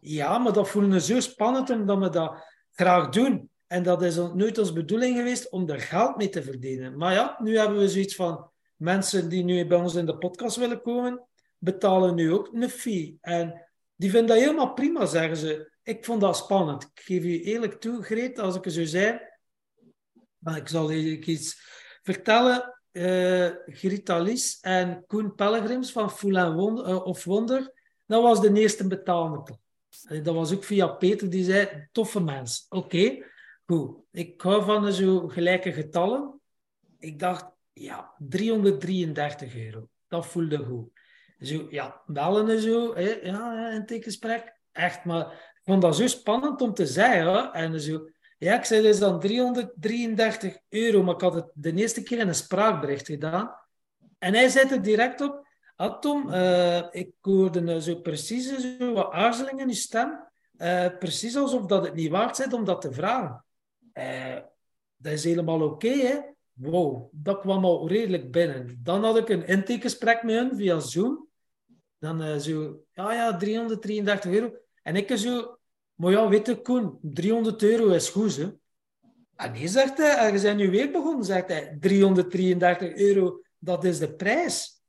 ja, 0.00 0.38
maar 0.38 0.52
dat 0.52 0.68
voelen 0.68 0.90
we 0.90 1.00
zo 1.00 1.20
spannend 1.20 1.70
omdat 1.70 1.98
we 1.98 2.08
dat 2.08 2.44
graag 2.72 3.08
doen. 3.08 3.50
En 3.66 3.82
dat 3.82 4.02
is 4.02 4.16
nooit 4.16 4.58
onze 4.58 4.72
bedoeling 4.72 5.16
geweest 5.16 5.50
om 5.50 5.68
er 5.68 5.80
geld 5.80 6.16
mee 6.16 6.28
te 6.28 6.42
verdienen. 6.42 6.96
Maar 6.96 7.12
ja, 7.12 7.38
nu 7.42 7.58
hebben 7.58 7.78
we 7.78 7.88
zoiets 7.88 8.14
van, 8.14 8.50
mensen 8.76 9.28
die 9.28 9.44
nu 9.44 9.66
bij 9.66 9.78
ons 9.78 9.94
in 9.94 10.06
de 10.06 10.18
podcast 10.18 10.56
willen 10.56 10.82
komen, 10.82 11.26
betalen 11.58 12.14
nu 12.14 12.32
ook 12.32 12.50
een 12.52 12.70
fee. 12.70 13.18
En 13.20 13.68
die 13.94 14.10
vinden 14.10 14.28
dat 14.28 14.38
helemaal 14.38 14.72
prima, 14.72 15.06
zeggen 15.06 15.36
ze. 15.36 15.70
Ik 15.82 16.04
vond 16.04 16.20
dat 16.20 16.36
spannend. 16.36 16.82
Ik 16.82 17.02
geef 17.04 17.22
je 17.22 17.42
eerlijk 17.42 17.80
toe, 17.80 18.02
Greet, 18.02 18.38
als 18.38 18.56
ik 18.56 18.64
het 18.64 18.72
zo 18.72 18.84
zei. 18.84 19.20
Maar 20.38 20.56
ik 20.56 20.68
zal 20.68 20.92
iets 20.92 21.64
vertellen. 22.06 22.74
Uh, 22.92 23.50
Grita 23.66 24.18
Lies 24.18 24.58
en 24.60 25.04
Koen 25.06 25.34
Pellegrims 25.34 25.92
van 25.92 26.10
Fool 26.10 26.54
Wonder, 26.54 26.88
uh, 26.88 27.06
of 27.06 27.24
Wonder, 27.24 27.72
dat 28.06 28.22
was 28.22 28.40
de 28.40 28.52
eerste 28.52 28.86
betalende 28.86 29.58
Dat 30.22 30.34
was 30.34 30.54
ook 30.54 30.64
via 30.64 30.86
Peter, 30.86 31.30
die 31.30 31.44
zei, 31.44 31.88
toffe 31.92 32.20
mens. 32.20 32.66
Oké, 32.68 33.24
goed. 33.66 33.96
Ik 34.12 34.40
hou 34.40 34.64
van 34.64 34.92
zo 34.92 35.28
gelijke 35.28 35.72
getallen. 35.72 36.40
Ik 36.98 37.18
dacht, 37.18 37.46
ja, 37.72 38.14
333 38.18 39.56
euro. 39.56 39.88
Dat 40.08 40.26
voelde 40.26 40.58
goed. 40.58 40.88
Zo, 41.40 41.66
ja, 41.70 42.02
bellen 42.06 42.48
en 42.48 42.60
zo, 42.60 42.94
hè, 42.94 43.10
ja, 43.22 43.70
in 43.70 43.84
het 43.86 44.04
gesprek. 44.04 44.54
Echt, 44.72 45.04
maar 45.04 45.26
ik 45.32 45.60
vond 45.64 45.82
dat 45.82 45.96
zo 45.96 46.06
spannend 46.06 46.60
om 46.60 46.74
te 46.74 46.86
zeggen. 46.86 47.52
En 47.52 47.80
zo, 47.80 48.08
Ja, 48.38 48.58
ik 48.58 48.64
zei 48.64 48.82
dus 48.82 48.98
dan 48.98 49.20
333 49.20 50.58
euro, 50.68 51.02
maar 51.02 51.14
ik 51.14 51.20
had 51.20 51.34
het 51.34 51.50
de 51.54 51.72
eerste 51.72 52.02
keer 52.02 52.18
in 52.18 52.28
een 52.28 52.34
spraakbericht 52.34 53.06
gedaan. 53.06 53.54
En 54.18 54.34
hij 54.34 54.48
zet 54.48 54.70
er 54.70 54.82
direct 54.82 55.20
op, 55.20 55.46
ah, 55.76 55.98
Tom, 55.98 56.28
uh, 56.28 56.82
ik 56.90 57.10
hoorde 57.20 57.82
zo 57.82 57.94
precies 57.94 58.76
zo 58.78 58.92
wat 58.92 59.12
aarzeling 59.12 59.60
in 59.60 59.68
je 59.68 59.74
stem. 59.74 60.24
Uh, 60.58 60.86
precies 60.98 61.36
alsof 61.36 61.66
dat 61.66 61.84
het 61.84 61.94
niet 61.94 62.10
waard 62.10 62.38
is 62.38 62.52
om 62.52 62.64
dat 62.64 62.80
te 62.80 62.92
vragen. 62.92 63.44
Uh, 63.94 64.38
dat 64.96 65.12
is 65.12 65.24
helemaal 65.24 65.62
oké, 65.62 65.86
okay? 65.86 66.34
Wow, 66.52 67.08
dat 67.12 67.40
kwam 67.40 67.64
al 67.64 67.88
redelijk 67.88 68.30
binnen. 68.30 68.80
Dan 68.82 69.04
had 69.04 69.16
ik 69.16 69.28
een 69.28 69.46
intakegesprek 69.46 70.22
met 70.22 70.34
hen 70.34 70.56
via 70.56 70.78
Zoom. 70.78 71.28
Dan 71.98 72.40
zo, 72.40 72.80
ja, 72.92 73.12
ja, 73.12 73.36
333 73.36 74.32
euro. 74.32 74.52
En 74.82 74.96
ik 74.96 75.16
zo, 75.16 75.58
maar 75.96 76.10
ja, 76.10 76.28
weet 76.28 76.46
je, 76.46 76.62
Koen, 76.62 76.98
300 77.02 77.62
euro 77.62 77.88
is 77.88 78.08
goed, 78.08 78.36
hè? 78.36 78.48
En 79.36 79.52
nee, 79.52 79.68
zegt 79.68 79.98
hij, 79.98 80.32
je 80.32 80.40
bent 80.40 80.56
nu 80.56 80.70
weer 80.70 80.90
begonnen, 80.90 81.24
zegt 81.24 81.48
hij, 81.48 81.76
333 81.80 82.94
euro, 82.94 83.40
dat 83.58 83.84
is 83.84 83.98
de 83.98 84.14
prijs. 84.14 84.82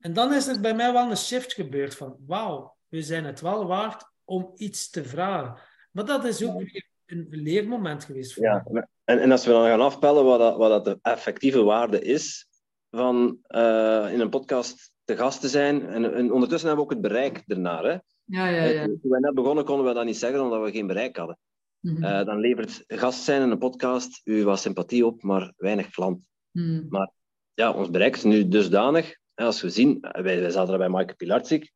En 0.00 0.12
dan 0.12 0.34
is 0.34 0.46
er 0.46 0.60
bij 0.60 0.74
mij 0.74 0.92
wel 0.92 1.10
een 1.10 1.16
shift 1.16 1.52
gebeurd 1.52 1.94
van, 1.94 2.16
wauw, 2.26 2.76
we 2.88 3.02
zijn 3.02 3.24
het 3.24 3.40
wel 3.40 3.66
waard 3.66 4.04
om 4.24 4.52
iets 4.56 4.90
te 4.90 5.04
vragen. 5.04 5.58
Maar 5.90 6.04
dat 6.04 6.24
is 6.24 6.44
ook 6.44 6.58
weer 6.58 6.86
een 7.06 7.26
leermoment 7.30 8.04
geweest 8.04 8.34
voor 8.34 8.44
ja, 8.44 8.64
En, 9.04 9.18
en 9.18 9.30
als 9.30 9.46
we 9.46 9.52
dan 9.52 9.66
gaan 9.66 9.80
afpellen 9.80 10.24
wat 10.24 10.38
dat, 10.38 10.56
wat 10.56 10.68
dat 10.68 10.84
de 10.84 10.98
effectieve 11.10 11.62
waarde 11.62 12.00
is 12.00 12.48
van 12.90 13.38
uh, 13.48 14.12
in 14.12 14.20
een 14.20 14.30
podcast 14.30 14.92
te 15.04 15.16
gast 15.16 15.40
te 15.40 15.48
zijn, 15.48 15.86
en, 15.86 16.14
en 16.14 16.32
ondertussen 16.32 16.68
hebben 16.68 16.86
we 16.86 16.92
ook 16.92 17.02
het 17.02 17.12
bereik 17.12 17.42
ernaar, 17.46 17.84
hè? 17.84 17.96
Ja, 18.24 18.48
ja, 18.48 18.64
ja. 18.64 18.84
Toen 18.84 18.98
we 19.00 19.20
net 19.20 19.34
begonnen 19.34 19.64
konden 19.64 19.86
we 19.86 19.94
dat 19.94 20.04
niet 20.04 20.16
zeggen 20.16 20.40
omdat 20.40 20.62
we 20.62 20.70
geen 20.70 20.86
bereik 20.86 21.16
hadden. 21.16 21.38
Mm 21.80 21.94
-hmm. 21.94 22.04
uh, 22.04 22.24
dan 22.24 22.38
levert 22.38 22.84
gast 22.86 23.22
zijn 23.22 23.42
in 23.42 23.50
een 23.50 23.58
podcast 23.58 24.20
u 24.24 24.44
wat 24.44 24.60
sympathie 24.60 25.06
op, 25.06 25.22
maar 25.22 25.52
weinig 25.56 25.90
klant. 25.90 26.20
Mm. 26.50 26.86
Maar 26.88 27.10
ja, 27.54 27.72
ons 27.72 27.90
bereik 27.90 28.16
is 28.16 28.22
nu 28.22 28.48
dusdanig. 28.48 29.16
Als 29.34 29.62
we 29.62 29.70
zien, 29.70 29.98
wij, 30.00 30.40
wij 30.40 30.50
zaten 30.50 30.72
er 30.72 30.78
bij 30.78 30.88
Maaike 30.88 31.14
Pilarczyk, 31.14 31.72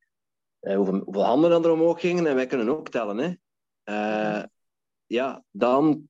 uh, 0.60 0.76
hoeveel, 0.76 0.98
hoeveel, 0.98 1.24
handen 1.24 1.64
er 1.64 1.70
omhoog 1.70 2.00
gingen 2.00 2.26
en 2.26 2.34
wij 2.34 2.46
kunnen 2.46 2.68
ook 2.68 2.88
tellen. 2.88 3.18
Hè. 3.18 3.32
Uh, 3.84 4.44
ja, 5.06 5.44
dan 5.50 6.08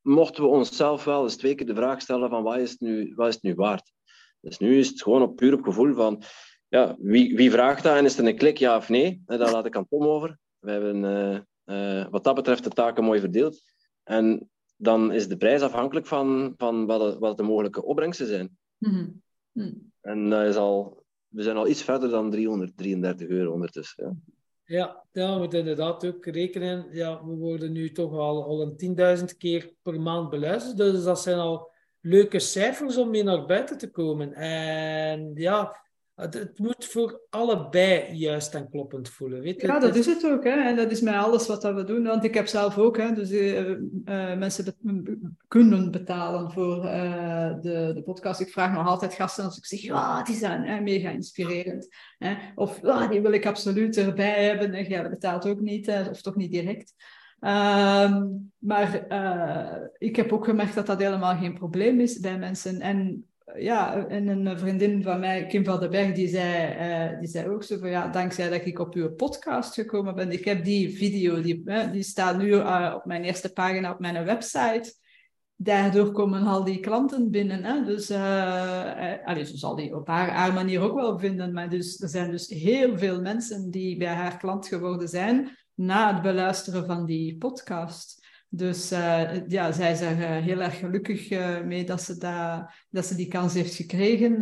mochten 0.00 0.42
we 0.42 0.48
onszelf 0.48 1.04
wel 1.04 1.22
eens 1.22 1.36
twee 1.36 1.54
keer 1.54 1.66
de 1.66 1.74
vraag 1.74 2.00
stellen 2.00 2.30
van 2.30 2.42
wat 2.42 2.56
is 2.56 2.70
het 2.70 2.80
nu, 2.80 3.12
wat 3.14 3.28
is 3.28 3.34
het 3.34 3.42
nu 3.42 3.54
waard? 3.54 3.92
Dus 4.40 4.58
nu 4.58 4.78
is 4.78 4.88
het 4.88 5.02
gewoon 5.02 5.22
op 5.22 5.36
puur 5.36 5.54
op 5.54 5.62
gevoel 5.62 5.94
van 5.94 6.22
ja, 6.70 6.96
wie, 6.98 7.36
wie 7.36 7.50
vraagt 7.50 7.82
dat 7.82 7.96
en 7.96 8.04
is 8.04 8.18
er 8.18 8.26
een 8.26 8.36
klik 8.36 8.56
ja 8.56 8.76
of 8.76 8.88
nee? 8.88 9.22
Daar 9.26 9.52
laat 9.52 9.66
ik 9.66 9.76
aan 9.76 9.88
Tom 9.88 10.02
over. 10.02 10.38
We 10.58 10.70
hebben 10.70 11.04
uh, 11.04 11.38
uh, 11.64 12.06
wat 12.10 12.24
dat 12.24 12.34
betreft 12.34 12.64
de 12.64 12.70
taken 12.70 13.04
mooi 13.04 13.20
verdeeld. 13.20 13.62
En 14.02 14.50
dan 14.76 15.12
is 15.12 15.28
de 15.28 15.36
prijs 15.36 15.62
afhankelijk 15.62 16.06
van, 16.06 16.54
van 16.56 16.86
wat, 16.86 17.12
de, 17.12 17.18
wat 17.18 17.36
de 17.36 17.42
mogelijke 17.42 17.84
opbrengsten 17.84 18.26
zijn. 18.26 18.58
Mm 18.78 18.92
-hmm. 18.92 19.22
mm. 19.52 19.92
En 20.00 20.30
dat 20.30 20.46
is 20.46 20.56
al, 20.56 21.04
we 21.28 21.42
zijn 21.42 21.56
al 21.56 21.68
iets 21.68 21.82
verder 21.82 22.08
dan 22.08 22.30
333 22.30 23.28
euro 23.28 23.52
ondertussen. 23.52 24.04
Ja. 24.04 24.38
Ja, 24.70 25.04
ja, 25.12 25.32
we 25.32 25.38
moeten 25.38 25.58
inderdaad 25.58 26.06
ook 26.06 26.26
rekenen. 26.26 26.86
Ja, 26.92 27.24
we 27.24 27.34
worden 27.34 27.72
nu 27.72 27.92
toch 27.92 28.12
al, 28.12 28.44
al 28.44 28.76
een 28.78 29.18
10.000 29.18 29.36
keer 29.38 29.72
per 29.82 30.00
maand 30.00 30.30
beluisterd. 30.30 30.76
Dus 30.76 31.04
dat 31.04 31.20
zijn 31.20 31.38
al 31.38 31.70
leuke 32.00 32.38
cijfers 32.38 32.96
om 32.96 33.10
mee 33.10 33.22
naar 33.22 33.46
buiten 33.46 33.78
te 33.78 33.90
komen. 33.90 34.32
En 34.34 35.30
ja, 35.34 35.76
het, 36.20 36.34
het, 36.34 36.58
moet 36.58 36.84
voor 36.84 37.20
allebei 37.30 38.12
juist 38.12 38.54
en 38.54 38.70
kloppend 38.70 39.08
voelen. 39.08 39.40
Weet 39.40 39.60
je? 39.60 39.66
Ja, 39.66 39.78
dat 39.78 39.96
is 39.96 40.06
het 40.06 40.26
ook. 40.26 40.44
Hè? 40.44 40.50
En 40.50 40.76
dat 40.76 40.90
is 40.90 41.00
met 41.00 41.14
alles 41.14 41.46
wat 41.46 41.62
dat 41.62 41.74
we 41.74 41.84
doen. 41.84 42.04
Want 42.04 42.24
ik 42.24 42.34
heb 42.34 42.46
zelf 42.46 42.78
ook, 42.78 42.96
hè, 42.96 43.12
dus 43.12 43.30
uh, 43.30 43.68
uh, 43.68 43.76
mensen 44.36 44.64
be 44.64 45.18
kunnen 45.48 45.90
betalen 45.90 46.50
voor 46.50 46.84
uh, 46.84 47.60
de, 47.60 47.90
de 47.94 48.02
podcast. 48.04 48.40
Ik 48.40 48.52
vraag 48.52 48.72
nog 48.72 48.86
altijd 48.86 49.14
gasten 49.14 49.44
als 49.44 49.56
ik 49.56 49.66
zeg, 49.66 49.80
ja, 49.80 50.22
die 50.22 50.36
zijn 50.36 50.62
hè, 50.62 50.80
mega 50.80 51.10
inspirerend. 51.10 51.88
Hè? 52.18 52.34
Of 52.54 52.80
ja, 52.82 53.06
die 53.06 53.20
wil 53.20 53.32
ik 53.32 53.46
absoluut 53.46 53.96
erbij 53.96 54.44
hebben. 54.44 54.74
En 54.74 54.84
jij 54.84 55.10
betaalt 55.10 55.48
ook 55.48 55.60
niet, 55.60 55.88
of 56.10 56.20
toch 56.20 56.36
niet 56.36 56.52
direct. 56.52 56.94
Uh, 57.40 58.22
maar 58.58 59.06
ik 59.98 60.16
heb 60.16 60.32
ook 60.32 60.44
gemerkt 60.44 60.74
dat 60.74 60.86
dat 60.86 61.00
helemaal 61.00 61.36
geen 61.36 61.54
probleem 61.54 62.00
is 62.00 62.20
bij 62.20 62.38
mensen. 62.38 62.80
En 62.80 63.29
ja, 63.58 64.06
en 64.06 64.28
een 64.28 64.58
vriendin 64.58 65.02
van 65.02 65.20
mij, 65.20 65.46
Kim 65.46 65.64
van 65.64 65.80
den 65.80 65.90
Berg, 65.90 66.12
die 66.12 66.28
zei, 66.28 67.12
uh, 67.12 67.18
die 67.18 67.28
zei 67.28 67.48
ook 67.48 67.62
zo 67.62 67.78
van 67.78 67.90
ja, 67.90 68.08
dankzij 68.08 68.48
dat 68.48 68.66
ik 68.66 68.78
op 68.78 68.94
uw 68.94 69.14
podcast 69.14 69.74
gekomen 69.74 70.14
ben. 70.14 70.30
Ik 70.30 70.44
heb 70.44 70.64
die 70.64 70.96
video, 70.96 71.40
die, 71.40 71.62
die 71.92 72.02
staat 72.02 72.38
nu 72.38 72.46
uh, 72.46 72.92
op 72.96 73.04
mijn 73.04 73.24
eerste 73.24 73.52
pagina 73.52 73.90
op 73.90 73.98
mijn 73.98 74.24
website. 74.24 74.94
Daardoor 75.56 76.12
komen 76.12 76.46
al 76.46 76.64
die 76.64 76.80
klanten 76.80 77.30
binnen. 77.30 77.64
Hè? 77.64 77.84
Dus 77.84 78.10
allee, 79.24 79.44
ze 79.44 79.56
zal 79.56 79.76
die 79.76 79.96
op 79.96 80.06
haar, 80.06 80.30
haar 80.30 80.52
manier 80.52 80.80
ook 80.80 80.94
wel 80.94 81.18
vinden. 81.18 81.52
Maar 81.52 81.68
dus, 81.68 82.02
er 82.02 82.08
zijn 82.08 82.30
dus 82.30 82.48
heel 82.48 82.98
veel 82.98 83.20
mensen 83.20 83.70
die 83.70 83.96
bij 83.96 84.14
haar 84.14 84.36
klant 84.36 84.66
geworden 84.66 85.08
zijn 85.08 85.56
na 85.74 86.12
het 86.12 86.22
beluisteren 86.22 86.86
van 86.86 87.04
die 87.04 87.38
podcast. 87.38 88.19
Dus 88.52 88.92
uh, 88.92 89.48
ja, 89.48 89.72
zij 89.72 89.92
is 89.92 90.00
er 90.00 90.18
uh, 90.18 90.44
heel 90.44 90.60
erg 90.60 90.78
gelukkig 90.78 91.30
uh, 91.30 91.60
mee 91.60 91.84
dat 91.84 92.02
ze, 92.02 92.18
da, 92.18 92.70
dat 92.88 93.06
ze 93.06 93.14
die 93.14 93.28
kans 93.28 93.54
heeft 93.54 93.74
gekregen 93.74 94.38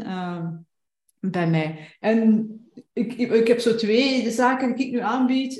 bij 1.21 1.49
mij. 1.49 1.97
En 2.01 2.49
ik, 2.93 3.13
ik, 3.13 3.31
ik, 3.33 3.47
heb 3.47 3.61
zo 3.61 3.75
twee 3.75 4.31
zaken 4.31 4.77
die 4.77 4.87
ik 4.87 4.93
nu 4.93 4.99
aanbied. 4.99 5.57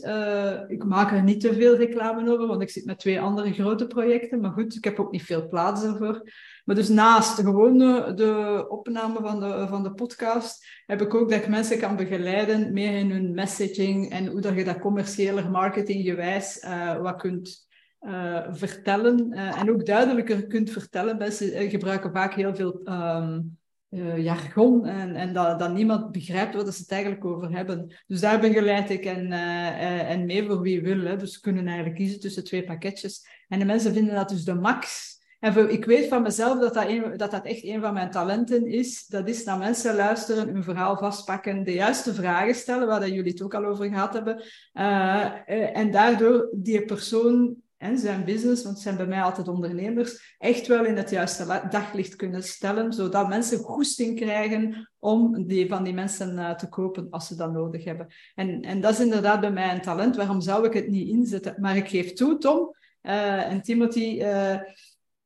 ik 0.69 0.85
maak 0.85 1.13
er 1.13 1.23
niet 1.23 1.41
te 1.41 1.55
veel 1.55 1.77
reclame 1.77 2.33
over, 2.33 2.47
want 2.47 2.63
ik 2.63 2.71
zit 2.71 2.85
met 2.85 2.99
twee 2.99 3.21
andere 3.21 3.53
grote 3.53 3.87
projecten. 3.87 4.41
Maar 4.41 4.51
goed, 4.51 4.75
ik 4.75 4.85
heb 4.85 5.01
ook 5.01 5.13
niet 5.13 5.23
veel 5.23 5.49
plaats 5.49 5.85
ervoor. 5.85 6.31
Maar 6.65 6.77
dus 6.77 6.89
naast 6.89 7.41
gewoon 7.41 7.79
de, 7.79 8.13
de 8.15 8.65
opname 8.69 9.21
van 9.21 9.41
de, 9.41 9.67
van 9.69 9.83
de 9.83 9.93
podcast, 9.93 10.67
heb 10.87 11.03
ik 11.03 11.15
ook 11.15 11.31
dat 11.31 11.39
ik 11.39 11.49
mensen 11.49 11.79
kan 11.79 11.97
begeleiden 11.97 12.73
meer 12.73 12.99
in 12.99 13.11
hun 13.11 13.35
messaging 13.35 14.11
en 14.11 14.27
hoe 14.27 14.41
dat 14.41 14.55
je 14.55 14.65
dat 14.65 14.79
commerciëler 14.79 15.51
marketinggewijs 15.51 16.67
wat 17.01 17.21
kunt 17.21 17.68
uh, 18.01 18.47
vertellen 18.51 19.33
uh, 19.33 19.61
en 19.61 19.71
ook 19.71 19.87
duidelijker 19.87 20.47
kunt 20.47 20.71
vertellen. 20.71 21.17
Mensen 21.17 21.71
gebruiken 21.71 22.13
vaak 22.13 22.35
heel 22.35 22.55
veel 22.55 22.81
uh, 22.85 24.19
jargon 24.19 24.87
en, 24.87 25.15
en 25.15 25.33
dat, 25.33 25.73
niemand 25.73 26.13
begrijpt 26.13 26.55
waar 26.55 26.73
ze 26.73 26.81
het 26.81 26.91
eigenlijk 26.91 27.25
over 27.25 27.51
hebben. 27.51 27.95
Dus 28.07 28.21
daar 28.21 28.41
begeleid 28.41 28.91
ik 28.91 29.05
en, 29.05 29.33
en 29.33 30.27
mee 30.27 30.47
voor 30.47 30.61
wie 30.61 30.83
wil. 30.83 31.19
Dus 31.19 31.33
ze 31.33 31.41
kunnen 31.41 31.67
eigenlijk 31.67 31.97
kiezen 31.97 32.21
tussen 32.21 32.45
twee 32.45 32.65
pakketjes. 32.65 33.27
En 33.49 33.59
de 33.59 33.65
mensen 33.65 33.93
vinden 33.93 34.15
dat 34.15 34.29
dus 34.29 34.45
de 34.45 34.55
max. 34.55 35.17
En 35.41 35.71
ik 35.71 35.85
weet 35.85 36.09
van 36.09 36.23
mezelf 36.23 36.59
dat 36.59 36.75
dat 37.19 37.31
dat 37.31 37.45
echt 37.45 37.65
een 37.65 37.81
van 37.81 37.95
mijn 37.95 38.11
talenten 38.11 38.67
is. 38.67 39.07
Dat 39.07 39.29
is 39.29 39.45
naar 39.45 39.59
mensen 39.59 39.95
luisteren, 39.95 40.49
hun 40.49 40.65
verhaal 40.65 40.97
vastpakken, 40.97 41.65
de 41.65 41.73
juiste 41.73 42.15
vragen 42.15 42.55
stellen, 42.55 42.87
waar 42.87 43.01
dat 43.01 43.09
jullie 43.09 43.33
het 43.33 43.43
ook 43.43 43.55
al 43.55 43.65
over 43.65 43.89
gehad 43.89 44.13
hebben. 44.13 44.43
en 45.73 45.91
daardoor 45.91 46.49
die 46.53 46.85
persoon 46.85 47.57
en 47.79 47.99
zijn 47.99 48.25
business, 48.25 48.63
want 48.63 48.75
het 48.75 48.85
zijn 48.85 48.97
bij 48.97 49.07
mij 49.07 49.23
altijd 49.23 49.49
ondernemers, 49.49 50.37
echt 50.39 50.67
wel 50.67 50.85
in 50.85 50.97
het 50.97 51.11
juiste 51.11 51.67
daglicht 51.71 52.17
kunnen 52.17 52.43
stellen, 52.43 52.93
zodat 52.93 53.29
mensen 53.29 53.59
goesting 53.59 54.17
krijgen 54.17 54.91
om 54.99 55.47
die, 55.47 55.69
van 55.69 55.85
die 55.85 55.95
mensen 55.95 56.35
uh, 56.35 56.55
te 56.55 56.69
kopen 56.69 57.11
als 57.11 57.27
ze 57.27 57.37
dat 57.37 57.53
nodig 57.53 57.85
hebben. 57.85 58.07
En, 58.35 58.63
en 58.63 58.81
dat 58.81 58.93
is 58.93 59.01
inderdaad 59.01 59.41
bij 59.41 59.53
mij 59.53 59.75
een 59.75 59.81
talent. 59.81 60.17
Waarom 60.17 60.41
zou 60.41 60.67
ik 60.67 60.73
het 60.73 60.89
niet 60.89 61.09
inzetten? 61.09 61.55
Maar 61.59 61.77
ik 61.77 61.89
geef 61.89 62.13
toe, 62.13 62.39
Tom 62.39 62.75
uh, 63.03 63.51
en 63.51 63.63
Timothy, 63.63 64.19
uh, 64.21 64.59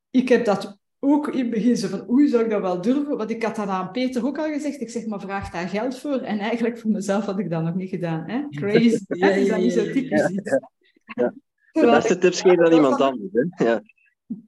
ik 0.09 0.29
heb 0.29 0.45
dat 0.45 0.77
ook 0.99 1.27
in 1.27 1.39
het 1.39 1.49
begin 1.49 1.77
zo 1.77 1.87
van, 1.87 2.09
oei, 2.09 2.27
zou 2.27 2.43
ik 2.43 2.49
dat 2.49 2.61
wel 2.61 2.81
durven? 2.81 3.17
Want 3.17 3.29
ik 3.29 3.43
had 3.43 3.55
dat 3.55 3.67
aan 3.67 3.91
Peter 3.91 4.25
ook 4.25 4.37
al 4.37 4.51
gezegd. 4.51 4.81
Ik 4.81 4.89
zeg, 4.89 5.05
maar 5.05 5.19
vraag 5.19 5.49
daar 5.49 5.67
geld 5.67 5.99
voor. 5.99 6.17
En 6.17 6.39
eigenlijk 6.39 6.79
voor 6.79 6.91
mezelf 6.91 7.25
had 7.25 7.39
ik 7.39 7.49
dat 7.49 7.63
nog 7.63 7.75
niet 7.75 7.89
gedaan. 7.89 8.29
Hè? 8.29 8.43
Crazy. 8.59 8.99
ja, 9.07 9.29
Is 9.29 9.47
dat 9.47 9.59
niet 9.59 9.73
zo 9.73 9.91
typisch? 9.91 10.31
Ja. 11.15 11.33
De 11.73 11.85
beste 11.85 12.17
tips 12.17 12.41
geven 12.41 12.63
dan 12.63 12.73
iemand 12.73 13.01
anders. 13.01 13.31
Hè? 13.31 13.65
Ja. 13.65 13.81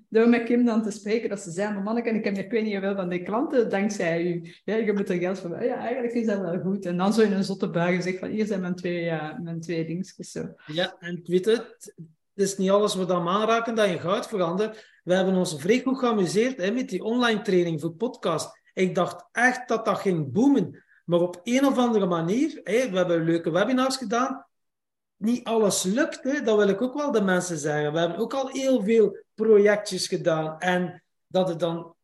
Door 0.09 0.29
met 0.29 0.43
Kim 0.43 0.65
dan 0.65 0.83
te 0.83 0.91
spreken, 0.91 1.29
dat 1.29 1.39
ze 1.39 1.51
zei, 1.51 1.73
maar 1.73 1.83
manneke, 1.83 2.09
ik 2.09 2.23
heb 2.23 2.37
ik 2.37 2.51
weet 2.51 2.63
niet 2.63 2.73
hoeveel 2.73 2.95
van 2.95 3.09
die 3.09 3.23
klanten 3.23 3.69
dankzij 3.69 4.25
u. 4.25 4.53
Ja, 4.63 4.75
je 4.75 4.93
moet 4.93 5.09
er 5.09 5.17
geld 5.17 5.39
voor 5.39 5.63
Ja, 5.63 5.75
eigenlijk 5.75 6.13
is 6.13 6.25
dat 6.25 6.39
wel 6.39 6.59
goed. 6.59 6.85
En 6.85 6.97
dan 6.97 7.13
zo 7.13 7.21
in 7.21 7.31
een 7.31 7.43
zotte 7.43 7.69
buigen 7.69 8.03
zegt 8.03 8.19
van, 8.19 8.29
hier 8.29 8.45
zijn 8.45 8.61
mijn 8.61 8.75
twee, 8.75 9.03
ja, 9.03 9.39
mijn 9.43 9.61
twee 9.61 9.85
dingetjes. 9.85 10.31
Zo. 10.31 10.53
Ja, 10.65 10.95
en 10.99 11.21
weet 11.23 11.45
het, 11.45 11.93
het 12.33 12.45
is 12.45 12.57
niet 12.57 12.69
alles 12.69 12.95
wat 12.95 13.07
dan 13.07 13.27
aanraken 13.27 13.75
dat 13.75 13.89
je 13.89 13.99
goud 13.99 14.27
verandert. 14.27 14.99
We 15.03 15.13
hebben 15.13 15.35
ons 15.35 15.55
vrij 15.61 15.81
goed 15.81 15.99
geamuseerd 15.99 16.57
hè, 16.57 16.71
met 16.71 16.89
die 16.89 17.03
online 17.03 17.41
training 17.41 17.81
voor 17.81 17.93
podcast. 17.93 18.61
Ik 18.73 18.95
dacht 18.95 19.25
echt 19.31 19.67
dat 19.67 19.85
dat 19.85 19.97
ging 19.97 20.31
boomen. 20.31 20.83
Maar 21.05 21.19
op 21.19 21.41
een 21.43 21.65
of 21.65 21.77
andere 21.77 22.05
manier, 22.05 22.59
hè, 22.63 22.89
we 22.89 22.97
hebben 22.97 23.23
leuke 23.23 23.51
webinars 23.51 23.97
gedaan, 23.97 24.45
niet 25.17 25.43
alles 25.43 25.83
lukt. 25.83 26.23
Hè? 26.23 26.41
Dat 26.41 26.57
wil 26.57 26.67
ik 26.67 26.81
ook 26.81 26.93
wel 26.93 27.11
de 27.11 27.21
mensen 27.21 27.57
zeggen. 27.57 27.93
We 27.93 27.99
hebben 27.99 28.17
ook 28.17 28.33
al 28.33 28.47
heel 28.47 28.83
veel 28.83 29.17
projectjes 29.35 30.07
gedaan. 30.07 30.59
En 30.59 31.03
dat 31.27 31.49
het 31.49 31.59
dan 31.59 31.95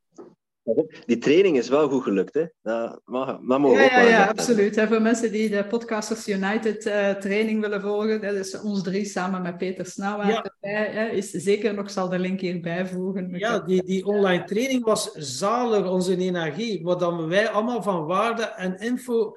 Die 1.06 1.18
training 1.18 1.58
is 1.58 1.70
wel 1.70 1.90
goed 1.90 2.04
gelukt, 2.04 2.34
hè? 2.34 2.46
Dat, 2.62 3.02
mag, 3.06 3.28
dat 3.48 3.60
mogen 3.60 3.82
ja, 3.84 4.02
ook 4.02 4.10
ja, 4.10 4.28
absoluut. 4.28 4.78
En 4.78 4.88
voor 4.88 5.02
mensen 5.02 5.32
die 5.32 5.50
de 5.50 5.66
Podcasters 5.66 6.28
United 6.28 6.86
eh, 6.86 7.10
training 7.10 7.62
willen 7.62 7.82
volgen, 7.82 8.22
dat 8.22 8.34
is 8.34 8.62
ons 8.62 8.84
drie 8.84 9.06
samen 9.06 9.42
met 9.42 9.58
Peter 9.58 9.86
Snauwaard 9.86 10.30
Ja. 10.30 10.44
erbij, 10.44 10.92
hè, 10.92 11.10
is 11.10 11.30
zeker 11.30 11.74
nog, 11.74 11.92
zal 11.92 12.10
de 12.10 12.20
link 12.20 12.40
hier 12.40 12.62
bijvoegen. 12.62 13.30
Ja, 13.38 13.60
die, 13.60 13.84
die 13.84 14.06
online 14.06 14.44
training 14.44 14.84
was 14.84 15.12
zalig, 15.14 15.90
onze 15.90 16.18
energie. 16.18 16.84
Wat 16.84 17.00
dan 17.00 17.28
wij 17.28 17.50
allemaal 17.50 17.84
van 17.84 18.06
waarde 18.06 18.44
en 18.44 18.78
info 18.80 19.36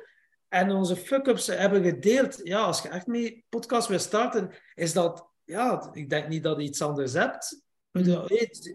en 0.55 0.71
onze 0.71 0.97
fuck-ups 0.97 1.47
hebben 1.47 1.83
gedeeld. 1.83 2.41
Ja, 2.43 2.63
als 2.63 2.83
je 2.83 2.89
echt 2.89 3.07
mee 3.07 3.45
podcast 3.49 3.89
wil 3.89 3.99
starten, 3.99 4.51
is 4.75 4.93
dat... 4.93 5.27
Ja, 5.45 5.89
ik 5.93 6.11
denk 6.11 6.29
niet 6.29 6.43
dat 6.43 6.57
je 6.57 6.63
iets 6.63 6.83
anders 6.83 7.13
hebt. 7.13 7.63
Mhm. 7.91 8.27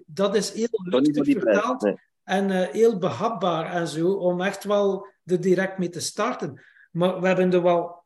Dat 0.05 0.35
is 0.35 0.53
heel 0.53 0.67
luchtig 0.71 1.43
nee. 1.81 1.97
En 2.23 2.51
eh, 2.51 2.67
heel 2.67 2.97
behapbaar 2.97 3.73
en 3.73 3.87
zo, 3.87 4.11
om 4.11 4.41
echt 4.41 4.63
wel 4.63 5.07
er 5.25 5.41
direct 5.41 5.77
mee 5.77 5.89
te 5.89 5.99
starten. 5.99 6.61
Maar 6.91 7.21
we 7.21 7.27
hebben 7.27 7.53
er 7.53 7.61
wel, 7.61 8.03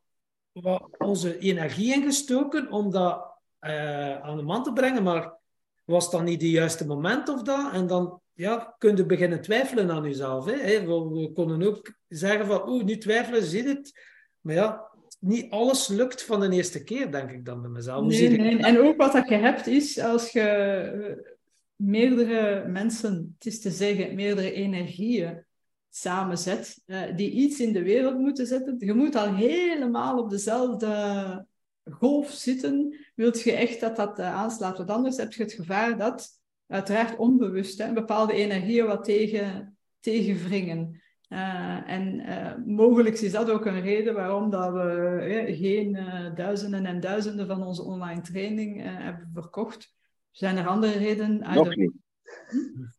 wel 0.52 0.96
onze 0.98 1.38
energie 1.38 1.94
in 1.94 2.04
gestoken 2.04 2.72
om 2.72 2.92
dat 2.92 3.40
eh, 3.60 4.22
aan 4.22 4.38
de 4.38 4.44
man 4.44 4.64
te 4.64 4.74
brengen, 4.74 5.04
maar 5.04 5.34
was 5.84 6.12
dat 6.12 6.24
niet 6.24 6.42
het 6.42 6.52
juiste 6.52 6.86
moment 6.86 7.30
of 7.30 7.42
dat? 7.42 7.74
En 7.74 7.88
dan 7.88 8.22
ja, 8.34 8.76
kun 8.78 8.96
je 8.96 9.06
beginnen 9.06 9.42
twijfelen 9.42 9.92
aan 9.92 10.04
jezelf. 10.04 10.46
Hè? 10.46 10.86
We, 10.86 11.32
konden 11.34 11.64
ook 11.64 11.94
zeggen 12.08 12.46
van, 12.46 12.70
oeh, 12.70 12.84
nu 12.84 12.98
twijfelen, 12.98 13.44
zie 13.44 13.64
je 13.64 13.70
het? 13.70 14.02
Maar 14.42 14.56
ja, 14.56 14.92
niet 15.20 15.52
alles 15.52 15.88
lukt 15.88 16.24
van 16.24 16.40
de 16.40 16.50
eerste 16.50 16.84
keer, 16.84 17.12
denk 17.12 17.32
ik 17.32 17.46
dan 17.46 17.62
bij 17.62 17.70
mezelf. 17.70 18.06
Nee, 18.06 18.30
nee. 18.30 18.58
En 18.58 18.80
ook 18.80 18.98
wat 18.98 19.12
dat 19.12 19.30
je 19.30 19.36
hebt 19.36 19.68
is, 19.68 20.00
als 20.00 20.32
je 20.32 20.42
eh, 20.42 21.32
meerdere 21.76 22.68
mensen, 22.68 23.36
het 23.38 23.46
is 23.46 23.62
te 23.62 23.72
zeggen, 23.72 24.16
meerdere 24.16 24.52
energieën 24.52 25.46
samenzet, 25.90 26.82
eh, 26.86 27.16
die 27.16 27.32
iets 27.32 27.60
in 27.60 27.74
de 27.74 27.84
wereld 27.84 28.18
moeten 28.18 28.48
zetten. 28.48 28.76
Je 28.80 28.94
moet 28.94 29.16
al 29.16 29.36
helemaal 29.36 30.20
op 30.20 30.30
dezelfde 30.30 31.46
golf 31.92 32.30
zitten, 32.30 32.96
wilt 33.16 33.42
je 33.42 33.52
echt 33.52 33.80
dat 33.80 33.96
dat 33.96 34.20
eh, 34.20 34.36
aanslaat. 34.36 34.78
Want 34.78 34.90
anders 34.90 35.18
heb 35.18 35.34
je 35.34 35.44
het 35.44 35.54
gevaar 35.54 35.98
dat, 35.98 36.30
uiteraard 36.74 37.18
onbewust, 37.18 37.78
hè, 37.78 37.94
bepaalde 37.94 38.34
energieën 38.34 38.86
wat 38.86 39.04
tegen, 39.04 39.78
tegenwringen. 40.00 41.02
Eh, 41.28 41.90
en 41.90 42.20
eh, 42.20 42.52
mogelijk 42.66 43.20
is 43.20 43.32
dat 43.32 43.50
ook 43.50 43.66
een 43.66 43.82
reden 43.82 44.14
waarom 44.14 44.50
dat 44.50 44.74
we 44.74 44.80
eh, 45.20 45.58
geen 45.58 45.96
eh, 45.96 46.36
duizenden 46.36 46.86
en 46.86 47.00
duizenden 47.00 47.48
van 47.48 47.64
onze 47.64 47.84
online 47.84 48.22
training 48.22 48.84
eh, 48.84 48.88
hebben 48.98 49.30
verkocht. 49.34 49.94
Zijn 50.32 50.58
er 50.58 50.68
andere 50.68 50.98
redenen? 50.98 51.54
Nog 51.56 51.76
niet. 51.76 51.92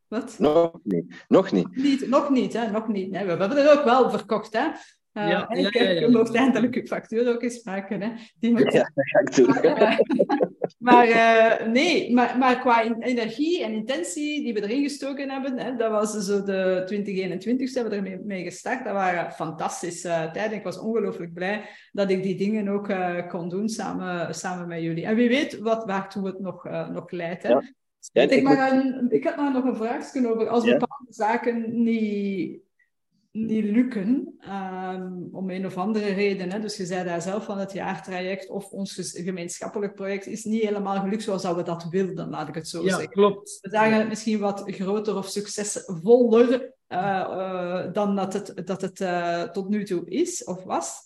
Wat? 0.09 0.39
Nog 0.39 0.79
niet. 0.83 1.25
Nog 1.29 1.53
niet. 1.53 1.77
Niet, 1.77 2.09
nog 2.09 2.31
niet, 2.31 2.53
hè? 2.53 2.71
Nog 2.71 2.89
niet. 2.89 3.11
Nee, 3.11 3.25
we 3.25 3.31
hebben 3.31 3.57
er 3.57 3.79
ook 3.79 3.85
wel 3.85 4.11
verkocht, 4.11 4.53
hè? 4.53 4.69
Eh, 5.13 5.29
Ja, 5.29 5.49
en 5.49 5.59
ik 5.59 5.75
heb 5.75 5.87
ja, 5.87 5.91
ja. 5.91 6.01
je 6.01 6.09
mocht 6.09 6.35
eindelijk 6.35 6.75
uw 6.75 6.87
factuur 6.87 7.35
ook 7.35 7.43
eens 7.43 7.63
maken, 7.65 8.01
hè? 8.01 8.13
Die 8.39 8.51
moet 8.53 8.73
Ja, 8.73 8.91
dat 8.95 9.09
ga 9.11 9.21
ik 9.21 9.35
doen. 9.35 9.55
Maar 10.79 11.09
eh, 11.09 11.67
nee, 11.67 12.13
maar, 12.13 12.39
maar 12.39 12.61
qua 12.61 12.83
energie 13.01 13.65
en 13.65 13.73
intentie 13.73 14.43
die 14.43 14.55
we 14.55 14.63
erin 14.63 14.83
gestoken 14.83 15.31
hebben, 15.31 15.59
hè, 15.59 15.77
dat 15.77 15.91
was 15.91 16.13
zo 16.13 16.43
de 16.43 16.83
2021 16.87 17.75
hebben 17.75 17.93
we 17.93 17.99
ermee 17.99 18.19
mee 18.25 18.45
gestart. 18.45 18.85
Dat 18.85 18.93
waren 18.93 19.33
fantastische 19.33 20.31
tijden. 20.33 20.59
Ik 20.59 20.65
was 20.65 20.79
ongelooflijk 20.79 21.33
blij 21.33 21.63
dat 21.93 22.11
ik 22.11 22.23
die 22.23 22.37
dingen 22.37 22.69
ook 22.69 22.89
eh, 22.89 23.29
kon 23.29 23.49
doen 23.49 23.69
samen, 23.69 24.35
samen 24.35 24.69
met 24.69 24.83
jullie. 24.83 25.05
En 25.07 25.15
wie 25.15 25.29
weet 25.29 25.59
wat, 25.59 25.85
waartoe 25.85 26.27
het 26.27 26.41
nog, 26.41 26.67
eh, 26.67 26.89
nog 26.89 27.11
leidt. 27.11 27.43
Hè. 27.43 27.49
Ja. 27.49 27.63
Ja, 28.13 28.23
en 28.23 28.31
ik, 28.31 28.43
maar 28.43 28.73
een, 28.73 29.07
ik 29.11 29.25
had 29.25 29.37
maar 29.37 29.53
nog 29.53 29.65
een 29.65 29.77
vraagje 29.77 30.29
over 30.29 30.49
als 30.49 30.65
Ja. 30.65 30.77
bepaalde 30.77 31.13
zaken 31.13 31.83
niet, 31.83 32.59
niet 33.35 33.65
lukken, 33.65 34.35
ehm, 34.39 35.13
om 35.33 35.51
een 35.51 35.67
of 35.67 35.77
andere 35.77 36.13
reden. 36.13 36.53
Hè. 36.53 36.61
Dus 36.61 36.77
je 36.77 36.87
zei 36.87 37.05
daar 37.05 37.23
zelf 37.23 37.45
van 37.45 37.59
het 37.59 37.73
jaartraject 37.73 38.49
of 38.49 38.71
ons 38.71 39.11
gemeenschappelijk 39.15 39.95
project 39.95 40.27
is 40.27 40.45
niet 40.45 40.63
helemaal 40.63 41.01
gelukt 41.01 41.23
zoals 41.23 41.43
dat 41.43 41.57
we 41.57 41.63
dat 41.63 41.87
wilden, 41.91 42.31
laat 42.31 42.49
ik 42.49 42.55
het 42.55 42.69
zo 42.69 42.83
Ja, 42.83 42.89
zeggen. 42.89 43.09
klopt. 43.09 43.59
We 43.61 43.71
zagen 43.71 43.99
het 43.99 44.09
misschien 44.09 44.39
wat 44.39 44.63
groter 44.67 45.17
of 45.17 45.29
succesvoller 45.29 46.73
eh, 46.87 47.21
eh, 47.21 47.93
dan 47.93 48.17
dat 48.17 48.33
het, 48.33 48.67
dat 48.67 48.81
het 48.81 49.01
eh, 49.01 49.43
tot 49.43 49.69
nu 49.69 49.85
toe 49.85 50.09
is 50.09 50.45
of 50.45 50.65
was. 50.65 50.99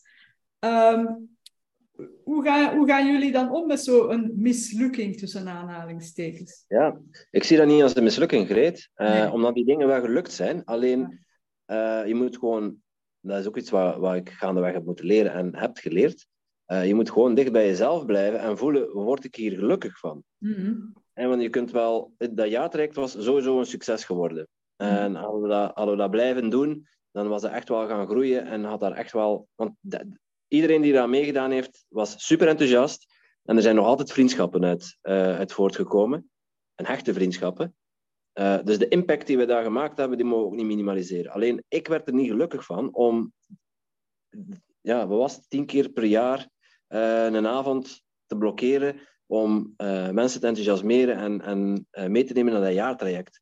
Ehm, 0.58 1.06
hoe, 2.24 2.42
gaan, 2.44 2.76
hoe 2.76 2.86
gaan 2.88 3.12
jullie 3.12 3.32
dan 3.32 3.50
om 3.50 3.66
met 3.66 3.80
zo'n 3.80 4.32
mislukking 4.34 5.16
tussen 5.18 5.48
aanhalingstekens? 5.48 6.64
Ja, 6.68 6.98
ik 7.30 7.44
zie 7.44 7.56
dat 7.56 7.66
niet 7.66 7.82
als 7.82 7.96
een 7.96 8.02
mislukking, 8.04 8.46
Greet. 8.48 8.90
Eh, 8.94 9.12
Nee. 9.12 9.32
Omdat 9.32 9.54
die 9.54 9.64
dingen 9.64 9.86
wel 9.86 10.00
gelukt 10.00 10.32
zijn. 10.32 10.64
Alleen, 10.64 11.26
eh, 11.68 12.06
je 12.06 12.14
moet 12.14 12.36
gewoon... 12.38 12.82
Dat 13.20 13.38
is 13.38 13.46
ook 13.46 13.56
iets 13.56 13.70
wat, 13.70 13.96
wat 13.96 14.14
ik 14.14 14.30
gaandeweg 14.30 14.72
heb 14.72 14.84
moeten 14.84 15.06
leren 15.06 15.32
en 15.32 15.56
heb 15.56 15.76
geleerd. 15.76 16.26
Eh, 16.64 16.86
je 16.86 16.94
moet 16.94 17.10
gewoon 17.10 17.34
dicht 17.34 17.52
bij 17.52 17.66
jezelf 17.66 18.04
blijven 18.06 18.40
en 18.40 18.58
voelen, 18.58 18.92
word 18.92 19.24
ik 19.24 19.34
hier 19.34 19.52
gelukkig 19.52 19.98
van? 19.98 20.22
Mhm. 20.38 20.74
En 21.12 21.28
want 21.28 21.42
je 21.42 21.50
kunt 21.50 21.70
wel... 21.70 22.12
Dat 22.16 22.48
jaartraject 22.48 22.94
was 22.94 23.24
sowieso 23.24 23.58
een 23.58 23.66
succes 23.66 24.04
geworden. 24.04 24.48
En 24.76 25.14
hadden 25.14 25.42
we, 25.42 25.48
dat, 25.48 25.70
hadden 25.74 25.94
we 25.94 26.00
dat 26.00 26.10
blijven 26.10 26.48
doen, 26.50 26.86
dan 27.10 27.28
was 27.28 27.42
dat 27.42 27.50
echt 27.50 27.68
wel 27.68 27.86
gaan 27.86 28.06
groeien 28.08 28.46
en 28.46 28.64
had 28.64 28.80
daar 28.80 28.92
echt 28.92 29.12
wel... 29.12 29.48
Want 29.54 29.74
dat- 29.80 30.04
iedereen 30.48 30.82
die 30.82 30.92
daar 30.92 31.08
meegedaan 31.08 31.50
heeft, 31.50 31.84
was 31.88 32.26
super 32.26 32.48
enthousiast. 32.48 33.16
En 33.42 33.56
er 33.56 33.62
zijn 33.62 33.74
nog 33.74 33.86
altijd 33.86 34.12
vriendschappen 34.12 34.64
uit, 34.64 34.98
uit 35.00 35.52
voortgekomen. 35.52 36.30
En 36.74 36.86
hechte 36.86 37.12
vriendschappen. 37.12 37.76
Eh, 38.38 38.58
dus 38.64 38.78
de 38.78 38.88
impact 38.88 39.26
die 39.26 39.36
we 39.36 39.44
daar 39.44 39.62
gemaakt 39.62 39.98
hebben, 39.98 40.16
die 40.16 40.26
mogen 40.26 40.44
we 40.44 40.50
ook 40.50 40.56
niet 40.56 40.66
minimaliseren. 40.66 41.32
Alleen, 41.32 41.64
ik 41.68 41.88
werd 41.88 42.08
er 42.08 42.14
niet 42.14 42.30
gelukkig 42.30 42.64
van 42.64 42.94
om... 42.94 43.32
Ja, 44.80 45.06
wat 45.06 45.18
was? 45.18 45.48
Tien 45.48 45.66
keer 45.66 45.88
per 45.88 46.04
jaar 46.04 46.48
eh, 46.86 47.24
een 47.24 47.46
avond 47.46 48.02
te 48.26 48.36
blokkeren 48.36 49.00
om 49.26 49.74
eh, 49.76 50.10
mensen 50.10 50.40
te 50.40 50.46
enthousiasmeren 50.46 51.16
en, 51.16 51.40
en 51.90 52.12
mee 52.12 52.24
te 52.24 52.32
nemen 52.32 52.52
naar 52.52 52.62
dat 52.62 52.72
jaartraject. 52.72 53.40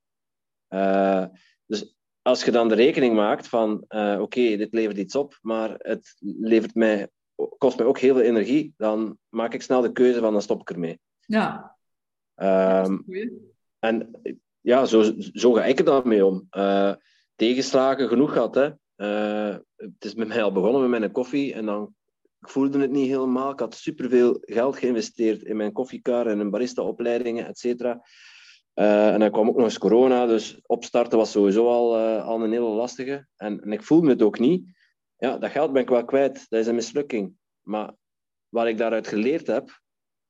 Dus 1.67 1.97
als 2.23 2.45
je 2.45 2.51
dan 2.51 2.69
de 2.69 2.75
rekening 2.75 3.15
maakt 3.15 3.49
van, 3.49 3.85
oké, 4.21 4.57
dit 4.57 4.73
levert 4.73 4.99
iets 4.99 5.15
op, 5.15 5.39
maar 5.41 5.75
het 5.79 6.17
levert 6.21 6.75
mij, 6.75 7.09
kost 7.59 7.79
mij 7.79 7.87
ook 7.87 7.99
heel 7.99 8.15
veel 8.15 8.25
energie, 8.25 8.75
dan 8.77 9.19
maak 9.29 9.55
ik 9.55 9.63
snel 9.63 9.81
de 9.81 9.93
keuze 9.93 10.21
van, 10.21 10.33
dan 10.33 10.43
stop 10.43 10.61
ik 10.61 10.71
ermee. 10.71 11.01
Ja, 11.21 11.77
goeie. 13.05 13.55
en 13.79 14.21
ja, 14.67 14.85
zo, 14.85 15.13
zo 15.33 15.53
ga 15.53 15.65
ik 15.65 15.79
er 15.79 15.85
dan 15.85 16.09
mee 16.09 16.25
om. 16.27 16.47
Eh, 16.51 16.93
tegenslagen 17.35 18.09
genoeg 18.09 18.33
gehad. 18.33 18.55
Hè. 18.55 18.71
Eh, 18.97 19.57
het 19.77 20.05
is 20.05 20.15
met 20.15 20.29
mij 20.29 20.43
al 20.43 20.53
begonnen 20.53 20.91
met 20.91 21.01
mijn 21.01 21.13
koffie 21.13 21.55
en 21.55 21.67
dan 21.67 21.95
ik 22.41 22.49
voelde 22.49 22.79
het 22.79 22.91
niet 22.91 23.09
helemaal. 23.09 23.53
Ik 23.53 23.61
had 23.61 23.75
superveel 23.75 24.39
geld 24.41 24.77
geïnvesteerd 24.77 25.43
in 25.43 25.57
mijn 25.57 25.73
koffiekar 25.73 26.27
en 26.27 26.41
in 26.41 26.51
barista-opleidingen, 26.51 27.47
et 27.47 27.59
cetera. 27.59 28.03
Eh, 28.73 29.13
en 29.13 29.21
dan 29.21 29.31
kwam 29.31 29.49
ook 29.49 29.57
nog 29.57 29.65
eens 29.65 29.79
corona, 29.79 30.27
dus 30.27 30.61
opstarten 30.67 31.19
was 31.19 31.31
sowieso 31.31 31.69
al, 31.69 31.97
al 32.21 32.43
een 32.43 32.53
hele 32.53 32.69
lastige. 32.69 33.27
En, 33.37 33.61
en 33.63 33.73
ik 33.73 33.83
voelde 33.83 34.09
het 34.09 34.23
ook 34.23 34.39
niet. 34.39 34.65
Ja, 35.17 35.39
dat 35.39 35.51
geld 35.51 35.73
ben 35.73 35.83
ik 35.83 35.89
wel 35.89 36.05
kwijt, 36.05 36.47
dat 36.49 36.61
is 36.61 36.67
een 36.67 36.75
mislukking. 36.75 37.35
Maar 37.63 37.95
wat 38.49 38.67
ik 38.67 38.79
daaruit 38.79 39.07
geleerd 39.07 39.47
heb, 39.47 39.81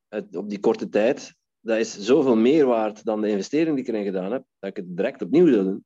het- 0.09 0.37
op 0.37 0.49
die 0.49 0.61
korte 0.61 0.89
tijd, 0.89 1.36
dat 1.67 1.79
is 1.79 1.99
zoveel 1.99 2.37
meer 2.37 2.67
waard 2.67 3.05
dan 3.05 3.21
de 3.21 3.29
investering 3.29 3.77
die 3.77 3.85
ik 3.85 3.91
erin 3.91 4.05
gedaan 4.05 4.33
heb, 4.33 4.45
dat 4.59 4.71
ik 4.71 4.77
het 4.77 4.97
direct 4.97 5.23
opnieuw 5.23 5.45
wil 5.45 5.65
doen. 5.65 5.85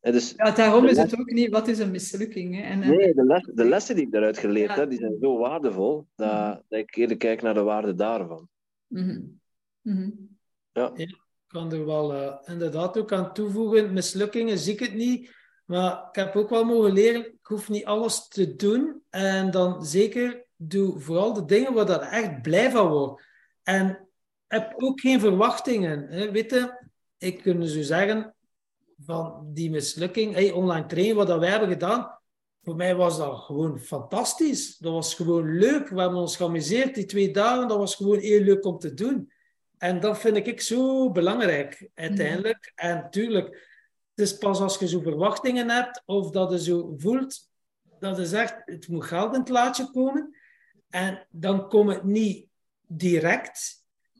En 0.00 0.12
dus, 0.12 0.32
Ja, 0.36 0.50
daarom 0.50 0.86
is 0.86 0.96
het 0.96 1.18
ook 1.20 1.30
niet, 1.30 1.50
wat 1.50 1.68
is 1.68 1.78
een 1.78 1.90
mislukking? 1.90 2.54
Hè? 2.54 2.62
En, 2.62 2.82
eh, 2.82 2.88
nee, 2.88 3.14
de, 3.14 3.24
les- 3.24 3.50
de 3.54 3.64
lessen 3.64 3.94
die 3.94 4.04
ik 4.04 4.12
daaruit 4.12 4.38
geleerd 4.38 4.70
Ja. 4.70 4.76
heb, 4.76 4.90
die 4.90 4.98
zijn 4.98 5.16
zo 5.20 5.38
waardevol, 5.38 6.06
dat, 6.14 6.62
dat 6.68 6.78
ik 6.78 6.94
eerder 6.96 7.16
kijk 7.16 7.42
naar 7.42 7.54
de 7.54 7.62
waarde 7.62 7.94
daarvan. 7.94 8.48
mhm. 8.86 9.20
Mhm. 9.80 10.10
Ja, 10.72 10.90
Ik 10.94 11.16
kan 11.46 11.72
er 11.72 11.86
wel 11.86 12.12
eh, 12.14 12.52
inderdaad 12.52 12.98
ook 12.98 13.12
aan 13.12 13.32
toevoegen. 13.32 13.92
Mislukkingen 13.92 14.58
zie 14.58 14.72
ik 14.72 14.80
het 14.80 14.94
niet. 14.94 15.34
Maar 15.64 16.08
ik 16.08 16.14
heb 16.14 16.36
ook 16.36 16.50
wel 16.50 16.64
mogen 16.64 16.92
leren, 16.92 17.26
ik 17.26 17.38
hoef 17.46 17.68
niet 17.68 17.84
alles 17.84 18.28
te 18.28 18.56
doen. 18.56 19.02
En 19.10 19.50
dan 19.50 19.84
zeker 19.84 20.44
doe 20.56 21.00
vooral 21.00 21.32
de 21.32 21.44
dingen 21.44 21.72
waar 21.74 21.86
dat 21.86 22.02
echt 22.02 22.42
blij 22.42 22.70
van 22.70 22.88
wordt. 22.88 23.22
En 23.62 24.05
heb 24.46 24.72
ook 24.76 25.00
geen 25.00 25.20
verwachtingen. 25.20 26.06
Hè. 26.08 26.30
Weet 26.30 26.50
je, 26.50 26.84
ik 27.18 27.42
kan 27.42 27.66
zo 27.66 27.82
zeggen, 27.82 28.34
van 29.04 29.50
die 29.52 29.70
mislukking, 29.70 30.34
hey, 30.34 30.50
online 30.50 30.86
trainen, 30.86 31.16
wat 31.16 31.26
dat 31.26 31.38
wij 31.38 31.50
hebben 31.50 31.68
gedaan, 31.68 32.18
voor 32.62 32.76
mij 32.76 32.94
was 32.94 33.18
dat 33.18 33.38
gewoon 33.38 33.80
fantastisch. 33.80 34.76
Dat 34.76 34.92
was 34.92 35.14
gewoon 35.14 35.58
leuk. 35.58 35.88
We 35.88 36.00
hebben 36.00 36.18
ons 36.18 36.36
geamuseerd 36.36 36.94
die 36.94 37.04
twee 37.04 37.30
dagen. 37.30 37.68
Dat 37.68 37.78
was 37.78 37.94
gewoon 37.94 38.18
heel 38.18 38.40
leuk 38.40 38.64
om 38.64 38.78
te 38.78 38.94
doen. 38.94 39.32
En 39.78 40.00
dat 40.00 40.18
vind 40.18 40.36
ik 40.36 40.60
zo 40.60 41.10
belangrijk, 41.10 41.88
uiteindelijk. 41.94 42.72
En 42.74 43.06
tuurlijk, 43.10 43.46
het 44.14 44.26
is 44.26 44.38
pas 44.38 44.60
als 44.60 44.78
je 44.78 44.88
zo 44.88 45.00
verwachtingen 45.00 45.70
hebt, 45.70 46.02
of 46.04 46.30
dat 46.30 46.50
je 46.50 46.60
zo 46.60 46.94
voelt, 46.96 47.48
dat 47.98 48.16
je 48.16 48.26
zegt, 48.26 48.62
het 48.64 48.88
moet 48.88 49.04
geld 49.04 49.34
in 49.34 49.40
het 49.40 49.48
laadje 49.48 49.90
komen. 49.90 50.36
En 50.88 51.26
dan 51.30 51.68
komt 51.68 51.92
het 51.92 52.04
niet 52.04 52.46
direct. 52.86 53.75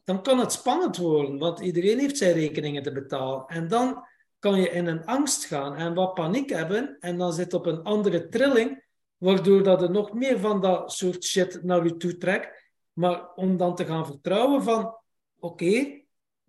Dan 0.07 0.23
kan 0.23 0.39
het 0.39 0.53
spannend 0.53 0.97
worden, 0.97 1.39
want 1.39 1.61
iedereen 1.61 1.99
heeft 1.99 2.17
zijn 2.17 2.33
rekeningen 2.33 2.83
te 2.83 2.93
betalen. 2.93 3.45
En 3.47 3.69
dan 3.69 4.05
kan 4.39 4.61
je 4.61 4.71
in 4.71 4.87
een 4.87 5.05
angst 5.05 5.45
gaan 5.45 5.77
en 5.77 5.95
wat 5.95 6.15
paniek 6.15 6.51
hebben 6.51 6.97
en 7.01 7.19
dan 7.19 7.33
zit 7.33 7.55
op 7.55 7.67
een 7.67 7.83
andere 7.83 8.29
trilling, 8.29 8.85
waardoor 9.17 9.63
dat 9.63 9.83
er 9.83 9.91
nog 9.91 10.13
meer 10.13 10.39
van 10.39 10.61
dat 10.61 10.93
soort 10.93 11.25
shit 11.25 11.63
naar 11.63 11.85
je 11.85 11.97
toe 11.97 12.17
trekt. 12.17 12.65
Maar 12.93 13.35
om 13.35 13.57
dan 13.57 13.75
te 13.75 13.85
gaan 13.85 14.07
vertrouwen 14.07 14.63
van, 14.63 14.97
oké, 15.39 16.03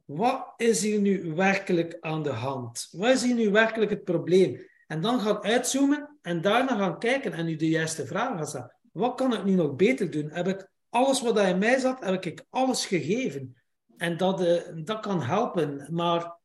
wat 0.05 0.53
is 0.57 0.81
hier 0.81 0.99
nu 0.99 1.33
werkelijk 1.35 1.97
aan 1.99 2.23
de 2.23 2.29
hand? 2.29 2.87
Wat 2.91 3.09
is 3.09 3.23
hier 3.23 3.35
nu 3.35 3.51
werkelijk 3.51 3.91
het 3.91 4.03
probleem? 4.03 4.65
En 4.87 5.01
dan 5.01 5.19
gaan 5.19 5.43
uitzoomen 5.43 6.17
en 6.21 6.41
daarna 6.41 6.77
gaan 6.77 6.99
kijken 6.99 7.33
en 7.33 7.47
u 7.47 7.55
de 7.55 7.69
juiste 7.69 8.05
vraag 8.05 8.37
gaan 8.37 8.47
stellen. 8.47 8.75
Wat 8.91 9.15
kan 9.15 9.33
ik 9.33 9.43
nu 9.43 9.53
nog 9.53 9.75
beter 9.75 10.11
doen? 10.11 10.29
Heb 10.31 10.47
ik 10.47 10.69
alles 10.97 11.21
wat 11.21 11.39
in 11.39 11.57
mij 11.57 11.79
zat, 11.79 11.99
heb 11.99 12.25
ik 12.25 12.45
alles 12.49 12.85
gegeven? 12.85 13.55
En 13.97 14.17
dat, 14.17 14.41
uh, 14.41 14.83
dat 14.83 14.99
kan 14.99 15.21
helpen. 15.21 15.87
Maar 15.89 16.37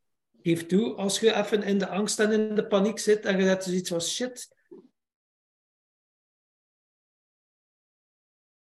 geef 0.42 0.66
toe, 0.66 0.94
als 0.94 1.20
je 1.20 1.34
even 1.34 1.62
in 1.62 1.78
de 1.78 1.88
angst 1.88 2.20
en 2.20 2.32
in 2.32 2.54
de 2.54 2.66
paniek 2.66 2.98
zit 2.98 3.24
en 3.24 3.38
je 3.38 3.44
hebt 3.44 3.64
zoiets 3.64 3.88
van 3.88 4.00
shit. 4.00 4.48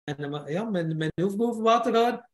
En 0.04 0.34
eh, 0.34 0.54
ja, 0.54 0.64
mijn, 0.64 1.12
hoofd 1.16 1.38
boven 1.38 1.64
water 1.64 1.94
gaan, 1.94 2.30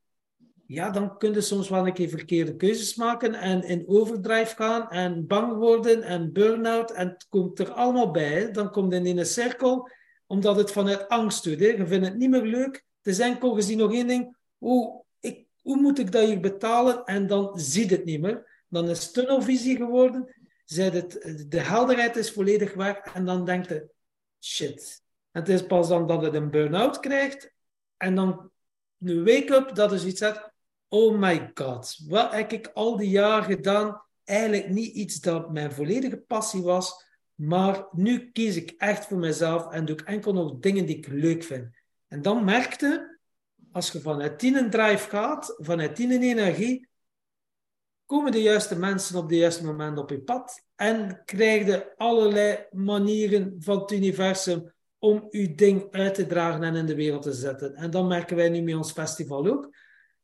ja, 0.65 0.89
dan 0.89 1.17
kun 1.17 1.33
je 1.33 1.41
soms 1.41 1.69
wel 1.69 1.87
een 1.87 1.93
keer 1.93 2.09
verkeerde 2.09 2.55
keuzes 2.55 2.95
maken 2.95 3.33
en 3.33 3.63
in 3.63 3.87
overdrive 3.87 4.55
gaan 4.55 4.89
en 4.89 5.27
bang 5.27 5.53
worden 5.53 6.03
en 6.03 6.33
burn-out. 6.33 6.91
En 6.91 7.07
het 7.07 7.27
komt 7.29 7.59
er 7.59 7.71
allemaal 7.71 8.11
bij. 8.11 8.51
Dan 8.51 8.71
komt 8.71 8.93
het 8.93 9.05
in 9.05 9.17
een 9.17 9.25
cirkel, 9.25 9.89
omdat 10.25 10.55
het 10.55 10.71
vanuit 10.71 11.07
angst 11.07 11.43
doet. 11.43 11.59
Je 11.59 11.87
vindt 11.87 12.05
het 12.05 12.17
niet 12.17 12.29
meer 12.29 12.41
leuk. 12.41 12.86
Het 13.07 13.15
is 13.15 13.25
enkel 13.25 13.53
gezien 13.53 13.77
nog 13.77 13.93
één 13.93 14.07
ding. 14.07 14.37
Hoe, 14.57 15.03
ik, 15.19 15.45
hoe 15.61 15.81
moet 15.81 15.99
ik 15.99 16.11
dat 16.11 16.25
hier 16.25 16.39
betalen? 16.39 17.05
En 17.05 17.27
dan 17.27 17.59
ziet 17.59 17.89
het 17.89 18.05
niet 18.05 18.21
meer. 18.21 18.63
Dan 18.67 18.89
is 18.89 19.03
het 19.03 19.13
tunnelvisie 19.13 19.75
geworden. 19.75 20.35
Het, 20.65 21.45
de 21.47 21.59
helderheid 21.59 22.15
is 22.15 22.31
volledig 22.31 22.73
weg. 22.73 22.97
En 22.97 23.25
dan 23.25 23.45
denkt 23.45 23.67
je, 23.67 23.89
shit. 24.43 25.01
het 25.31 25.49
is 25.49 25.65
pas 25.65 25.87
dan 25.87 26.07
dat 26.07 26.21
het 26.21 26.33
een 26.33 26.49
burn-out 26.49 26.99
krijgt. 26.99 27.51
En 27.97 28.15
dan 28.15 28.51
een 28.99 29.25
wake-up 29.25 29.75
dat 29.75 29.91
is 29.91 30.05
iets 30.05 30.19
zegt 30.19 30.51
oh 30.87 31.17
my 31.17 31.51
god, 31.53 31.99
wat 32.07 32.31
heb 32.31 32.51
ik 32.51 32.71
al 32.73 32.97
die 32.97 33.09
jaren 33.09 33.43
gedaan? 33.43 34.01
Eigenlijk 34.23 34.69
niet 34.69 34.95
iets 34.95 35.19
dat 35.19 35.51
mijn 35.51 35.71
volledige 35.71 36.17
passie 36.17 36.61
was, 36.61 37.05
maar 37.33 37.87
nu 37.91 38.31
kies 38.31 38.55
ik 38.55 38.73
echt 38.77 39.05
voor 39.05 39.17
mezelf 39.17 39.71
en 39.71 39.85
doe 39.85 39.95
ik 39.95 40.07
enkel 40.07 40.33
nog 40.33 40.59
dingen 40.59 40.85
die 40.85 40.97
ik 40.97 41.07
leuk 41.07 41.43
vind. 41.43 41.75
En 42.07 42.21
dan 42.21 42.43
merkte, 42.43 43.19
als 43.71 43.91
je 43.91 44.01
vanuit 44.01 44.43
een 44.43 44.69
drive 44.69 45.09
gaat, 45.09 45.55
vanuit 45.57 45.99
een 45.99 46.11
energie, 46.11 46.87
komen 48.05 48.31
de 48.31 48.41
juiste 48.41 48.79
mensen 48.79 49.17
op 49.17 49.29
de 49.29 49.35
juiste 49.35 49.65
moment 49.65 49.97
op 49.97 50.09
je 50.09 50.21
pad 50.21 50.65
en 50.75 51.21
krijg 51.25 51.65
je 51.65 51.93
allerlei 51.97 52.65
manieren 52.71 53.55
van 53.59 53.79
het 53.79 53.91
universum 53.91 54.71
om 54.99 55.27
je 55.29 55.55
ding 55.55 55.91
uit 55.91 56.13
te 56.13 56.25
dragen 56.25 56.63
en 56.63 56.75
in 56.75 56.85
de 56.85 56.95
wereld 56.95 57.21
te 57.21 57.33
zetten. 57.33 57.75
En 57.75 57.91
dan 57.91 58.07
merken 58.07 58.35
wij 58.35 58.49
nu 58.49 58.61
met 58.61 58.75
ons 58.75 58.91
festival 58.91 59.47
ook 59.47 59.69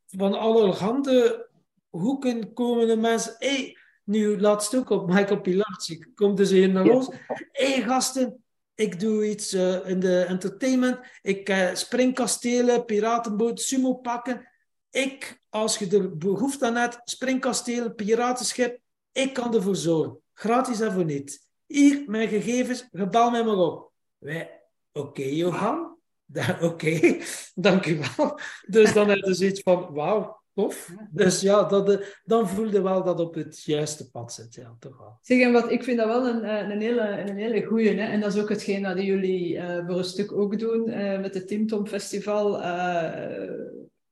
van 0.08 0.34
allerhande 0.34 1.50
hoeken 1.90 2.54
komen 2.54 2.88
de 2.88 2.96
mensen. 2.96 3.36
hey, 3.38 3.78
nu 4.04 4.40
laatst 4.40 4.76
ook 4.76 4.90
op 4.90 5.08
Michael 5.08 5.42
Pilarczyk 5.42 6.12
komt 6.16 6.38
dus 6.38 6.50
hier 6.50 6.70
naar 6.70 6.90
ons. 6.90 7.10
Hé 7.52 7.72
hey, 7.74 7.82
gasten, 7.82 8.43
ik 8.76 9.00
doe 9.00 9.30
iets 9.30 9.54
uh, 9.54 9.90
in 9.90 10.00
de 10.00 10.24
entertainment. 10.24 11.00
Ik 11.22 11.50
uh, 11.50 11.74
springkastelen, 11.74 12.86
piratenboot, 12.86 13.62
sumo 13.62 13.94
pakken. 13.94 14.48
Ik, 14.90 15.42
als 15.50 15.78
je 15.78 15.88
er 15.88 16.18
behoefte 16.18 16.66
aan 16.66 16.76
hebt, 16.76 17.02
springkastelen, 17.04 17.96
piratenschip, 17.96 18.80
ik 19.12 19.34
kan 19.34 19.56
ervoor 19.56 19.76
zorgen. 19.76 20.22
Gratis 20.34 20.80
en 20.80 20.92
voor 20.92 21.06
niet. 21.06 21.48
Hier, 21.66 22.04
mijn 22.08 22.28
gegevens, 22.28 22.88
gebal 22.92 23.32
mij 23.32 23.44
maar 23.44 23.58
op. 23.58 23.92
Wij, 24.18 24.62
oké, 24.92 25.24
Johan. 25.24 25.92
Oké, 26.62 26.66
okay, 26.66 27.22
dank 27.54 27.86
u 27.86 28.00
wel. 28.00 28.40
Dus 28.68 28.94
dan 28.94 29.10
heb 29.10 29.18
je 29.18 29.34
zoiets 29.34 29.62
van, 29.62 29.94
wauw, 29.94 30.43
tof. 30.54 30.92
Dus 31.12 31.42
ja, 31.42 31.64
dat, 31.64 31.90
eh, 31.90 32.08
dan 32.24 32.50
voelde 32.50 32.82
wel 32.82 33.04
dat 33.04 33.20
op 33.20 33.34
het 33.34 33.64
juiste 33.64 34.10
pad 34.12 34.34
zit. 34.34 34.54
Ja, 34.56 34.76
toch 34.80 34.98
wel. 34.98 35.18
Zeg, 35.22 35.42
en 35.42 35.52
wat, 35.52 35.72
ik 35.72 35.84
vind 35.84 35.98
dat 35.98 36.08
wel 36.08 36.28
een, 36.28 36.44
eh, 36.44 36.70
een, 36.70 36.82
hele, 36.82 37.08
een 37.30 37.38
hele 37.38 37.66
goeie. 37.66 37.90
Hè? 37.90 38.06
En 38.06 38.20
dat 38.20 38.34
is 38.34 38.42
ook 38.42 38.50
hetgeen 38.50 38.82
dat 38.82 39.02
jullie 39.02 39.56
uh, 39.56 39.86
voor 39.88 39.98
een 39.98 40.04
stuk 40.04 40.32
ook 40.32 40.60
doen 40.60 40.90
uh, 40.90 41.20
met 41.20 41.34
het 41.34 41.48
Tim 41.48 41.68
Tom 41.68 41.88
Festival. 41.88 42.62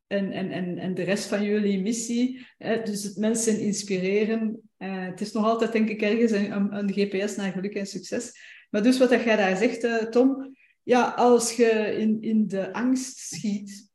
en, 0.08 0.32
en, 0.32 0.52
en, 0.52 0.78
en 0.78 0.94
de 0.94 1.04
rest 1.04 1.26
van 1.26 1.44
jullie 1.44 1.82
missie. 1.82 2.48
dus 2.84 3.04
het 3.04 3.18
mensen 3.18 3.60
inspireren. 3.60 4.62
het 4.78 5.22
is 5.22 5.32
nog 5.32 5.46
altijd, 5.46 5.72
denk 5.72 5.90
ik, 5.90 6.02
ergens 6.02 6.32
een, 6.32 6.76
een 6.76 6.94
GPS 6.94 7.36
naar 7.36 7.52
geluk 7.52 7.74
en 7.74 7.86
succes. 7.86 8.32
Maar 8.70 8.84
dus 8.84 8.98
wat 8.98 9.10
dat 9.10 9.24
jij 9.24 9.36
daar 9.36 9.58
zegt, 9.58 10.12
Tom 10.12 10.56
ja, 10.84 11.10
als 11.10 11.54
je 11.54 11.96
in, 11.98 12.22
in 12.22 12.48
de 12.48 12.74
angst 12.74 13.18
schiet 13.18 13.91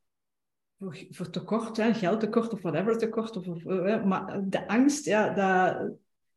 voor, 1.10 1.30
tekort, 1.30 1.76
hè, 1.76 1.94
geldtekort 1.94 2.52
of 2.52 2.62
whatever 2.62 2.98
tekort, 2.98 3.36
of, 3.36 3.46
of, 3.46 3.64
maar 4.04 4.40
de 4.44 4.68
angst, 4.68 5.04
ja, 5.04 5.34
dat, 5.34 5.90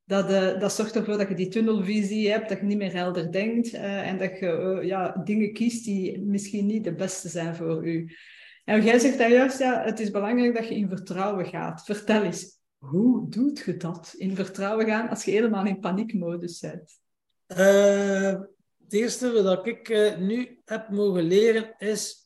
dat, 0.04 0.32
uh, 0.32 0.60
dat 0.60 0.74
zorgt 0.74 0.96
ervoor 0.96 1.18
dat 1.18 1.28
je 1.28 1.36
die 1.36 1.48
tunnelvisie 1.48 2.30
hebt, 2.30 2.50
dat 2.50 2.60
je 2.60 2.66
niet 2.66 2.78
meer 2.78 2.94
helder 2.94 3.32
denkt 3.32 3.74
en 3.74 4.18
dat 4.18 4.40
je 4.40 4.80
ja, 4.84 5.22
dingen 5.24 5.54
kiest 5.54 5.86
die 5.86 6.22
misschien 6.22 6.66
niet 6.66 6.84
de 6.84 6.94
beste 6.94 7.30
zijn 7.30 7.56
voor 7.56 7.88
je. 7.88 8.18
En 8.66 8.84
jij 8.84 9.00
zegt 9.00 9.18
daar 9.18 9.32
juist, 9.32 9.60
ja, 9.60 9.84
het 9.84 10.00
is 10.00 10.12
belangrijk 10.12 10.56
dat 10.56 10.68
je 10.68 10.76
in 10.76 10.90
vertrouwen 10.90 11.46
gaat. 11.46 11.84
Vertel 11.86 12.24
eens, 12.24 12.60
hoe 12.78 13.30
doet 13.30 13.60
je 13.60 13.78
dat, 13.78 14.14
in 14.18 14.36
vertrouwen 14.36 14.86
gaan, 14.86 15.10
als 15.10 15.26
je 15.26 15.32
helemaal 15.32 15.66
in 15.66 15.80
paniekmodus 15.80 16.60
bent? 16.60 17.00
Het 17.48 18.94
eerste 18.94 19.44
wat 19.44 19.68
ik 19.68 19.90
nu 20.20 20.60
heb 20.66 20.90
mogen 20.90 21.24
leren 21.24 21.76
is 21.78 22.19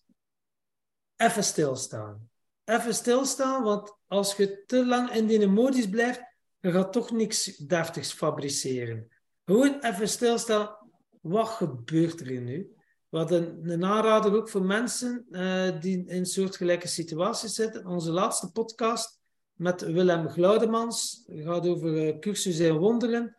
even 1.24 1.44
stilstaan. 1.44 2.30
Even 2.66 2.94
stilstaan, 2.94 3.64
want 3.64 3.98
als 4.08 4.36
je 4.36 4.64
te 4.66 4.86
lang 4.86 5.12
in 5.12 5.28
die 5.28 5.40
emoties 5.40 5.90
blijft, 5.90 6.22
je 6.60 6.72
gaat 6.72 6.94
toch 6.94 7.12
niks 7.12 7.46
deftigs 7.58 8.14
fabriceren. 8.14 9.08
Gewoon 9.46 9.80
even 9.80 10.10
stilstaan. 10.10 10.78
Wat 11.22 11.48
gebeurt 11.48 12.20
er 12.20 12.42
nu? 12.42 12.76
Wat 13.10 13.32
een, 13.32 13.70
een 13.70 13.86
aanrader 13.86 14.36
ook 14.36 14.50
voor 14.50 14.66
mensen 14.66 15.26
uh, 15.30 15.80
die 15.80 16.06
in 16.08 16.26
soortgelijke 16.26 16.88
situaties 16.88 17.54
zitten. 17.54 17.88
Onze 17.88 18.12
laatste 18.12 18.52
podcast 18.52 19.20
met 19.54 19.82
Willem 19.82 20.30
Glaudemans 20.30 21.24
gaat 21.28 21.68
over 21.68 22.08
uh, 22.08 22.20
cursus 22.20 22.60
en 22.60 22.78
wonderen 22.78 23.38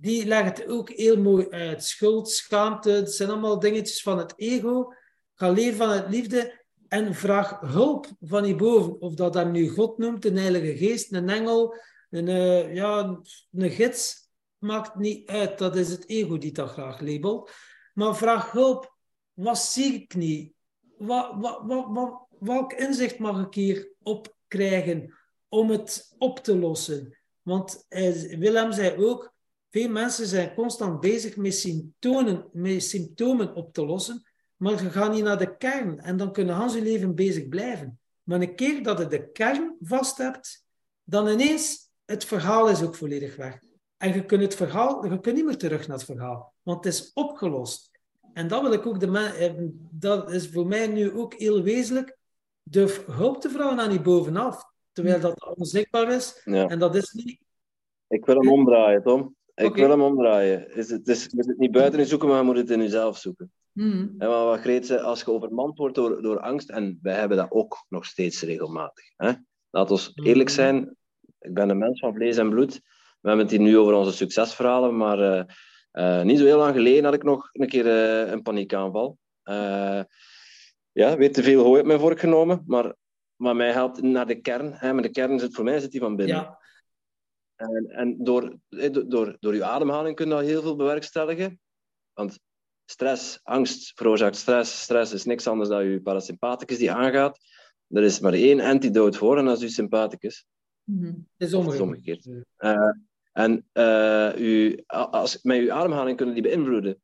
die 0.00 0.26
legt 0.26 0.58
het 0.58 0.68
ook 0.68 0.90
heel 0.90 1.16
mooi 1.16 1.48
uit. 1.50 1.84
Schuld, 1.84 2.30
schaamte, 2.30 2.90
dat 2.90 3.12
zijn 3.12 3.30
allemaal 3.30 3.58
dingetjes 3.58 4.02
van 4.02 4.18
het 4.18 4.32
ego. 4.36 4.92
Ga 5.34 5.50
leren 5.50 5.76
van 5.76 5.90
het 5.90 6.08
liefde 6.08 6.57
en 6.88 7.14
vraag 7.14 7.60
hulp 7.60 8.06
van 8.20 8.44
hierboven. 8.44 9.00
Of 9.00 9.14
dat 9.14 9.32
dan 9.32 9.50
nu 9.50 9.68
God 9.68 9.98
noemt, 9.98 10.24
een 10.24 10.36
heilige 10.36 10.76
geest, 10.76 11.12
een 11.12 11.28
engel, 11.28 11.74
een, 12.10 12.26
uh, 12.26 12.74
ja, 12.74 13.20
een 13.52 13.70
gids. 13.70 14.26
Maakt 14.58 14.94
niet 14.94 15.28
uit, 15.28 15.58
dat 15.58 15.76
is 15.76 15.90
het 15.90 16.08
ego 16.08 16.38
die 16.38 16.52
dat 16.52 16.70
graag 16.70 17.00
labelt. 17.00 17.50
Maar 17.94 18.16
vraag 18.16 18.52
hulp. 18.52 18.96
Wat 19.32 19.58
zie 19.58 19.92
ik 19.94 20.14
niet? 20.14 20.52
Wat, 20.96 21.34
wat, 21.36 21.60
wat, 21.64 21.86
wat, 21.88 22.26
welk 22.38 22.72
inzicht 22.72 23.18
mag 23.18 23.46
ik 23.46 23.54
hier 23.54 23.92
op 24.02 24.36
krijgen 24.48 25.14
om 25.48 25.70
het 25.70 26.14
op 26.18 26.38
te 26.38 26.56
lossen? 26.56 27.18
Want 27.42 27.84
eh, 27.88 28.38
Willem 28.38 28.72
zei 28.72 29.04
ook, 29.04 29.32
veel 29.70 29.88
mensen 29.88 30.26
zijn 30.26 30.54
constant 30.54 31.00
bezig 31.00 31.36
met 31.36 31.54
symptomen, 31.54 32.48
met 32.52 32.82
symptomen 32.82 33.54
op 33.54 33.72
te 33.72 33.86
lossen, 33.86 34.27
maar 34.58 34.78
ze 34.78 34.90
gaan 34.90 35.10
niet 35.10 35.24
naar 35.24 35.38
de 35.38 35.56
kern. 35.56 36.00
En 36.00 36.16
dan 36.16 36.32
kunnen 36.32 36.54
Hans 36.54 36.74
je 36.74 36.82
leven 36.82 37.14
bezig 37.14 37.48
blijven. 37.48 38.00
Maar 38.22 38.40
een 38.40 38.54
keer 38.54 38.82
dat 38.82 38.98
je 38.98 39.06
de 39.06 39.30
kern 39.30 39.76
vast 39.80 40.18
hebt, 40.18 40.64
dan 41.04 41.28
ineens, 41.28 41.90
het 42.04 42.24
verhaal 42.24 42.68
is 42.68 42.82
ook 42.82 42.94
volledig 42.94 43.36
weg. 43.36 43.58
En 43.96 44.12
je 44.12 44.24
kunt 44.24 44.42
het 44.42 44.54
verhaal, 44.54 45.04
je 45.04 45.20
kunt 45.20 45.36
niet 45.36 45.44
meer 45.44 45.56
terug 45.56 45.88
naar 45.88 45.96
het 45.96 46.06
verhaal, 46.06 46.54
want 46.62 46.84
het 46.84 46.94
is 46.94 47.10
opgelost. 47.12 47.90
En 48.32 48.48
dat 48.48 48.62
wil 48.62 48.72
ik 48.72 48.86
ook 48.86 49.00
de 49.00 49.18
eh, 49.18 49.52
dat 49.90 50.32
is 50.32 50.48
voor 50.48 50.66
mij 50.66 50.86
nu 50.86 51.12
ook 51.12 51.34
heel 51.34 51.62
wezenlijk, 51.62 52.16
de 52.62 53.04
hulp 53.06 53.40
te 53.40 53.50
vragen 53.50 53.80
aan 53.80 53.90
die 53.90 54.00
bovenaf, 54.00 54.64
terwijl 54.92 55.20
dat 55.20 55.56
onzichtbaar 55.56 56.12
is. 56.12 56.42
En 56.44 56.78
dat 56.78 56.94
is 56.94 57.12
niet... 57.12 57.40
Ik 58.08 58.24
wil 58.24 58.36
hem 58.36 58.50
omdraaien, 58.50 59.02
Tom. 59.02 59.36
Ik 59.54 59.74
wil 59.74 59.90
hem 59.90 60.02
omdraaien. 60.02 60.74
Is 60.74 60.90
het, 60.90 61.08
is, 61.08 61.26
is 61.26 61.46
het 61.46 61.58
niet 61.58 61.70
buiten 61.70 62.00
je 62.00 62.06
zoeken, 62.06 62.28
maar 62.28 62.38
je 62.38 62.44
moet 62.44 62.56
het 62.56 62.70
in 62.70 62.80
jezelf 62.80 63.18
zoeken. 63.18 63.52
Mm. 63.78 64.14
En 64.18 64.28
wat 64.28 64.60
Greet 64.60 64.86
zei, 64.86 65.00
als 65.00 65.20
je 65.20 65.30
overmand 65.30 65.78
wordt 65.78 65.94
door, 65.94 66.22
door 66.22 66.40
angst, 66.40 66.70
en 66.70 66.98
wij 67.02 67.14
hebben 67.14 67.36
dat 67.36 67.50
ook 67.50 67.84
nog 67.88 68.04
steeds 68.04 68.42
regelmatig. 68.42 69.04
Hè? 69.16 69.32
Laat 69.70 69.90
ons 69.90 70.12
hmm. 70.14 70.26
eerlijk 70.26 70.48
zijn, 70.48 70.96
ik 71.38 71.54
ben 71.54 71.68
een 71.68 71.78
mens 71.78 72.00
van 72.00 72.14
vlees 72.14 72.36
en 72.36 72.50
bloed. 72.50 72.74
We 73.20 73.28
hebben 73.28 73.46
het 73.46 73.54
hier 73.54 73.64
nu 73.64 73.78
over 73.78 73.94
onze 73.94 74.12
succesverhalen, 74.12 74.96
maar 74.96 75.18
uh, 75.18 75.44
uh, 75.92 76.22
niet 76.22 76.38
zo 76.38 76.44
heel 76.44 76.58
lang 76.58 76.74
geleden 76.74 77.04
had 77.04 77.14
ik 77.14 77.22
nog 77.22 77.48
een 77.52 77.68
keer 77.68 77.86
uh, 77.86 78.30
een 78.30 78.42
paniekaanval. 78.42 79.18
ja, 80.92 81.16
weet 81.16 81.34
te 81.34 81.42
veel 81.42 81.64
hooi 81.64 81.80
op 81.80 81.86
mijn 81.86 82.00
vork 82.00 82.20
genomen, 82.20 82.62
maar 82.66 82.94
wat 83.36 83.54
mij 83.54 83.72
helpt 83.72 84.02
naar 84.02 84.26
de 84.26 84.40
kern. 84.40 84.72
Hè, 84.72 84.92
maar 84.92 85.02
de 85.02 85.10
kern 85.10 85.38
zit 85.38 85.54
voor 85.54 85.64
mij 85.64 85.80
zit 85.80 85.90
die 85.90 86.00
van 86.00 86.16
binnen. 86.16 86.36
Ja. 86.36 86.58
En, 87.56 87.86
en 87.90 88.24
door, 88.24 88.58
door, 89.06 89.36
door 89.40 89.54
je 89.54 89.64
ademhaling 89.64 90.16
kun 90.16 90.28
je 90.28 90.34
al 90.34 90.40
heel 90.40 90.62
veel 90.62 90.76
bewerkstelligen. 90.76 91.60
Want 92.12 92.38
stress, 92.90 93.40
angst 93.42 93.92
veroorzaakt 93.94 94.36
stress. 94.36 94.82
Stress 94.82 95.12
is 95.12 95.24
niks 95.24 95.46
anders 95.46 95.68
dan 95.68 95.84
je 95.84 96.00
parasympathicus 96.00 96.78
die 96.78 96.92
aangaat. 96.92 97.38
Er 97.88 98.02
is 98.02 98.20
maar 98.20 98.32
één 98.32 98.60
antidote 98.60 99.18
voor 99.18 99.38
en 99.38 99.44
dat 99.44 99.56
is 99.56 99.62
je 99.62 99.68
sympathicus. 99.68 100.46
Mhm. 100.84 101.06
Het 101.36 101.48
is 101.48 101.54
omgekeerd. 101.54 101.64
het 101.64 101.74
is 101.74 101.80
omgekeerd. 101.80 102.44
Eh, 102.56 102.90
en 103.32 103.66
eh, 103.72 104.40
u, 104.40 104.82
als, 104.86 105.42
met 105.42 105.58
uw 105.58 105.72
ademhaling 105.72 106.16
kunnen 106.16 106.34
die 106.34 106.42
beïnvloeden. 106.42 107.02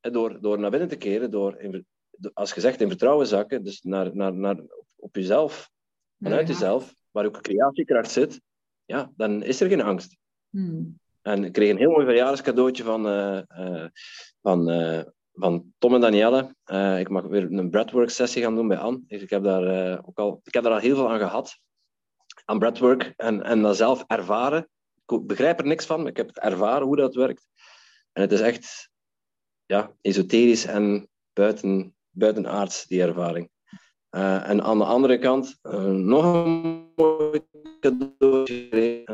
Eh, 0.00 0.12
Door, 0.12 0.40
door 0.40 0.58
naar 0.58 0.70
binnen 0.70 0.88
te 0.88 0.96
keren, 0.96 1.30
door, 1.30 1.60
in, 1.60 1.86
als 2.32 2.52
gezegd, 2.52 2.80
in 2.80 2.88
vertrouwen 2.88 3.26
zakken, 3.26 3.64
dus 3.64 3.82
naar, 3.82 4.16
naar, 4.16 4.34
naar, 4.34 4.56
op 4.96 5.14
jezelf, 5.16 5.70
vanuit 6.20 6.46
Ja. 6.48 6.52
jezelf, 6.52 6.94
waar 7.10 7.26
ook 7.26 7.40
creatiekracht 7.40 8.10
zit, 8.10 8.40
ja, 8.84 9.12
dan 9.16 9.42
is 9.42 9.60
er 9.60 9.68
geen 9.68 9.82
angst. 9.82 10.16
Mhm. 10.48 10.82
En 11.22 11.44
ik 11.44 11.52
kreeg 11.52 11.70
een 11.70 11.78
heel 11.78 11.90
mooi 11.90 12.04
verjaardagscadeautje 12.04 12.82
van, 12.82 13.02
van, 14.42 14.68
van 15.38 15.72
Tom 15.78 15.94
en 15.94 16.00
Danielle. 16.00 16.54
Eh, 16.64 16.98
ik 16.98 17.08
mag 17.08 17.22
weer 17.22 17.52
een 17.52 17.70
breathwork-sessie 17.70 18.42
gaan 18.42 18.54
doen 18.54 18.68
bij 18.68 18.78
Anne. 18.78 19.00
Dus 19.06 19.22
ik 19.22 19.30
heb 19.30 19.42
daar 19.42 19.64
eh, 19.66 19.98
ook 20.04 20.18
al, 20.18 20.40
ik 20.44 20.54
heb 20.54 20.62
daar 20.62 20.72
al 20.72 20.78
heel 20.78 20.94
veel 20.94 21.10
aan 21.10 21.18
gehad. 21.18 21.58
Aan 22.44 22.58
breathwork 22.58 23.12
en, 23.16 23.42
en 23.42 23.62
dat 23.62 23.76
zelf 23.76 24.04
ervaren. 24.06 24.68
Ik 25.06 25.26
begrijp 25.26 25.58
er 25.58 25.66
niks 25.66 25.86
van, 25.86 25.98
maar 25.98 26.10
ik 26.10 26.16
heb 26.16 26.26
het 26.26 26.38
ervaren 26.38 26.86
hoe 26.86 26.96
dat 26.96 27.14
werkt. 27.14 27.48
En 28.12 28.22
het 28.22 28.32
is 28.32 28.40
echt 28.40 28.90
ja, 29.66 29.92
esoterisch 30.00 30.64
en 30.64 31.08
buiten, 31.32 31.96
buitenaards, 32.10 32.86
die 32.86 33.02
ervaring. 33.02 33.50
Eh, 34.08 34.48
en 34.48 34.62
aan 34.62 34.78
de 34.78 34.84
andere 34.84 35.18
kant, 35.18 35.58
nog 35.90 36.24
een 36.24 36.92
mooi 36.96 37.46
cadeautje. 37.80 39.04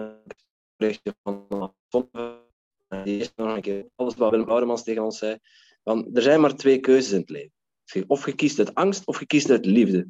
van 1.22 1.46
Die 3.04 3.18
is 3.18 3.32
nog 3.34 3.54
een 3.54 3.62
keer 3.62 3.86
alles 3.94 4.14
wat 4.16 4.30
Willem 4.30 4.48
Oudemans 4.48 4.84
tegen 4.84 5.02
ons 5.02 5.18
zei. 5.18 5.38
Van, 5.84 6.10
er 6.14 6.22
zijn 6.22 6.40
maar 6.40 6.56
twee 6.56 6.78
keuzes 6.78 7.12
in 7.12 7.20
het 7.20 7.30
leven. 7.30 7.52
Of 8.06 8.26
je 8.26 8.34
kiest 8.34 8.58
uit 8.58 8.74
angst, 8.74 9.06
of 9.06 9.18
je 9.18 9.26
kiest 9.26 9.50
uit 9.50 9.66
liefde. 9.66 10.08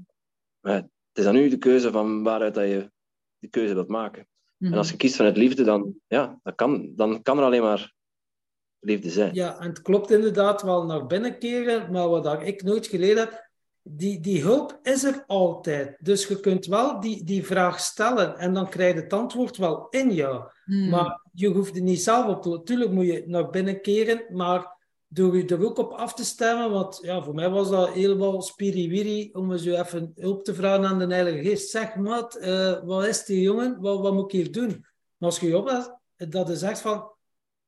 Maar 0.60 0.74
het 0.74 0.88
is 1.12 1.26
aan 1.26 1.36
u 1.36 1.48
de 1.48 1.58
keuze 1.58 1.90
van 1.90 2.22
waaruit 2.22 2.54
dat 2.54 2.68
je 2.68 2.90
die 3.38 3.50
keuze 3.50 3.74
wilt 3.74 3.88
maken. 3.88 4.28
Mhm. 4.56 4.72
En 4.72 4.78
als 4.78 4.90
je 4.90 4.96
kiest 4.96 5.16
vanuit 5.16 5.36
liefde, 5.36 5.64
dan, 5.64 5.94
ja, 6.06 6.40
dan, 6.42 6.54
kan, 6.54 6.92
dan 6.96 7.22
kan 7.22 7.38
er 7.38 7.44
alleen 7.44 7.62
maar 7.62 7.94
liefde 8.80 9.10
zijn. 9.10 9.34
Ja, 9.34 9.58
en 9.58 9.68
het 9.68 9.82
klopt 9.82 10.10
inderdaad 10.10 10.62
wel 10.62 10.84
naar 10.84 11.06
binnen 11.06 11.38
keren, 11.38 11.92
maar 11.92 12.08
wat 12.08 12.42
ik 12.42 12.62
nooit 12.62 12.86
geleerd 12.86 13.18
heb, 13.18 13.48
die, 13.82 14.20
die 14.20 14.42
hulp 14.42 14.78
is 14.82 15.04
er 15.04 15.24
altijd. 15.26 15.96
Dus 16.00 16.26
je 16.26 16.40
kunt 16.40 16.66
wel 16.66 17.00
die, 17.00 17.24
die 17.24 17.44
vraag 17.44 17.80
stellen 17.80 18.38
en 18.38 18.54
dan 18.54 18.68
krijg 18.68 18.94
je 18.94 19.00
het 19.00 19.12
antwoord 19.12 19.56
wel 19.56 19.86
in 19.90 20.12
jou. 20.12 20.50
Mhm. 20.64 20.88
Maar 20.88 21.20
je 21.32 21.48
hoeft 21.48 21.76
er 21.76 21.82
niet 21.82 22.00
zelf 22.00 22.26
op 22.26 22.42
te... 22.42 22.48
Natuurlijk 22.48 22.90
moet 22.90 23.06
je 23.06 23.24
naar 23.26 23.50
binnen 23.50 23.80
keren, 23.80 24.24
maar 24.30 24.73
door 25.14 25.36
je 25.36 25.46
er 25.46 25.64
ook 25.64 25.78
op 25.78 25.92
af 25.92 26.14
te 26.14 26.24
stemmen, 26.24 26.70
want 26.70 26.98
ja, 27.02 27.22
voor 27.22 27.34
mij 27.34 27.50
was 27.50 27.70
dat 27.70 27.88
helemaal 27.88 28.42
spiriwiri 28.42 29.30
om 29.32 29.52
eens 29.52 29.64
even 29.64 30.12
hulp 30.14 30.44
te 30.44 30.54
vragen 30.54 30.84
aan 30.84 30.98
de 30.98 31.14
Heilige 31.14 31.48
Geest. 31.48 31.70
Zeg, 31.70 31.94
maat, 31.94 32.34
eh, 32.34 32.82
wat 32.84 33.06
is 33.06 33.24
die 33.24 33.40
jongen? 33.40 33.80
Wat, 33.80 34.12
moet 34.12 34.24
ik 34.24 34.40
hier 34.40 34.52
doen? 34.52 34.86
Maar 35.16 35.28
als 35.30 35.40
je 35.40 35.46
je 35.46 35.56
op 35.56 35.98
dat 36.16 36.48
is 36.48 36.62
echt 36.62 36.80
van, 36.80 37.10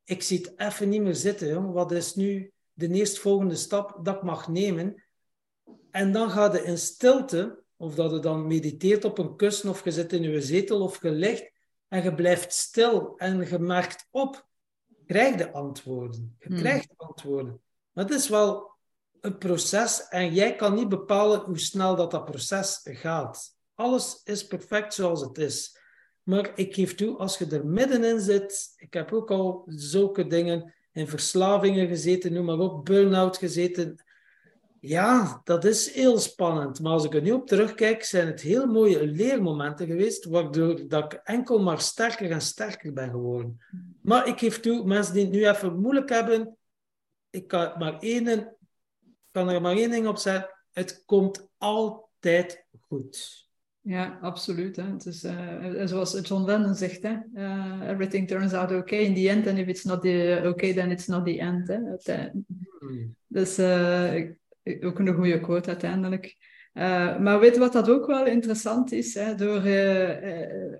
ik 0.04 0.22
zie 0.22 0.38
het 0.38 0.52
even 0.56 0.88
niet 0.88 1.02
meer 1.02 1.14
zitten. 1.14 1.72
Wat 1.72 1.92
is 1.92 2.14
nu 2.14 2.52
de 2.72 2.88
eerstvolgende 2.88 3.56
stap 3.56 3.98
dat 4.02 4.14
ik 4.14 4.22
mag 4.22 4.48
nemen? 4.48 5.04
En 5.90 6.12
dan 6.12 6.30
ga 6.30 6.52
je 6.52 6.62
in 6.62 6.78
stilte, 6.78 7.62
of 7.76 7.94
dat 7.94 8.10
je 8.10 8.18
dan 8.18 8.46
mediteert 8.46 9.04
op 9.04 9.18
een 9.18 9.36
kussen, 9.36 9.70
of 9.70 9.84
je 9.84 9.90
zit 9.90 10.12
in 10.12 10.22
je 10.22 10.40
zetel, 10.40 10.80
of 10.80 11.02
je 11.02 11.10
ligt, 11.10 11.50
en 11.88 12.02
je 12.02 12.14
blijft 12.14 12.52
stil 12.52 13.12
en 13.16 13.48
je 13.48 13.58
merkt 13.58 14.08
op, 14.10 14.46
krijg 15.06 15.36
de 15.36 15.52
antwoorden. 15.52 16.36
Je 16.38 16.48
Hmm. 16.48 16.58
krijgt 16.58 16.88
antwoorden. 16.96 17.60
Maar 17.92 18.04
het 18.04 18.14
is 18.14 18.28
wel 18.28 18.74
een 19.20 19.38
proces 19.38 20.08
en 20.08 20.34
jij 20.34 20.56
kan 20.56 20.74
niet 20.74 20.88
bepalen 20.88 21.40
hoe 21.40 21.58
snel 21.58 21.96
dat, 21.96 22.10
dat 22.10 22.24
proces 22.24 22.80
gaat. 22.82 23.56
Alles 23.74 24.20
is 24.24 24.46
perfect 24.46 24.94
zoals 24.94 25.20
het 25.20 25.38
is. 25.38 25.78
Maar 26.22 26.52
ik 26.54 26.74
geef 26.74 26.94
toe, 26.94 27.16
als 27.16 27.38
je 27.38 27.46
er 27.46 27.66
middenin 27.66 28.20
zit, 28.20 28.74
ik 28.76 28.92
heb 28.94 29.12
ook 29.12 29.30
al 29.30 29.62
zulke 29.66 30.26
dingen 30.26 30.74
in 30.92 31.08
verslavingen 31.08 31.88
gezeten, 31.88 32.32
noem 32.32 32.44
maar 32.44 32.58
op, 32.58 32.84
burn-out 32.84 33.36
gezeten. 33.36 34.04
Ja, 34.88 35.40
dat 35.44 35.64
is 35.64 35.92
heel 35.94 36.18
spannend. 36.18 36.80
Maar 36.80 36.92
als 36.92 37.04
ik 37.04 37.14
er 37.14 37.22
nu 37.22 37.32
op 37.32 37.46
terugkijk, 37.46 38.04
zijn 38.04 38.26
het 38.26 38.40
heel 38.40 38.66
mooie 38.66 39.06
leermomenten 39.06 39.86
geweest, 39.86 40.24
waardoor 40.24 40.88
dat 40.88 41.12
ik 41.12 41.20
enkel 41.24 41.62
maar 41.62 41.80
sterker 41.80 42.30
en 42.30 42.40
sterker 42.40 42.92
ben 42.92 43.10
geworden. 43.10 43.60
Maar 44.02 44.28
ik 44.28 44.38
geef 44.38 44.60
toe, 44.60 44.84
mensen 44.86 45.14
die 45.14 45.22
het 45.22 45.32
nu 45.32 45.46
even 45.48 45.80
moeilijk 45.80 46.08
hebben, 46.08 46.56
ik 47.30 47.48
kan, 47.48 47.72
maar 47.78 47.98
één, 47.98 48.56
kan 49.30 49.48
er 49.48 49.60
maar 49.60 49.76
één 49.76 49.90
ding 49.90 50.06
op 50.06 50.18
zeggen, 50.18 50.48
het 50.72 51.02
komt 51.06 51.48
altijd 51.58 52.64
goed. 52.80 53.44
Ja, 53.80 54.18
absoluut. 54.20 54.76
Hè. 54.76 54.82
Het 54.82 55.06
is, 55.06 55.24
eh, 55.24 55.82
zoals 55.84 56.20
John 56.22 56.44
Lennon 56.44 56.74
zegt, 56.74 57.02
hè, 57.02 57.16
eh, 57.34 57.88
everything 57.88 58.28
turns 58.28 58.52
out 58.52 58.70
okay 58.72 58.98
in 58.98 59.14
the 59.14 59.28
end, 59.28 59.46
and 59.46 59.58
if 59.58 59.66
it's 59.66 59.84
not 59.84 60.02
the, 60.02 60.42
okay, 60.44 60.72
then 60.74 60.90
it's 60.90 61.06
not 61.06 61.24
the 61.24 61.38
end. 61.40 61.68
Hè. 61.68 61.78
Het, 61.84 62.06
eh, 62.08 62.24
dus 63.26 63.58
ik- 63.58 64.14
ik- 64.14 64.38
ook 64.80 64.98
een 64.98 65.14
goede 65.14 65.40
quote 65.40 65.68
uiteindelijk. 65.68 66.36
Eh, 66.72 67.18
maar 67.18 67.40
weet 67.40 67.56
wat 67.56 67.72
dat 67.72 67.90
ook 67.90 68.06
wel 68.06 68.26
interessant 68.26 68.92
is? 68.92 69.14
Hè? 69.14 69.34
Door, 69.34 69.62
eh, 69.64 70.74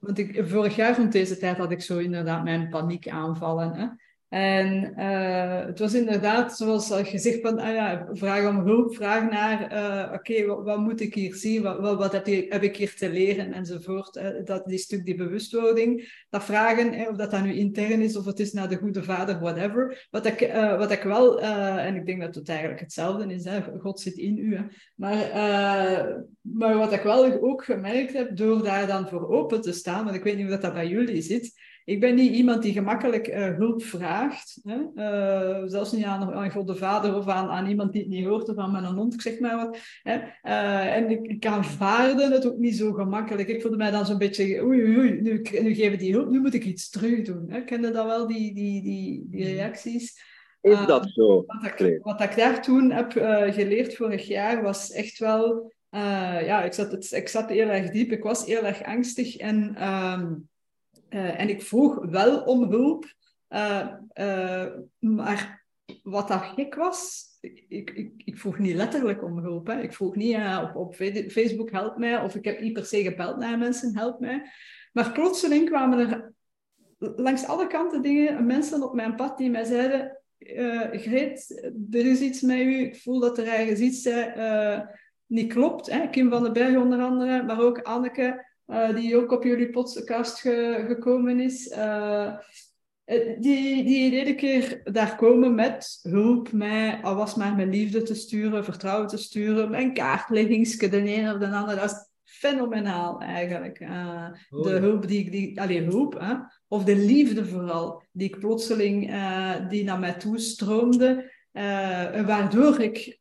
want 0.00 0.18
ik, 0.18 0.42
vorig 0.48 0.76
jaar 0.76 0.96
rond 0.96 1.12
deze 1.12 1.36
tijd 1.36 1.56
had 1.56 1.70
ik 1.70 1.82
zo 1.82 1.98
inderdaad 1.98 2.44
mijn 2.44 2.68
paniekaanvallen. 2.68 3.74
Hè? 3.74 3.86
En 4.28 4.94
eh, 4.94 5.66
het 5.66 5.78
was 5.78 5.94
inderdaad, 5.94 6.56
zoals 6.56 6.90
al 6.90 7.04
gezegd, 7.04 7.40
van, 7.40 7.58
ah 7.58 7.74
ja, 7.74 8.08
vraag 8.12 8.48
om 8.48 8.58
hulp, 8.58 8.94
vraag 8.94 9.30
naar, 9.30 9.70
eh, 9.70 10.12
oké, 10.12 10.46
wat, 10.46 10.78
moet 10.78 11.00
ik 11.00 11.14
hier 11.14 11.34
zien, 11.34 11.62
wat, 11.62 11.98
wat, 11.98 12.12
heb, 12.12 12.26
ik, 12.62 12.76
hier 12.76 12.94
te 12.94 13.10
leren, 13.10 13.52
enzovoort. 13.52 14.14
hè. 14.14 14.42
dat 14.42 14.66
die 14.66 14.78
stuk, 14.78 15.04
die 15.04 15.14
bewustwording, 15.14 16.22
dat 16.28 16.44
vragen, 16.44 17.08
of 17.08 17.16
dat 17.16 17.30
dat 17.30 17.42
nu 17.42 17.54
intern 17.54 18.00
is, 18.00 18.16
of 18.16 18.24
het 18.24 18.40
is 18.40 18.52
naar 18.52 18.68
de 18.68 18.76
goede 18.76 19.02
vader, 19.02 19.40
whatever. 19.40 20.06
Wat 20.10 20.26
ik, 20.26 20.40
eh, 20.40 20.78
wat 20.78 20.90
ik 20.90 21.02
wel, 21.02 21.40
eh, 21.40 21.86
en 21.86 21.96
ik 21.96 22.06
denk 22.06 22.20
dat 22.20 22.34
het 22.34 22.48
eigenlijk 22.48 22.80
hetzelfde 22.80 23.34
is, 23.34 23.44
hè, 23.44 23.60
God 23.80 24.00
zit 24.00 24.16
in 24.16 24.38
u, 24.38 24.56
hè. 24.56 24.62
Maar, 24.94 25.30
eh, 25.30 26.16
maar 26.40 26.76
wat 26.76 26.92
ik 26.92 27.02
wel 27.02 27.42
ook 27.42 27.64
gemerkt 27.64 28.12
heb, 28.12 28.36
door 28.36 28.62
daar 28.62 28.86
dan 28.86 29.08
voor 29.08 29.28
open 29.28 29.60
te 29.60 29.72
staan, 29.72 30.04
want 30.04 30.16
ik 30.16 30.22
weet 30.22 30.34
niet 30.34 30.42
hoe 30.42 30.52
dat, 30.52 30.62
dat 30.62 30.72
bij 30.72 30.88
jullie 30.88 31.22
zit, 31.22 31.52
ik 31.88 32.00
ben 32.00 32.14
niet 32.14 32.32
iemand 32.32 32.62
die 32.62 32.72
gemakkelijk 32.72 33.26
eh, 33.26 33.56
hulp 33.56 33.82
vraagt. 33.82 34.60
Hè? 34.62 34.78
Eh, 34.94 35.62
zelfs 35.64 35.92
niet 35.92 36.04
aan, 36.04 36.32
aan 36.32 36.50
God 36.50 36.66
de 36.66 36.74
Vader 36.74 37.16
of 37.16 37.28
aan, 37.28 37.48
aan 37.48 37.66
iemand 37.66 37.92
die 37.92 38.00
het 38.02 38.10
niet 38.10 38.26
hoort 38.26 38.48
of 38.48 38.56
aan 38.56 38.72
mijn 38.72 38.84
hond, 38.84 39.14
ik 39.14 39.20
zeg 39.20 39.40
maar 39.40 39.56
wat. 39.56 39.78
Hè? 40.02 40.18
Eh, 40.42 40.96
en 40.96 41.10
ik, 41.10 41.26
ik 41.26 41.46
aanvaarde 41.46 42.34
het 42.34 42.46
ook 42.46 42.58
niet 42.58 42.76
zo 42.76 42.92
gemakkelijk. 42.92 43.48
Ik 43.48 43.60
voelde 43.60 43.76
mij 43.76 43.90
dan 43.90 44.06
zo'n 44.06 44.18
beetje, 44.18 44.64
oei, 44.64 44.82
oei, 44.82 44.98
oei, 44.98 45.20
nu, 45.20 45.42
nu 45.62 45.74
geven 45.74 45.98
die 45.98 46.12
hulp, 46.12 46.30
nu 46.30 46.40
moet 46.40 46.54
ik 46.54 46.64
iets 46.64 46.90
terug 46.90 47.22
doen. 47.22 47.44
Hè? 47.48 47.64
Kende 47.64 47.90
dat 47.90 48.06
wel, 48.06 48.26
die, 48.26 48.54
die, 48.54 48.82
die, 48.82 49.26
die 49.30 49.44
reacties? 49.44 50.22
Is 50.60 50.86
dat 50.86 51.10
zo? 51.10 51.44
Wat 51.46 51.80
ik, 51.80 51.98
wat 52.02 52.20
ik 52.20 52.36
daar 52.36 52.62
toen 52.62 52.90
heb 52.90 53.12
geleerd 53.52 53.94
vorig 53.94 54.26
jaar 54.26 54.62
was 54.62 54.90
echt 54.90 55.18
wel... 55.18 55.72
ja, 55.90 56.62
ik 56.62 56.72
zat, 56.72 56.92
het, 56.92 57.12
ik 57.12 57.28
zat 57.28 57.48
heel 57.48 57.68
erg 57.68 57.90
diep. 57.90 58.12
Ik 58.12 58.22
was 58.22 58.46
heel 58.46 58.62
erg 58.62 58.82
angstig 58.82 59.36
en... 59.36 59.74
ehm, 59.74 60.34
eh, 61.08 61.40
en 61.40 61.48
ik 61.48 61.62
vroeg 61.62 62.04
wel 62.10 62.40
om 62.40 62.70
hulp, 62.70 63.14
eh, 63.48 63.88
eh, 64.12 64.66
maar 64.98 65.66
wat 66.02 66.28
dat 66.28 66.42
gek 66.42 66.74
was, 66.74 67.26
ik, 67.68 67.90
ik, 67.90 68.12
ik 68.16 68.38
vroeg 68.38 68.58
niet 68.58 68.74
letterlijk 68.74 69.24
om 69.24 69.38
hulp. 69.38 69.66
Hè. 69.66 69.80
Ik 69.80 69.92
vroeg 69.92 70.16
niet 70.16 70.36
op, 70.36 70.76
op 70.76 70.94
Facebook 71.28 71.70
help 71.70 71.96
mij, 71.96 72.20
of 72.20 72.34
ik 72.34 72.44
heb 72.44 72.60
niet 72.60 72.72
per 72.72 72.86
se 72.86 73.02
gebeld 73.02 73.36
naar 73.36 73.58
mensen 73.58 73.96
help 73.96 74.20
mij. 74.20 74.42
Maar 74.92 75.12
plotseling 75.12 75.68
kwamen 75.68 75.98
er 75.98 76.32
langs 76.98 77.46
alle 77.46 77.66
kanten 77.66 78.02
dingen, 78.02 78.46
mensen 78.46 78.82
op 78.82 78.94
mijn 78.94 79.14
pad 79.14 79.38
die 79.38 79.50
mij 79.50 79.64
zeiden, 79.64 80.18
Greet, 80.90 81.70
er 81.90 82.06
is 82.06 82.20
iets 82.20 82.40
met 82.40 82.58
u, 82.58 82.74
ik 82.74 82.96
voel 82.96 83.20
dat 83.20 83.38
er 83.38 83.46
ergens 83.46 83.80
iets 83.80 84.08
niet 85.26 85.52
klopt. 85.52 85.90
Hè. 85.90 86.08
Kim 86.08 86.30
van 86.30 86.42
den 86.42 86.52
Berg 86.52 86.76
onder 86.76 87.00
andere, 87.00 87.42
maar 87.42 87.60
ook 87.60 87.78
Anneke, 87.78 88.47
eh, 88.68 88.94
die 88.94 89.16
ook 89.16 89.32
op 89.32 89.44
jullie 89.44 89.70
podcast 89.70 90.40
ge- 90.40 90.84
gekomen 90.86 91.40
is. 91.40 91.68
Eh, 91.68 92.26
eh, 93.04 93.40
die, 93.40 93.84
die 93.84 93.98
iedere 94.04 94.34
keer 94.34 94.80
daar 94.84 95.16
komen 95.16 95.54
met 95.54 95.98
hulp, 96.02 96.52
mij, 96.52 97.00
al 97.02 97.14
was 97.14 97.34
maar 97.34 97.56
mijn 97.56 97.70
liefde 97.70 98.02
te 98.02 98.14
sturen, 98.14 98.64
vertrouwen 98.64 99.08
te 99.08 99.16
sturen, 99.16 99.70
mijn 99.70 99.92
kaartleggingsje, 99.92 100.88
de 100.88 101.14
een 101.14 101.30
of 101.32 101.38
de 101.38 101.48
ander. 101.48 101.76
Dat 101.76 101.90
is 101.90 102.08
fenomenaal 102.24 103.20
eigenlijk. 103.20 103.80
Oh, 103.80 104.62
de 104.62 104.70
ja. 104.70 104.80
hulp 104.80 105.08
die 105.08 105.18
ik, 105.18 105.32
die, 105.32 105.60
allee, 105.60 105.82
hulp, 105.82 106.20
hè? 106.20 106.34
of 106.68 106.84
de 106.84 106.96
liefde 106.96 107.46
vooral, 107.46 108.02
die 108.12 108.28
ik 108.28 108.38
plotseling, 108.38 109.14
die 109.68 109.84
naar 109.84 109.98
mij 109.98 110.14
toe 110.14 110.38
stroomde, 110.38 111.32
waardoor 112.26 112.80
ik 112.80 113.17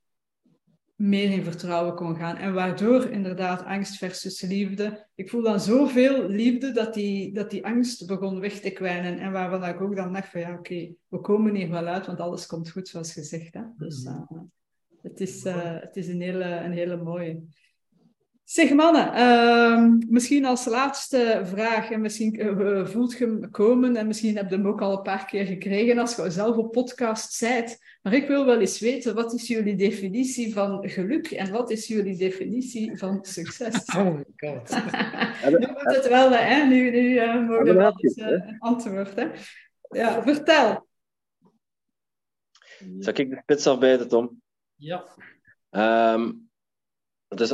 meer 0.98 1.32
in 1.32 1.44
vertrouwen 1.44 1.95
kon 1.95 2.15
gaan. 2.15 2.36
En 2.36 2.53
waardoor 2.53 3.10
inderdaad 3.10 3.65
angst 3.65 3.98
versus 3.98 4.41
liefde. 4.41 5.07
Ik 5.15 5.30
voel 5.30 5.41
dan 5.41 5.60
zoveel 5.60 6.28
liefde 6.30 6.72
dat 6.72 6.94
die, 6.94 7.34
dat 7.34 7.49
die 7.49 7.65
angst 7.65 8.07
begon 8.07 8.40
weg 8.40 8.60
te 8.60 8.72
kwijnen. 8.72 9.19
En 9.19 9.32
waarvan 9.32 9.65
ik 9.65 9.82
ook 9.82 9.95
dan 9.95 10.14
dacht 10.14 10.30
van 10.30 10.41
ja, 10.41 10.53
oké, 10.53 10.94
we 11.07 11.22
komen 11.22 11.56
hier 11.56 11.69
wel 11.69 11.86
uit, 11.86 12.06
want 12.06 12.19
alles 12.19 12.45
komt 12.45 12.69
goed 12.69 12.88
zoals 12.88 13.14
gezegd. 13.14 13.53
Hè? 13.53 13.61
Dus 13.78 14.03
uh, 14.03 14.30
het, 15.02 15.19
is, 15.19 15.45
uh, 15.45 15.80
het 15.80 15.95
is 15.95 16.07
een 16.07 16.22
hele, 16.22 16.45
een 16.45 16.74
hele 16.74 16.98
mooie. 16.98 17.44
Zeg 18.48 18.74
mannen, 18.74 19.14
uh, 19.15 20.10
misschien 20.10 20.45
als 20.45 20.65
laatste 20.65 21.41
vraag, 21.44 21.91
en 21.91 22.02
misschien 22.02 22.40
uh, 22.40 22.86
voelt 22.86 23.18
je 23.18 23.26
hem 23.26 23.52
komen, 23.52 23.95
en 23.95 24.07
misschien 24.07 24.38
heb 24.38 24.49
je 24.49 24.56
hem 24.56 24.68
ook 24.68 24.82
al 24.82 24.98
een 24.98 25.02
paar 25.02 25.26
keer 25.26 25.45
gekregen 25.45 25.98
als 25.98 26.15
je 26.15 26.30
zelf 26.30 26.57
op 26.57 26.72
podcast 26.72 27.34
zijt. 27.34 27.98
Maar 28.02 28.14
ik 28.14 28.28
wil 28.28 28.45
wel 28.45 28.60
eens 28.60 28.80
weten, 28.80 29.15
wat 29.15 29.34
is 29.34 29.48
jullie 29.48 29.76
definitie 29.76 30.53
van 30.53 30.90
geluk 30.90 31.32
en 31.32 31.52
wat 31.52 31.69
is 31.69 31.88
jullie 31.88 32.18
definitie 32.18 32.98
van 32.98 33.26
succes? 33.26 33.86
Oh 33.98 34.15
my 34.15 34.26
god. 34.36 34.69
nu 35.60 35.68
moet 35.68 35.95
het 35.95 36.07
wel, 36.07 36.32
hè? 36.32 36.65
Nu, 36.65 36.91
nu 36.91 37.10
uh, 37.10 37.48
mogen 37.48 37.64
we 37.65 37.74
wel 37.74 37.94
eens 37.98 38.18
uh, 38.18 38.60
antwoord. 38.60 39.15
Hè? 39.15 39.28
Ja, 39.90 40.24
vertel. 40.24 40.88
Zal 42.99 43.14
ik 43.14 43.30
de 43.30 43.40
spits 43.41 43.68
afbijten, 43.68 44.07
Tom? 44.07 44.41
Ja. 44.76 45.06
Um, 46.14 46.47
dus, 47.28 47.54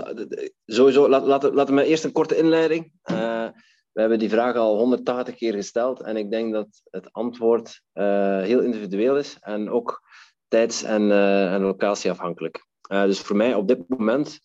sowieso, 0.65 1.09
laat, 1.09 1.25
laat, 1.25 1.43
laten 1.43 1.75
we 1.75 1.83
eerst 1.85 2.03
een 2.03 2.11
korte 2.11 2.37
inleiding. 2.37 2.91
Uh, 3.11 3.49
we 3.91 3.99
hebben 3.99 4.19
die 4.19 4.29
vraag 4.29 4.55
al 4.55 4.77
180 4.77 5.35
keer 5.35 5.53
gesteld 5.53 6.01
en 6.01 6.17
ik 6.17 6.31
denk 6.31 6.53
dat 6.53 6.81
het 6.89 7.13
antwoord 7.13 7.81
uh, 7.93 8.41
heel 8.41 8.59
individueel 8.59 9.17
is 9.17 9.37
en 9.39 9.69
ook 9.69 10.01
tijds- 10.47 10.83
en, 10.83 11.01
uh, 11.01 11.53
en 11.53 11.61
locatieafhankelijk. 11.61 12.67
dus 12.87 13.19
voor 13.19 13.35
mij 13.35 13.53
op 13.53 13.67
dit 13.67 13.89
moment, 13.89 14.39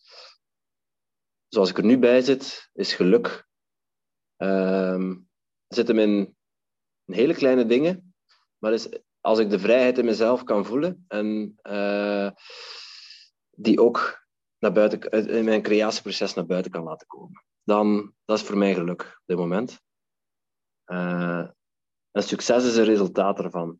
zoals 1.48 1.70
ik 1.70 1.78
er 1.78 1.84
nu 1.84 1.98
bij 1.98 2.20
zit, 2.20 2.70
is 2.72 2.94
geluk. 2.94 3.46
Ehm, 4.36 5.16
zit 5.68 5.88
hem 5.88 5.98
in, 5.98 6.36
hele 7.04 7.34
kleine 7.34 7.66
dingen, 7.66 8.14
maar 8.58 8.72
is, 8.72 8.88
als 9.20 9.38
ik 9.38 9.50
de 9.50 9.58
vrijheid 9.58 9.98
in 9.98 10.04
mezelf 10.04 10.44
kan 10.44 10.64
voelen 10.64 11.04
en 11.08 11.54
die 13.50 13.80
ook 13.80 14.27
naar 14.58 14.72
buiten, 14.72 15.28
in 15.28 15.44
mijn 15.44 15.62
creatieproces 15.62 16.34
naar 16.34 16.46
buiten 16.46 16.70
kan 16.70 16.82
laten 16.82 17.06
komen. 17.06 17.44
Dan, 17.62 18.14
dat 18.24 18.38
is 18.38 18.44
voor 18.44 18.56
mij 18.56 18.74
geluk 18.74 19.02
op 19.02 19.22
dit 19.24 19.36
moment. 19.36 19.80
Uh, 20.86 21.50
en 22.10 22.22
succes 22.22 22.64
is 22.64 22.76
een 22.76 22.84
resultaat 22.84 23.38
ervan. 23.38 23.70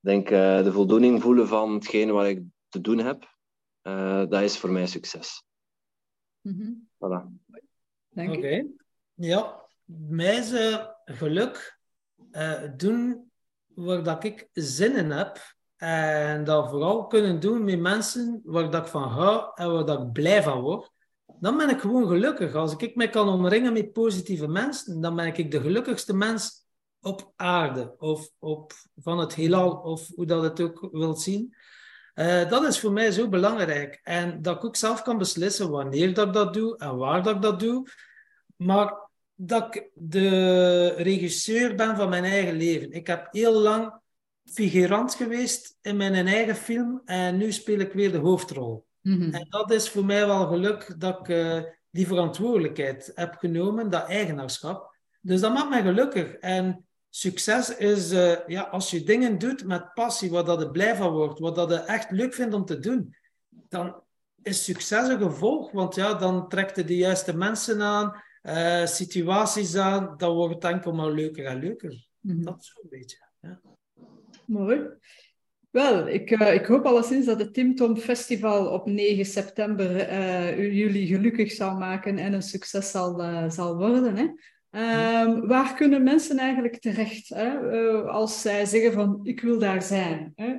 Ik 0.00 0.08
denk 0.08 0.30
uh, 0.30 0.62
de 0.62 0.72
voldoening 0.72 1.22
voelen 1.22 1.48
van 1.48 1.74
hetgeen 1.74 2.10
wat 2.10 2.26
ik 2.26 2.42
te 2.68 2.80
doen 2.80 2.98
heb, 2.98 3.36
uh, 3.82 4.26
dat 4.28 4.42
is 4.42 4.58
voor 4.58 4.70
mij 4.70 4.86
succes. 4.86 5.44
Mm 6.40 6.54
-hmm. 6.54 6.88
Voilà. 6.94 7.50
Dank 8.08 8.36
Oké. 8.36 8.66
Ja, 9.14 9.66
mij 9.84 10.36
is 10.36 10.52
geluk 11.04 11.78
doen 12.76 13.30
waar 13.66 14.02
dat 14.02 14.24
ik 14.24 14.48
zin 14.52 14.96
in 14.96 15.10
heb 15.10 15.38
en 15.82 16.44
dat 16.44 16.70
vooral 16.70 17.06
kunnen 17.06 17.40
doen 17.40 17.64
met 17.64 17.80
mensen 17.80 18.40
waar 18.44 18.70
dat 18.70 18.82
ik 18.82 18.90
van 18.90 19.08
hou 19.08 19.50
en 19.54 19.72
waar 19.72 19.84
dat 19.84 20.02
ik 20.02 20.12
blij 20.12 20.42
van 20.42 20.60
word. 20.60 20.90
Dan 21.38 21.56
ben 21.56 21.70
ik 21.70 21.80
gewoon 21.80 22.08
gelukkig. 22.08 22.54
Als 22.54 22.76
ik 22.76 22.94
mij 22.94 23.08
kan 23.08 23.28
omringen 23.28 23.72
met 23.72 23.92
positieve 23.92 24.48
mensen, 24.48 25.00
dan 25.00 25.16
ben 25.16 25.26
ik 25.26 25.50
de 25.50 25.60
gelukkigste 25.60 26.14
mens 26.14 26.66
op 27.00 27.32
aarde. 27.36 27.94
Of 27.98 28.30
op, 28.38 28.72
van 28.96 29.18
het 29.18 29.34
heelal, 29.34 29.70
of 29.72 30.08
hoe 30.14 30.26
dat 30.26 30.42
het 30.42 30.60
ook 30.60 30.88
wilt 30.92 31.20
zien. 31.20 31.54
Uh, 32.14 32.50
dat 32.50 32.62
is 32.62 32.80
voor 32.80 32.92
mij 32.92 33.10
zo 33.10 33.28
belangrijk. 33.28 34.00
En 34.02 34.42
dat 34.42 34.56
ik 34.56 34.64
ook 34.64 34.76
zelf 34.76 35.02
kan 35.02 35.18
beslissen 35.18 35.70
wanneer 35.70 36.14
dat 36.14 36.26
ik 36.26 36.32
dat 36.32 36.54
doe 36.54 36.76
en 36.76 36.96
waar 36.96 37.22
dat 37.22 37.34
ik 37.34 37.42
dat 37.42 37.60
doe. 37.60 37.88
Maar 38.56 39.10
dat 39.34 39.74
ik 39.74 39.90
de 39.94 40.88
regisseur 40.88 41.74
ben 41.74 41.96
van 41.96 42.08
mijn 42.08 42.24
eigen 42.24 42.54
leven. 42.54 42.92
Ik 42.92 43.06
heb 43.06 43.28
heel 43.30 43.52
lang 43.52 44.00
figurant 44.44 45.14
geweest 45.14 45.78
in 45.80 45.96
mijn 45.96 46.26
eigen 46.26 46.56
film 46.56 47.02
en 47.04 47.36
nu 47.36 47.52
speel 47.52 47.78
ik 47.78 47.92
weer 47.92 48.12
de 48.12 48.18
hoofdrol. 48.18 48.86
Mm 49.00 49.20
-hmm. 49.20 49.34
En 49.34 49.46
dat 49.48 49.70
is 49.70 49.90
voor 49.90 50.04
mij 50.04 50.26
wel 50.26 50.46
geluk 50.46 50.94
dat 50.98 51.18
ik 51.20 51.28
uh, 51.28 51.62
die 51.90 52.06
verantwoordelijkheid 52.06 53.12
heb 53.14 53.34
genomen, 53.34 53.90
dat 53.90 54.08
eigenaarschap. 54.08 54.96
Dus 55.20 55.40
dat 55.40 55.52
maakt 55.52 55.68
mij 55.68 55.82
gelukkig. 55.82 56.34
En 56.34 56.86
succes 57.10 57.76
is 57.76 58.12
uh, 58.12 58.46
ja, 58.46 58.62
als 58.62 58.90
je 58.90 59.02
dingen 59.02 59.38
doet 59.38 59.64
met 59.64 59.94
passie, 59.94 60.30
waar 60.30 60.44
dat 60.44 60.60
je 60.60 60.70
blij 60.70 60.96
van 60.96 61.12
wordt, 61.12 61.38
wat 61.38 61.54
dat 61.54 61.70
je 61.70 61.76
echt 61.76 62.10
leuk 62.10 62.34
vindt 62.34 62.54
om 62.54 62.64
te 62.64 62.78
doen, 62.78 63.16
dan 63.48 64.02
is 64.42 64.64
succes 64.64 65.08
een 65.08 65.18
gevolg. 65.18 65.70
Want 65.70 65.94
ja, 65.94 66.14
dan 66.14 66.48
trekt 66.48 66.76
je 66.76 66.84
de 66.84 66.96
juiste 66.96 67.36
mensen 67.36 67.82
aan, 67.82 68.22
uh, 68.42 68.86
situaties 68.86 69.76
aan, 69.76 70.14
dan 70.16 70.34
wordt 70.34 70.54
het 70.54 70.64
enkel 70.64 70.92
maar 70.92 71.10
leuker 71.10 71.44
en 71.44 71.58
leuker. 71.58 72.08
Mm 72.20 72.34
-hmm. 72.34 72.44
Dat 72.44 72.60
is 72.60 72.72
zo'n 72.74 72.88
beetje. 72.90 73.16
Ja. 73.40 73.60
Mooi. 74.52 74.80
Wel, 75.70 76.08
ik, 76.08 76.30
uh, 76.30 76.54
ik 76.54 76.66
hoop 76.66 76.84
alleszins 76.84 77.26
dat 77.26 77.38
het 77.38 77.54
Tim 77.54 77.74
Tom 77.74 77.96
Festival 77.96 78.66
op 78.66 78.86
9 78.86 79.24
september 79.24 79.90
uh, 80.10 80.74
jullie 80.74 81.06
gelukkig 81.06 81.52
zal 81.52 81.76
maken 81.76 82.18
en 82.18 82.32
een 82.32 82.42
succes 82.42 82.90
zal, 82.90 83.20
uh, 83.20 83.50
zal 83.50 83.76
worden. 83.76 84.16
Hè? 84.16 84.26
Um, 85.22 85.46
waar 85.46 85.74
kunnen 85.74 86.02
mensen 86.02 86.38
eigenlijk 86.38 86.80
terecht 86.80 87.28
hè? 87.28 87.58
als 88.02 88.40
zij 88.40 88.64
zeggen 88.64 88.92
van 88.92 89.20
ik 89.22 89.40
wil 89.40 89.58
daar 89.58 89.82
zijn? 89.82 90.32
Hè? 90.34 90.54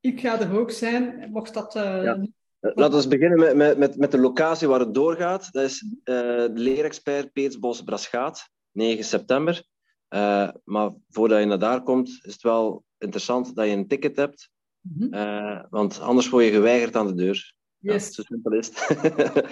Ik 0.00 0.20
ga 0.20 0.40
er 0.40 0.58
ook 0.58 0.70
zijn, 0.70 1.28
mocht 1.32 1.54
dat... 1.54 1.72
Ja. 1.72 2.26
Laten 2.60 3.00
we 3.00 3.08
beginnen 3.08 3.56
met, 3.56 3.78
met, 3.78 3.96
met, 3.96 4.10
de 4.10 4.18
locatie 4.18 4.68
waar 4.68 4.80
het 4.80 4.94
doorgaat. 4.94 5.52
Dat 5.52 5.64
is 5.64 5.86
de 6.04 6.50
leerexpert 6.54 7.32
Peetsbos 7.32 7.82
Braschaat, 7.82 8.48
9 8.72 9.04
september. 9.04 9.64
Uh, 10.10 10.48
maar 10.64 10.90
voordat 11.08 11.38
je 11.40 11.44
naar 11.44 11.58
daar 11.58 11.82
komt, 11.82 12.08
is 12.08 12.32
het 12.32 12.42
wel 12.42 12.84
interessant 12.98 13.54
dat 13.54 13.66
je 13.66 13.72
een 13.72 13.88
ticket 13.88 14.16
hebt. 14.16 14.50
Mm 14.80 14.94
-hmm. 14.98 15.14
uh, 15.14 15.62
want 15.70 16.00
anders 16.00 16.28
word 16.28 16.44
je 16.44 16.50
geweigerd 16.50 16.96
aan 16.96 17.06
de 17.06 17.14
deur. 17.14 17.54
Yes. 17.78 18.06
Ja, 18.06 18.12
zo 18.12 18.22
simpel 18.22 18.52
is 18.52 18.70
het. 18.74 19.44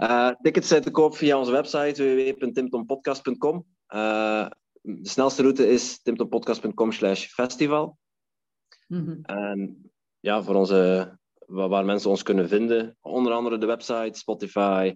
uh, 0.00 0.30
tickets 0.42 0.68
zijn 0.68 0.82
te 0.82 0.90
koop 0.90 1.16
via 1.16 1.38
onze 1.38 1.50
website 1.50 2.02
www.timtompodcast.com. 2.02 3.66
de 3.88 4.48
snelste 5.02 5.42
route 5.42 5.68
is 5.68 6.02
timtompodcast.com 6.02 6.92
slash 6.92 7.26
festival. 7.26 7.98
Mm 8.86 9.04
-hmm. 9.04 9.18
En 9.22 9.90
ja, 10.20 10.42
voor 10.42 10.54
onze, 10.54 11.12
waar 11.46 11.84
mensen 11.84 12.10
ons 12.10 12.22
kunnen 12.22 12.48
vinden, 12.48 12.96
onder 13.00 13.32
andere 13.32 13.58
de 13.58 13.66
website, 13.66 14.18
Spotify 14.18 14.94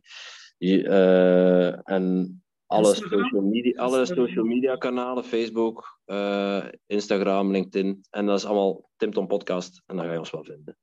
en 1.84 2.42
alle 2.70 2.94
social, 2.94 3.42
media, 3.42 3.82
alle 3.82 4.06
social 4.06 4.44
media 4.44 4.76
kanalen, 4.76 5.24
Facebook, 5.24 6.00
uh, 6.06 6.64
Instagram, 6.86 7.50
LinkedIn. 7.50 8.04
En 8.10 8.26
dat 8.26 8.38
is 8.38 8.44
allemaal 8.44 8.90
Tim 8.96 9.12
Tom 9.12 9.26
Podcast. 9.26 9.82
En 9.86 9.96
dan 9.96 10.04
ga 10.04 10.12
je 10.12 10.18
ons 10.18 10.30
wel 10.30 10.44
vinden. 10.44 10.76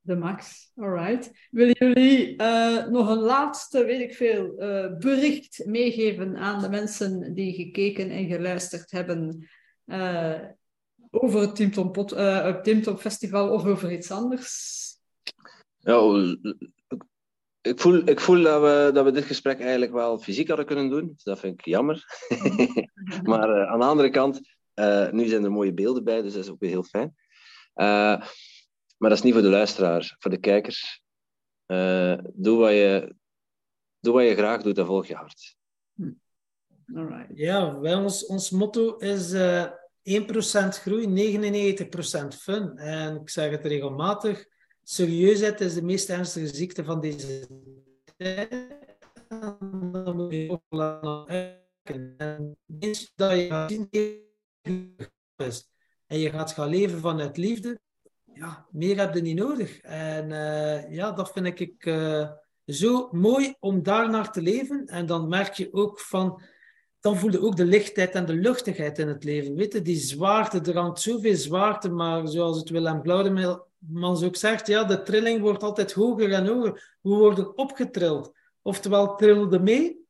De 0.00 0.16
max, 0.16 0.70
alright. 0.76 1.48
Willen 1.50 1.74
jullie 1.78 2.42
uh, 2.42 2.86
nog 2.86 3.08
een 3.08 3.18
laatste, 3.18 3.84
weet 3.84 4.00
ik 4.00 4.14
veel, 4.14 4.62
uh, 4.62 4.96
bericht 4.98 5.62
meegeven 5.66 6.36
aan 6.36 6.60
de 6.60 6.68
mensen 6.68 7.34
die 7.34 7.54
gekeken 7.54 8.10
en 8.10 8.26
geluisterd 8.26 8.90
hebben 8.90 9.48
over 11.10 11.40
het 11.40 11.56
Tim 11.56 11.70
Tom, 11.70 11.92
Pod, 11.92 12.08
Tim 12.62 12.82
Tom 12.82 12.96
Festival 12.96 13.52
of 13.52 13.64
over 13.64 13.92
iets 13.92 14.10
anders? 14.10 14.82
Ja, 15.78 16.00
ik 17.66 17.80
voel, 17.80 18.08
ik 18.08 18.20
voel 18.20 18.42
dat, 18.42 18.60
we, 18.60 18.90
dat 18.94 19.04
we 19.04 19.10
dit 19.10 19.24
gesprek 19.24 19.60
eigenlijk 19.60 19.92
wel 19.92 20.18
fysiek 20.18 20.48
hadden 20.48 20.66
kunnen 20.66 20.90
doen. 20.90 21.10
Dus 21.14 21.22
dat 21.22 21.38
vind 21.38 21.58
ik 21.58 21.64
jammer. 21.64 22.04
maar 23.30 23.48
uh, 23.48 23.70
aan 23.70 23.78
de 23.78 23.84
andere 23.84 24.10
kant, 24.10 24.40
uh, 24.74 25.10
nu 25.10 25.26
zijn 25.26 25.44
er 25.44 25.52
mooie 25.52 25.74
beelden 25.74 26.04
bij, 26.04 26.22
dus 26.22 26.32
dat 26.32 26.44
is 26.44 26.50
ook 26.50 26.60
weer 26.60 26.70
heel 26.70 26.82
fijn. 26.82 27.14
Uh, 27.74 28.26
maar 28.96 29.08
dat 29.10 29.12
is 29.12 29.22
niet 29.22 29.32
voor 29.32 29.42
de 29.42 29.48
luisteraar, 29.48 30.16
voor 30.18 30.30
de 30.30 30.38
kijkers. 30.38 31.02
doe, 32.34 32.58
wat 32.58 32.70
je, 32.70 33.14
doe 34.00 34.12
wat 34.14 34.24
je 34.24 34.34
graag 34.34 34.62
doet 34.62 34.78
en 34.78 34.86
volg 34.86 35.06
je 35.06 35.14
hart. 35.14 35.56
Alright. 36.94 37.30
Ja, 37.34 37.78
wij, 37.78 37.94
ons, 37.94 38.26
ons 38.26 38.50
motto 38.50 38.96
is 38.96 39.32
1% 39.32 39.36
groei, 40.68 41.06
99% 41.06 41.86
fun. 42.28 42.76
En 42.76 43.16
ik 43.20 43.30
zeg 43.30 43.50
het 43.50 43.64
regelmatig 43.64 44.46
serieusheid 44.84 45.60
is 45.60 45.74
de 45.74 45.82
meest 45.82 46.10
ernstige 46.10 46.46
ziekte 46.46 46.84
van 46.84 47.00
deze 47.00 47.48
tijd. 48.16 48.48
Dan 49.92 50.16
moet 50.16 50.32
je 50.32 50.50
ook 50.50 51.28
En 51.82 52.58
eens 52.78 53.12
dat 53.14 53.30
je 53.30 53.46
gaat 53.46 53.70
zien 53.70 53.88
is 55.36 55.68
en 56.06 56.18
je 56.18 56.30
gaat 56.30 56.52
gaan 56.52 56.68
leven 56.68 57.00
vanuit 57.00 57.36
liefde, 57.36 57.80
ja, 58.34 58.66
meer 58.70 58.98
heb 58.98 59.14
je 59.14 59.20
niet 59.20 59.36
nodig. 59.36 59.80
En 59.80 60.30
uh, 60.30 60.92
ja, 60.92 61.12
dat 61.12 61.32
vind 61.32 61.60
ik 61.60 61.86
uh, 61.86 62.30
zo 62.66 63.08
mooi 63.12 63.54
om 63.60 63.82
daar 63.82 64.10
naar 64.10 64.32
te 64.32 64.42
leven. 64.42 64.86
En 64.86 65.06
dan 65.06 65.28
merk 65.28 65.54
je 65.54 65.72
ook 65.72 66.00
van, 66.00 66.42
dan 67.00 67.16
voel 67.16 67.30
je 67.30 67.40
ook 67.40 67.56
de 67.56 67.64
lichtheid 67.64 68.14
en 68.14 68.26
de 68.26 68.34
luchtigheid 68.34 68.98
in 68.98 69.08
het 69.08 69.24
leven. 69.24 69.54
Weet 69.54 69.72
je, 69.72 69.82
die 69.82 69.96
zwaarte, 69.96 70.60
er 70.60 70.78
hangt 70.78 71.00
zoveel 71.00 71.36
zwaarte, 71.36 71.90
maar 71.90 72.28
zoals 72.28 72.58
het 72.58 72.68
Willem 72.68 73.02
Glaudemeel 73.02 73.66
man 73.88 74.24
ook 74.24 74.36
zegt, 74.36 74.66
ja, 74.66 74.84
de 74.84 75.02
trilling 75.02 75.40
wordt 75.40 75.62
altijd 75.62 75.92
hoger 75.92 76.32
en 76.32 76.46
hoger. 76.46 76.96
We 77.00 77.10
worden 77.10 77.58
opgetrild. 77.58 78.32
Oftewel 78.62 79.16
trilde 79.16 79.58
mee, 79.58 80.04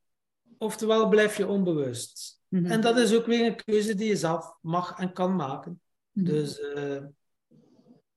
oftewel 0.57 1.07
blijf 1.07 1.37
je 1.37 1.47
onbewust. 1.47 2.41
Mhm. 2.47 2.65
En 2.65 2.81
dat 2.81 2.97
is 2.97 3.15
ook 3.15 3.25
weer 3.25 3.45
een 3.45 3.63
keuze 3.63 3.95
die 3.95 4.07
je 4.07 4.15
zelf 4.15 4.57
mag 4.61 4.99
en 4.99 5.13
kan 5.13 5.35
maken. 5.35 5.81
Mhm. 6.11 6.25
Dus 6.25 6.59
uh, 6.59 7.03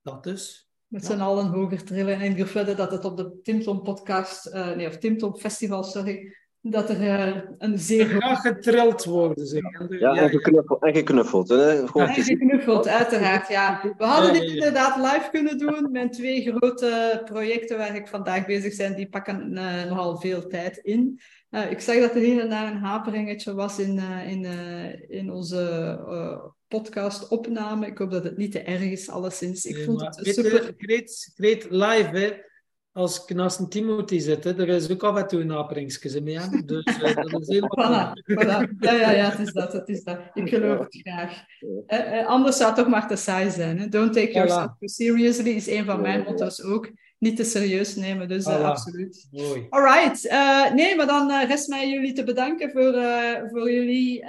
dat 0.01 0.23
dus. 0.23 0.67
Met 0.87 1.05
z'n 1.05 1.19
allen 1.19 1.47
hoger 1.47 1.83
trillen. 1.83 2.19
En 2.19 2.37
ik 2.37 2.47
verder 2.47 2.75
dat 2.75 2.91
het 2.91 3.05
op 3.05 3.17
de 3.17 3.39
Timtom 3.43 3.83
podcast, 3.83 4.47
uh, 4.47 4.75
nee, 4.75 4.87
of 4.87 4.97
Timtom 4.97 5.37
festival, 5.37 5.83
sorry, 5.83 6.35
dat 6.61 6.89
er 6.89 7.01
uh, 7.01 7.41
een 7.57 7.77
zeer... 7.77 8.05
Graag 8.05 8.41
getrild 8.41 9.03
worden, 9.03 9.47
zeg. 9.47 9.61
Ja, 9.89 10.15
en 10.15 10.29
geknuffeld. 10.29 10.83
En 10.83 10.93
geknuffeld, 10.93 11.49
hè? 11.49 11.87
Gewoon 11.87 12.07
en 12.07 12.23
geknuffeld, 12.23 12.87
uiteraard, 12.87 13.47
ja. 13.47 13.93
We 13.97 14.03
hadden 14.03 14.33
dit 14.33 14.43
inderdaad 14.43 14.97
live 14.97 15.27
kunnen 15.31 15.57
doen. 15.57 15.91
Mijn 15.91 16.11
twee 16.11 16.41
grote 16.41 17.21
projecten 17.25 17.77
waar 17.77 17.95
ik 17.95 18.07
vandaag 18.07 18.45
bezig 18.45 18.77
ben, 18.77 18.95
die 18.95 19.09
pakken 19.09 19.51
uh, 19.51 19.83
nogal 19.83 20.17
veel 20.17 20.47
tijd 20.47 20.77
in. 20.77 21.19
Uh, 21.51 21.71
ik 21.71 21.79
zag 21.79 21.99
dat 21.99 22.15
er 22.15 22.21
hier 22.21 22.41
en 22.41 22.49
daar 22.49 22.71
een 22.71 22.77
haperingetje 22.77 23.53
was 23.53 23.79
in, 23.79 23.99
in, 24.27 24.45
in 25.07 25.31
onze 25.31 26.43
podcast-opname. 26.67 27.87
Ik 27.87 27.97
hoop 27.97 28.11
dat 28.11 28.23
het 28.23 28.37
niet 28.37 28.51
te 28.51 28.61
erg 28.61 28.81
is, 28.81 29.09
alleszins. 29.09 29.65
Ik 29.65 29.75
nee, 29.75 29.85
vond 29.85 30.01
het 30.01 30.19
super... 30.21 30.73
Great, 30.77 31.31
great 31.35 31.67
live, 31.69 32.17
hè 32.17 32.47
als 32.93 33.23
ik 33.23 33.35
naast 33.35 33.59
een 33.59 33.69
Timothy 33.69 34.19
zit, 34.19 34.43
hè, 34.43 34.57
er 34.57 34.67
is 34.67 34.91
ook 34.91 35.03
af 35.03 35.17
en 35.17 35.27
toe 35.27 35.41
een 35.41 35.51
aperingsje 35.51 36.21
mee. 36.21 36.39
Hè? 36.39 36.63
Dus 36.65 36.85
uh, 36.85 37.15
dat 37.15 37.41
is 37.41 37.47
helemaal... 37.47 38.13
voilà, 38.15 38.33
voilà. 38.33 38.77
Ja, 38.79 38.93
ja, 38.93 39.11
ja, 39.11 39.29
het 39.29 39.47
is 39.47 39.53
dat, 39.53 39.73
het 39.73 39.89
is 39.89 40.03
dat. 40.03 40.19
Ik 40.33 40.49
geloof 40.49 40.79
het 40.79 41.01
graag. 41.01 41.43
Uh, 41.87 42.13
uh, 42.13 42.27
anders 42.27 42.57
zou 42.57 42.69
het 42.69 42.79
toch 42.79 42.87
maar 42.87 43.07
te 43.07 43.15
saai 43.15 43.49
zijn. 43.49 43.79
Hè? 43.79 43.87
Don't 43.87 44.13
take 44.13 44.31
yourself 44.31 44.65
too 44.79 44.87
seriously 44.87 45.49
is 45.49 45.67
een 45.67 45.85
van 45.85 46.01
mijn 46.01 46.23
motto's 46.23 46.63
ook. 46.63 46.91
Niet 47.17 47.35
te 47.35 47.43
serieus 47.43 47.95
nemen, 47.95 48.27
dus 48.27 48.45
absoluut. 48.45 49.27
Mooi. 49.31 49.65
Alright. 49.69 50.23
nee, 50.73 50.95
maar 50.95 51.07
dan 51.07 51.45
rest 51.47 51.67
mij 51.67 51.89
jullie 51.89 52.13
te 52.13 52.23
bedanken 52.23 52.71
voor, 52.71 52.93
voor 53.51 53.71
jullie 53.71 54.25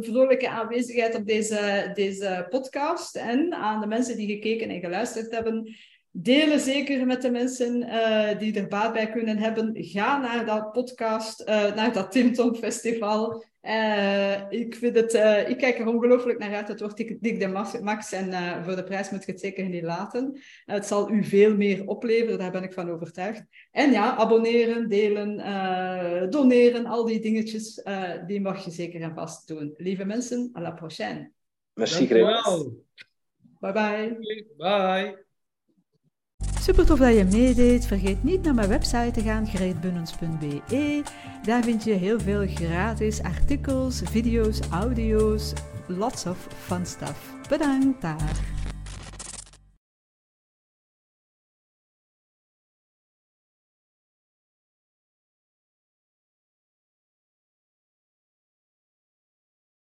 vrolijke 0.00 0.48
aanwezigheid 0.48 1.14
op 1.14 1.26
deze, 1.26 1.90
deze 1.94 2.46
podcast. 2.50 3.16
En 3.16 3.54
aan 3.54 3.80
de 3.80 3.86
mensen 3.86 4.16
die 4.16 4.26
gekeken 4.26 4.68
en 4.68 4.80
geluisterd 4.80 5.34
hebben. 5.34 5.74
Delen 6.14 6.60
zeker 6.60 7.06
met 7.06 7.22
de 7.22 7.30
mensen 7.30 7.82
uh, 7.82 8.38
die 8.38 8.60
er 8.60 8.68
baat 8.68 8.92
bij 8.92 9.10
kunnen 9.10 9.38
hebben. 9.38 9.70
Ga 9.74 10.20
naar 10.20 10.46
dat 10.46 10.72
podcast, 10.72 11.40
uh, 11.40 11.74
naar 11.74 11.92
dat 11.92 12.12
Tim 12.12 12.32
Tom 12.32 12.54
Festival. 12.54 13.44
Uh, 13.62 14.50
ik, 14.50 14.74
vind 14.74 14.96
het, 14.96 15.12
ik 15.48 15.58
kijk 15.58 15.78
er 15.78 15.86
ongelooflijk 15.86 16.38
naar 16.38 16.54
uit. 16.54 16.68
Het 16.68 16.80
wordt 16.80 16.96
dik, 16.96 17.22
dik 17.22 17.40
de 17.40 17.48
max 17.82 18.12
en 18.12 18.64
voor 18.64 18.76
de 18.76 18.84
prijs 18.84 19.10
moet 19.10 19.24
je 19.24 19.32
het 19.32 19.40
zeker 19.40 19.68
niet 19.68 19.82
laten. 19.82 20.40
het 20.64 20.86
zal 20.86 21.10
u 21.10 21.24
veel 21.24 21.56
meer 21.56 21.86
opleveren, 21.86 22.38
daar 22.38 22.50
ben 22.50 22.62
ik 22.62 22.72
van 22.72 22.90
overtuigd. 22.90 23.44
En 23.70 23.92
ja, 23.92 24.16
abonneren, 24.16 24.88
delen, 24.88 25.36
doneren, 26.30 26.86
al 26.86 27.04
die 27.04 27.20
dingetjes, 27.20 27.82
die 28.26 28.40
mag 28.40 28.64
je 28.64 28.70
zeker 28.70 29.00
en 29.00 29.14
vast 29.14 29.48
doen. 29.48 29.74
Lieve 29.76 30.04
mensen, 30.04 30.50
à 30.52 30.60
la 30.60 30.70
prochaine. 30.70 31.30
Merci, 31.74 32.06
Bye 33.60 33.72
bye. 33.72 34.18
Bye. 34.56 35.30
Super 36.62 36.86
tof 36.86 36.98
dat 36.98 37.14
je 37.16 37.24
meedeed. 37.24 37.86
Vergeet 37.86 38.22
niet 38.24 38.42
naar 38.42 38.54
mijn 38.54 38.68
website 38.68 39.10
te 39.12 39.22
gaan, 39.22 39.46
greetbunnens.be. 39.46 41.02
Daar 41.44 41.62
vind 41.62 41.84
je 41.84 41.92
heel 41.92 42.20
veel 42.20 42.46
gratis 42.54 43.22
artikels, 43.22 44.02
video's, 44.04 44.60
audio's, 44.70 45.52
lots 45.86 46.26
of 46.26 46.46
fun 46.58 46.86
stuff. 46.86 47.34
Bedankt 47.48 48.02
daar. 48.02 48.40